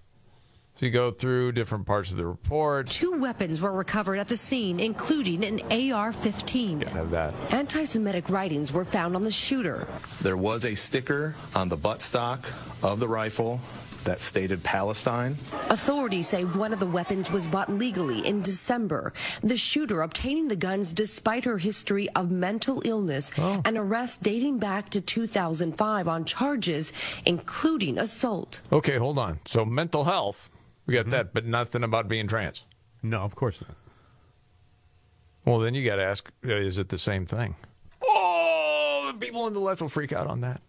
So 0.78 0.86
you 0.86 0.92
go 0.92 1.10
through 1.10 1.52
different 1.52 1.86
parts 1.86 2.12
of 2.12 2.18
the 2.18 2.26
report. 2.26 2.86
Two 2.86 3.18
weapons 3.18 3.60
were 3.60 3.72
recovered 3.72 4.20
at 4.20 4.28
the 4.28 4.36
scene, 4.36 4.78
including 4.78 5.44
an 5.44 5.92
AR 5.92 6.12
15. 6.12 6.82
Have 6.82 7.10
that. 7.10 7.34
Anti 7.50 7.82
Semitic 7.82 8.30
writings 8.30 8.70
were 8.70 8.84
found 8.84 9.16
on 9.16 9.24
the 9.24 9.30
shooter. 9.32 9.88
There 10.22 10.36
was 10.36 10.64
a 10.64 10.76
sticker 10.76 11.34
on 11.52 11.68
the 11.68 11.76
buttstock 11.76 12.44
of 12.84 13.00
the 13.00 13.08
rifle 13.08 13.60
that 14.04 14.20
stated 14.20 14.62
Palestine. 14.62 15.36
Authorities 15.68 16.28
say 16.28 16.44
one 16.44 16.72
of 16.72 16.78
the 16.78 16.86
weapons 16.86 17.28
was 17.28 17.48
bought 17.48 17.72
legally 17.72 18.24
in 18.24 18.40
December. 18.40 19.12
The 19.42 19.56
shooter 19.56 20.02
obtaining 20.02 20.46
the 20.46 20.54
guns 20.54 20.92
despite 20.92 21.44
her 21.44 21.58
history 21.58 22.08
of 22.10 22.30
mental 22.30 22.80
illness 22.84 23.32
oh. 23.36 23.62
and 23.64 23.76
arrest 23.76 24.22
dating 24.22 24.60
back 24.60 24.90
to 24.90 25.00
2005 25.00 26.06
on 26.06 26.24
charges 26.24 26.92
including 27.26 27.98
assault. 27.98 28.60
Okay, 28.70 28.96
hold 28.96 29.18
on. 29.18 29.40
So 29.44 29.64
mental 29.64 30.04
health, 30.04 30.48
we 30.88 30.94
Mm-hmm. 30.94 31.10
got 31.10 31.16
that, 31.16 31.32
but 31.34 31.44
nothing 31.44 31.84
about 31.84 32.08
being 32.08 32.26
trans. 32.26 32.64
No, 33.02 33.20
of 33.20 33.36
course 33.36 33.60
not. 33.60 33.76
Well, 35.44 35.60
then 35.60 35.74
you 35.74 35.84
got 35.84 35.96
to 35.96 36.02
ask: 36.02 36.28
uh, 36.44 36.48
Is 36.56 36.78
it 36.78 36.88
the 36.88 36.98
same 36.98 37.24
thing? 37.26 37.54
Oh, 38.04 39.10
the 39.12 39.18
people 39.18 39.42
on 39.42 39.52
the 39.52 39.60
left 39.60 39.80
will 39.80 39.88
freak 39.88 40.12
out 40.12 40.26
on 40.26 40.40
that. 40.40 40.60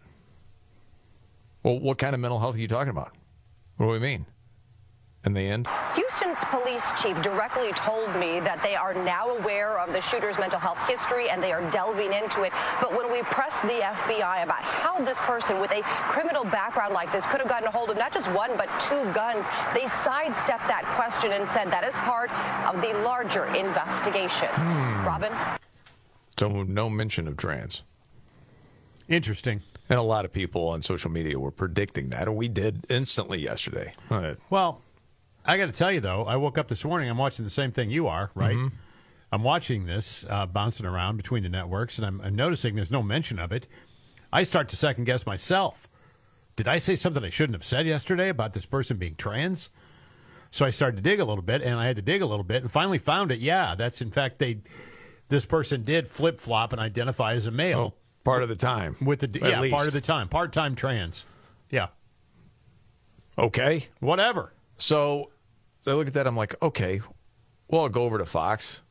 Well, 1.64 1.78
what 1.80 1.98
kind 1.98 2.14
of 2.14 2.20
mental 2.20 2.38
health 2.38 2.54
are 2.56 2.60
you 2.60 2.68
talking 2.68 2.90
about? 2.90 3.12
What 3.76 3.86
do 3.86 3.92
we 3.92 3.98
mean? 3.98 4.26
In 5.26 5.34
the 5.34 5.40
end, 5.40 5.68
Houston's 5.96 6.38
police 6.44 6.90
chief 7.02 7.20
directly 7.20 7.72
told 7.72 8.08
me 8.16 8.40
that 8.40 8.62
they 8.62 8.74
are 8.74 8.94
now 8.94 9.28
aware 9.28 9.78
of 9.78 9.92
the 9.92 10.00
shooter's 10.00 10.38
mental 10.38 10.58
health 10.58 10.78
history 10.88 11.28
and 11.28 11.42
they 11.42 11.52
are 11.52 11.60
delving 11.70 12.14
into 12.14 12.42
it. 12.44 12.52
But 12.80 12.96
when 12.96 13.12
we 13.12 13.22
pressed 13.24 13.60
the 13.62 13.80
FBI 13.84 14.42
about 14.42 14.62
how 14.62 14.98
this 15.04 15.18
person 15.18 15.60
with 15.60 15.72
a 15.72 15.82
criminal 15.82 16.44
background 16.44 16.94
like 16.94 17.12
this 17.12 17.26
could 17.26 17.40
have 17.40 17.50
gotten 17.50 17.68
a 17.68 17.70
hold 17.70 17.90
of 17.90 17.98
not 17.98 18.14
just 18.14 18.30
one, 18.32 18.56
but 18.56 18.68
two 18.80 19.12
guns, 19.12 19.44
they 19.74 19.86
sidestepped 20.02 20.66
that 20.68 20.84
question 20.96 21.32
and 21.32 21.46
said 21.50 21.70
that 21.70 21.84
is 21.84 21.94
part 21.96 22.30
of 22.64 22.80
the 22.80 22.94
larger 23.04 23.44
investigation. 23.54 24.48
Robin? 25.04 25.32
so 26.38 26.62
no 26.62 26.88
mention 26.88 27.28
of 27.28 27.36
trans. 27.36 27.82
Interesting. 29.08 29.60
And 29.90 29.98
a 29.98 30.02
lot 30.02 30.24
of 30.24 30.32
people 30.32 30.68
on 30.68 30.80
social 30.80 31.10
media 31.10 31.38
were 31.38 31.50
predicting 31.50 32.08
that, 32.10 32.22
and 32.22 32.36
we 32.36 32.48
did 32.48 32.86
instantly 32.88 33.40
yesterday. 33.42 33.92
Uh, 34.08 34.34
Well, 34.48 34.80
I 35.44 35.56
got 35.56 35.66
to 35.66 35.72
tell 35.72 35.90
you 35.90 36.00
though, 36.00 36.24
I 36.24 36.36
woke 36.36 36.58
up 36.58 36.68
this 36.68 36.84
morning. 36.84 37.08
I'm 37.08 37.18
watching 37.18 37.44
the 37.44 37.50
same 37.50 37.72
thing 37.72 37.90
you 37.90 38.06
are, 38.06 38.30
right? 38.34 38.56
Mm-hmm. 38.56 38.74
I'm 39.32 39.42
watching 39.42 39.86
this 39.86 40.26
uh, 40.28 40.46
bouncing 40.46 40.86
around 40.86 41.16
between 41.16 41.42
the 41.44 41.48
networks, 41.48 41.98
and 41.98 42.06
I'm, 42.06 42.20
I'm 42.20 42.34
noticing 42.34 42.74
there's 42.74 42.90
no 42.90 43.02
mention 43.02 43.38
of 43.38 43.52
it. 43.52 43.68
I 44.32 44.42
start 44.42 44.68
to 44.70 44.76
second 44.76 45.04
guess 45.04 45.24
myself. 45.24 45.88
Did 46.56 46.66
I 46.68 46.78
say 46.78 46.96
something 46.96 47.24
I 47.24 47.30
shouldn't 47.30 47.54
have 47.54 47.64
said 47.64 47.86
yesterday 47.86 48.28
about 48.28 48.52
this 48.54 48.66
person 48.66 48.96
being 48.96 49.14
trans? 49.14 49.70
So 50.50 50.66
I 50.66 50.70
started 50.70 50.96
to 50.96 51.02
dig 51.02 51.20
a 51.20 51.24
little 51.24 51.42
bit, 51.42 51.62
and 51.62 51.78
I 51.78 51.86
had 51.86 51.96
to 51.96 52.02
dig 52.02 52.20
a 52.22 52.26
little 52.26 52.44
bit, 52.44 52.62
and 52.62 52.70
finally 52.70 52.98
found 52.98 53.30
it. 53.30 53.38
Yeah, 53.38 53.74
that's 53.76 54.02
in 54.02 54.10
fact 54.10 54.38
they. 54.40 54.58
This 55.28 55.44
person 55.46 55.84
did 55.84 56.08
flip 56.08 56.40
flop 56.40 56.72
and 56.72 56.80
identify 56.82 57.34
as 57.34 57.46
a 57.46 57.52
male 57.52 57.94
Oh, 57.94 57.98
part 58.24 58.42
of 58.42 58.48
the 58.48 58.56
time. 58.56 58.96
with 59.00 59.20
the 59.20 59.38
yeah 59.48 59.60
least. 59.60 59.72
part 59.72 59.86
of 59.86 59.92
the 59.92 60.00
time, 60.00 60.28
part 60.28 60.52
time 60.52 60.74
trans. 60.74 61.24
Yeah, 61.70 61.86
Okay. 63.38 63.86
whatever. 64.00 64.52
So, 64.80 65.30
so 65.80 65.92
I 65.92 65.94
look 65.94 66.08
at 66.08 66.14
that. 66.14 66.26
I'm 66.26 66.36
like, 66.36 66.54
okay, 66.62 67.00
well, 67.68 67.82
I'll 67.82 67.88
go 67.88 68.04
over 68.04 68.18
to 68.18 68.26
Fox, 68.26 68.82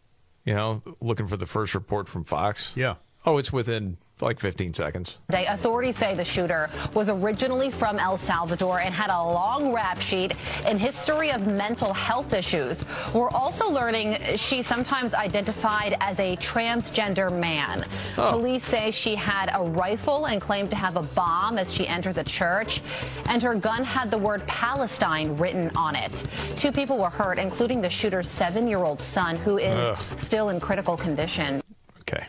you 0.46 0.54
know, 0.54 0.82
looking 1.02 1.28
for 1.28 1.38
the 1.38 1.46
first 1.46 1.76
report 1.76 2.08
from 2.08 2.24
Fox. 2.24 2.76
Yeah. 2.78 2.96
Oh, 3.26 3.38
it's 3.38 3.52
within 3.52 3.98
like 4.22 4.40
15 4.40 4.74
seconds. 4.74 5.18
Day, 5.30 5.46
authorities 5.46 5.98
say 5.98 6.16
the 6.16 6.26
shooter 6.26 6.70
was 6.94 7.10
originally 7.10 7.72
from 7.72 8.00
El 8.00 8.18
Salvador 8.18 8.80
and 8.82 8.94
had 8.94 9.10
a 9.10 9.24
long 9.24 9.74
rap 9.74 10.00
sheet 10.00 10.34
and 10.66 10.80
history 10.80 11.32
of 11.32 11.48
mental 11.48 11.94
health 11.94 12.34
issues. 12.34 12.84
We're 13.14 13.30
also 13.30 13.70
learning 13.70 14.18
she 14.36 14.62
sometimes 14.62 15.14
identified 15.14 15.96
as 16.00 16.20
a 16.20 16.36
transgender 16.38 17.32
man. 17.32 17.86
Police 18.16 18.66
say 18.66 18.92
she 18.92 19.16
had 19.16 19.50
a 19.54 19.64
rifle 19.64 20.26
and 20.26 20.42
claimed 20.42 20.70
to 20.72 20.76
have 20.76 20.96
a 20.96 21.04
bomb 21.04 21.58
as 21.58 21.74
she 21.74 21.88
entered 21.88 22.16
the 22.16 22.24
church, 22.24 22.82
and 23.28 23.42
her 23.42 23.56
gun 23.56 23.84
had 23.84 24.12
the 24.12 24.18
word 24.18 24.46
Palestine 24.48 25.38
written 25.38 25.72
on 25.76 25.96
it. 25.96 26.26
Two 26.58 26.72
people 26.72 26.98
were 26.98 27.10
hurt, 27.10 27.40
including 27.40 27.82
the 27.82 27.90
shooter's 27.90 28.30
seven-year-old 28.30 29.02
son, 29.02 29.36
who 29.38 29.58
is 29.58 29.76
Ugh. 29.76 29.98
still 30.20 30.50
in 30.50 30.60
critical 30.60 30.98
condition. 30.98 31.62
Okay. 32.02 32.26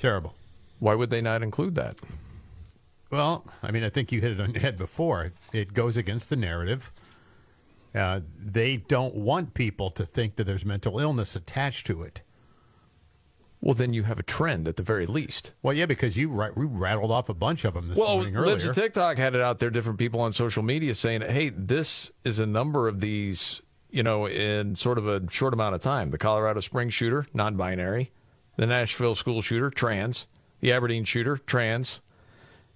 Terrible. 0.00 0.34
Why 0.78 0.94
would 0.94 1.10
they 1.10 1.20
not 1.20 1.42
include 1.42 1.74
that? 1.74 1.98
Well, 3.10 3.44
I 3.62 3.70
mean, 3.70 3.84
I 3.84 3.90
think 3.90 4.10
you 4.10 4.22
hit 4.22 4.32
it 4.32 4.40
on 4.40 4.52
the 4.52 4.58
head 4.58 4.78
before. 4.78 5.32
It 5.52 5.74
goes 5.74 5.98
against 5.98 6.30
the 6.30 6.36
narrative. 6.36 6.90
Uh, 7.94 8.20
they 8.38 8.78
don't 8.78 9.14
want 9.14 9.52
people 9.52 9.90
to 9.90 10.06
think 10.06 10.36
that 10.36 10.44
there's 10.44 10.64
mental 10.64 10.98
illness 10.98 11.36
attached 11.36 11.86
to 11.88 12.02
it. 12.02 12.22
Well, 13.60 13.74
then 13.74 13.92
you 13.92 14.04
have 14.04 14.18
a 14.18 14.22
trend 14.22 14.66
at 14.66 14.76
the 14.76 14.82
very 14.82 15.04
least. 15.04 15.52
Well, 15.62 15.74
yeah, 15.74 15.84
because 15.84 16.16
you 16.16 16.30
we 16.30 16.64
rattled 16.64 17.10
off 17.10 17.28
a 17.28 17.34
bunch 17.34 17.66
of 17.66 17.74
them 17.74 17.88
this 17.88 17.98
well, 17.98 18.16
morning 18.16 18.36
earlier. 18.36 18.70
of 18.70 18.74
TikTok 18.74 19.18
had 19.18 19.34
it 19.34 19.42
out 19.42 19.58
there. 19.58 19.68
Different 19.68 19.98
people 19.98 20.20
on 20.20 20.32
social 20.32 20.62
media 20.62 20.94
saying, 20.94 21.20
"Hey, 21.20 21.50
this 21.50 22.10
is 22.24 22.38
a 22.38 22.46
number 22.46 22.88
of 22.88 23.00
these, 23.00 23.60
you 23.90 24.02
know, 24.02 24.24
in 24.24 24.76
sort 24.76 24.96
of 24.96 25.06
a 25.06 25.30
short 25.30 25.52
amount 25.52 25.74
of 25.74 25.82
time." 25.82 26.10
The 26.10 26.16
Colorado 26.16 26.60
Springs 26.60 26.94
shooter, 26.94 27.26
non-binary; 27.34 28.12
the 28.60 28.66
Nashville 28.66 29.14
school 29.14 29.40
shooter, 29.40 29.70
trans; 29.70 30.26
the 30.60 30.70
Aberdeen 30.70 31.04
shooter, 31.04 31.38
trans; 31.38 32.02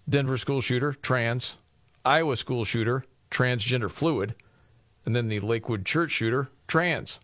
Denver 0.08 0.38
school 0.38 0.62
shooter, 0.62 0.94
trans; 0.94 1.58
Iowa 2.06 2.38
school 2.38 2.64
shooter, 2.64 3.04
transgender 3.30 3.90
fluid, 3.90 4.34
and 5.04 5.14
then 5.14 5.28
the 5.28 5.40
Lakewood 5.40 5.84
church 5.84 6.10
shooter, 6.10 6.48
trans. 6.66 7.20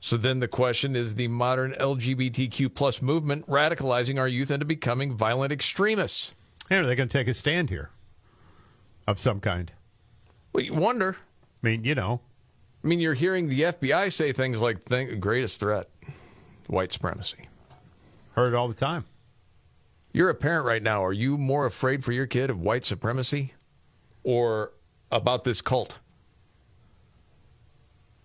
So 0.00 0.16
then 0.16 0.40
the 0.40 0.48
question 0.48 0.96
is 0.96 1.16
the 1.16 1.28
modern 1.28 1.72
LGBTQ 1.78 2.74
plus 2.74 3.02
movement 3.02 3.46
radicalizing 3.46 4.18
our 4.18 4.28
youth 4.28 4.50
into 4.50 4.64
becoming 4.64 5.12
violent 5.12 5.52
extremists? 5.52 6.34
Hey, 6.70 6.76
are 6.76 6.86
they 6.86 6.96
going 6.96 7.10
to 7.10 7.18
take 7.18 7.28
a 7.28 7.34
stand 7.34 7.68
here 7.68 7.90
of 9.06 9.20
some 9.20 9.40
kind? 9.40 9.70
Well, 10.54 10.64
you 10.64 10.72
wonder. 10.72 11.18
I 11.62 11.66
mean, 11.66 11.84
you 11.84 11.94
know, 11.94 12.22
I 12.84 12.86
mean, 12.88 13.00
you're 13.00 13.14
hearing 13.14 13.48
the 13.48 13.62
FBI 13.62 14.12
say 14.12 14.32
things 14.32 14.60
like 14.60 14.80
"Think- 14.82 15.18
greatest 15.20 15.58
threat, 15.60 15.88
white 16.68 16.92
supremacy. 16.92 17.48
heard 18.34 18.52
it 18.52 18.56
all 18.56 18.68
the 18.68 18.74
time. 18.74 19.04
You're 20.12 20.28
a 20.30 20.34
parent 20.34 20.66
right 20.66 20.82
now. 20.82 21.02
Are 21.04 21.12
you 21.12 21.36
more 21.38 21.66
afraid 21.66 22.04
for 22.04 22.12
your 22.12 22.26
kid 22.26 22.48
of 22.50 22.60
white 22.60 22.84
supremacy 22.84 23.54
or 24.22 24.72
about 25.10 25.44
this 25.44 25.60
cult 25.62 25.98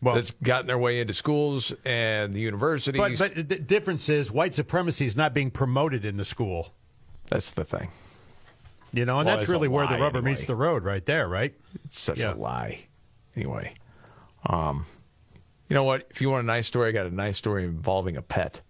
Well, 0.02 0.16
that's 0.16 0.32
gotten 0.32 0.68
their 0.68 0.78
way 0.78 1.00
into 1.00 1.14
schools 1.14 1.74
and 1.86 2.34
the 2.34 2.40
universities? 2.40 3.00
but 3.00 3.18
but 3.36 3.50
the 3.50 3.58
difference 3.60 4.10
is 4.10 4.32
white 4.32 4.56
supremacy 4.56 5.06
is 5.06 5.16
not 5.16 5.34
being 5.34 5.52
promoted 5.52 6.06
in 6.06 6.18
the 6.18 6.26
school. 6.26 6.74
that's 7.30 7.52
the 7.52 7.64
thing. 7.64 7.90
You 8.94 9.06
know, 9.06 9.20
and 9.20 9.28
Well, 9.28 9.38
that's 9.38 9.50
really 9.50 9.70
where 9.70 9.88
the 9.88 9.94
rubber 9.94 10.18
anyway. 10.18 10.32
meets 10.32 10.44
the 10.46 10.56
road, 10.56 10.84
right 10.84 11.06
there, 11.06 11.28
right? 11.30 11.54
It's 11.86 11.98
such 12.00 12.20
Yeah. 12.20 12.34
a 12.34 12.36
lie. 12.36 12.88
Anyway, 13.38 13.76
um, 14.46 14.86
you 15.70 15.74
know 15.76 15.84
what? 15.84 16.08
If 16.10 16.22
you 16.22 16.30
want 16.30 16.44
a 16.44 16.48
nice 16.48 16.68
story, 16.68 16.90
I 16.90 16.92
got 16.92 17.06
a 17.06 17.16
nice 17.16 17.38
story 17.38 17.64
involving 17.64 18.18
a 18.18 18.22
pet. 18.22 18.62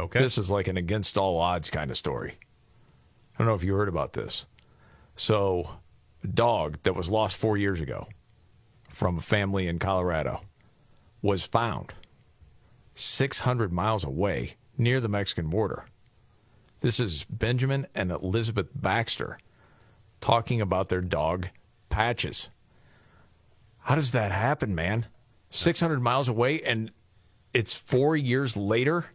Okay. 0.00 0.20
This 0.20 0.38
is 0.38 0.50
like 0.50 0.68
an 0.68 0.76
against 0.76 1.18
all 1.18 1.38
odds 1.38 1.70
kind 1.70 1.90
of 1.90 1.96
story. 1.96 2.34
I 3.34 3.38
don't 3.38 3.46
know 3.46 3.54
if 3.54 3.64
you 3.64 3.74
heard 3.74 3.88
about 3.88 4.12
this. 4.12 4.46
So, 5.14 5.76
a 6.22 6.26
dog 6.26 6.78
that 6.84 6.94
was 6.94 7.08
lost 7.08 7.36
four 7.36 7.56
years 7.56 7.80
ago 7.80 8.08
from 8.88 9.18
a 9.18 9.20
family 9.22 9.66
in 9.66 9.78
Colorado 9.78 10.40
was 11.22 11.44
found 11.44 11.94
600 12.94 13.72
miles 13.72 14.04
away 14.04 14.54
near 14.76 15.00
the 15.00 15.08
Mexican 15.08 15.48
border. 15.48 15.84
This 16.80 17.00
is 17.00 17.24
Benjamin 17.24 17.86
and 17.94 18.10
Elizabeth 18.12 18.68
Baxter 18.74 19.38
talking 20.20 20.60
about 20.60 20.88
their 20.88 21.00
dog, 21.00 21.48
Patches. 21.88 22.48
How 23.88 23.94
does 23.94 24.12
that 24.12 24.32
happen, 24.32 24.74
man? 24.74 25.06
600 25.48 26.02
miles 26.02 26.28
away 26.28 26.60
and 26.60 26.90
it's 27.54 27.72
four 27.72 28.18
years 28.18 28.54
later? 28.54 29.06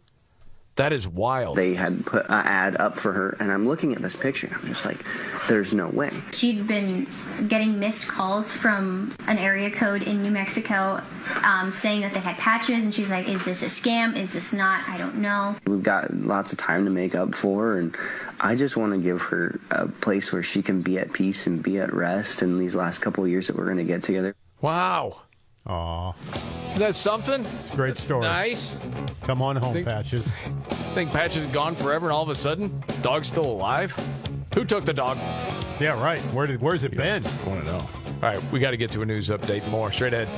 That 0.74 0.92
is 0.92 1.06
wild. 1.06 1.56
They 1.56 1.74
had 1.74 2.04
put 2.04 2.26
an 2.26 2.44
ad 2.44 2.76
up 2.78 2.98
for 2.98 3.12
her, 3.12 3.36
and 3.38 3.52
I'm 3.52 3.68
looking 3.68 3.94
at 3.94 4.02
this 4.02 4.16
picture. 4.16 4.50
I'm 4.52 4.66
just 4.66 4.84
like, 4.84 4.98
there's 5.46 5.72
no 5.72 5.86
way. 5.86 6.10
She'd 6.32 6.66
been 6.66 7.06
getting 7.46 7.78
missed 7.78 8.08
calls 8.08 8.52
from 8.52 9.14
an 9.28 9.38
area 9.38 9.70
code 9.70 10.02
in 10.02 10.24
New 10.24 10.32
Mexico 10.32 11.00
um, 11.44 11.70
saying 11.70 12.00
that 12.00 12.12
they 12.12 12.18
had 12.18 12.36
patches, 12.38 12.82
and 12.82 12.92
she's 12.92 13.10
like, 13.10 13.28
Is 13.28 13.44
this 13.44 13.62
a 13.62 13.66
scam? 13.66 14.16
Is 14.16 14.32
this 14.32 14.52
not? 14.52 14.82
I 14.88 14.98
don't 14.98 15.18
know. 15.18 15.54
We've 15.68 15.84
got 15.84 16.12
lots 16.12 16.50
of 16.50 16.58
time 16.58 16.84
to 16.86 16.90
make 16.90 17.14
up 17.14 17.36
for 17.36 17.62
her, 17.62 17.78
and 17.78 17.96
I 18.40 18.56
just 18.56 18.76
want 18.76 18.92
to 18.94 18.98
give 18.98 19.22
her 19.22 19.60
a 19.70 19.86
place 19.86 20.32
where 20.32 20.42
she 20.42 20.60
can 20.60 20.82
be 20.82 20.98
at 20.98 21.12
peace 21.12 21.46
and 21.46 21.62
be 21.62 21.78
at 21.78 21.94
rest 21.94 22.42
in 22.42 22.58
these 22.58 22.74
last 22.74 22.98
couple 22.98 23.22
of 23.22 23.30
years 23.30 23.46
that 23.46 23.54
we're 23.54 23.66
going 23.66 23.76
to 23.76 23.84
get 23.84 24.02
together. 24.02 24.34
Wow. 24.64 25.20
Aw. 25.66 26.12
That's 26.78 26.96
something? 26.96 27.42
It's 27.42 27.70
a 27.70 27.76
great 27.76 27.98
story. 27.98 28.22
Nice. 28.22 28.80
Come 29.24 29.42
on 29.42 29.56
home, 29.56 29.74
Think- 29.74 29.86
Patches. 29.86 30.26
Think 30.94 31.12
Patches 31.12 31.44
is 31.44 31.52
gone 31.52 31.76
forever 31.76 32.06
and 32.06 32.14
all 32.14 32.22
of 32.22 32.30
a 32.30 32.34
sudden, 32.34 32.82
dog's 33.02 33.28
still 33.28 33.44
alive? 33.44 33.94
Who 34.54 34.64
took 34.64 34.86
the 34.86 34.94
dog? 34.94 35.18
Yeah, 35.78 36.02
right. 36.02 36.18
Where 36.32 36.46
did 36.46 36.62
where's 36.62 36.82
it 36.82 36.96
been? 36.96 37.22
I 37.26 37.46
want 37.46 37.60
to 37.60 37.66
know. 37.66 37.76
All 37.76 38.20
right, 38.22 38.42
we 38.52 38.58
got 38.58 38.70
to 38.70 38.78
get 38.78 38.90
to 38.92 39.02
a 39.02 39.04
news 39.04 39.28
update. 39.28 39.68
More 39.68 39.92
straight 39.92 40.14
ahead. 40.14 40.28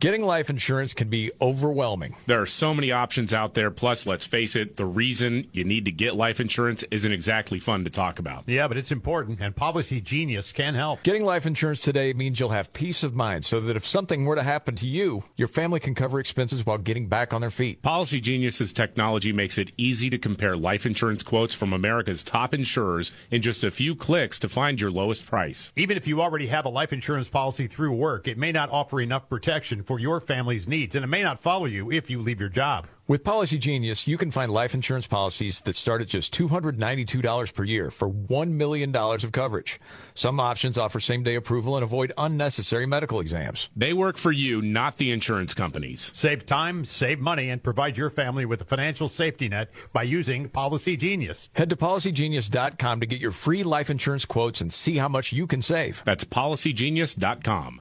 Getting 0.00 0.24
life 0.24 0.48
insurance 0.48 0.94
can 0.94 1.08
be 1.08 1.32
overwhelming. 1.40 2.14
There 2.26 2.40
are 2.40 2.46
so 2.46 2.72
many 2.72 2.92
options 2.92 3.34
out 3.34 3.54
there. 3.54 3.72
Plus, 3.72 4.06
let's 4.06 4.24
face 4.24 4.54
it, 4.54 4.76
the 4.76 4.86
reason 4.86 5.48
you 5.50 5.64
need 5.64 5.86
to 5.86 5.90
get 5.90 6.14
life 6.14 6.38
insurance 6.38 6.84
isn't 6.92 7.10
exactly 7.10 7.58
fun 7.58 7.82
to 7.82 7.90
talk 7.90 8.20
about. 8.20 8.44
Yeah, 8.46 8.68
but 8.68 8.76
it's 8.76 8.92
important, 8.92 9.40
and 9.40 9.56
Policy 9.56 10.00
Genius 10.00 10.52
can 10.52 10.76
help. 10.76 11.02
Getting 11.02 11.24
life 11.24 11.46
insurance 11.46 11.80
today 11.80 12.12
means 12.12 12.38
you'll 12.38 12.50
have 12.50 12.72
peace 12.72 13.02
of 13.02 13.16
mind 13.16 13.44
so 13.44 13.58
that 13.58 13.74
if 13.74 13.84
something 13.84 14.24
were 14.24 14.36
to 14.36 14.42
happen 14.44 14.76
to 14.76 14.86
you, 14.86 15.24
your 15.36 15.48
family 15.48 15.80
can 15.80 15.96
cover 15.96 16.20
expenses 16.20 16.64
while 16.64 16.78
getting 16.78 17.08
back 17.08 17.34
on 17.34 17.40
their 17.40 17.50
feet. 17.50 17.82
Policy 17.82 18.20
Genius's 18.20 18.72
technology 18.72 19.32
makes 19.32 19.58
it 19.58 19.72
easy 19.76 20.10
to 20.10 20.18
compare 20.18 20.56
life 20.56 20.86
insurance 20.86 21.24
quotes 21.24 21.56
from 21.56 21.72
America's 21.72 22.22
top 22.22 22.54
insurers 22.54 23.10
in 23.32 23.42
just 23.42 23.64
a 23.64 23.72
few 23.72 23.96
clicks 23.96 24.38
to 24.38 24.48
find 24.48 24.80
your 24.80 24.92
lowest 24.92 25.26
price. 25.26 25.72
Even 25.74 25.96
if 25.96 26.06
you 26.06 26.22
already 26.22 26.46
have 26.46 26.66
a 26.66 26.68
life 26.68 26.92
insurance 26.92 27.28
policy 27.28 27.66
through 27.66 27.94
work, 27.94 28.28
it 28.28 28.38
may 28.38 28.52
not 28.52 28.70
offer 28.70 29.00
enough 29.00 29.28
protection 29.28 29.82
for 29.88 29.98
your 29.98 30.20
family's 30.20 30.68
needs, 30.68 30.94
and 30.94 31.02
it 31.02 31.08
may 31.08 31.22
not 31.22 31.40
follow 31.40 31.64
you 31.64 31.90
if 31.90 32.10
you 32.10 32.20
leave 32.20 32.38
your 32.38 32.50
job. 32.50 32.86
With 33.06 33.24
Policy 33.24 33.56
Genius, 33.56 34.06
you 34.06 34.18
can 34.18 34.30
find 34.30 34.52
life 34.52 34.74
insurance 34.74 35.06
policies 35.06 35.62
that 35.62 35.76
start 35.76 36.02
at 36.02 36.08
just 36.08 36.34
$292 36.34 37.54
per 37.54 37.64
year 37.64 37.90
for 37.90 38.06
$1 38.10 38.50
million 38.50 38.94
of 38.94 39.32
coverage. 39.32 39.80
Some 40.12 40.38
options 40.38 40.76
offer 40.76 41.00
same 41.00 41.22
day 41.22 41.34
approval 41.34 41.74
and 41.74 41.82
avoid 41.82 42.12
unnecessary 42.18 42.84
medical 42.84 43.18
exams. 43.18 43.70
They 43.74 43.94
work 43.94 44.18
for 44.18 44.30
you, 44.30 44.60
not 44.60 44.98
the 44.98 45.10
insurance 45.10 45.54
companies. 45.54 46.12
Save 46.14 46.44
time, 46.44 46.84
save 46.84 47.18
money, 47.18 47.48
and 47.48 47.62
provide 47.62 47.96
your 47.96 48.10
family 48.10 48.44
with 48.44 48.60
a 48.60 48.66
financial 48.66 49.08
safety 49.08 49.48
net 49.48 49.70
by 49.94 50.02
using 50.02 50.50
Policy 50.50 50.98
Genius. 50.98 51.48
Head 51.54 51.70
to 51.70 51.76
policygenius.com 51.76 53.00
to 53.00 53.06
get 53.06 53.20
your 53.20 53.32
free 53.32 53.62
life 53.62 53.88
insurance 53.88 54.26
quotes 54.26 54.60
and 54.60 54.70
see 54.70 54.98
how 54.98 55.08
much 55.08 55.32
you 55.32 55.46
can 55.46 55.62
save. 55.62 56.02
That's 56.04 56.24
policygenius.com. 56.24 57.80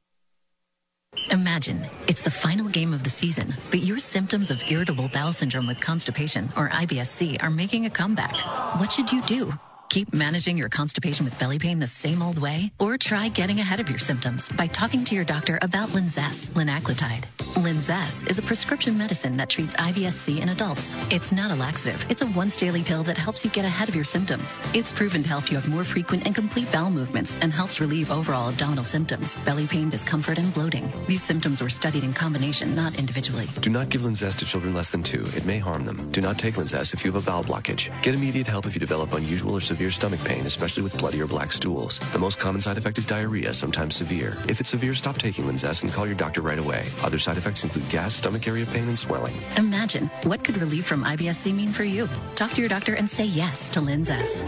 Imagine 1.32 1.88
it's 2.08 2.22
the 2.22 2.32
final 2.32 2.68
game 2.68 2.94
of 2.94 3.04
the 3.04 3.10
season, 3.10 3.54
but 3.72 3.82
your 3.82 4.00
symptoms 4.00 4.52
of 4.52 4.64
irritable 4.70 5.10
bowel 5.10 5.34
syndrome 5.34 5.68
with 5.68 5.80
constipation 5.80 6.52
or 6.56 6.70
IBS-C 6.70 7.38
are 7.42 7.50
making 7.50 7.86
a 7.86 7.90
comeback. 7.90 8.36
What 8.80 8.92
should 8.92 9.12
you 9.12 9.22
do? 9.24 9.54
Keep 9.90 10.14
managing 10.14 10.58
your 10.58 10.68
constipation 10.70 11.24
with 11.24 11.40
belly 11.40 11.58
pain 11.58 11.80
the 11.80 11.88
same 11.88 12.22
old 12.22 12.40
way? 12.40 12.72
Or 12.78 12.98
try 12.98 13.30
getting 13.30 13.60
ahead 13.60 13.80
of 13.80 13.90
your 13.90 14.00
symptoms 14.00 14.50
by 14.50 14.68
talking 14.68 15.04
to 15.06 15.16
your 15.16 15.24
doctor 15.24 15.58
about 15.62 15.90
Linzess, 15.90 16.50
linaclotide. 16.52 17.24
Linzess 17.56 18.30
is 18.30 18.38
a 18.38 18.42
prescription 18.42 18.98
medicine 18.98 19.38
that 19.38 19.50
treats 19.50 19.74
IBS-C 19.76 20.42
in 20.42 20.50
adults. 20.50 20.96
It's 21.10 21.32
not 21.32 21.52
a 21.52 21.56
laxative. 21.56 22.06
It's 22.10 22.22
a 22.22 22.28
once 22.28 22.56
daily 22.58 22.84
pill 22.84 23.02
that 23.04 23.18
helps 23.18 23.44
you 23.46 23.50
get 23.50 23.66
ahead 23.66 23.88
of 23.90 23.96
your 23.96 24.04
symptoms. 24.04 24.60
It's 24.74 24.92
proven 24.92 25.24
to 25.24 25.30
help 25.30 25.50
you 25.50 25.58
have 25.58 25.70
more 25.70 25.84
frequent 25.86 26.26
and 26.26 26.36
complete 26.36 26.72
bowel 26.72 26.92
movements 26.92 27.36
and 27.42 27.52
helps 27.54 27.80
relieve 27.80 28.12
overall 28.12 28.50
abdominal 28.50 28.84
symptoms, 28.84 29.38
belly 29.38 29.66
pain, 29.68 29.90
discomfort, 29.90 30.38
and 30.38 30.54
bloating. 30.54 30.92
These 31.08 31.24
symptoms 31.24 31.62
were 31.62 31.70
studied 31.70 32.04
in 32.04 32.14
combination, 32.14 32.76
not 32.76 33.00
individually. 33.00 33.48
Do 33.62 33.70
not 33.70 33.90
give 33.90 34.02
Linzess 34.02 34.36
to 34.36 34.46
children 34.46 34.76
less 34.76 34.92
than 34.92 35.02
two. 35.02 35.24
It 35.36 35.46
may 35.46 35.58
harm 35.58 35.86
them. 35.86 36.12
Do 36.12 36.22
not 36.22 36.38
take 36.38 36.56
Linzess 36.56 36.94
if 36.94 37.04
you 37.06 37.12
have 37.12 37.24
a 37.24 37.26
bowel 37.26 37.44
blockage. 37.44 37.90
Get 38.04 38.14
immediate 38.14 38.48
help 38.48 38.66
if 38.68 38.76
you 38.76 38.80
develop 38.80 39.14
unusual 39.16 39.56
or 39.56 39.62
severe 39.62 39.77
stomach 39.92 40.20
pain, 40.24 40.46
especially 40.46 40.84
with 40.84 40.98
bloody 40.98 41.22
or 41.22 41.28
black 41.28 41.52
stools. 41.52 42.00
The 42.12 42.20
most 42.20 42.40
common 42.40 42.60
side 42.60 42.78
effect 42.78 42.98
is 42.98 43.06
diarrhea, 43.06 43.54
sometimes 43.54 43.96
severe. 43.96 44.38
If 44.50 44.60
it's 44.60 44.72
severe, 44.72 44.96
stop 44.96 45.18
taking 45.18 45.46
Linzess 45.46 45.84
and 45.84 45.94
call 45.94 46.08
your 46.08 46.16
doctor 46.16 46.42
right 46.42 46.58
away. 46.58 46.88
Other 47.04 47.20
side 47.20 47.38
effects 47.38 47.64
include 47.64 47.88
gas, 47.90 48.16
stomach 48.16 48.48
area 48.48 48.66
pain, 48.66 48.88
and 48.88 48.98
swelling. 48.98 49.36
Imagine 49.58 50.08
what 50.24 50.44
could 50.44 50.58
relief 50.58 50.86
from 50.86 51.04
IBS-C 51.04 51.54
mean 51.54 51.72
for 51.72 51.84
you. 51.84 52.10
Talk 52.36 52.54
to 52.54 52.62
your 52.62 52.70
doctor 52.70 52.96
and 52.96 53.10
say 53.10 53.26
yes 53.26 53.70
to 53.70 53.80
Linzess. 53.80 54.44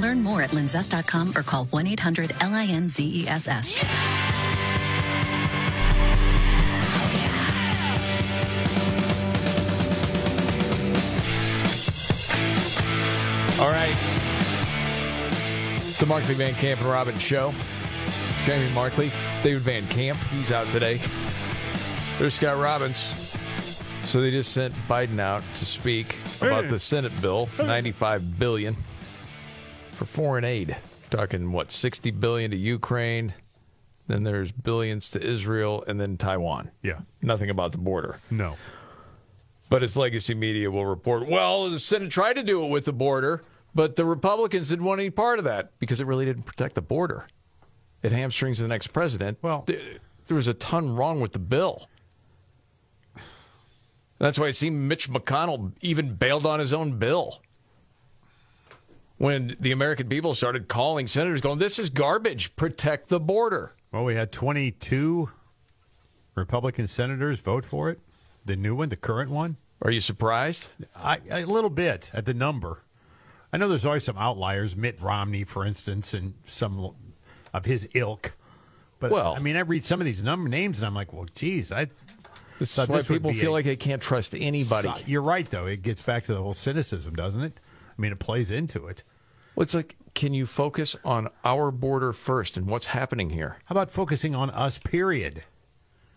Learn 0.00 0.22
more 0.22 0.42
at 0.42 0.50
linzess.com 0.50 1.32
or 1.36 1.42
call 1.42 1.66
1-800-LINZESS. 1.66 3.84
All 13.60 13.70
right. 13.70 14.23
The 16.04 16.10
Markley 16.10 16.34
Van 16.34 16.52
Camp 16.56 16.82
and 16.82 16.90
Robbins 16.90 17.22
show. 17.22 17.54
Jamie 18.44 18.70
Markley, 18.74 19.10
David 19.42 19.62
Van 19.62 19.86
Camp, 19.86 20.18
he's 20.24 20.52
out 20.52 20.66
today. 20.66 21.00
There's 22.18 22.34
Scott 22.34 22.58
Robbins. 22.58 22.98
So 24.04 24.20
they 24.20 24.30
just 24.30 24.52
sent 24.52 24.74
Biden 24.86 25.18
out 25.18 25.42
to 25.54 25.64
speak 25.64 26.18
about 26.42 26.68
the 26.68 26.78
Senate 26.78 27.18
bill, 27.22 27.48
95 27.56 28.38
billion 28.38 28.76
for 29.92 30.04
foreign 30.04 30.44
aid. 30.44 30.76
Talking 31.08 31.52
what 31.52 31.72
60 31.72 32.10
billion 32.10 32.50
to 32.50 32.56
Ukraine, 32.58 33.32
then 34.06 34.24
there's 34.24 34.52
billions 34.52 35.08
to 35.08 35.26
Israel 35.26 35.84
and 35.86 35.98
then 35.98 36.18
Taiwan. 36.18 36.70
Yeah. 36.82 36.98
Nothing 37.22 37.48
about 37.48 37.72
the 37.72 37.78
border. 37.78 38.18
No. 38.30 38.56
But 39.70 39.82
its 39.82 39.96
legacy 39.96 40.34
media 40.34 40.70
will 40.70 40.84
report, 40.84 41.26
well, 41.26 41.70
the 41.70 41.78
Senate 41.78 42.10
tried 42.10 42.34
to 42.34 42.42
do 42.42 42.62
it 42.62 42.68
with 42.68 42.84
the 42.84 42.92
border, 42.92 43.42
but 43.74 43.96
the 43.96 44.04
Republicans 44.04 44.68
didn't 44.68 44.84
want 44.84 45.00
any 45.00 45.10
part 45.10 45.38
of 45.38 45.44
that 45.44 45.78
because 45.78 46.00
it 46.00 46.06
really 46.06 46.24
didn't 46.24 46.44
protect 46.44 46.74
the 46.74 46.82
border. 46.82 47.26
It 48.02 48.12
hamstrings 48.12 48.58
the 48.58 48.68
next 48.68 48.88
president. 48.88 49.38
Well, 49.42 49.64
there, 49.66 50.36
was 50.36 50.46
a 50.46 50.54
ton 50.54 50.94
wrong 50.94 51.20
with 51.20 51.32
the 51.32 51.38
bill. 51.38 51.88
That's 54.18 54.38
why 54.38 54.48
it 54.48 54.52
seemed 54.56 54.88
Mitch 54.88 55.10
McConnell 55.10 55.72
even 55.80 56.14
bailed 56.14 56.46
on 56.46 56.60
his 56.60 56.72
own 56.72 56.98
bill. 56.98 57.42
When 59.16 59.56
the 59.58 59.72
American 59.72 60.08
people 60.08 60.34
started 60.34 60.68
calling 60.68 61.06
senators, 61.06 61.40
going, 61.40 61.58
This 61.58 61.78
is 61.78 61.88
garbage. 61.88 62.54
Protect 62.56 63.08
the 63.08 63.20
border. 63.20 63.74
Well, 63.90 64.04
we 64.04 64.16
had 64.16 64.32
22 64.32 65.30
Republican 66.34 66.88
senators 66.88 67.40
vote 67.40 67.64
for 67.64 67.90
it. 67.90 68.00
The 68.44 68.56
new 68.56 68.74
one, 68.74 68.88
the 68.88 68.96
current 68.96 69.30
one. 69.30 69.56
Are 69.80 69.90
you 69.90 70.00
surprised? 70.00 70.68
I, 70.96 71.20
a 71.30 71.46
little 71.46 71.70
bit 71.70 72.10
at 72.12 72.26
the 72.26 72.34
number. 72.34 72.82
I 73.54 73.56
know 73.56 73.68
there's 73.68 73.86
always 73.86 74.02
some 74.02 74.18
outliers, 74.18 74.74
Mitt 74.74 75.00
Romney, 75.00 75.44
for 75.44 75.64
instance, 75.64 76.12
and 76.12 76.34
some 76.44 76.90
of 77.52 77.64
his 77.66 77.88
ilk. 77.94 78.32
But 78.98 79.12
Well- 79.12 79.36
I 79.36 79.38
mean, 79.38 79.54
I 79.54 79.60
read 79.60 79.84
some 79.84 80.00
of 80.00 80.04
these 80.06 80.24
number 80.24 80.48
names, 80.48 80.80
and 80.80 80.86
I'm 80.88 80.94
like, 80.94 81.12
well, 81.12 81.28
geez, 81.36 81.70
I. 81.70 81.86
This 82.58 82.76
is 82.76 82.88
why 82.88 82.96
this 82.96 83.06
people 83.06 83.32
feel 83.32 83.52
a 83.52 83.54
like 83.54 83.64
they 83.64 83.76
can't 83.76 84.02
trust 84.02 84.34
anybody. 84.34 84.90
You're 85.06 85.22
right, 85.22 85.48
though. 85.48 85.66
It 85.66 85.82
gets 85.82 86.02
back 86.02 86.24
to 86.24 86.34
the 86.34 86.42
whole 86.42 86.52
cynicism, 86.52 87.14
doesn't 87.14 87.42
it? 87.42 87.60
I 87.96 88.02
mean, 88.02 88.10
it 88.10 88.18
plays 88.18 88.50
into 88.50 88.88
it. 88.88 89.04
Well, 89.54 89.62
it's 89.62 89.74
like, 89.74 89.94
can 90.16 90.34
you 90.34 90.46
focus 90.46 90.96
on 91.04 91.28
our 91.44 91.70
border 91.70 92.12
first 92.12 92.56
and 92.56 92.66
what's 92.66 92.86
happening 92.86 93.30
here? 93.30 93.58
How 93.66 93.74
about 93.74 93.92
focusing 93.92 94.34
on 94.34 94.50
us? 94.50 94.78
Period. 94.78 95.44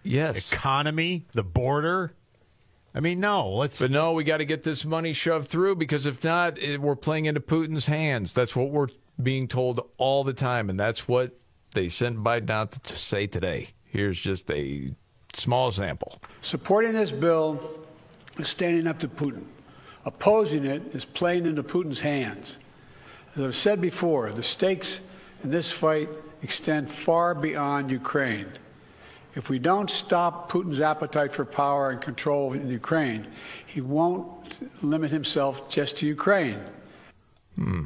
Yes. 0.02 0.52
Economy, 0.52 1.28
the 1.34 1.44
border. 1.44 2.14
I 2.98 3.00
mean, 3.00 3.20
no. 3.20 3.48
Let's. 3.50 3.80
But 3.80 3.92
no, 3.92 4.14
we 4.14 4.24
got 4.24 4.38
to 4.38 4.46
get 4.46 4.64
this 4.64 4.84
money 4.84 5.14
shoved 5.14 5.50
through 5.50 5.76
because 5.76 6.08
if 6.08 6.24
not, 6.24 6.58
it, 6.58 6.82
we're 6.82 6.96
playing 6.96 7.28
into 7.28 7.40
Putin's 7.40 7.86
hands. 7.86 8.34
That's 8.34 8.56
what 8.56 8.72
we're 8.72 8.88
being 9.22 9.48
told 9.48 9.88
all 10.00 10.24
the 10.24 10.34
time, 10.34 10.68
and 10.68 10.80
that's 10.80 11.08
what 11.08 11.40
they 11.76 11.90
sent 11.90 12.24
Biden 12.24 12.50
out 12.50 12.72
to, 12.72 12.80
to 12.80 12.96
say 12.96 13.28
today. 13.28 13.70
Here's 13.86 14.20
just 14.20 14.50
a 14.50 14.96
small 15.36 15.70
sample. 15.70 16.20
Supporting 16.42 16.94
this 16.94 17.12
bill 17.12 17.86
is 18.40 18.50
standing 18.50 18.88
up 18.88 19.00
to 19.02 19.08
Putin. 19.08 19.44
Opposing 20.06 20.66
it 20.66 20.82
is 20.96 21.06
playing 21.06 21.46
into 21.46 21.62
Putin's 21.62 22.00
hands. 22.00 22.58
As 23.36 23.44
I've 23.44 23.56
said 23.56 23.80
before, 23.80 24.32
the 24.32 24.42
stakes 24.42 25.02
in 25.44 25.52
this 25.52 25.72
fight 25.72 26.10
extend 26.42 26.90
far 26.90 27.36
beyond 27.36 27.92
Ukraine. 27.92 28.48
If 29.38 29.50
we 29.50 29.60
don't 29.60 29.92
stop 29.92 30.52
Putin's 30.52 30.80
appetite 30.80 31.32
for 31.32 31.46
power 31.46 31.92
and 31.92 32.02
control 32.02 32.54
in 32.54 32.68
Ukraine, 32.68 33.28
he 33.68 33.82
won't 33.82 34.58
limit 34.82 35.12
himself 35.12 35.70
just 35.70 35.96
to 35.98 36.08
Ukraine. 36.08 36.60
Hmm. 37.54 37.86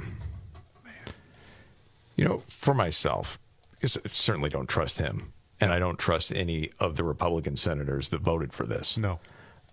You 2.15 2.23
know, 2.23 2.44
for 2.48 2.73
myself, 2.73 3.38
I 3.84 3.88
certainly 3.88 4.49
don't 4.49 4.69
trust 4.69 4.98
him, 4.98 5.34
and 5.60 5.73
I 5.73 5.80
don't 5.80 5.99
trust 5.99 6.32
any 6.32 6.72
of 6.80 6.95
the 6.95 7.03
Republican 7.03 7.57
senators 7.57 8.07
that 8.10 8.22
voted 8.22 8.53
for 8.53 8.65
this. 8.65 8.95
No. 8.95 9.19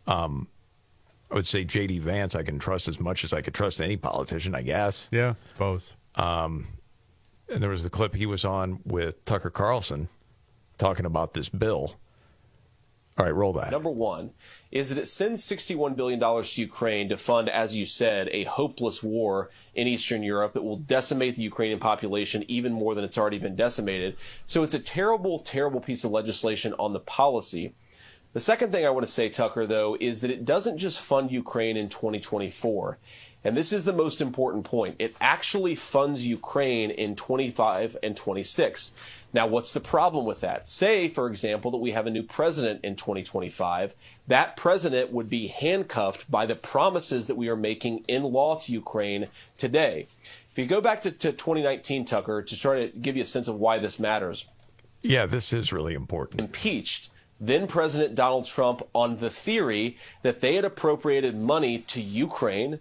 Um, 0.08 0.48
I 1.30 1.36
would 1.36 1.46
say 1.46 1.62
J.D. 1.62 2.00
Vance 2.00 2.34
I 2.34 2.42
can 2.42 2.58
trust 2.58 2.88
as 2.88 2.98
much 2.98 3.22
as 3.22 3.32
I 3.32 3.40
could 3.40 3.54
trust 3.54 3.80
any 3.80 3.96
politician, 3.96 4.52
I 4.52 4.62
guess. 4.62 5.08
Yeah, 5.12 5.34
suppose. 5.44 5.94
Um, 6.16 6.66
and 7.48 7.62
there 7.62 7.70
was 7.70 7.84
the 7.84 7.90
clip 7.90 8.16
he 8.16 8.26
was 8.26 8.44
on 8.44 8.80
with 8.84 9.24
Tucker 9.24 9.50
Carlson 9.50 10.08
talking 10.78 11.06
about 11.06 11.34
this 11.34 11.48
bill. 11.48 11.96
All 13.18 13.24
right, 13.24 13.34
roll 13.34 13.52
that. 13.54 13.72
Number 13.72 13.90
one 13.90 14.30
is 14.70 14.90
that 14.90 14.98
it 14.98 15.06
sends 15.06 15.44
$61 15.44 15.96
billion 15.96 16.20
to 16.20 16.60
Ukraine 16.60 17.08
to 17.08 17.16
fund, 17.16 17.48
as 17.48 17.74
you 17.74 17.84
said, 17.84 18.28
a 18.30 18.44
hopeless 18.44 19.02
war 19.02 19.50
in 19.74 19.88
Eastern 19.88 20.22
Europe. 20.22 20.54
It 20.54 20.62
will 20.62 20.76
decimate 20.76 21.34
the 21.34 21.42
Ukrainian 21.42 21.80
population 21.80 22.44
even 22.46 22.72
more 22.72 22.94
than 22.94 23.04
it's 23.04 23.18
already 23.18 23.38
been 23.38 23.56
decimated. 23.56 24.16
So 24.46 24.62
it's 24.62 24.74
a 24.74 24.78
terrible, 24.78 25.40
terrible 25.40 25.80
piece 25.80 26.04
of 26.04 26.12
legislation 26.12 26.74
on 26.78 26.92
the 26.92 27.00
policy. 27.00 27.74
The 28.34 28.40
second 28.40 28.70
thing 28.70 28.86
I 28.86 28.90
want 28.90 29.04
to 29.04 29.12
say, 29.12 29.28
Tucker, 29.28 29.66
though, 29.66 29.96
is 29.98 30.20
that 30.20 30.30
it 30.30 30.44
doesn't 30.44 30.78
just 30.78 31.00
fund 31.00 31.32
Ukraine 31.32 31.76
in 31.76 31.88
2024. 31.88 32.98
And 33.42 33.56
this 33.56 33.72
is 33.72 33.84
the 33.84 33.92
most 33.92 34.20
important 34.20 34.64
point. 34.64 34.96
It 34.98 35.16
actually 35.20 35.74
funds 35.74 36.26
Ukraine 36.26 36.90
in 36.90 37.16
25 37.16 37.96
and 38.02 38.16
26. 38.16 38.92
Now, 39.32 39.46
what's 39.46 39.72
the 39.72 39.80
problem 39.80 40.24
with 40.24 40.40
that? 40.40 40.68
Say, 40.68 41.08
for 41.08 41.26
example, 41.28 41.70
that 41.72 41.78
we 41.78 41.90
have 41.90 42.06
a 42.06 42.10
new 42.10 42.22
president 42.22 42.82
in 42.82 42.96
2025. 42.96 43.94
That 44.26 44.56
president 44.56 45.12
would 45.12 45.28
be 45.28 45.48
handcuffed 45.48 46.30
by 46.30 46.46
the 46.46 46.56
promises 46.56 47.26
that 47.26 47.36
we 47.36 47.48
are 47.48 47.56
making 47.56 48.04
in 48.08 48.22
law 48.22 48.58
to 48.60 48.72
Ukraine 48.72 49.28
today. 49.56 50.06
If 50.50 50.58
you 50.58 50.66
go 50.66 50.80
back 50.80 51.02
to, 51.02 51.10
to 51.10 51.32
2019, 51.32 52.06
Tucker, 52.06 52.42
to 52.42 52.58
try 52.58 52.86
to 52.86 52.98
give 52.98 53.16
you 53.16 53.22
a 53.22 53.26
sense 53.26 53.48
of 53.48 53.56
why 53.56 53.78
this 53.78 53.98
matters, 53.98 54.46
Yeah, 55.02 55.26
this 55.26 55.52
is 55.52 55.72
really 55.72 55.94
important. 55.94 56.40
impeached 56.40 57.10
then 57.40 57.66
President 57.66 58.14
Donald 58.14 58.46
Trump 58.46 58.82
on 58.94 59.16
the 59.16 59.30
theory 59.30 59.96
that 60.22 60.40
they 60.40 60.56
had 60.56 60.64
appropriated 60.64 61.36
money 61.36 61.78
to 61.78 62.00
Ukraine 62.00 62.80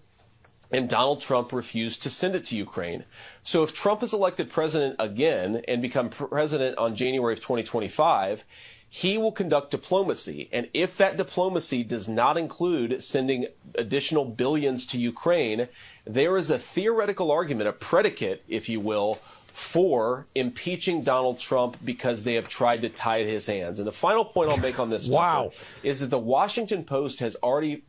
and 0.71 0.89
Donald 0.89 1.21
Trump 1.21 1.53
refused 1.53 2.03
to 2.03 2.09
send 2.09 2.35
it 2.35 2.43
to 2.45 2.57
Ukraine. 2.57 3.05
So 3.43 3.63
if 3.63 3.73
Trump 3.73 4.03
is 4.03 4.13
elected 4.13 4.49
president 4.49 4.95
again 4.99 5.61
and 5.67 5.81
become 5.81 6.09
president 6.09 6.77
on 6.77 6.95
January 6.95 7.33
of 7.33 7.39
2025, 7.39 8.43
he 8.89 9.17
will 9.17 9.31
conduct 9.31 9.71
diplomacy. 9.71 10.49
And 10.51 10.69
if 10.73 10.97
that 10.97 11.17
diplomacy 11.17 11.83
does 11.83 12.07
not 12.07 12.37
include 12.37 13.03
sending 13.03 13.47
additional 13.75 14.25
billions 14.25 14.85
to 14.87 14.97
Ukraine, 14.97 15.67
there 16.05 16.37
is 16.37 16.49
a 16.49 16.57
theoretical 16.57 17.31
argument, 17.31 17.67
a 17.67 17.73
predicate, 17.73 18.43
if 18.47 18.69
you 18.69 18.79
will, 18.79 19.19
for 19.57 20.27
impeaching 20.35 21.01
Donald 21.01 21.39
Trump 21.39 21.77
because 21.83 22.23
they 22.23 22.35
have 22.35 22.47
tried 22.47 22.81
to 22.83 22.89
tie 22.89 23.23
his 23.23 23.47
hands. 23.47 23.79
And 23.79 23.87
the 23.87 23.91
final 23.91 24.23
point 24.23 24.51
I'll 24.51 24.57
make 24.57 24.79
on 24.79 24.91
this 24.91 25.09
Wow. 25.09 25.51
Is 25.81 25.99
that 26.01 26.11
the 26.11 26.19
Washington 26.19 26.83
Post 26.83 27.19
has 27.21 27.35
already 27.41 27.83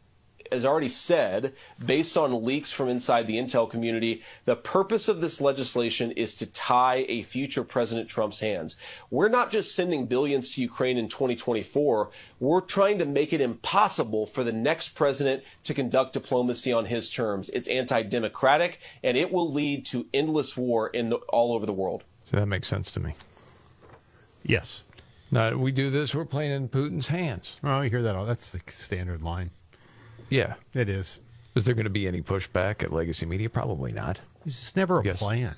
has 0.52 0.64
already 0.64 0.88
said, 0.88 1.54
based 1.84 2.16
on 2.16 2.44
leaks 2.44 2.70
from 2.70 2.88
inside 2.88 3.26
the 3.26 3.36
intel 3.36 3.68
community, 3.68 4.22
the 4.44 4.56
purpose 4.56 5.08
of 5.08 5.20
this 5.20 5.40
legislation 5.40 6.10
is 6.12 6.34
to 6.36 6.46
tie 6.46 7.04
a 7.08 7.22
future 7.22 7.64
President 7.64 8.08
Trump's 8.08 8.40
hands. 8.40 8.76
We're 9.10 9.28
not 9.28 9.50
just 9.50 9.74
sending 9.74 10.06
billions 10.06 10.54
to 10.54 10.62
Ukraine 10.62 10.98
in 10.98 11.08
2024. 11.08 12.10
We're 12.40 12.60
trying 12.60 12.98
to 12.98 13.04
make 13.04 13.32
it 13.32 13.40
impossible 13.40 14.26
for 14.26 14.44
the 14.44 14.52
next 14.52 14.90
president 14.90 15.42
to 15.64 15.74
conduct 15.74 16.12
diplomacy 16.12 16.72
on 16.72 16.86
his 16.86 17.10
terms. 17.10 17.48
It's 17.50 17.68
anti-democratic, 17.68 18.80
and 19.02 19.16
it 19.16 19.32
will 19.32 19.50
lead 19.50 19.86
to 19.86 20.06
endless 20.12 20.56
war 20.56 20.88
in 20.88 21.08
the, 21.10 21.16
all 21.28 21.52
over 21.52 21.66
the 21.66 21.72
world. 21.72 22.04
So 22.24 22.36
that 22.36 22.46
makes 22.46 22.68
sense 22.68 22.90
to 22.92 23.00
me. 23.00 23.14
Yes. 24.42 24.84
Now 25.30 25.54
we 25.56 25.72
do 25.72 25.90
this, 25.90 26.14
we're 26.14 26.24
playing 26.24 26.52
in 26.52 26.68
Putin's 26.68 27.08
hands. 27.08 27.58
Oh, 27.62 27.82
you 27.82 27.90
hear 27.90 28.02
that? 28.02 28.16
all 28.16 28.24
That's 28.24 28.52
the 28.52 28.60
standard 28.68 29.22
line. 29.22 29.50
Yeah, 30.28 30.54
it 30.74 30.88
is. 30.88 31.20
Is 31.54 31.64
there 31.64 31.74
going 31.74 31.84
to 31.84 31.90
be 31.90 32.06
any 32.06 32.22
pushback 32.22 32.82
at 32.82 32.92
Legacy 32.92 33.26
Media? 33.26 33.48
Probably 33.50 33.92
not. 33.92 34.20
It's 34.46 34.58
just 34.60 34.76
never 34.76 35.00
a 35.00 35.04
Yes. 35.04 35.18
plan. 35.18 35.54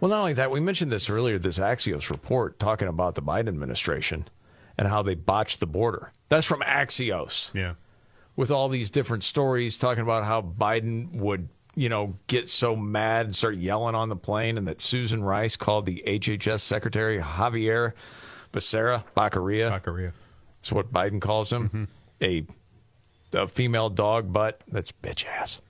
Well, 0.00 0.08
not 0.10 0.20
only 0.20 0.32
that, 0.34 0.50
we 0.50 0.60
mentioned 0.60 0.90
this 0.90 1.10
earlier, 1.10 1.38
this 1.38 1.58
Axios 1.58 2.08
report 2.08 2.58
talking 2.58 2.88
about 2.88 3.14
the 3.16 3.22
Biden 3.22 3.48
administration 3.48 4.26
and 4.78 4.88
how 4.88 5.02
they 5.02 5.14
botched 5.14 5.60
the 5.60 5.66
border. 5.66 6.10
That's 6.30 6.46
from 6.46 6.60
Axios. 6.62 7.52
Yeah. 7.52 7.74
With 8.36 8.50
all 8.50 8.70
these 8.70 8.88
different 8.90 9.24
stories 9.24 9.76
talking 9.76 10.02
about 10.02 10.24
how 10.24 10.40
Biden 10.40 11.12
would, 11.16 11.48
you 11.74 11.90
know, 11.90 12.14
get 12.28 12.48
so 12.48 12.74
mad 12.74 13.26
and 13.26 13.36
start 13.36 13.56
yelling 13.56 13.94
on 13.94 14.08
the 14.08 14.16
plane, 14.16 14.56
and 14.56 14.66
that 14.68 14.80
Susan 14.80 15.22
Rice 15.22 15.56
called 15.56 15.84
the 15.84 16.02
HHS 16.06 16.60
Secretary 16.62 17.18
Javier 17.20 17.92
Becerra 18.54 19.04
Baccaria. 19.14 19.68
Baccaria. 19.68 20.12
That's 20.62 20.72
what 20.72 20.90
Biden 20.92 21.20
calls 21.20 21.52
him. 21.52 21.68
Mm-hmm. 21.68 21.84
A, 22.22 22.46
a 23.32 23.48
female 23.48 23.90
dog 23.90 24.32
butt. 24.32 24.60
That's 24.70 24.92
bitch 24.92 25.26
ass. 25.26 25.60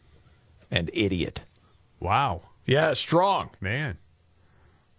And 0.71 0.91
idiot. 0.93 1.43
Wow. 1.99 2.43
Yeah, 2.67 2.93
strong. 2.95 3.51
Man. 3.61 3.99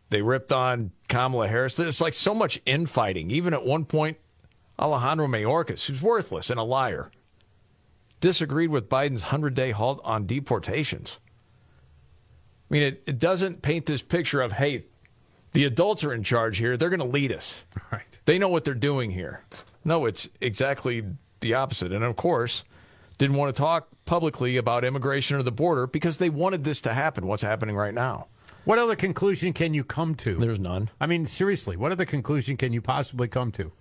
They 0.10 0.22
ripped 0.22 0.52
on 0.52 0.92
Kamala 1.08 1.48
Harris. 1.48 1.76
There's 1.76 2.02
like 2.02 2.14
so 2.14 2.34
much 2.34 2.62
infighting. 2.66 3.32
Even 3.32 3.54
at 3.54 3.66
one 3.66 3.86
point, 3.86 4.18
Alejandro 4.78 5.28
Mayorkas, 5.28 5.86
who's 5.86 6.02
worthless 6.02 6.50
and 6.50 6.60
a 6.60 6.64
liar, 6.64 7.10
disagreed 8.20 8.70
with 8.70 8.90
Biden's 8.90 9.24
100 9.24 9.54
day 9.54 9.72
halt 9.72 10.02
on 10.04 10.28
deportations. 10.28 11.20
I 12.70 12.74
mean, 12.74 12.84
it, 12.84 13.04
it 13.08 13.20
doesn't 13.20 13.62
paint 13.62 13.86
this 13.86 14.02
picture 14.02 14.42
of, 14.42 14.54
hey, 14.54 14.86
the 15.54 15.66
adults 15.66 16.04
are 16.04 16.14
in 16.14 16.24
charge 16.24 16.58
here. 16.58 16.78
They're 16.78 16.90
going 16.90 17.00
to 17.02 17.06
lead 17.06 17.32
us. 17.32 17.66
Right. 17.92 18.20
They 18.24 18.40
know 18.40 18.48
what 18.48 18.64
they're 18.64 18.74
doing 18.74 19.12
here. 19.12 19.44
No, 19.84 20.06
it's 20.06 20.30
exactly 20.40 21.04
the 21.42 21.54
opposite. 21.54 21.92
And 21.92 22.04
of 22.04 22.16
course, 22.16 22.64
didn't 23.18 23.36
want 23.36 23.56
to 23.56 23.62
talk 23.62 23.88
publicly 24.06 24.58
about 24.58 24.84
immigration 24.86 25.38
or 25.38 25.44
the 25.44 25.52
border 25.52 25.86
because 25.88 26.18
they 26.18 26.30
wanted 26.30 26.64
this 26.64 26.82
to 26.82 26.94
happen, 26.94 27.28
what's 27.28 27.44
happening 27.44 27.76
right 27.76 27.94
now. 27.94 28.28
What 28.64 28.80
other 28.80 28.96
conclusion 28.96 29.54
can 29.54 29.74
you 29.74 29.84
come 29.84 30.16
to? 30.16 30.36
There's 30.36 30.60
none. 30.60 30.90
I 31.00 31.08
mean, 31.08 31.26
seriously, 31.26 31.76
what 31.78 31.92
other 31.92 32.06
conclusion 32.06 32.58
can 32.58 32.74
you 32.74 32.82
possibly 32.82 33.28
come 33.28 33.52
to, 33.54 33.72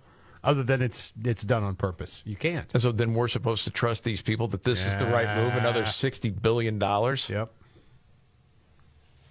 other 0.43 0.63
than 0.63 0.81
it's 0.81 1.13
it's 1.23 1.43
done 1.43 1.63
on 1.63 1.75
purpose? 1.75 2.23
You 2.25 2.35
can't. 2.35 2.71
And 2.73 2.81
so 2.81 2.91
then 2.91 3.13
we're 3.13 3.27
supposed 3.27 3.63
to 3.65 3.69
trust 3.69 4.03
these 4.03 4.21
people 4.21 4.47
that 4.47 4.63
this 4.63 4.85
is 4.85 4.97
the 4.97 5.05
right 5.05 5.37
move. 5.37 5.53
Another 5.53 5.85
sixty 5.85 6.31
billion 6.31 6.79
dollars. 6.79 7.29
Yep. 7.29 7.51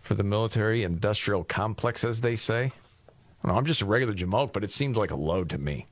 For 0.03 0.15
the 0.15 0.23
military 0.23 0.83
industrial 0.83 1.45
complex, 1.45 2.05
as 2.05 2.21
they 2.21 2.37
say. 2.37 2.73
Know, 3.43 3.55
I'm 3.55 3.65
just 3.65 3.81
a 3.81 3.87
regular 3.87 4.15
jamoke, 4.15 4.53
but 4.53 4.63
it 4.65 4.71
seems 4.71 4.97
like 4.97 5.11
a 5.11 5.17
load 5.17 5.51
to 5.51 5.59
me. 5.59 5.87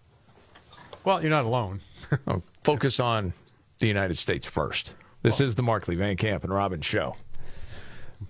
Well, 1.05 1.21
you're 1.23 1.31
not 1.31 1.47
alone. 1.47 1.81
Oh, 2.27 2.43
focus 2.65 3.01
on 3.01 3.33
the 3.79 3.87
United 3.87 4.17
States 4.17 4.47
first. 4.47 4.95
This 5.23 5.41
is 5.41 5.55
the 5.57 5.63
Markley 5.63 5.95
Van 5.97 6.17
Camp 6.17 6.43
and 6.45 6.53
Robin 6.53 6.81
show. 6.81 7.17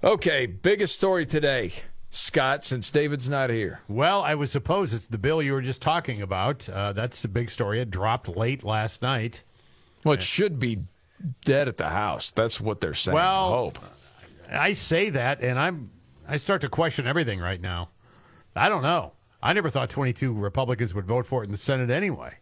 Okay, 0.03 0.47
biggest 0.47 0.97
story 0.97 1.25
today, 1.27 1.73
Scott. 2.11 2.65
Since 2.65 2.91
David's 2.91 3.29
not 3.29 3.51
here, 3.51 3.81
Well, 3.89 4.23
I 4.23 4.35
would 4.35 4.49
suppose 4.51 4.93
it's 4.93 5.07
the 5.07 5.19
bill 5.19 5.41
you 5.43 5.53
were 5.53 5.63
just 5.63 5.81
talking 5.81 6.21
about. 6.21 6.69
Uh, 6.69 6.93
that's 6.93 7.23
the 7.23 7.29
big 7.29 7.51
story. 7.51 7.81
It 7.81 7.91
dropped 7.91 8.29
late 8.29 8.63
last 8.65 9.01
night. 9.03 9.43
well, 10.05 10.15
it 10.15 10.23
should 10.23 10.59
be 10.59 10.81
dead 11.45 11.69
at 11.69 11.77
the 11.77 11.89
House. 11.91 12.31
That's 12.31 12.61
what 12.61 12.81
they're 12.81 12.95
saying. 12.95 13.17
I 13.17 13.21
Well, 13.21 13.49
hope. 13.51 13.79
I 14.51 14.73
say 14.73 15.11
that, 15.11 15.41
and 15.43 15.59
I'm 15.59 15.91
I 16.29 16.37
start 16.37 16.61
to 16.63 16.69
question 16.69 17.07
everything 17.07 17.41
right 17.41 17.61
now. 17.61 17.91
I 18.57 18.69
don't 18.69 18.83
know. 18.83 19.13
I 19.43 19.53
never 19.53 19.71
thought 19.71 19.89
22 19.89 20.35
Republicans 20.35 20.93
would 20.95 21.07
vote 21.07 21.27
for 21.27 21.43
it 21.43 21.47
in 21.47 21.53
the 21.53 21.57
Senate 21.59 21.91
anyway. 21.91 22.39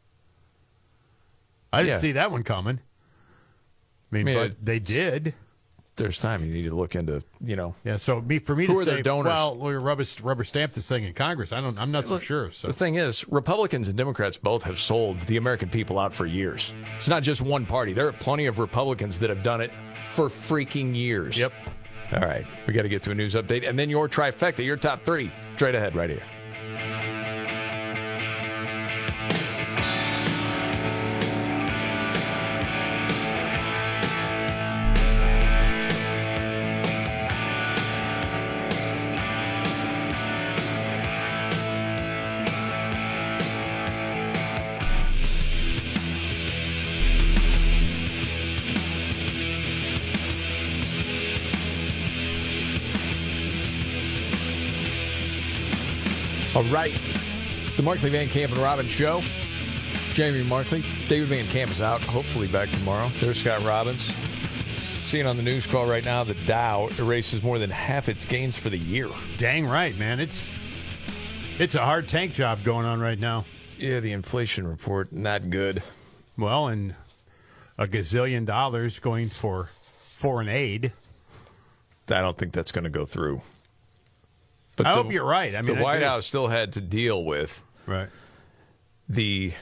I 1.76 1.82
didn't 1.82 1.94
Yeah. 1.94 1.98
see 2.00 2.12
that 2.12 2.30
one 2.30 2.42
coming. 2.42 2.80
I 4.12 4.14
mean, 4.14 4.22
I 4.22 4.24
mean, 4.24 4.34
but 4.36 4.46
it- 4.52 4.64
they 4.64 4.78
did. 4.78 5.34
There's 5.96 6.18
time. 6.18 6.44
You 6.44 6.52
need 6.52 6.64
to 6.68 6.74
look 6.74 6.94
into, 6.94 7.22
you 7.40 7.56
know, 7.56 7.74
Yeah. 7.82 7.96
So 7.96 8.20
me 8.20 8.38
for 8.38 8.54
me 8.54 8.66
Who 8.66 8.74
to 8.74 8.78
are 8.80 8.84
say, 8.84 8.90
their 8.96 9.02
donors? 9.02 9.30
well, 9.30 9.56
we 9.56 9.72
rubber 9.76 10.04
rubber 10.22 10.44
stamp 10.44 10.74
this 10.74 10.86
thing 10.86 11.04
in 11.04 11.14
Congress. 11.14 11.52
I 11.54 11.62
don't. 11.62 11.80
I'm 11.80 11.90
not 11.90 12.04
so 12.04 12.18
sure. 12.18 12.50
So 12.50 12.68
The 12.68 12.74
thing 12.74 12.96
is, 12.96 13.26
Republicans 13.28 13.88
and 13.88 13.96
Democrats 13.96 14.36
both 14.36 14.64
have 14.64 14.78
sold 14.78 15.20
the 15.20 15.38
American 15.38 15.70
people 15.70 15.98
out 15.98 16.12
for 16.12 16.26
years. 16.26 16.74
It's 16.96 17.08
not 17.08 17.22
just 17.22 17.40
one 17.40 17.64
party. 17.64 17.94
There 17.94 18.06
are 18.08 18.12
plenty 18.12 18.44
of 18.44 18.58
Republicans 18.58 19.18
that 19.20 19.30
have 19.30 19.42
done 19.42 19.62
it 19.62 19.70
for 20.04 20.28
freaking 20.28 20.94
years. 20.94 21.38
Yep. 21.38 21.54
All 22.12 22.20
right. 22.20 22.46
We 22.66 22.74
got 22.74 22.82
to 22.82 22.90
get 22.90 23.02
to 23.04 23.10
a 23.12 23.14
news 23.14 23.32
update. 23.34 23.66
And 23.66 23.78
then 23.78 23.88
your 23.88 24.06
trifecta, 24.06 24.62
your 24.64 24.76
top 24.76 25.04
three, 25.06 25.30
straight 25.56 25.74
ahead 25.74 25.96
right 25.96 26.10
here. 26.10 27.15
Right. 56.66 56.98
The 57.76 57.82
Markley 57.82 58.10
Van 58.10 58.28
Camp 58.28 58.52
and 58.52 58.60
Robbins 58.60 58.90
Show. 58.90 59.22
Jamie 60.12 60.42
Markley. 60.42 60.82
David 61.08 61.28
Van 61.28 61.46
Camp 61.48 61.70
is 61.70 61.82
out. 61.82 62.00
Hopefully 62.02 62.48
back 62.48 62.70
tomorrow. 62.70 63.10
There's 63.20 63.38
Scott 63.38 63.62
Robbins. 63.64 64.02
Seeing 65.02 65.26
on 65.26 65.36
the 65.36 65.42
news 65.42 65.66
call 65.66 65.86
right 65.86 66.04
now, 66.04 66.24
the 66.24 66.34
Dow 66.46 66.88
erases 66.98 67.42
more 67.42 67.58
than 67.58 67.70
half 67.70 68.08
its 68.08 68.24
gains 68.24 68.58
for 68.58 68.70
the 68.70 68.78
year. 68.78 69.08
dang 69.36 69.66
right, 69.66 69.96
man. 69.98 70.18
It's 70.18 70.48
it's 71.58 71.74
a 71.74 71.84
hard 71.84 72.08
tank 72.08 72.34
job 72.34 72.64
going 72.64 72.86
on 72.86 73.00
right 73.00 73.18
now. 73.18 73.44
Yeah, 73.78 74.00
the 74.00 74.12
inflation 74.12 74.66
report, 74.66 75.12
not 75.12 75.50
good. 75.50 75.82
Well, 76.36 76.68
and 76.68 76.94
a 77.78 77.86
gazillion 77.86 78.46
dollars 78.46 78.98
going 78.98 79.28
for 79.28 79.70
foreign 80.00 80.48
aid. 80.48 80.92
I 82.08 82.20
don't 82.20 82.36
think 82.36 82.52
that's 82.52 82.72
going 82.72 82.84
to 82.84 82.90
go 82.90 83.04
through. 83.06 83.42
I 84.78 84.82
the- 84.82 85.02
hope 85.02 85.12
you're 85.12 85.24
right. 85.24 85.54
I 85.54 85.62
mean, 85.62 85.74
the 85.76 85.80
I 85.80 85.82
White. 85.82 86.02
House 86.02 86.26
still 86.26 86.48
had 86.48 86.72
to 86.74 86.80
deal 86.80 87.24
with 87.24 87.62
right 87.86 88.08
the 89.08 89.52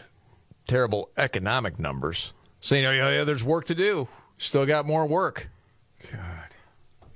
terrible 0.66 1.11
economic 1.16 1.78
numbers, 1.78 2.32
saying, 2.61 2.85
"Oh 2.85 2.93
yeah, 2.93 3.11
yeah, 3.11 3.24
there's 3.24 3.45
work 3.45 3.66
to 3.66 3.74
do. 3.74 4.09
Still 4.39 4.66
got 4.66 4.86
more 4.86 5.07
work." 5.07 5.49
God, 6.11 6.49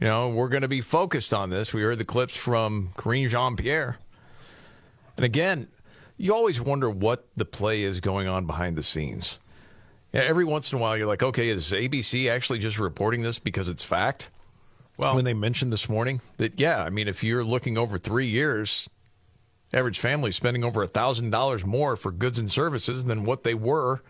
you 0.01 0.07
know, 0.07 0.29
we're 0.29 0.49
going 0.49 0.63
to 0.63 0.69
be 0.69 0.81
focused 0.81 1.35
on 1.35 1.51
this. 1.51 1.73
We 1.75 1.83
heard 1.83 1.99
the 1.99 2.05
clips 2.05 2.37
from 2.37 2.91
Karine 2.97 3.29
Jean 3.29 3.57
Pierre, 3.57 3.99
and 5.17 5.25
again, 5.25 5.69
you 6.17 6.35
always 6.35 6.61
wonder 6.61 6.89
what 6.91 7.27
the 7.37 7.45
play 7.45 7.83
is 7.83 8.01
going 8.01 8.29
on 8.29 8.47
behind 8.47 8.77
the 8.77 8.83
scenes. 8.83 9.39
Every 10.15 10.45
once 10.45 10.73
in 10.73 10.79
a 10.79 10.81
while, 10.81 10.97
you're 10.97 11.07
like, 11.07 11.23
okay, 11.23 11.51
is 11.51 11.71
ABC 11.71 12.31
actually 12.31 12.59
just 12.61 12.79
reporting 12.79 13.23
this 13.23 13.39
because 13.39 13.69
it's 13.69 13.83
fact? 13.83 14.31
Well, 14.99 15.15
when 15.15 15.25
they 15.25 15.35
mentioned 15.35 15.73
this 15.73 15.89
morning 15.89 16.21
that, 16.39 16.59
yeah, 16.59 16.83
I 16.83 16.91
mean, 16.91 17.09
if 17.09 17.23
you're 17.23 17.45
looking 17.45 17.79
over 17.79 17.99
three 17.99 18.27
years, 18.29 18.89
average 19.73 19.99
family 19.99 20.33
spending 20.33 20.65
over 20.65 20.83
a 20.83 20.89
thousand 20.89 21.31
dollars 21.31 21.65
more 21.65 21.97
for 21.97 22.11
goods 22.11 22.39
and 22.39 22.51
services 22.51 23.05
than 23.05 23.25
what 23.25 23.45
they 23.45 23.55
were 23.55 24.03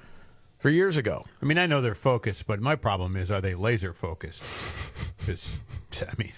three 0.60 0.74
years 0.74 0.96
ago. 0.96 1.24
I 1.42 1.44
mean, 1.46 1.58
I 1.58 1.66
know 1.66 1.80
they're 1.80 1.94
focused, 1.94 2.46
but 2.46 2.60
my 2.60 2.74
problem 2.76 3.16
is, 3.16 3.30
are 3.30 3.40
they 3.40 3.54
laser 3.54 3.92
focused? 3.92 4.42
Because 5.18 5.58
I 6.00 6.14
mean, 6.16 6.32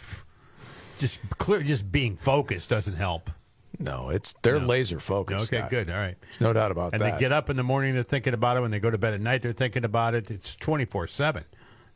just 0.98 1.20
clear, 1.39 1.62
just 1.62 1.93
being 1.93 2.16
focused 2.16 2.70
doesn't 2.70 2.97
help. 2.97 3.31
No, 3.78 4.09
it's 4.09 4.35
they're 4.43 4.59
laser 4.59 4.98
focused. 4.98 5.44
Okay, 5.44 5.59
Scott. 5.59 5.70
good. 5.70 5.90
All 5.90 5.97
right. 5.97 6.16
There's 6.22 6.40
no 6.40 6.52
doubt 6.52 6.72
about 6.72 6.93
and 6.93 7.01
that. 7.01 7.05
And 7.06 7.14
they 7.16 7.20
get 7.20 7.31
up 7.31 7.51
in 7.51 7.56
the 7.56 7.62
morning, 7.62 7.94
they're 7.94 8.02
thinking 8.02 8.35
about 8.35 8.56
it. 8.56 8.60
When 8.62 8.72
they 8.72 8.81
go 8.81 8.90
to 8.90 8.98
bed 8.98 9.14
at 9.14 9.20
night, 9.20 9.43
they're 9.43 9.52
thinking 9.52 9.85
about 9.85 10.14
it. 10.16 10.28
It's 10.31 10.56
twenty 10.56 10.85
four 10.86 11.06
seven. 11.06 11.44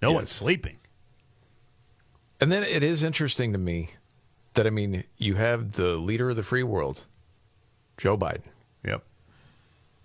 No 0.00 0.10
Yes. 0.10 0.14
one's 0.14 0.30
sleeping. 0.30 0.76
And 2.40 2.50
then 2.50 2.62
it 2.62 2.82
is 2.82 3.02
interesting 3.02 3.52
to 3.52 3.58
me 3.58 3.90
that 4.54 4.66
I 4.66 4.70
mean, 4.70 5.04
you 5.18 5.34
have 5.34 5.72
the 5.72 5.96
leader 5.96 6.30
of 6.30 6.36
the 6.36 6.42
free 6.42 6.62
world, 6.62 7.04
Joe 7.96 8.16
Biden. 8.16 8.42
Yep. 8.84 9.02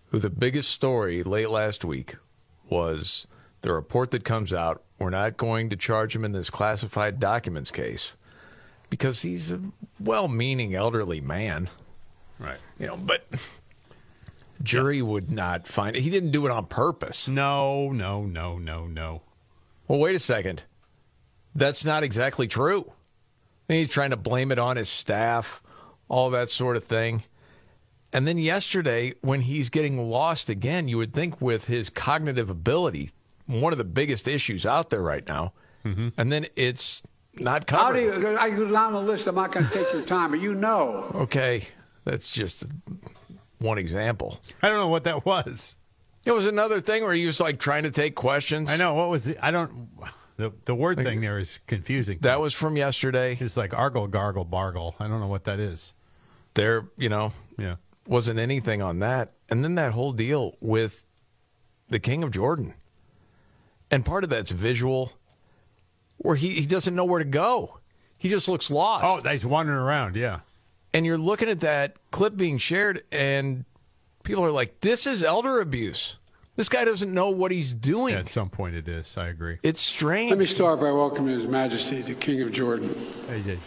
Who 0.08 0.20
the 0.20 0.30
biggest 0.30 0.72
story 0.72 1.24
late 1.24 1.50
last 1.50 1.86
week 1.86 2.16
was 2.70 3.28
the 3.62 3.74
report 3.74 4.12
that 4.12 4.24
comes 4.24 4.54
out, 4.54 4.84
we're 4.98 5.10
not 5.10 5.38
going 5.38 5.70
to 5.70 5.76
charge 5.76 6.16
him 6.16 6.26
in 6.26 6.32
this 6.32 6.50
classified 6.50 7.20
documents 7.20 7.72
case 7.72 8.16
because 8.90 9.22
he's 9.22 9.52
a 9.52 9.60
well-meaning 10.00 10.74
elderly 10.74 11.22
man. 11.22 11.70
Right. 12.40 12.58
You 12.80 12.88
know, 12.88 12.98
but 12.98 13.26
jury 14.64 15.02
would 15.02 15.32
not 15.32 15.68
find 15.68 15.96
it. 15.96 16.02
He 16.02 16.10
didn't 16.10 16.32
do 16.32 16.46
it 16.46 16.52
on 16.52 16.66
purpose. 16.66 17.28
No, 17.28 17.92
no, 17.92 18.24
no, 18.24 18.58
no, 18.58 18.88
no. 18.88 19.22
Well, 19.88 20.00
wait 20.00 20.16
a 20.16 20.20
second. 20.20 20.64
That's 21.60 21.86
not 21.86 22.04
exactly 22.04 22.48
true. 22.48 22.92
And 23.68 23.78
he's 23.78 23.90
trying 23.90 24.10
to 24.10 24.18
blame 24.18 24.52
it 24.52 24.58
on 24.58 24.78
his 24.78 24.90
staff, 24.90 25.62
all 26.08 26.30
that 26.32 26.50
sort 26.50 26.76
of 26.76 26.84
thing. 26.84 27.24
And 28.12 28.28
then 28.28 28.40
yesterday, 28.40 29.14
when 29.22 29.42
he's 29.42 29.70
getting 29.70 30.10
lost 30.10 30.50
again, 30.50 30.88
you 30.88 30.98
would 30.98 31.14
think 31.14 31.40
with 31.40 31.68
his 31.68 31.90
cognitive 31.90 32.50
ability, 32.50 33.12
one 33.46 33.72
of 33.72 33.78
the 33.78 33.84
biggest 33.84 34.28
issues 34.28 34.66
out 34.66 34.90
there 34.90 35.02
right 35.02 35.28
now. 35.28 35.54
Mm-hmm. 35.86 36.10
And 36.18 36.32
then 36.32 36.48
it's 36.56 37.04
not 37.36 37.70
How 37.70 37.92
do 37.92 38.00
you, 38.00 38.38
I 38.38 38.50
go 38.50 38.70
down 38.72 38.94
the 38.94 39.02
list. 39.02 39.28
I'm 39.28 39.36
not 39.36 39.52
going 39.52 39.68
to 39.68 39.72
take 39.72 39.94
your 39.94 40.02
time, 40.02 40.32
but 40.32 40.40
you 40.40 40.56
know. 40.56 41.12
Okay, 41.14 41.68
that's 42.06 42.32
just 42.32 42.66
one 43.60 43.78
example. 43.78 44.40
I 44.64 44.70
don't 44.70 44.78
know 44.78 44.88
what 44.88 45.04
that 45.04 45.26
was. 45.26 45.76
It 46.26 46.32
was 46.32 46.46
another 46.46 46.82
thing 46.82 47.04
where 47.04 47.14
he 47.14 47.26
was 47.26 47.40
like 47.40 47.60
trying 47.60 47.84
to 47.84 47.92
take 47.92 48.16
questions. 48.16 48.70
I 48.70 48.76
know 48.76 48.94
what 48.94 49.10
was 49.10 49.28
it? 49.28 49.38
I 49.42 49.52
don't. 49.52 49.90
The 50.40 50.54
the 50.64 50.74
word 50.74 50.96
thing 50.98 51.20
there 51.20 51.38
is 51.38 51.60
confusing. 51.68 52.20
That 52.22 52.40
was 52.40 52.54
from 52.54 52.78
yesterday. 52.78 53.38
It's 53.38 53.58
like 53.58 53.74
argle, 53.74 54.08
gargle, 54.08 54.46
bargle. 54.46 54.96
I 54.98 55.10
don't 55.10 55.20
know 55.20 55.28
what 55.28 55.44
that 55.44 55.60
is. 55.60 55.94
There, 56.54 56.86
you 56.98 57.10
know, 57.10 57.34
Yeah. 57.58 57.76
wasn't 58.08 58.40
anything 58.40 58.82
on 58.82 59.00
that. 59.00 59.34
And 59.50 59.66
then 59.66 59.76
that 59.76 59.92
whole 59.92 60.14
deal 60.14 60.56
with 60.62 61.06
the 61.90 62.00
King 62.00 62.24
of 62.24 62.32
Jordan. 62.32 62.74
And 63.92 64.06
part 64.06 64.24
of 64.24 64.30
that's 64.30 64.52
visual, 64.52 65.12
where 66.20 66.36
he, 66.38 66.52
he 66.62 66.66
doesn't 66.66 66.96
know 66.96 67.04
where 67.04 67.20
to 67.20 67.26
go. 67.26 67.80
He 68.18 68.30
just 68.30 68.48
looks 68.48 68.72
lost. 68.72 69.26
Oh, 69.26 69.30
he's 69.30 69.46
wandering 69.46 69.78
around. 69.78 70.16
Yeah. 70.16 70.40
And 70.94 71.06
you're 71.06 71.18
looking 71.18 71.50
at 71.50 71.60
that 71.60 71.98
clip 72.12 72.38
being 72.38 72.58
shared, 72.60 73.04
and 73.12 73.66
people 74.24 74.46
are 74.46 74.52
like, 74.52 74.80
this 74.80 75.06
is 75.06 75.22
elder 75.22 75.60
abuse. 75.60 76.16
This 76.60 76.68
guy 76.68 76.84
doesn't 76.84 77.14
know 77.14 77.30
what 77.30 77.52
he's 77.52 77.74
doing. 77.74 78.16
At 78.16 78.28
some 78.28 78.50
point, 78.50 78.76
it 78.76 78.86
is. 78.90 79.18
I 79.18 79.30
agree. 79.30 79.60
It's 79.64 79.80
strange. 79.80 80.32
Let 80.32 80.40
me 80.40 80.46
start 80.46 80.82
by 80.82 80.92
welcoming 80.92 81.34
His 81.34 81.48
Majesty, 81.48 82.02
the 82.02 82.16
King 82.16 82.42
of 82.42 82.52
Jordan. 82.52 82.94
Hey, 83.30 83.40
JJ. 83.40 83.60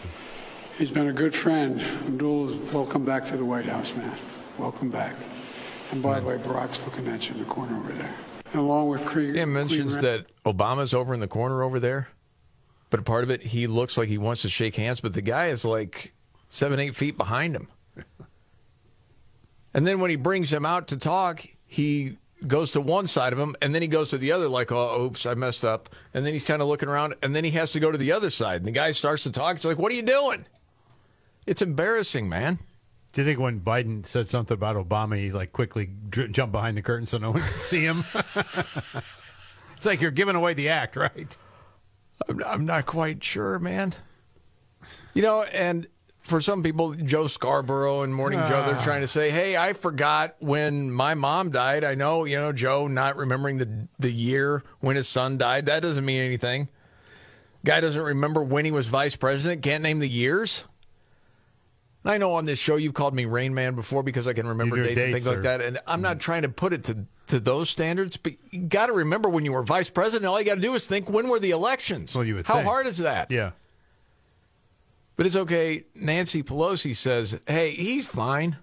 He's 0.77 0.91
been 0.91 1.07
a 1.07 1.11
good 1.11 1.33
friend. 1.33 1.81
Abdul, 1.81 2.55
welcome 2.71 3.03
back 3.03 3.25
to 3.25 3.35
the 3.35 3.43
White 3.43 3.65
House, 3.65 3.95
man. 3.95 4.15
Welcome 4.59 4.91
back. 4.91 5.15
And 5.89 6.03
by 6.03 6.19
the 6.19 6.27
way, 6.27 6.37
Barack's 6.37 6.85
looking 6.85 7.07
at 7.07 7.27
you 7.27 7.33
in 7.33 7.39
the 7.39 7.47
corner 7.47 7.75
over 7.75 7.93
there. 7.93 8.13
And 8.51 8.61
along 8.61 8.89
with 8.89 9.03
Queen, 9.07 9.35
It 9.37 9.47
mentions 9.47 9.93
Queen 9.93 10.03
that 10.03 10.27
Obama's 10.45 10.93
over 10.93 11.15
in 11.15 11.19
the 11.19 11.27
corner 11.27 11.63
over 11.63 11.79
there, 11.79 12.09
but 12.91 12.99
a 12.99 13.03
part 13.03 13.23
of 13.23 13.31
it, 13.31 13.41
he 13.41 13.65
looks 13.65 13.97
like 13.97 14.07
he 14.07 14.19
wants 14.19 14.43
to 14.43 14.49
shake 14.49 14.75
hands, 14.75 15.01
but 15.01 15.13
the 15.13 15.23
guy 15.23 15.47
is 15.47 15.65
like 15.65 16.13
seven, 16.47 16.79
eight 16.79 16.95
feet 16.95 17.17
behind 17.17 17.55
him. 17.55 17.69
And 19.75 19.87
then 19.87 19.99
when 19.99 20.11
he 20.11 20.15
brings 20.15 20.53
him 20.53 20.67
out 20.67 20.89
to 20.89 20.97
talk, 20.97 21.43
he 21.65 22.19
goes 22.47 22.71
to 22.71 22.81
one 22.81 23.07
side 23.07 23.33
of 23.33 23.39
him, 23.39 23.55
and 23.61 23.73
then 23.73 23.81
he 23.81 23.87
goes 23.87 24.09
to 24.09 24.17
the 24.17 24.31
other, 24.31 24.47
like, 24.47 24.71
oh, 24.71 25.03
oops, 25.03 25.25
I 25.25 25.33
messed 25.33 25.63
up. 25.65 25.89
And 26.13 26.25
then 26.25 26.33
he's 26.33 26.43
kind 26.43 26.61
of 26.61 26.67
looking 26.67 26.89
around, 26.89 27.15
and 27.21 27.35
then 27.35 27.43
he 27.43 27.51
has 27.51 27.71
to 27.71 27.79
go 27.79 27.91
to 27.91 27.97
the 27.97 28.11
other 28.11 28.29
side. 28.29 28.57
And 28.57 28.65
the 28.65 28.71
guy 28.71 28.91
starts 28.91 29.23
to 29.23 29.31
talk. 29.31 29.55
It's 29.55 29.65
like, 29.65 29.77
what 29.77 29.91
are 29.91 29.95
you 29.95 30.01
doing? 30.01 30.45
It's 31.45 31.61
embarrassing, 31.61 32.29
man. 32.29 32.59
Do 33.13 33.21
you 33.21 33.27
think 33.27 33.39
when 33.39 33.59
Biden 33.59 34.05
said 34.05 34.27
something 34.27 34.55
about 34.55 34.75
Obama, 34.75 35.17
he 35.17 35.31
like 35.31 35.51
quickly 35.53 35.89
dr- 36.09 36.31
jumped 36.31 36.51
behind 36.51 36.77
the 36.77 36.81
curtain 36.81 37.05
so 37.05 37.19
no 37.19 37.31
one 37.31 37.41
could 37.47 37.61
see 37.61 37.85
him? 37.85 37.99
it's 39.75 39.85
like 39.85 40.01
you're 40.01 40.11
giving 40.11 40.35
away 40.35 40.55
the 40.55 40.69
act, 40.69 40.95
right? 40.95 41.37
I'm, 42.27 42.43
I'm 42.43 42.65
not 42.65 42.87
quite 42.87 43.23
sure, 43.23 43.59
man. 43.59 43.93
You 45.13 45.21
know, 45.21 45.43
and 45.43 45.87
for 46.23 46.41
some 46.41 46.63
people, 46.63 46.93
Joe 46.93 47.27
Scarborough 47.27 48.01
and 48.03 48.13
Morning 48.15 48.39
Joe, 48.47 48.63
they're 48.65 48.75
Ah. 48.75 48.83
trying 48.83 49.01
to 49.01 49.07
say, 49.07 49.29
"Hey, 49.29 49.55
I 49.57 49.73
forgot 49.73 50.35
when 50.39 50.89
my 50.91 51.13
mom 51.13 51.51
died." 51.51 51.83
I 51.83 51.95
know, 51.95 52.25
you 52.25 52.37
know, 52.37 52.51
Joe 52.51 52.87
not 52.87 53.15
remembering 53.17 53.57
the 53.59 53.87
the 53.99 54.11
year 54.11 54.63
when 54.79 54.95
his 54.95 55.07
son 55.07 55.37
died. 55.37 55.65
That 55.65 55.81
doesn't 55.81 56.03
mean 56.05 56.21
anything. 56.21 56.69
Guy 57.65 57.79
doesn't 57.81 58.01
remember 58.01 58.41
when 58.43 58.65
he 58.65 58.71
was 58.71 58.87
vice 58.87 59.15
president. 59.15 59.61
Can't 59.61 59.83
name 59.83 59.99
the 59.99 60.09
years. 60.09 60.65
And 62.03 62.11
I 62.11 62.17
know 62.17 62.33
on 62.33 62.43
this 62.45 62.59
show 62.59 62.75
you've 62.75 62.93
called 62.93 63.13
me 63.13 63.23
Rain 63.25 63.53
Man 63.53 63.75
before 63.75 64.03
because 64.03 64.27
I 64.27 64.33
can 64.33 64.45
remember 64.47 64.75
do 64.77 64.83
dates, 64.83 64.99
and 64.99 65.13
dates 65.13 65.25
things 65.25 65.35
like 65.35 65.43
that. 65.43 65.61
And 65.61 65.79
I'm 65.87 66.01
not 66.01 66.19
trying 66.19 66.41
to 66.41 66.49
put 66.49 66.73
it 66.73 66.83
to 66.85 67.05
to 67.27 67.39
those 67.39 67.69
standards, 67.69 68.17
but 68.17 68.33
you 68.51 68.63
got 68.63 68.87
to 68.87 68.93
remember 68.93 69.29
when 69.29 69.45
you 69.45 69.53
were 69.53 69.63
vice 69.63 69.89
president. 69.89 70.25
All 70.27 70.37
you 70.39 70.45
got 70.45 70.55
to 70.55 70.61
do 70.61 70.73
is 70.73 70.85
think 70.85 71.09
when 71.09 71.29
were 71.29 71.39
the 71.39 71.51
elections. 71.51 72.13
Well, 72.13 72.25
you 72.25 72.35
would 72.35 72.45
How 72.45 72.55
think. 72.55 72.65
hard 72.65 72.85
is 72.87 72.97
that? 72.97 73.31
Yeah. 73.31 73.51
But 75.15 75.25
it's 75.25 75.35
okay. 75.35 75.85
Nancy 75.95 76.43
Pelosi 76.43 76.95
says, 76.95 77.39
"Hey, 77.47 77.71
he's 77.71 78.07
fine." 78.07 78.57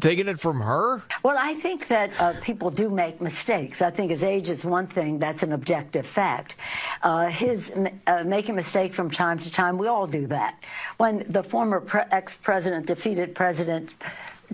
Taking 0.00 0.28
it 0.28 0.40
from 0.40 0.60
her? 0.62 1.02
Well, 1.22 1.36
I 1.38 1.54
think 1.54 1.88
that 1.88 2.10
uh, 2.18 2.32
people 2.40 2.70
do 2.70 2.88
make 2.88 3.20
mistakes. 3.20 3.82
I 3.82 3.90
think 3.90 4.10
his 4.10 4.24
age 4.24 4.48
is 4.48 4.64
one 4.64 4.86
thing, 4.86 5.18
that's 5.18 5.42
an 5.42 5.52
objective 5.52 6.06
fact. 6.06 6.56
Uh, 7.02 7.26
his 7.26 7.70
uh, 8.06 8.24
making 8.24 8.52
a 8.52 8.56
mistake 8.56 8.94
from 8.94 9.10
time 9.10 9.38
to 9.40 9.50
time, 9.50 9.76
we 9.76 9.88
all 9.88 10.06
do 10.06 10.26
that. 10.28 10.62
When 10.96 11.26
the 11.28 11.42
former 11.42 11.80
pre- 11.80 12.02
ex 12.12 12.36
president 12.36 12.86
defeated 12.86 13.34
President 13.34 13.92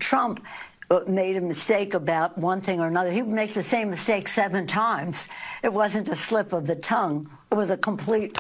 Trump, 0.01 0.45
uh, 0.91 1.01
made 1.07 1.37
a 1.37 1.41
mistake 1.41 1.95
about 1.95 2.37
one 2.39 2.61
thing 2.61 2.81
or 2.81 2.87
another. 2.87 3.11
He 3.11 3.23
would 3.23 3.35
make 3.35 3.55
the 3.55 3.63
same 3.63 3.91
mistake 3.91 4.29
seven 4.29 4.67
times. 4.67 5.29
It 5.63 5.73
wasn't 5.73 6.09
a 6.09 6.17
slip 6.17 6.53
of 6.53 6.67
the 6.67 6.77
tongue. 6.77 7.31
It 7.51 7.57
was 7.57 7.71
a 7.71 7.77
complete 7.77 8.39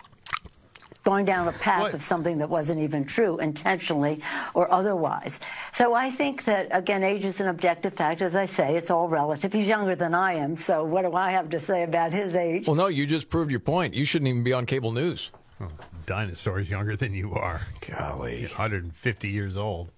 going 1.06 1.24
down 1.24 1.46
a 1.46 1.52
path 1.52 1.94
of 1.94 2.02
something 2.02 2.38
that 2.38 2.50
wasn't 2.50 2.80
even 2.80 3.04
true, 3.04 3.38
intentionally 3.38 4.20
or 4.54 4.68
otherwise. 4.72 5.38
So 5.72 5.94
I 5.94 6.10
think 6.10 6.44
that, 6.46 6.66
again, 6.72 7.04
age 7.04 7.24
is 7.24 7.40
an 7.40 7.46
objective 7.46 7.94
fact. 7.94 8.20
As 8.22 8.34
I 8.34 8.46
say, 8.46 8.76
it's 8.76 8.90
all 8.90 9.08
relative. 9.08 9.52
He's 9.52 9.68
younger 9.68 9.94
than 9.94 10.14
I 10.14 10.34
am, 10.34 10.56
so 10.56 10.82
what 10.82 11.02
do 11.02 11.14
I 11.14 11.30
have 11.30 11.48
to 11.50 11.60
say 11.60 11.84
about 11.84 12.12
his 12.12 12.34
age? 12.34 12.66
Well, 12.66 12.74
no, 12.74 12.88
you 12.88 13.06
just 13.06 13.30
proved 13.30 13.52
your 13.52 13.60
point. 13.60 13.94
You 13.94 14.04
shouldn't 14.04 14.28
even 14.28 14.42
be 14.42 14.52
on 14.52 14.66
cable 14.66 14.90
news. 14.90 15.30
Oh, 15.60 15.68
dinosaur's 16.06 16.68
younger 16.68 16.96
than 16.96 17.14
you 17.14 17.34
are. 17.34 17.60
Golly. 17.88 18.42
150 18.42 19.28
years 19.28 19.56
old. 19.56 19.92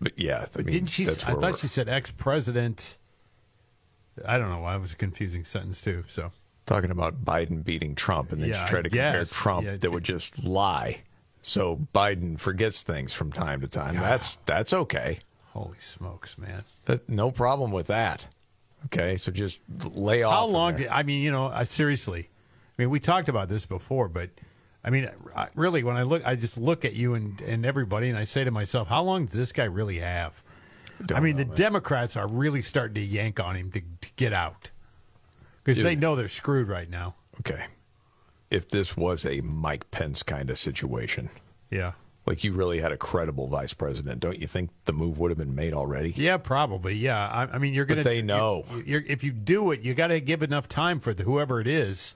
But 0.00 0.18
yeah, 0.18 0.46
I 0.56 0.58
mean, 0.62 0.72
Didn't 0.74 0.88
she? 0.90 1.04
that's 1.04 1.22
I 1.24 1.28
thought 1.34 1.40
we're- 1.42 1.58
she 1.58 1.68
said 1.68 1.88
ex-president. 1.88 2.98
I 4.26 4.36
don't 4.36 4.50
know 4.50 4.58
why 4.60 4.74
it 4.74 4.80
was 4.80 4.92
a 4.92 4.96
confusing 4.96 5.44
sentence 5.44 5.80
too. 5.80 6.02
So 6.08 6.32
talking 6.68 6.90
about 6.90 7.24
Biden 7.24 7.64
beating 7.64 7.96
Trump, 7.96 8.30
and 8.30 8.40
then 8.40 8.50
Yeah, 8.50 8.64
she 8.64 8.70
tried 8.70 8.84
to 8.84 8.90
compare. 8.90 9.24
Trump 9.24 9.66
Yeah, 9.66 9.76
that 9.76 9.90
would 9.90 10.04
just 10.04 10.44
lie. 10.44 11.02
So 11.42 11.88
Biden 11.94 12.38
forgets 12.38 12.82
things 12.82 13.12
from 13.12 13.32
time 13.32 13.60
to 13.62 13.68
time. 13.68 13.96
That's 13.96 14.36
that's 14.46 14.72
okay. 14.72 15.18
Holy 15.52 15.78
smokes, 15.80 16.38
man! 16.38 16.64
That, 16.84 17.08
no 17.08 17.30
problem 17.30 17.72
with 17.72 17.86
that. 17.88 18.28
Okay, 18.86 19.16
so 19.16 19.32
just 19.32 19.62
lay 19.94 20.22
off. 20.22 20.34
how 20.34 20.46
long? 20.46 20.76
Did, 20.76 20.88
I 20.88 21.02
mean, 21.02 21.22
you 21.22 21.32
know, 21.32 21.48
I, 21.48 21.64
seriously. 21.64 22.28
I 22.30 22.82
mean, 22.82 22.90
we 22.90 23.00
talked 23.00 23.28
about 23.28 23.48
this 23.48 23.66
before, 23.66 24.08
but 24.08 24.30
I 24.84 24.90
mean, 24.90 25.10
I, 25.34 25.48
really, 25.56 25.82
when 25.82 25.96
I 25.96 26.02
look, 26.02 26.24
I 26.24 26.36
just 26.36 26.58
look 26.58 26.84
at 26.84 26.92
you 26.94 27.14
and 27.14 27.40
and 27.40 27.64
everybody, 27.66 28.08
and 28.08 28.18
I 28.18 28.24
say 28.24 28.44
to 28.44 28.50
myself, 28.50 28.88
how 28.88 29.02
long 29.02 29.26
does 29.26 29.34
this 29.34 29.52
guy 29.52 29.64
really 29.64 29.98
have? 29.98 30.42
I 31.14 31.20
mean, 31.20 31.36
the 31.36 31.44
Democrats 31.44 32.16
are 32.16 32.26
really 32.26 32.60
starting 32.60 32.94
to 32.94 33.00
yank 33.00 33.38
on 33.38 33.54
him 33.54 33.70
to, 33.70 33.80
to 33.80 34.10
get 34.16 34.32
out 34.32 34.70
because 35.76 35.82
they 35.82 35.96
know 35.96 36.16
they're 36.16 36.28
screwed 36.28 36.68
right 36.68 36.88
now. 36.90 37.14
Okay. 37.40 37.66
If 38.50 38.68
this 38.70 38.96
was 38.96 39.24
a 39.26 39.40
Mike 39.42 39.90
Pence 39.90 40.22
kind 40.22 40.48
of 40.50 40.58
situation, 40.58 41.28
Yeah. 41.70 41.92
like 42.26 42.42
you 42.44 42.52
really 42.54 42.80
had 42.80 42.92
a 42.92 42.96
credible 42.96 43.46
vice 43.46 43.74
president, 43.74 44.20
don't 44.20 44.38
you 44.38 44.46
think 44.46 44.70
the 44.86 44.92
move 44.92 45.18
would 45.18 45.30
have 45.30 45.38
been 45.38 45.54
made 45.54 45.74
already? 45.74 46.14
Yeah, 46.16 46.38
probably. 46.38 46.94
Yeah, 46.94 47.28
I, 47.28 47.42
I 47.54 47.58
mean, 47.58 47.74
you're 47.74 47.84
gonna. 47.84 48.02
they 48.04 48.22
know. 48.22 48.64
you- 48.72 48.82
you're, 48.86 49.02
if 49.06 49.22
you 49.22 49.32
do 49.32 49.70
it, 49.72 49.80
you 49.82 49.94
got 49.94 50.06
to 50.08 50.20
give 50.20 50.42
enough 50.42 50.66
time 50.68 50.98
for 51.00 51.12
the, 51.12 51.24
whoever 51.24 51.60
it 51.60 51.66
is 51.66 52.14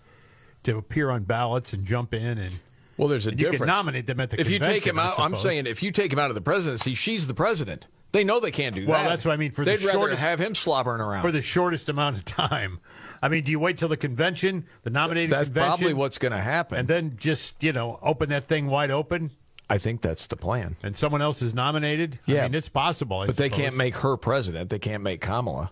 to 0.62 0.79
appear 0.79 1.11
on 1.11 1.24
ballots 1.24 1.73
and 1.73 1.85
jump 1.85 2.15
in 2.15 2.39
and. 2.39 2.53
Well, 2.97 3.09
there's 3.09 3.27
a 3.27 3.31
and 3.31 3.41
you 3.41 3.51
can 3.51 3.66
nominate 3.66 4.07
them 4.07 4.20
at 4.20 4.31
the 4.31 4.41
if 4.41 4.51
you 4.51 4.59
take 4.59 4.87
him 4.87 4.99
out, 4.99 5.19
I'm 5.19 5.35
saying 5.35 5.66
if 5.66 5.83
you 5.83 5.91
take 5.93 6.12
him 6.12 6.19
out 6.19 6.31
of 6.31 6.35
the 6.35 6.41
presidency, 6.43 6.95
she's 6.95 7.27
the 7.27 7.35
president. 7.35 7.87
They 8.12 8.23
know 8.23 8.39
they 8.39 8.51
can't 8.51 8.74
do 8.74 8.87
Well, 8.87 8.97
that. 8.99 9.01
Well, 9.05 9.11
that's 9.11 9.24
what 9.24 9.33
I 9.33 9.37
mean. 9.39 9.51
For 9.53 9.65
They'd 9.65 9.77
the 9.81 9.87
rather 9.87 9.99
shortest, 9.99 10.20
have 10.20 10.39
him 10.39 10.55
slobbering 10.55 11.01
around. 11.01 11.23
for 11.23 11.33
the 11.33 11.41
shortest 11.41 11.89
amount 11.89 12.16
of 12.19 12.24
time. 12.27 12.81
I 13.23 13.28
mean, 13.28 13.44
do 13.44 13.53
you 13.53 13.61
wait 13.61 13.78
till 13.78 13.89
the 13.89 13.97
convention, 13.97 14.66
the 14.82 14.90
nominating 14.90 15.31
That's 15.31 15.44
convention, 15.44 15.69
probably 15.69 15.94
what's 15.94 16.19
going 16.19 16.32
to 16.32 16.40
happen. 16.40 16.78
and 16.78 16.89
then 16.89 17.16
just 17.16 17.62
you 17.62 17.73
know 17.73 17.99
open 18.03 18.31
that 18.31 18.44
thing 18.49 18.66
wide 18.66 18.90
open, 18.90 19.31
I 19.70 19.78
think 19.78 20.01
that's 20.03 20.27
the 20.27 20.36
plan. 20.36 20.77
and 20.82 20.97
someone 20.97 21.23
else 21.23 21.40
is 21.40 21.55
nominated? 21.55 22.19
I 22.27 22.32
Yeah. 22.32 22.43
mean, 22.43 22.55
it's 22.57 22.69
possible. 22.69 23.20
I 23.20 23.27
but 23.27 23.36
they 23.36 23.49
can't 23.49 23.77
make 23.77 23.94
her 23.97 24.16
president. 24.16 24.70
They 24.70 24.78
can't 24.81 25.03
make 25.03 25.20
Kamala. 25.20 25.70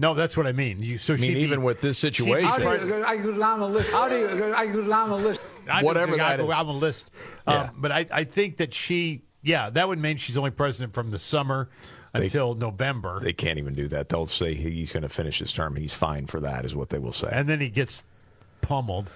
No, 0.00 0.14
that's 0.14 0.36
what 0.36 0.46
I 0.46 0.52
mean. 0.52 0.80
You 0.80 0.96
so 0.96 1.14
I 1.14 1.16
mean, 1.16 1.30
she'd 1.30 1.34
be- 1.34 1.40
even 1.40 1.62
with 1.62 1.80
this 1.80 1.98
she'd 1.98 2.14
situation, 2.14 2.48
How 2.48 2.56
do 2.76 2.86
you, 2.86 3.04
I 3.04 3.16
go 3.16 3.32
down 3.36 3.60
the 3.60 3.68
list. 3.68 3.90
How 3.90 4.08
do 4.08 4.16
you, 4.16 4.54
I 4.54 4.66
go 4.66 4.84
down 4.86 5.08
the 5.10 5.16
list. 5.16 5.40
I 5.70 5.82
Whatever 5.82 6.12
think 6.12 6.22
I 6.22 6.36
that 6.36 6.42
go 6.42 6.50
is. 6.52 6.56
on 6.56 6.66
the 6.68 6.72
list. 6.72 7.10
Yeah. 7.46 7.62
Um, 7.64 7.70
but 7.76 7.92
I, 7.92 8.06
I 8.10 8.24
think 8.24 8.56
that 8.58 8.72
she 8.72 9.22
Yeah, 9.42 9.70
that 9.70 9.86
would 9.88 9.98
mean 9.98 10.16
she's 10.16 10.36
only 10.38 10.50
president 10.52 10.94
from 10.94 11.10
the 11.10 11.18
summer 11.18 11.68
until 12.14 12.54
November. 12.54 13.20
They 13.20 13.32
can't 13.32 13.58
even 13.58 13.74
do 13.74 13.88
that. 13.88 14.08
They'll 14.08 14.26
say 14.26 14.54
he's 14.54 14.92
going 14.92 15.02
to 15.02 15.08
finish 15.08 15.38
his 15.38 15.52
term. 15.52 15.76
He's 15.76 15.92
fine 15.94 16.26
for 16.26 16.40
that, 16.40 16.64
is 16.64 16.74
what 16.74 16.90
they 16.90 16.98
will 16.98 17.12
say. 17.12 17.28
and 17.32 17.48
then 17.48 17.60
he 17.60 17.68
gets 17.70 18.04
pummeled. 18.60 19.10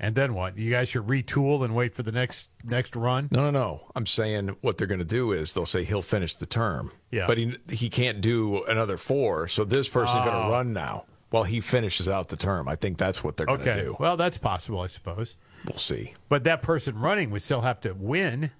And 0.00 0.14
then 0.14 0.32
what? 0.34 0.56
You 0.56 0.70
guys 0.70 0.90
should 0.90 1.08
retool 1.08 1.64
and 1.64 1.74
wait 1.74 1.92
for 1.92 2.04
the 2.04 2.12
next 2.12 2.50
next 2.62 2.94
run. 2.94 3.28
No, 3.32 3.42
no, 3.42 3.50
no. 3.50 3.80
I'm 3.96 4.06
saying 4.06 4.56
what 4.60 4.78
they're 4.78 4.86
going 4.86 5.00
to 5.00 5.04
do 5.04 5.32
is 5.32 5.54
they'll 5.54 5.66
say 5.66 5.82
he'll 5.82 6.02
finish 6.02 6.36
the 6.36 6.46
term. 6.46 6.92
Yeah. 7.10 7.26
But 7.26 7.36
he 7.38 7.56
he 7.68 7.90
can't 7.90 8.20
do 8.20 8.62
another 8.64 8.96
four, 8.96 9.48
so 9.48 9.64
this 9.64 9.88
person's 9.88 10.24
going 10.24 10.36
Oh. 10.36 10.44
to 10.44 10.50
run 10.52 10.72
now 10.72 11.04
while 11.30 11.42
he 11.42 11.60
finishes 11.60 12.08
out 12.08 12.28
the 12.28 12.36
term. 12.36 12.68
I 12.68 12.76
think 12.76 12.96
that's 12.96 13.24
what 13.24 13.36
they're 13.36 13.46
going 13.46 13.58
to 13.64 13.74
do. 13.82 13.96
Well, 13.98 14.16
that's 14.16 14.38
possible, 14.38 14.80
I 14.82 14.86
suppose. 14.86 15.34
We'll 15.66 15.78
see. 15.78 16.14
But 16.28 16.44
that 16.44 16.62
person 16.62 16.96
running 17.00 17.30
would 17.32 17.42
still 17.42 17.62
have 17.62 17.80
to 17.80 17.92
win. 17.92 18.52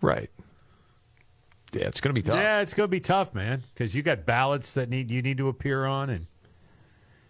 Right. 0.00 0.30
Yeah, 1.72 1.86
it's 1.86 2.00
going 2.00 2.14
to 2.14 2.20
be 2.20 2.26
tough. 2.26 2.36
Yeah, 2.36 2.60
it's 2.60 2.74
going 2.74 2.84
to 2.86 2.90
be 2.90 3.00
tough, 3.00 3.34
man, 3.34 3.62
because 3.74 3.94
you 3.94 4.02
got 4.02 4.26
ballots 4.26 4.72
that 4.74 4.88
need 4.88 5.10
you 5.10 5.22
need 5.22 5.38
to 5.38 5.48
appear 5.48 5.84
on, 5.86 6.10
and 6.10 6.26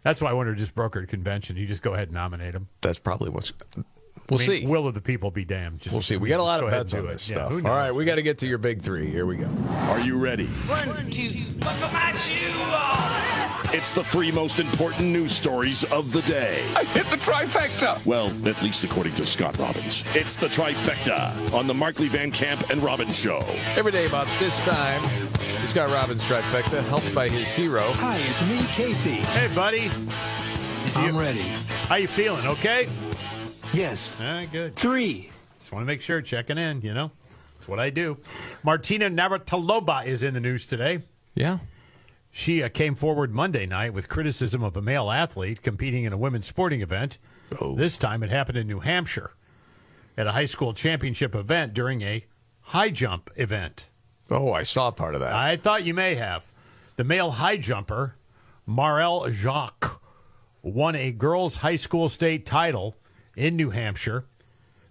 that's 0.03 0.21
why 0.21 0.31
I 0.31 0.33
wanted 0.33 0.53
to 0.53 0.57
just 0.57 0.75
broker 0.75 1.01
a 1.01 1.07
convention. 1.07 1.57
You 1.57 1.67
just 1.67 1.83
go 1.83 1.93
ahead 1.95 2.09
and 2.09 2.15
nominate 2.15 2.53
them. 2.55 2.69
That's 2.81 2.99
probably 2.99 3.31
what's. 3.31 3.53
We'll 4.31 4.41
I 4.41 4.47
mean, 4.47 4.61
see. 4.62 4.67
Will 4.67 4.87
of 4.87 4.95
the 4.95 5.01
people 5.01 5.31
be 5.33 5.45
damned? 5.45 5.81
Just- 5.81 5.93
We'll 5.93 6.03
see. 6.03 6.17
We 6.17 6.29
got 6.29 6.39
a 6.41 6.45
lot 6.45 6.62
of 6.62 6.69
ahead 6.69 6.83
bets 6.83 6.95
on 6.95 7.07
this 7.07 7.29
it. 7.29 7.33
Stuff. 7.33 7.51
who 7.51 7.57
All 7.57 7.62
knows? 7.62 7.71
right, 7.71 7.91
we 7.95 8.05
got 8.05 8.15
to 8.15 8.23
get 8.23 8.39
to 8.39 8.47
your 8.47 8.59
big 8.59 8.81
three. 8.81 9.11
Here 9.11 9.27
we 9.27 9.37
go. 9.37 9.49
Are 9.69 10.01
you 10.01 10.19
ready? 10.19 10.47
One, 10.47 11.11
two, 11.11 11.31
buckle 11.59 11.89
my 11.91 12.12
shoe 12.12 13.30
It's 13.73 13.93
the 13.93 14.03
three 14.03 14.33
most 14.33 14.59
important 14.59 15.03
news 15.03 15.31
stories 15.31 15.85
of 15.85 16.11
the 16.11 16.23
day. 16.23 16.65
I 16.75 16.83
hit 16.87 17.07
the 17.07 17.17
trifecta. 17.17 18.05
Well, 18.05 18.27
at 18.49 18.61
least 18.65 18.83
according 18.83 19.15
to 19.15 19.25
Scott 19.25 19.57
Robbins. 19.59 20.03
It's 20.13 20.35
the 20.35 20.49
trifecta 20.49 21.53
on 21.55 21.69
the 21.69 21.75
Markley 21.75 22.09
Van 22.09 22.33
Camp 22.33 22.69
and 22.71 22.83
Robbins 22.83 23.17
Show. 23.17 23.45
Every 23.77 23.93
day 23.93 24.07
about 24.07 24.27
this 24.41 24.59
time, 24.63 25.05
he's 25.61 25.73
got 25.73 25.89
trifecta, 25.89 26.83
helped 26.89 27.15
by 27.15 27.29
his 27.29 27.47
hero. 27.47 27.93
Hi, 27.93 28.19
it's 28.19 28.43
me, 28.43 28.67
Casey. 28.75 29.23
Hey, 29.31 29.55
buddy. 29.55 29.89
I'm 30.97 31.17
ready. 31.17 31.43
How 31.87 31.95
you 31.95 32.09
feeling? 32.09 32.49
Okay. 32.49 32.89
Yes. 33.73 34.13
All 34.19 34.27
right, 34.27 34.51
good. 34.51 34.75
Three. 34.75 35.31
Just 35.61 35.71
want 35.71 35.83
to 35.85 35.87
make 35.87 36.03
sure, 36.03 36.21
checking 36.21 36.59
in. 36.59 36.81
You 36.83 36.93
know, 36.93 37.13
that's 37.55 37.69
what 37.69 37.79
I 37.79 37.91
do. 37.91 38.19
Martina 38.65 39.09
Navratilova 39.09 40.07
is 40.07 40.25
in 40.25 40.35
the 40.35 40.41
news 40.41 40.67
today. 40.67 41.05
Yeah. 41.37 41.59
She 42.31 42.62
uh, 42.62 42.69
came 42.69 42.94
forward 42.94 43.35
Monday 43.35 43.66
night 43.66 43.93
with 43.93 44.09
criticism 44.09 44.62
of 44.62 44.77
a 44.77 44.82
male 44.82 45.11
athlete 45.11 45.62
competing 45.62 46.05
in 46.05 46.12
a 46.12 46.16
women's 46.16 46.47
sporting 46.47 46.81
event. 46.81 47.19
Oh. 47.61 47.74
This 47.74 47.98
time 47.98 48.23
it 48.23 48.31
happened 48.31 48.59
in 48.59 48.66
New 48.66 48.81
Hampshire 48.81 49.32
at 50.16 50.27
a 50.27 50.32
high 50.32 50.47
school 50.47 50.73
championship 50.73 51.35
event 51.35 51.74
during 51.74 52.02
a 52.02 52.24
high 52.61 52.90
jump 52.90 53.31
event. 53.36 53.89
Oh, 54.31 54.52
I 54.52 54.62
saw 54.62 54.90
part 54.90 55.15
of 55.15 55.20
that. 55.20 55.32
I 55.32 55.57
thought 55.57 55.85
you 55.85 55.94
may 55.94 56.15
have. 56.15 56.44
The 56.97 57.05
male 57.05 57.32
high 57.32 57.57
jumper, 57.57 58.16
Maelle 58.66 59.31
Jacques, 59.31 60.01
won 60.62 60.94
a 60.94 61.11
girls' 61.11 61.57
high 61.57 61.77
school 61.77 62.09
state 62.09 62.47
title 62.47 62.97
in 63.36 63.57
New 63.57 63.70
Hampshire. 63.70 64.27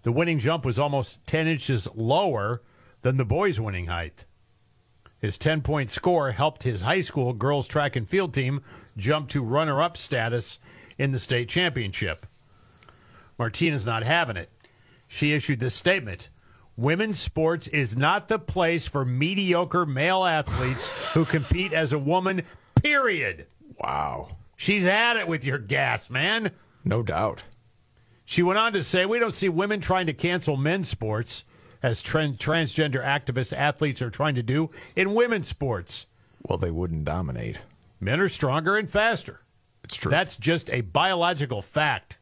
The 0.01 0.11
winning 0.11 0.39
jump 0.39 0.65
was 0.65 0.79
almost 0.79 1.25
10 1.27 1.47
inches 1.47 1.87
lower 1.93 2.61
than 3.01 3.17
the 3.17 3.25
boys' 3.25 3.59
winning 3.59 3.85
height. 3.85 4.25
His 5.19 5.37
10 5.37 5.61
point 5.61 5.91
score 5.91 6.31
helped 6.31 6.63
his 6.63 6.81
high 6.81 7.01
school 7.01 7.33
girls' 7.33 7.67
track 7.67 7.95
and 7.95 8.07
field 8.07 8.33
team 8.33 8.61
jump 8.97 9.29
to 9.29 9.43
runner 9.43 9.81
up 9.81 9.97
status 9.97 10.59
in 10.97 11.11
the 11.11 11.19
state 11.19 11.49
championship. 11.49 12.25
Martina's 13.37 13.85
not 13.85 14.03
having 14.03 14.37
it. 14.37 14.49
She 15.07 15.33
issued 15.33 15.59
this 15.59 15.75
statement 15.75 16.29
Women's 16.77 17.19
sports 17.19 17.67
is 17.67 17.97
not 17.97 18.29
the 18.29 18.39
place 18.39 18.87
for 18.87 19.03
mediocre 19.03 19.85
male 19.85 20.23
athletes 20.23 21.11
who 21.13 21.25
compete 21.25 21.73
as 21.73 21.91
a 21.91 21.99
woman, 21.99 22.43
period. 22.81 23.47
Wow. 23.77 24.29
She's 24.55 24.85
had 24.85 25.17
it 25.17 25.27
with 25.27 25.43
your 25.43 25.57
gas, 25.57 26.09
man. 26.09 26.51
No 26.85 27.03
doubt. 27.03 27.43
She 28.23 28.43
went 28.43 28.59
on 28.59 28.71
to 28.73 28.83
say, 28.83 29.05
We 29.05 29.19
don't 29.19 29.33
see 29.33 29.49
women 29.49 29.81
trying 29.81 30.05
to 30.05 30.13
cancel 30.13 30.55
men's 30.55 30.87
sports 30.87 31.43
as 31.81 32.01
tran- 32.03 32.37
transgender 32.37 33.03
activist 33.03 33.53
athletes 33.55 34.01
are 34.01 34.09
trying 34.09 34.35
to 34.35 34.43
do 34.43 34.69
in 34.95 35.13
women's 35.13 35.47
sports. 35.47 36.07
Well, 36.47 36.57
they 36.57 36.71
wouldn't 36.71 37.05
dominate. 37.05 37.57
Men 37.99 38.19
are 38.19 38.29
stronger 38.29 38.77
and 38.77 38.89
faster. 38.89 39.41
It's 39.83 39.95
true. 39.95 40.11
That's 40.11 40.35
just 40.35 40.69
a 40.69 40.81
biological 40.81 41.61
fact. 41.61 42.17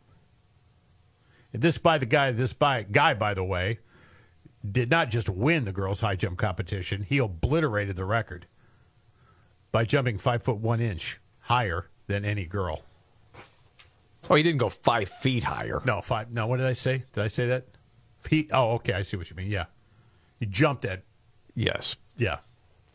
This 1.52 1.78
by 1.78 1.98
the 1.98 2.06
guy, 2.06 2.32
this 2.32 2.54
by 2.54 2.84
guy, 2.84 3.14
by 3.14 3.34
the 3.34 3.44
way, 3.44 3.80
did 4.70 4.90
not 4.90 5.10
just 5.10 5.30
win 5.30 5.66
the 5.66 5.72
girls' 5.72 6.02
high 6.02 6.16
jump 6.16 6.38
competition. 6.38 7.04
He 7.04 7.18
obliterated 7.18 7.96
the 7.96 8.06
record 8.06 8.48
by 9.72 9.86
jumping 9.86 10.18
five 10.18 10.44
foot 10.44 10.58
one 10.58 10.82
inch 10.82 11.20
higher 11.42 11.88
than 12.08 12.26
any 12.26 12.46
girl. 12.46 12.84
Oh, 14.30 14.36
he 14.36 14.44
didn't 14.44 14.60
go 14.60 14.70
five 14.70 15.10
feet 15.10 15.44
higher. 15.44 15.82
No, 15.86 16.02
five. 16.02 16.32
No, 16.32 16.48
what 16.48 16.58
did 16.58 16.66
I 16.66 16.74
say? 16.74 17.04
Did 17.14 17.24
I 17.24 17.28
say 17.28 17.48
that? 17.48 17.66
Feet. 18.22 18.50
Oh, 18.54 18.72
okay. 18.76 18.94
I 18.94 19.02
see 19.04 19.18
what 19.18 19.30
you 19.30 19.36
mean. 19.36 19.50
Yeah, 19.50 19.66
he 20.40 20.46
jumped 20.46 20.86
at. 20.86 21.04
Yes. 21.56 21.96
Yeah, 22.18 22.40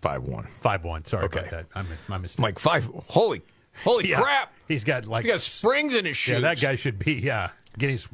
Five 0.00 0.22
one. 0.24 0.46
five 0.60 0.84
one. 0.84 1.04
Sorry 1.04 1.24
Okay. 1.26 1.40
about 1.40 1.50
that. 1.50 1.66
I'm 1.74 1.86
my 2.08 2.18
mistake. 2.18 2.42
Like 2.42 2.58
five. 2.58 2.84
Holy, 3.08 3.42
holy 3.84 4.08
Yeah. 4.08 4.20
crap! 4.20 4.52
He's 4.68 4.84
got 4.84 5.06
like 5.06 5.24
He 5.24 5.30
got 5.30 5.40
springs 5.40 5.94
in 5.94 6.04
his 6.04 6.16
shoes. 6.16 6.34
Yeah, 6.34 6.40
that 6.40 6.60
guy 6.60 6.76
should 6.76 6.98
be 6.98 7.14
yeah 7.14 7.50
Guinness 7.78 8.08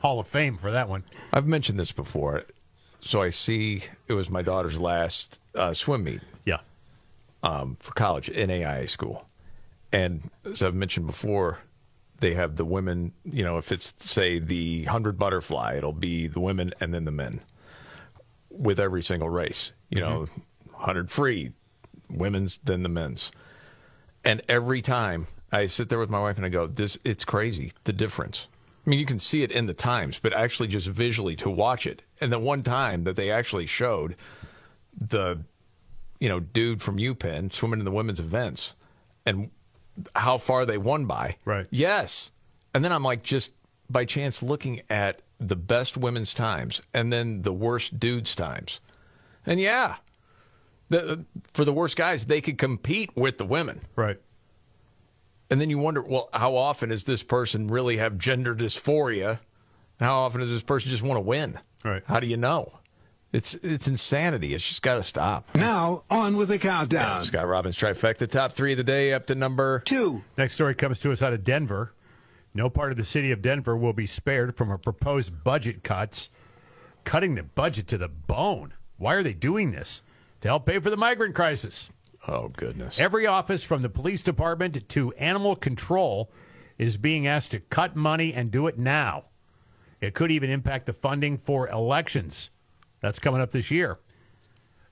Hall 0.00 0.20
of 0.20 0.28
Fame 0.28 0.56
for 0.56 0.70
that 0.70 0.88
one. 0.88 1.04
I've 1.32 1.46
mentioned 1.46 1.78
this 1.78 1.92
before. 1.92 2.44
So 3.00 3.22
I 3.22 3.28
see 3.30 3.82
it 4.08 4.14
was 4.14 4.30
my 4.30 4.42
daughter's 4.42 4.78
last 4.80 5.38
uh, 5.54 5.72
swim 5.74 6.04
meet. 6.04 6.20
Yeah. 6.44 6.58
Um, 7.42 7.76
for 7.80 7.92
college 7.92 8.28
in 8.28 8.50
AIA 8.50 8.88
school, 8.88 9.26
and 9.92 10.30
as 10.44 10.62
I've 10.62 10.74
mentioned 10.74 11.06
before, 11.06 11.60
they 12.20 12.34
have 12.34 12.56
the 12.56 12.64
women. 12.64 13.12
You 13.24 13.44
know, 13.44 13.58
if 13.58 13.72
it's 13.72 13.94
say 13.98 14.38
the 14.38 14.84
hundred 14.84 15.18
butterfly, 15.18 15.76
it'll 15.76 15.92
be 15.92 16.26
the 16.26 16.40
women 16.40 16.72
and 16.80 16.92
then 16.92 17.04
the 17.04 17.12
men. 17.12 17.40
With 18.50 18.80
every 18.80 19.02
single 19.02 19.28
race, 19.28 19.72
you 19.90 20.00
know, 20.00 20.20
mm-hmm. 20.22 20.74
hundred 20.82 21.10
free, 21.10 21.52
women's 22.08 22.58
then 22.58 22.82
the 22.82 22.88
men's, 22.88 23.30
and 24.24 24.40
every 24.48 24.80
time 24.80 25.26
I 25.52 25.66
sit 25.66 25.90
there 25.90 25.98
with 25.98 26.08
my 26.08 26.20
wife 26.20 26.36
and 26.38 26.46
I 26.46 26.48
go, 26.48 26.66
"This 26.66 26.98
it's 27.04 27.24
crazy 27.24 27.72
the 27.84 27.92
difference." 27.92 28.48
I 28.86 28.90
mean, 28.90 29.00
you 29.00 29.06
can 29.06 29.18
see 29.18 29.42
it 29.42 29.50
in 29.50 29.66
the 29.66 29.74
times, 29.74 30.20
but 30.20 30.32
actually 30.32 30.68
just 30.68 30.86
visually 30.86 31.34
to 31.36 31.50
watch 31.50 31.86
it. 31.86 32.02
And 32.20 32.32
the 32.32 32.38
one 32.38 32.62
time 32.62 33.02
that 33.04 33.16
they 33.16 33.30
actually 33.30 33.66
showed 33.66 34.14
the, 34.96 35.42
you 36.20 36.28
know, 36.28 36.38
dude 36.38 36.82
from 36.82 36.98
UPenn 36.98 37.52
swimming 37.52 37.80
in 37.80 37.84
the 37.84 37.90
women's 37.90 38.20
events 38.20 38.74
and 39.26 39.50
how 40.14 40.38
far 40.38 40.66
they 40.66 40.78
won 40.78 41.06
by. 41.06 41.36
Right. 41.44 41.66
Yes. 41.70 42.30
And 42.74 42.84
then 42.84 42.92
I'm 42.92 43.02
like, 43.02 43.22
just 43.22 43.52
by 43.88 44.04
chance 44.04 44.42
looking 44.42 44.82
at 44.90 45.22
the 45.38 45.56
best 45.56 45.96
women's 45.96 46.34
times 46.34 46.80
and 46.94 47.12
then 47.12 47.42
the 47.42 47.52
worst 47.52 47.98
dudes' 47.98 48.34
times. 48.34 48.80
And 49.44 49.60
yeah, 49.60 49.96
the, 50.88 51.24
for 51.54 51.64
the 51.64 51.72
worst 51.72 51.96
guys, 51.96 52.26
they 52.26 52.40
could 52.40 52.58
compete 52.58 53.14
with 53.16 53.38
the 53.38 53.44
women. 53.44 53.80
Right. 53.94 54.20
And 55.50 55.60
then 55.60 55.70
you 55.70 55.78
wonder, 55.78 56.02
well, 56.02 56.28
how 56.32 56.56
often 56.56 56.88
does 56.88 57.04
this 57.04 57.22
person 57.22 57.68
really 57.68 57.98
have 57.98 58.18
gender 58.18 58.54
dysphoria? 58.54 59.38
How 60.00 60.20
often 60.20 60.40
does 60.40 60.50
this 60.50 60.62
person 60.62 60.90
just 60.90 61.02
want 61.02 61.16
to 61.16 61.22
win? 61.22 61.58
Right. 61.84 62.02
How 62.06 62.18
do 62.18 62.26
you 62.26 62.36
know? 62.36 62.72
It's 63.32 63.54
it's 63.56 63.88
insanity. 63.88 64.54
It's 64.54 64.66
just 64.66 64.82
got 64.82 64.96
to 64.96 65.02
stop. 65.02 65.54
Now, 65.54 66.04
on 66.10 66.36
with 66.36 66.48
the 66.48 66.58
countdown. 66.58 67.22
Scott 67.22 67.46
Robbins 67.46 67.76
trifecta, 67.76 68.28
top 68.28 68.52
three 68.52 68.72
of 68.72 68.78
the 68.78 68.84
day, 68.84 69.12
up 69.12 69.26
to 69.26 69.34
number 69.34 69.80
two. 69.80 70.22
Next 70.38 70.54
story 70.54 70.74
comes 70.74 70.98
to 71.00 71.12
us 71.12 71.22
out 71.22 71.32
of 71.32 71.44
Denver. 71.44 71.92
No 72.54 72.70
part 72.70 72.92
of 72.92 72.96
the 72.96 73.04
city 73.04 73.32
of 73.32 73.42
Denver 73.42 73.76
will 73.76 73.92
be 73.92 74.06
spared 74.06 74.56
from 74.56 74.70
a 74.70 74.78
proposed 74.78 75.44
budget 75.44 75.82
cuts, 75.84 76.30
cutting 77.04 77.34
the 77.34 77.42
budget 77.42 77.86
to 77.88 77.98
the 77.98 78.08
bone. 78.08 78.72
Why 78.96 79.14
are 79.14 79.22
they 79.22 79.34
doing 79.34 79.72
this? 79.72 80.00
To 80.40 80.48
help 80.48 80.64
pay 80.64 80.78
for 80.78 80.88
the 80.88 80.96
migrant 80.96 81.34
crisis. 81.34 81.90
Oh 82.28 82.48
goodness! 82.48 82.98
Every 82.98 83.26
office 83.26 83.62
from 83.62 83.82
the 83.82 83.88
police 83.88 84.22
department 84.22 84.88
to 84.88 85.12
animal 85.14 85.56
control 85.56 86.30
is 86.78 86.96
being 86.96 87.26
asked 87.26 87.50
to 87.50 87.60
cut 87.60 87.96
money 87.96 88.32
and 88.32 88.50
do 88.50 88.66
it 88.66 88.78
now. 88.78 89.24
It 90.00 90.14
could 90.14 90.30
even 90.30 90.50
impact 90.50 90.86
the 90.86 90.92
funding 90.92 91.38
for 91.38 91.68
elections. 91.68 92.50
That's 93.00 93.18
coming 93.18 93.40
up 93.40 93.50
this 93.50 93.70
year. 93.70 93.98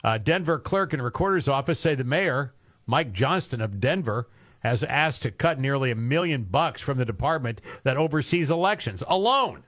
Uh, 0.02 0.18
Denver 0.18 0.58
clerk 0.58 0.92
and 0.92 1.02
recorder's 1.02 1.48
office 1.48 1.80
say 1.80 1.94
the 1.94 2.04
mayor, 2.04 2.52
Mike 2.86 3.12
Johnston 3.12 3.60
of 3.60 3.80
Denver, 3.80 4.28
has 4.60 4.82
asked 4.84 5.22
to 5.22 5.30
cut 5.30 5.58
nearly 5.58 5.90
a 5.90 5.94
million 5.96 6.44
bucks 6.44 6.80
from 6.80 6.98
the 6.98 7.04
department 7.04 7.60
that 7.82 7.96
oversees 7.96 8.50
elections 8.50 9.02
alone. 9.08 9.64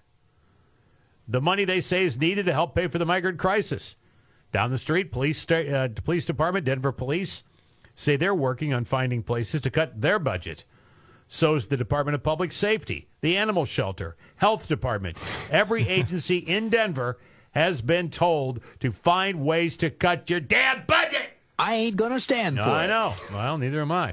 The 1.28 1.40
money 1.40 1.64
they 1.64 1.80
say 1.80 2.04
is 2.04 2.18
needed 2.18 2.46
to 2.46 2.52
help 2.52 2.74
pay 2.74 2.86
for 2.88 2.98
the 2.98 3.06
migrant 3.06 3.38
crisis. 3.38 3.96
Down 4.52 4.70
the 4.70 4.78
street, 4.78 5.12
police 5.12 5.50
uh, 5.50 5.88
police 6.04 6.24
department, 6.24 6.64
Denver 6.64 6.92
police, 6.92 7.42
say 7.94 8.16
they're 8.16 8.34
working 8.34 8.72
on 8.72 8.84
finding 8.84 9.22
places 9.22 9.60
to 9.62 9.70
cut 9.70 10.00
their 10.00 10.18
budget. 10.18 10.64
So 11.28 11.56
is 11.56 11.66
the 11.66 11.76
Department 11.76 12.14
of 12.14 12.22
Public 12.22 12.52
Safety, 12.52 13.08
the 13.20 13.36
Animal 13.36 13.64
Shelter, 13.64 14.16
Health 14.36 14.68
Department. 14.68 15.18
Every 15.50 15.88
agency 15.88 16.38
in 16.38 16.68
Denver 16.68 17.18
has 17.57 17.81
been 17.81 18.11
told 18.11 18.61
to 18.81 18.93
find 18.93 19.43
ways 19.43 19.78
to 19.78 19.89
cut 19.89 20.28
your 20.28 20.41
damn 20.41 20.85
budget. 20.85 21.31
I 21.59 21.77
ain't 21.77 21.97
going 21.97 22.12
to 22.12 22.20
stand 22.20 22.59
for 22.59 22.65
I 22.65 22.85
it. 22.85 22.85
I 22.85 22.87
know. 22.89 23.15
Well, 23.33 23.57
neither 23.57 23.81
am 23.81 23.91
I. 23.91 24.12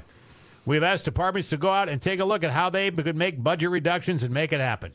We've 0.64 0.82
asked 0.82 1.04
departments 1.04 1.50
to 1.50 1.58
go 1.58 1.70
out 1.70 1.90
and 1.90 2.00
take 2.00 2.20
a 2.20 2.24
look 2.24 2.42
at 2.42 2.52
how 2.52 2.70
they 2.70 2.90
could 2.90 3.16
make 3.16 3.42
budget 3.42 3.68
reductions 3.68 4.22
and 4.22 4.32
make 4.32 4.54
it 4.54 4.60
happen. 4.60 4.94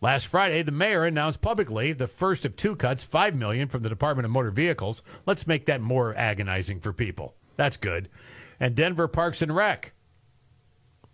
Last 0.00 0.26
Friday, 0.26 0.62
the 0.62 0.72
mayor 0.72 1.04
announced 1.04 1.42
publicly 1.42 1.92
the 1.92 2.06
first 2.06 2.46
of 2.46 2.56
two 2.56 2.76
cuts, 2.76 3.02
five 3.02 3.34
million 3.34 3.68
from 3.68 3.82
the 3.82 3.90
Department 3.90 4.24
of 4.24 4.32
Motor 4.32 4.50
Vehicles. 4.50 5.02
Let's 5.26 5.46
make 5.46 5.66
that 5.66 5.82
more 5.82 6.14
agonizing 6.16 6.80
for 6.80 6.94
people. 6.94 7.34
That's 7.58 7.76
good. 7.76 8.08
And 8.58 8.74
Denver 8.74 9.06
Parks 9.06 9.42
and 9.42 9.54
Rec. 9.54 9.92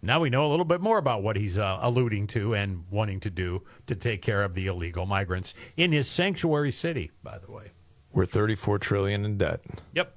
Now 0.01 0.21
we 0.21 0.31
know 0.31 0.47
a 0.47 0.51
little 0.51 0.65
bit 0.65 0.81
more 0.81 0.99
about 0.99 1.23
what 1.23 1.37
he's 1.37 1.59
uh, 1.59 1.79
alluding 1.81 2.29
to 2.29 2.55
and 2.55 2.85
wanting 2.91 3.19
to 3.21 3.31
do 3.31 3.65
to 3.87 3.97
take 3.97 4.23
care 4.23 4.45
of 4.45 4.55
the 4.55 4.67
illegal 4.67 5.07
migrants 5.07 5.55
in 5.77 5.93
his 5.93 6.09
sanctuary 6.09 6.71
city. 6.71 7.11
By 7.23 7.39
the 7.39 7.51
way, 7.51 7.73
We're 8.13 8.25
34 8.25 8.79
trillion 8.79 9.25
in 9.25 9.39
debt. 9.39 9.61
Yep. 9.95 10.15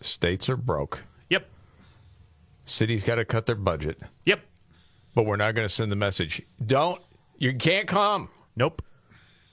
States 0.00 0.48
are 0.48 0.56
broke. 0.56 1.02
Yep. 1.30 1.48
Cities 2.64 3.02
got 3.02 3.16
to 3.16 3.24
cut 3.24 3.46
their 3.46 3.56
budget. 3.56 4.00
Yep. 4.24 4.40
But 5.14 5.26
we're 5.26 5.36
not 5.36 5.54
going 5.54 5.66
to 5.66 5.72
send 5.74 5.90
the 5.90 5.96
message. 5.96 6.42
Don't. 6.64 7.00
You 7.36 7.54
can't 7.54 7.88
come. 7.88 8.28
Nope. 8.56 8.82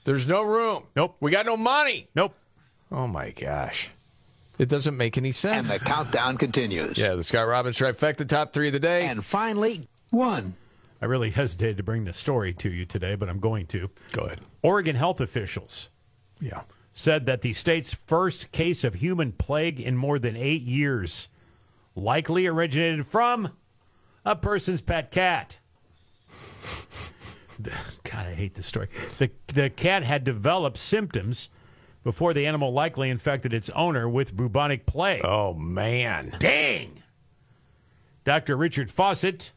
There's 0.04 0.26
no 0.26 0.42
room. 0.42 0.84
Nope. 0.94 1.16
We 1.20 1.30
got 1.30 1.46
no 1.46 1.56
money. 1.56 2.08
Nope. 2.14 2.34
Oh 2.90 3.06
my 3.06 3.30
gosh. 3.30 3.90
It 4.58 4.68
doesn't 4.68 4.96
make 4.96 5.16
any 5.18 5.32
sense. 5.32 5.70
And 5.70 5.80
the 5.80 5.84
countdown 5.84 6.36
continues. 6.36 6.98
Yeah, 6.98 7.14
the 7.14 7.22
Scott 7.22 7.48
Robbins 7.48 7.76
trifecta, 7.76 8.28
top 8.28 8.52
three 8.52 8.68
of 8.68 8.72
the 8.72 8.80
day. 8.80 9.06
And 9.06 9.24
finally, 9.24 9.88
one. 10.10 10.54
I 11.00 11.06
really 11.06 11.30
hesitated 11.30 11.78
to 11.78 11.82
bring 11.82 12.04
the 12.04 12.12
story 12.12 12.52
to 12.54 12.70
you 12.70 12.84
today, 12.84 13.14
but 13.16 13.28
I'm 13.28 13.40
going 13.40 13.66
to. 13.68 13.90
Go 14.12 14.22
ahead. 14.22 14.40
Oregon 14.62 14.94
health 14.94 15.20
officials 15.20 15.88
Yeah. 16.40 16.60
said 16.92 17.26
that 17.26 17.40
the 17.42 17.54
state's 17.54 17.92
first 17.94 18.52
case 18.52 18.84
of 18.84 18.94
human 18.94 19.32
plague 19.32 19.80
in 19.80 19.96
more 19.96 20.18
than 20.18 20.36
eight 20.36 20.62
years 20.62 21.28
likely 21.96 22.46
originated 22.46 23.06
from 23.06 23.50
a 24.24 24.36
person's 24.36 24.80
pet 24.82 25.10
cat. 25.10 25.58
God, 27.62 28.26
I 28.26 28.34
hate 28.34 28.54
this 28.54 28.66
story. 28.66 28.88
The, 29.18 29.30
the 29.48 29.70
cat 29.70 30.02
had 30.02 30.24
developed 30.24 30.78
symptoms 30.78 31.48
before 32.04 32.34
the 32.34 32.46
animal 32.46 32.72
likely 32.72 33.10
infected 33.10 33.52
its 33.52 33.70
owner 33.70 34.08
with 34.08 34.36
bubonic 34.36 34.86
plague. 34.86 35.24
Oh, 35.24 35.54
man. 35.54 36.34
Dang! 36.38 37.02
Dr. 38.24 38.56
Richard 38.56 38.90
Fawcett, 38.90 39.52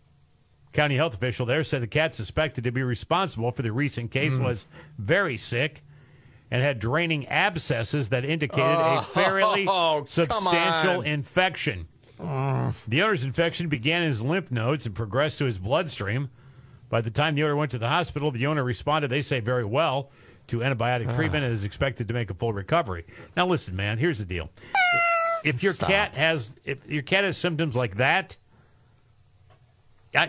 county 0.73 0.95
health 0.95 1.13
official 1.13 1.45
there, 1.45 1.63
said 1.63 1.81
the 1.81 1.87
cat 1.87 2.15
suspected 2.15 2.63
to 2.63 2.71
be 2.71 2.83
responsible 2.83 3.51
for 3.51 3.61
the 3.61 3.71
recent 3.71 4.11
case 4.11 4.33
hmm. 4.33 4.43
was 4.43 4.65
very 4.97 5.37
sick 5.37 5.83
and 6.51 6.61
had 6.61 6.79
draining 6.79 7.27
abscesses 7.27 8.09
that 8.09 8.23
indicated 8.23 8.63
a 8.63 8.99
oh, 8.99 9.01
fairly 9.01 9.65
Oh, 9.69 10.05
substantial 10.07 10.99
on. 10.99 11.05
infection. 11.05 11.87
The 12.87 13.01
owner's 13.01 13.23
infection 13.23 13.67
began 13.67 14.03
in 14.03 14.07
his 14.07 14.21
lymph 14.21 14.51
nodes 14.51 14.85
and 14.85 14.95
progressed 14.95 15.39
to 15.39 15.45
his 15.45 15.57
bloodstream. 15.57 16.29
By 16.87 17.01
the 17.01 17.11
time 17.11 17.35
the 17.35 17.43
owner 17.43 17.55
went 17.55 17.71
to 17.71 17.77
the 17.77 17.89
hospital, 17.89 18.31
the 18.31 18.47
owner 18.47 18.63
responded, 18.63 19.09
they 19.09 19.21
say, 19.21 19.39
very 19.41 19.65
well 19.65 20.11
to 20.47 20.59
antibiotic 20.59 21.13
treatment 21.15 21.43
and 21.43 21.53
is 21.53 21.63
expected 21.63 22.07
to 22.07 22.13
make 22.13 22.29
a 22.29 22.33
full 22.33 22.53
recovery. 22.53 23.05
Now, 23.35 23.47
listen, 23.47 23.75
man, 23.75 23.97
here's 23.97 24.19
the 24.19 24.25
deal. 24.25 24.49
If 25.43 25.61
your 25.63 25.73
Stop. 25.73 25.89
cat 25.89 26.15
has 26.15 26.55
if 26.65 26.85
your 26.89 27.03
cat 27.03 27.23
has 27.23 27.37
symptoms 27.37 27.75
like 27.75 27.97
that, 27.97 28.37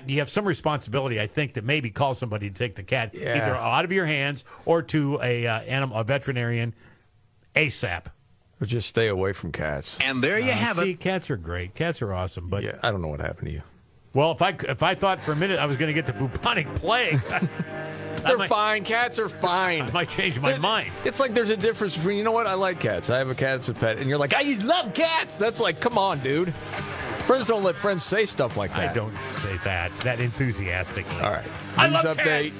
you 0.07 0.19
have 0.19 0.29
some 0.31 0.45
responsibility, 0.45 1.21
I 1.21 1.27
think, 1.29 1.55
to 1.55 1.63
maybe 1.63 1.91
call 1.91 2.13
somebody 2.15 2.51
to 2.51 2.55
take 2.55 2.75
the 2.75 2.83
cat 2.83 3.15
Yeah. 3.15 3.35
either 3.37 3.55
out 3.55 3.85
of 3.85 3.93
your 3.93 4.07
hands 4.07 4.45
or 4.65 4.83
to 4.83 5.21
a 5.23 5.47
uh, 5.47 5.61
animal, 5.61 5.97
a 5.97 6.05
veterinarian, 6.05 6.75
ASAP. 7.55 8.07
Or 8.61 8.67
just 8.67 8.89
stay 8.89 9.07
away 9.07 9.33
from 9.33 9.53
cats. 9.53 9.97
And 10.01 10.25
there 10.25 10.39
you 10.39 10.51
Uh, 10.51 10.55
have 10.55 10.77
see, 10.79 10.93
it. 10.93 11.01
cats 11.01 11.31
are 11.31 11.37
great. 11.37 11.75
Cats 11.75 12.03
are 12.03 12.13
awesome, 12.13 12.49
but 12.49 12.65
Yeah, 12.65 12.79
I 12.83 12.91
don't 12.91 13.01
know 13.01 13.09
what 13.09 13.21
happened 13.21 13.49
to 13.49 13.55
you. 13.55 13.63
Well, 14.17 14.33
if 14.33 14.43
I 14.43 14.57
if 14.69 14.83
I 14.83 14.95
thought 14.95 15.23
for 15.23 15.33
a 15.33 15.37
minute 15.37 15.59
I 15.61 15.67
was 15.67 15.77
going 15.77 15.89
to 15.89 15.93
get 15.95 16.07
the 16.07 16.13
bubonic 16.15 16.75
plague, 16.75 17.21
They're 18.27 18.39
might- 18.39 18.49
fine. 18.49 18.83
Cats 18.83 19.19
are 19.21 19.29
fine. 19.29 19.83
I 19.83 19.91
might 19.93 20.09
change 20.09 20.41
my 20.41 20.53
They're- 20.53 20.61
mind. 20.61 20.91
It's 21.05 21.21
like 21.21 21.35
there's 21.35 21.51
a 21.51 21.57
difference 21.57 21.97
between, 21.97 22.17
you 22.17 22.25
know 22.25 22.33
what? 22.33 22.47
I 22.49 22.55
like 22.55 22.81
cats. 22.81 23.09
I 23.11 23.19
have 23.19 23.29
a 23.29 23.35
cat 23.35 23.59
as 23.61 23.69
a 23.69 23.75
pet. 23.75 23.99
And 23.99 24.09
you're 24.09 24.19
like, 24.19 24.35
I 24.35 24.55
love 24.65 24.95
cats. 24.95 25.37
That's 25.37 25.61
like, 25.61 25.81
come 25.81 25.97
on, 25.99 26.19
dude. 26.21 26.53
Friends 27.27 27.47
don't 27.47 27.63
let 27.63 27.75
friends 27.77 28.03
say 28.05 28.25
stuff 28.25 28.57
like 28.57 28.71
that. 28.73 28.91
I 28.91 28.95
don't 28.95 29.17
say 29.23 29.57
that 29.65 29.93
that 29.99 30.19
enthusiastically. 30.21 31.21
All 31.21 31.31
right. 31.33 31.45
News 31.91 32.03
update. 32.03 32.53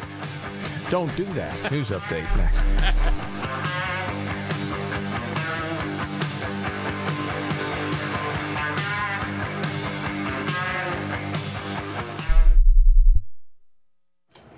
Don't 0.91 1.15
do 1.17 1.25
that. 1.35 1.73
News 1.73 1.91
update 1.91 2.27
next. 2.37 3.83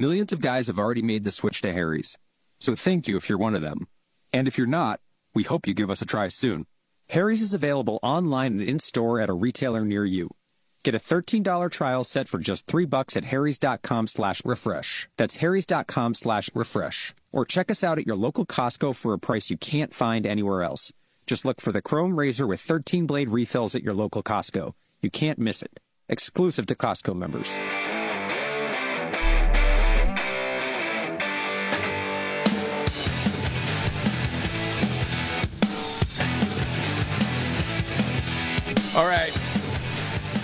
Millions 0.00 0.30
of 0.30 0.40
guys 0.40 0.68
have 0.68 0.78
already 0.78 1.02
made 1.02 1.24
the 1.24 1.30
switch 1.32 1.60
to 1.60 1.72
Harry's. 1.72 2.16
So 2.60 2.76
thank 2.76 3.08
you 3.08 3.16
if 3.16 3.28
you're 3.28 3.36
one 3.36 3.56
of 3.56 3.62
them. 3.62 3.88
And 4.32 4.46
if 4.46 4.56
you're 4.56 4.66
not, 4.68 5.00
we 5.34 5.42
hope 5.42 5.66
you 5.66 5.74
give 5.74 5.90
us 5.90 6.00
a 6.00 6.06
try 6.06 6.28
soon. 6.28 6.66
Harry's 7.08 7.42
is 7.42 7.52
available 7.52 7.98
online 8.00 8.52
and 8.52 8.62
in-store 8.62 9.20
at 9.20 9.28
a 9.28 9.32
retailer 9.32 9.84
near 9.84 10.04
you. 10.04 10.28
Get 10.84 10.94
a 10.94 11.00
$13 11.00 11.68
trial 11.72 12.04
set 12.04 12.28
for 12.28 12.38
just 12.38 12.68
3 12.68 12.86
bucks 12.86 13.16
at 13.16 13.24
harrys.com 13.24 14.06
slash 14.06 14.40
refresh. 14.44 15.08
That's 15.16 15.38
harrys.com 15.38 16.14
slash 16.14 16.48
refresh. 16.54 17.12
Or 17.32 17.44
check 17.44 17.68
us 17.68 17.82
out 17.82 17.98
at 17.98 18.06
your 18.06 18.16
local 18.16 18.46
Costco 18.46 18.94
for 18.94 19.14
a 19.14 19.18
price 19.18 19.50
you 19.50 19.56
can't 19.56 19.92
find 19.92 20.26
anywhere 20.26 20.62
else. 20.62 20.92
Just 21.26 21.44
look 21.44 21.60
for 21.60 21.72
the 21.72 21.82
Chrome 21.82 22.16
Razor 22.16 22.46
with 22.46 22.60
13 22.60 23.08
blade 23.08 23.30
refills 23.30 23.74
at 23.74 23.82
your 23.82 23.94
local 23.94 24.22
Costco. 24.22 24.74
You 25.02 25.10
can't 25.10 25.40
miss 25.40 25.60
it. 25.60 25.80
Exclusive 26.08 26.66
to 26.66 26.76
Costco 26.76 27.16
members. 27.16 27.58
All 38.98 39.06
right. 39.06 39.30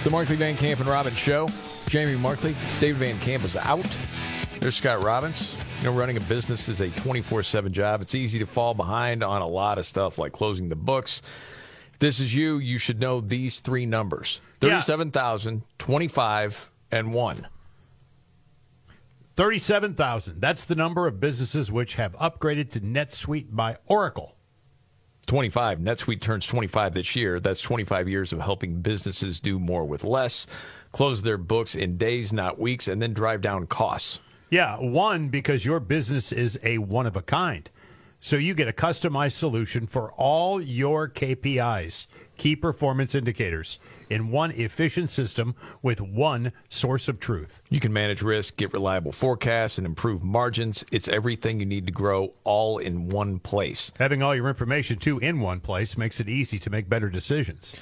The 0.05 0.11
Markley 0.11 0.37
Van 0.37 0.55
Camp 0.57 0.79
and 0.79 0.89
Robbins 0.89 1.19
Show. 1.19 1.49
Jamie 1.89 2.15
Markley, 2.15 2.55
David 2.79 2.99
Van 2.99 3.19
Camp 3.19 3.43
is 3.43 3.57
out. 3.57 3.85
There's 4.61 4.77
Scott 4.77 5.03
Robbins. 5.03 5.57
You 5.81 5.87
know, 5.87 5.93
running 5.99 6.17
a 6.17 6.21
business 6.21 6.69
is 6.69 6.81
a 6.81 6.89
24 6.91 7.43
7 7.43 7.73
job. 7.73 8.01
It's 8.01 8.15
easy 8.15 8.39
to 8.39 8.47
fall 8.47 8.73
behind 8.73 9.25
on 9.25 9.43
a 9.43 9.47
lot 9.49 9.79
of 9.79 9.87
stuff 9.87 10.19
like 10.19 10.31
closing 10.31 10.69
the 10.69 10.77
books. 10.77 11.21
If 11.95 11.99
this 11.99 12.21
is 12.21 12.33
you, 12.33 12.59
you 12.59 12.79
should 12.79 13.01
know 13.01 13.21
these 13.21 13.59
three 13.59 13.87
numbers 13.87 14.41
Yeah. 14.63 14.81
37,000, 14.81 15.63
25, 15.81 16.71
and 16.93 17.13
1. 17.13 17.49
37,000. 19.37 20.41
That's 20.41 20.65
the 20.65 20.77
number 20.77 21.09
of 21.09 21.19
businesses 21.19 21.73
which 21.73 21.95
have 21.95 22.13
upgraded 22.19 22.71
to 22.71 22.81
NetSuite 22.81 23.49
by 23.51 23.79
Oracle. 23.87 24.34
25. 25.25 25.79
NetSuite 25.79 26.21
turns 26.21 26.47
25 26.47 26.95
this 26.95 27.17
year. 27.17 27.41
That's 27.41 27.61
25 27.61 28.09
years 28.09 28.33
of 28.33 28.41
helping 28.41 28.81
businesses 28.81 29.41
do 29.41 29.59
more 29.59 29.85
with 29.85 30.05
less, 30.05 30.47
close 30.93 31.23
their 31.23 31.39
books 31.39 31.75
in 31.75 31.97
days, 31.97 32.33
not 32.33 32.59
weeks, 32.59 32.89
and 32.89 33.01
then 33.01 33.13
drive 33.13 33.41
down 33.41 33.67
costs. 33.67 34.21
Yeah, 34.51 34.77
one, 34.79 35.29
because 35.29 35.65
your 35.65 35.81
business 35.81 36.31
is 36.31 36.59
a 36.63 36.79
one 36.79 37.07
of 37.07 37.17
a 37.17 37.23
kind. 37.23 37.69
So 38.21 38.37
you 38.37 38.55
get 38.55 38.69
a 38.69 38.73
customized 38.73 39.33
solution 39.33 39.87
for 39.87 40.13
all 40.13 40.61
your 40.61 41.09
KPIs, 41.09 42.07
key 42.37 42.57
performance 42.57 43.15
indicators, 43.15 43.79
in 44.11 44.31
one 44.31 44.51
efficient 44.53 45.11
system 45.11 45.55
with 45.83 46.01
one 46.01 46.53
source 46.69 47.09
of 47.09 47.21
truth. 47.21 47.63
You 47.71 47.81
can 47.81 47.93
manage 47.93 48.23
risk, 48.23 48.57
get 48.57 48.73
reliable 48.73 49.13
forecasts, 49.13 49.79
and 49.79 49.87
improve 49.87 50.23
margins. 50.23 50.85
It's 50.93 51.09
everything 51.09 51.61
you 51.61 51.67
need 51.67 51.87
to 51.87 51.93
grow 51.93 52.35
all 52.45 52.79
in 52.79 53.09
one 53.09 53.39
place. 53.39 53.93
Having 53.99 54.23
all 54.23 54.35
your 54.35 54.49
information, 54.49 54.99
too, 54.99 55.19
in 55.19 55.41
one 55.41 55.61
place 55.61 55.97
makes 55.97 56.21
it 56.21 56.29
easy 56.29 56.59
to 56.59 56.71
make 56.71 56.89
better 56.89 57.09
decisions. 57.09 57.75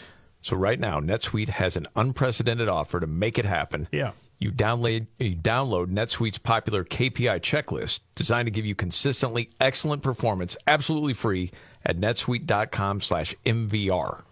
So 0.43 0.57
right 0.57 0.81
now, 0.81 1.01
NetSuite 1.01 1.51
has 1.51 1.77
an 1.77 1.87
unprecedented 1.95 2.69
offer 2.69 3.01
to 3.01 3.07
make 3.07 3.39
it 3.39 3.45
happen. 3.45 3.89
Yeah. 3.93 4.13
You 4.43 4.51
download 4.51 5.07
you 5.21 5.37
download 5.37 5.93
NetSuite's 5.93 6.39
popular 6.39 6.85
KPI 6.85 7.41
checklist 7.41 8.01
designed 8.17 8.47
to 8.47 8.51
give 8.51 8.67
you 8.67 8.75
consistently 8.75 9.51
excellent 9.61 10.03
performance 10.03 10.57
absolutely 10.67 11.15
free 11.15 11.53
at 11.87 11.97
netsuite.com/mvr. 11.97 14.23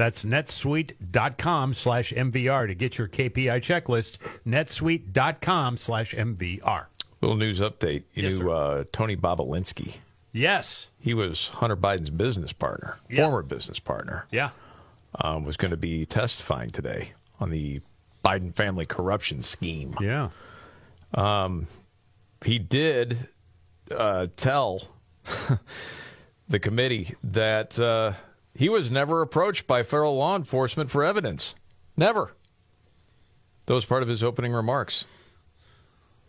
That's 0.00 0.24
netsuite.com 0.24 1.74
slash 1.74 2.10
MVR 2.14 2.66
to 2.68 2.74
get 2.74 2.96
your 2.96 3.06
KPI 3.06 3.60
checklist. 3.60 4.16
netsuite.com 4.46 5.76
slash 5.76 6.14
MVR. 6.14 6.86
Little 7.20 7.36
news 7.36 7.60
update. 7.60 8.04
You 8.14 8.22
Yes, 8.22 8.38
knew 8.38 8.50
uh, 8.50 8.84
Tony 8.92 9.14
Bobulinski. 9.14 9.96
Yes. 10.32 10.88
He 11.00 11.12
was 11.12 11.48
Hunter 11.48 11.76
Biden's 11.76 12.08
business 12.08 12.50
partner, 12.54 12.96
Yeah. 13.10 13.24
former 13.24 13.42
business 13.42 13.78
partner. 13.78 14.26
Yeah. 14.30 14.52
Um, 15.20 15.44
was 15.44 15.58
going 15.58 15.72
to 15.72 15.76
be 15.76 16.06
testifying 16.06 16.70
today 16.70 17.12
on 17.38 17.50
the 17.50 17.82
Biden 18.24 18.54
family 18.56 18.86
corruption 18.86 19.42
scheme. 19.42 19.94
Yeah. 20.00 20.30
Um, 21.12 21.66
he 22.42 22.58
did 22.58 23.28
uh, 23.94 24.28
tell 24.34 24.80
the 26.48 26.58
committee 26.58 27.16
that 27.22 27.78
uh, 27.78 28.14
he 28.60 28.68
was 28.68 28.90
never 28.90 29.22
approached 29.22 29.66
by 29.66 29.82
federal 29.82 30.16
law 30.18 30.36
enforcement 30.36 30.90
for 30.90 31.02
evidence. 31.02 31.54
Never. 31.96 32.34
That 33.64 33.72
was 33.72 33.86
part 33.86 34.02
of 34.02 34.08
his 34.10 34.22
opening 34.22 34.52
remarks. 34.52 35.06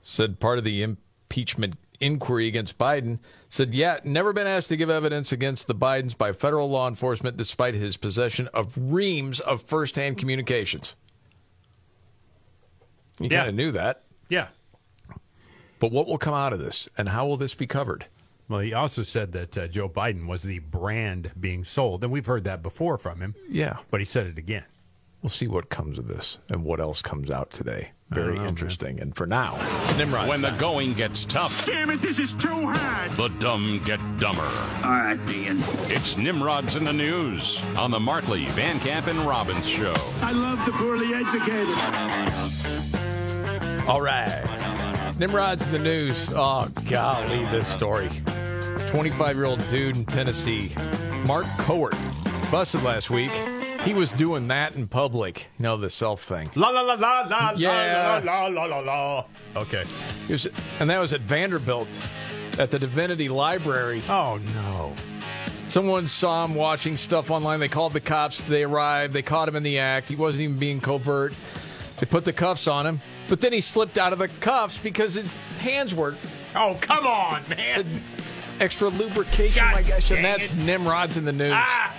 Said 0.01 0.39
part 0.39 0.57
of 0.57 0.63
the 0.63 0.81
impeachment 0.81 1.75
inquiry 1.99 2.47
against 2.47 2.77
Biden 2.77 3.19
said, 3.49 3.73
yeah, 3.73 3.99
never 4.05 4.31
been 4.31 4.47
asked 4.47 4.69
to 4.69 4.77
give 4.77 4.89
evidence 4.89 5.33
against 5.33 5.67
the 5.67 5.75
Bidens 5.75 6.17
by 6.17 6.31
federal 6.31 6.69
law 6.69 6.87
enforcement 6.87 7.35
despite 7.35 7.73
his 7.73 7.97
possession 7.97 8.47
of 8.53 8.75
reams 8.77 9.41
of 9.41 9.61
firsthand 9.63 10.17
communications. 10.17 10.95
You 13.19 13.27
Yeah. 13.29 13.39
kind 13.39 13.49
of 13.49 13.55
knew 13.55 13.71
that. 13.73 14.03
Yeah. 14.29 14.47
But 15.79 15.91
what 15.91 16.07
will 16.07 16.17
come 16.17 16.33
out 16.33 16.53
of 16.53 16.59
this, 16.59 16.87
and 16.97 17.09
how 17.09 17.27
will 17.27 17.37
this 17.37 17.55
be 17.55 17.67
covered? 17.67 18.05
Well, 18.51 18.59
he 18.59 18.73
also 18.73 19.03
said 19.03 19.31
that 19.31 19.57
uh, 19.57 19.67
Joe 19.69 19.87
Biden 19.87 20.27
was 20.27 20.41
the 20.43 20.59
brand 20.59 21.31
being 21.39 21.63
sold, 21.63 22.03
and 22.03 22.11
we've 22.11 22.25
heard 22.25 22.43
that 22.43 22.61
before 22.61 22.97
from 22.97 23.21
him. 23.21 23.33
Yeah. 23.49 23.77
But 23.89 24.01
he 24.01 24.05
said 24.05 24.27
it 24.27 24.37
again. 24.37 24.65
We'll 25.23 25.29
see 25.29 25.47
what 25.47 25.69
comes 25.69 25.97
of 25.97 26.09
this 26.09 26.37
and 26.49 26.65
what 26.65 26.81
else 26.81 27.01
comes 27.01 27.31
out 27.31 27.51
today. 27.51 27.91
Very 28.09 28.33
know, 28.35 28.41
man. 28.41 28.49
interesting. 28.49 28.99
And 28.99 29.15
for 29.15 29.25
now, 29.25 29.55
Nimrod. 29.97 30.27
When 30.27 30.41
the 30.41 30.49
going 30.51 30.95
gets 30.95 31.23
tough, 31.25 31.65
Damn 31.65 31.91
it, 31.91 32.01
this 32.01 32.19
is 32.19 32.33
too 32.33 32.49
hard. 32.49 33.11
the 33.13 33.29
dumb 33.39 33.79
get 33.85 33.99
dumber. 34.17 34.41
All 34.83 34.89
right, 34.89 35.17
Ian. 35.29 35.55
It's 35.87 36.17
Nimrods 36.17 36.75
in 36.75 36.83
the 36.83 36.91
News 36.91 37.63
on 37.77 37.89
the 37.89 38.01
Markley, 38.01 38.47
Van 38.47 38.81
Camp, 38.81 39.07
and 39.07 39.17
Robbins 39.21 39.69
Show. 39.69 39.93
I 40.21 40.33
love 40.33 40.65
the 40.65 40.73
poorly 40.73 41.13
educated. 41.13 41.77
All 43.87 44.01
right. 44.01 44.43
Nimrod's 45.17 45.67
in 45.67 45.71
the 45.73 45.79
news. 45.79 46.29
Oh, 46.33 46.67
golly, 46.89 47.45
this 47.45 47.67
story. 47.67 48.09
25 48.91 49.35
year 49.37 49.45
old 49.45 49.69
dude 49.69 49.95
in 49.95 50.05
Tennessee, 50.05 50.73
Mark 51.25 51.45
Cowart, 51.57 51.95
busted 52.51 52.83
last 52.83 53.09
week. 53.09 53.31
He 53.85 53.93
was 53.93 54.11
doing 54.11 54.47
that 54.49 54.75
in 54.75 54.87
public. 54.87 55.47
You 55.57 55.63
know, 55.63 55.77
the 55.77 55.89
self 55.89 56.23
thing. 56.23 56.49
La 56.55 56.69
la 56.69 56.81
la 56.81 56.93
la 56.95 57.21
la 57.21 57.53
Yeah. 57.55 58.21
la 58.23 58.45
la 58.47 58.65
la 58.65 58.65
la 58.65 58.79
la. 58.79 59.25
Okay. 59.55 59.83
Was- 60.29 60.47
and 60.79 60.89
that 60.89 60.99
was 60.99 61.13
at 61.13 61.21
Vanderbilt 61.21 61.87
at 62.59 62.69
the 62.69 62.77
Divinity 62.77 63.29
Library. 63.29 64.01
Oh 64.09 64.39
no. 64.55 64.93
Someone 65.69 66.09
saw 66.09 66.43
him 66.43 66.53
watching 66.53 66.97
stuff 66.97 67.31
online. 67.31 67.61
They 67.61 67.69
called 67.69 67.93
the 67.93 68.01
cops. 68.01 68.41
They 68.41 68.63
arrived. 68.63 69.13
They 69.13 69.21
caught 69.21 69.47
him 69.47 69.55
in 69.55 69.63
the 69.63 69.79
act. 69.79 70.09
He 70.09 70.17
wasn't 70.17 70.41
even 70.43 70.59
being 70.59 70.81
covert. 70.81 71.33
They 72.01 72.05
put 72.07 72.25
the 72.25 72.33
cuffs 72.33 72.67
on 72.67 72.85
him. 72.85 72.99
But 73.29 73.39
then 73.39 73.53
he 73.53 73.61
slipped 73.61 73.97
out 73.97 74.11
of 74.11 74.19
the 74.19 74.27
cuffs 74.27 74.77
because 74.77 75.13
his 75.13 75.37
hands 75.59 75.95
were 75.95 76.15
Oh 76.53 76.77
come 76.81 77.07
on, 77.07 77.41
man. 77.49 77.85
extra 78.61 78.89
lubrication, 78.89 79.63
God 79.63 79.75
my 79.75 79.81
gosh. 79.81 80.11
And 80.11 80.23
that's 80.23 80.53
it. 80.53 80.57
Nimrod's 80.57 81.17
in 81.17 81.25
the 81.25 81.33
news. 81.33 81.53
Ah. 81.53 81.93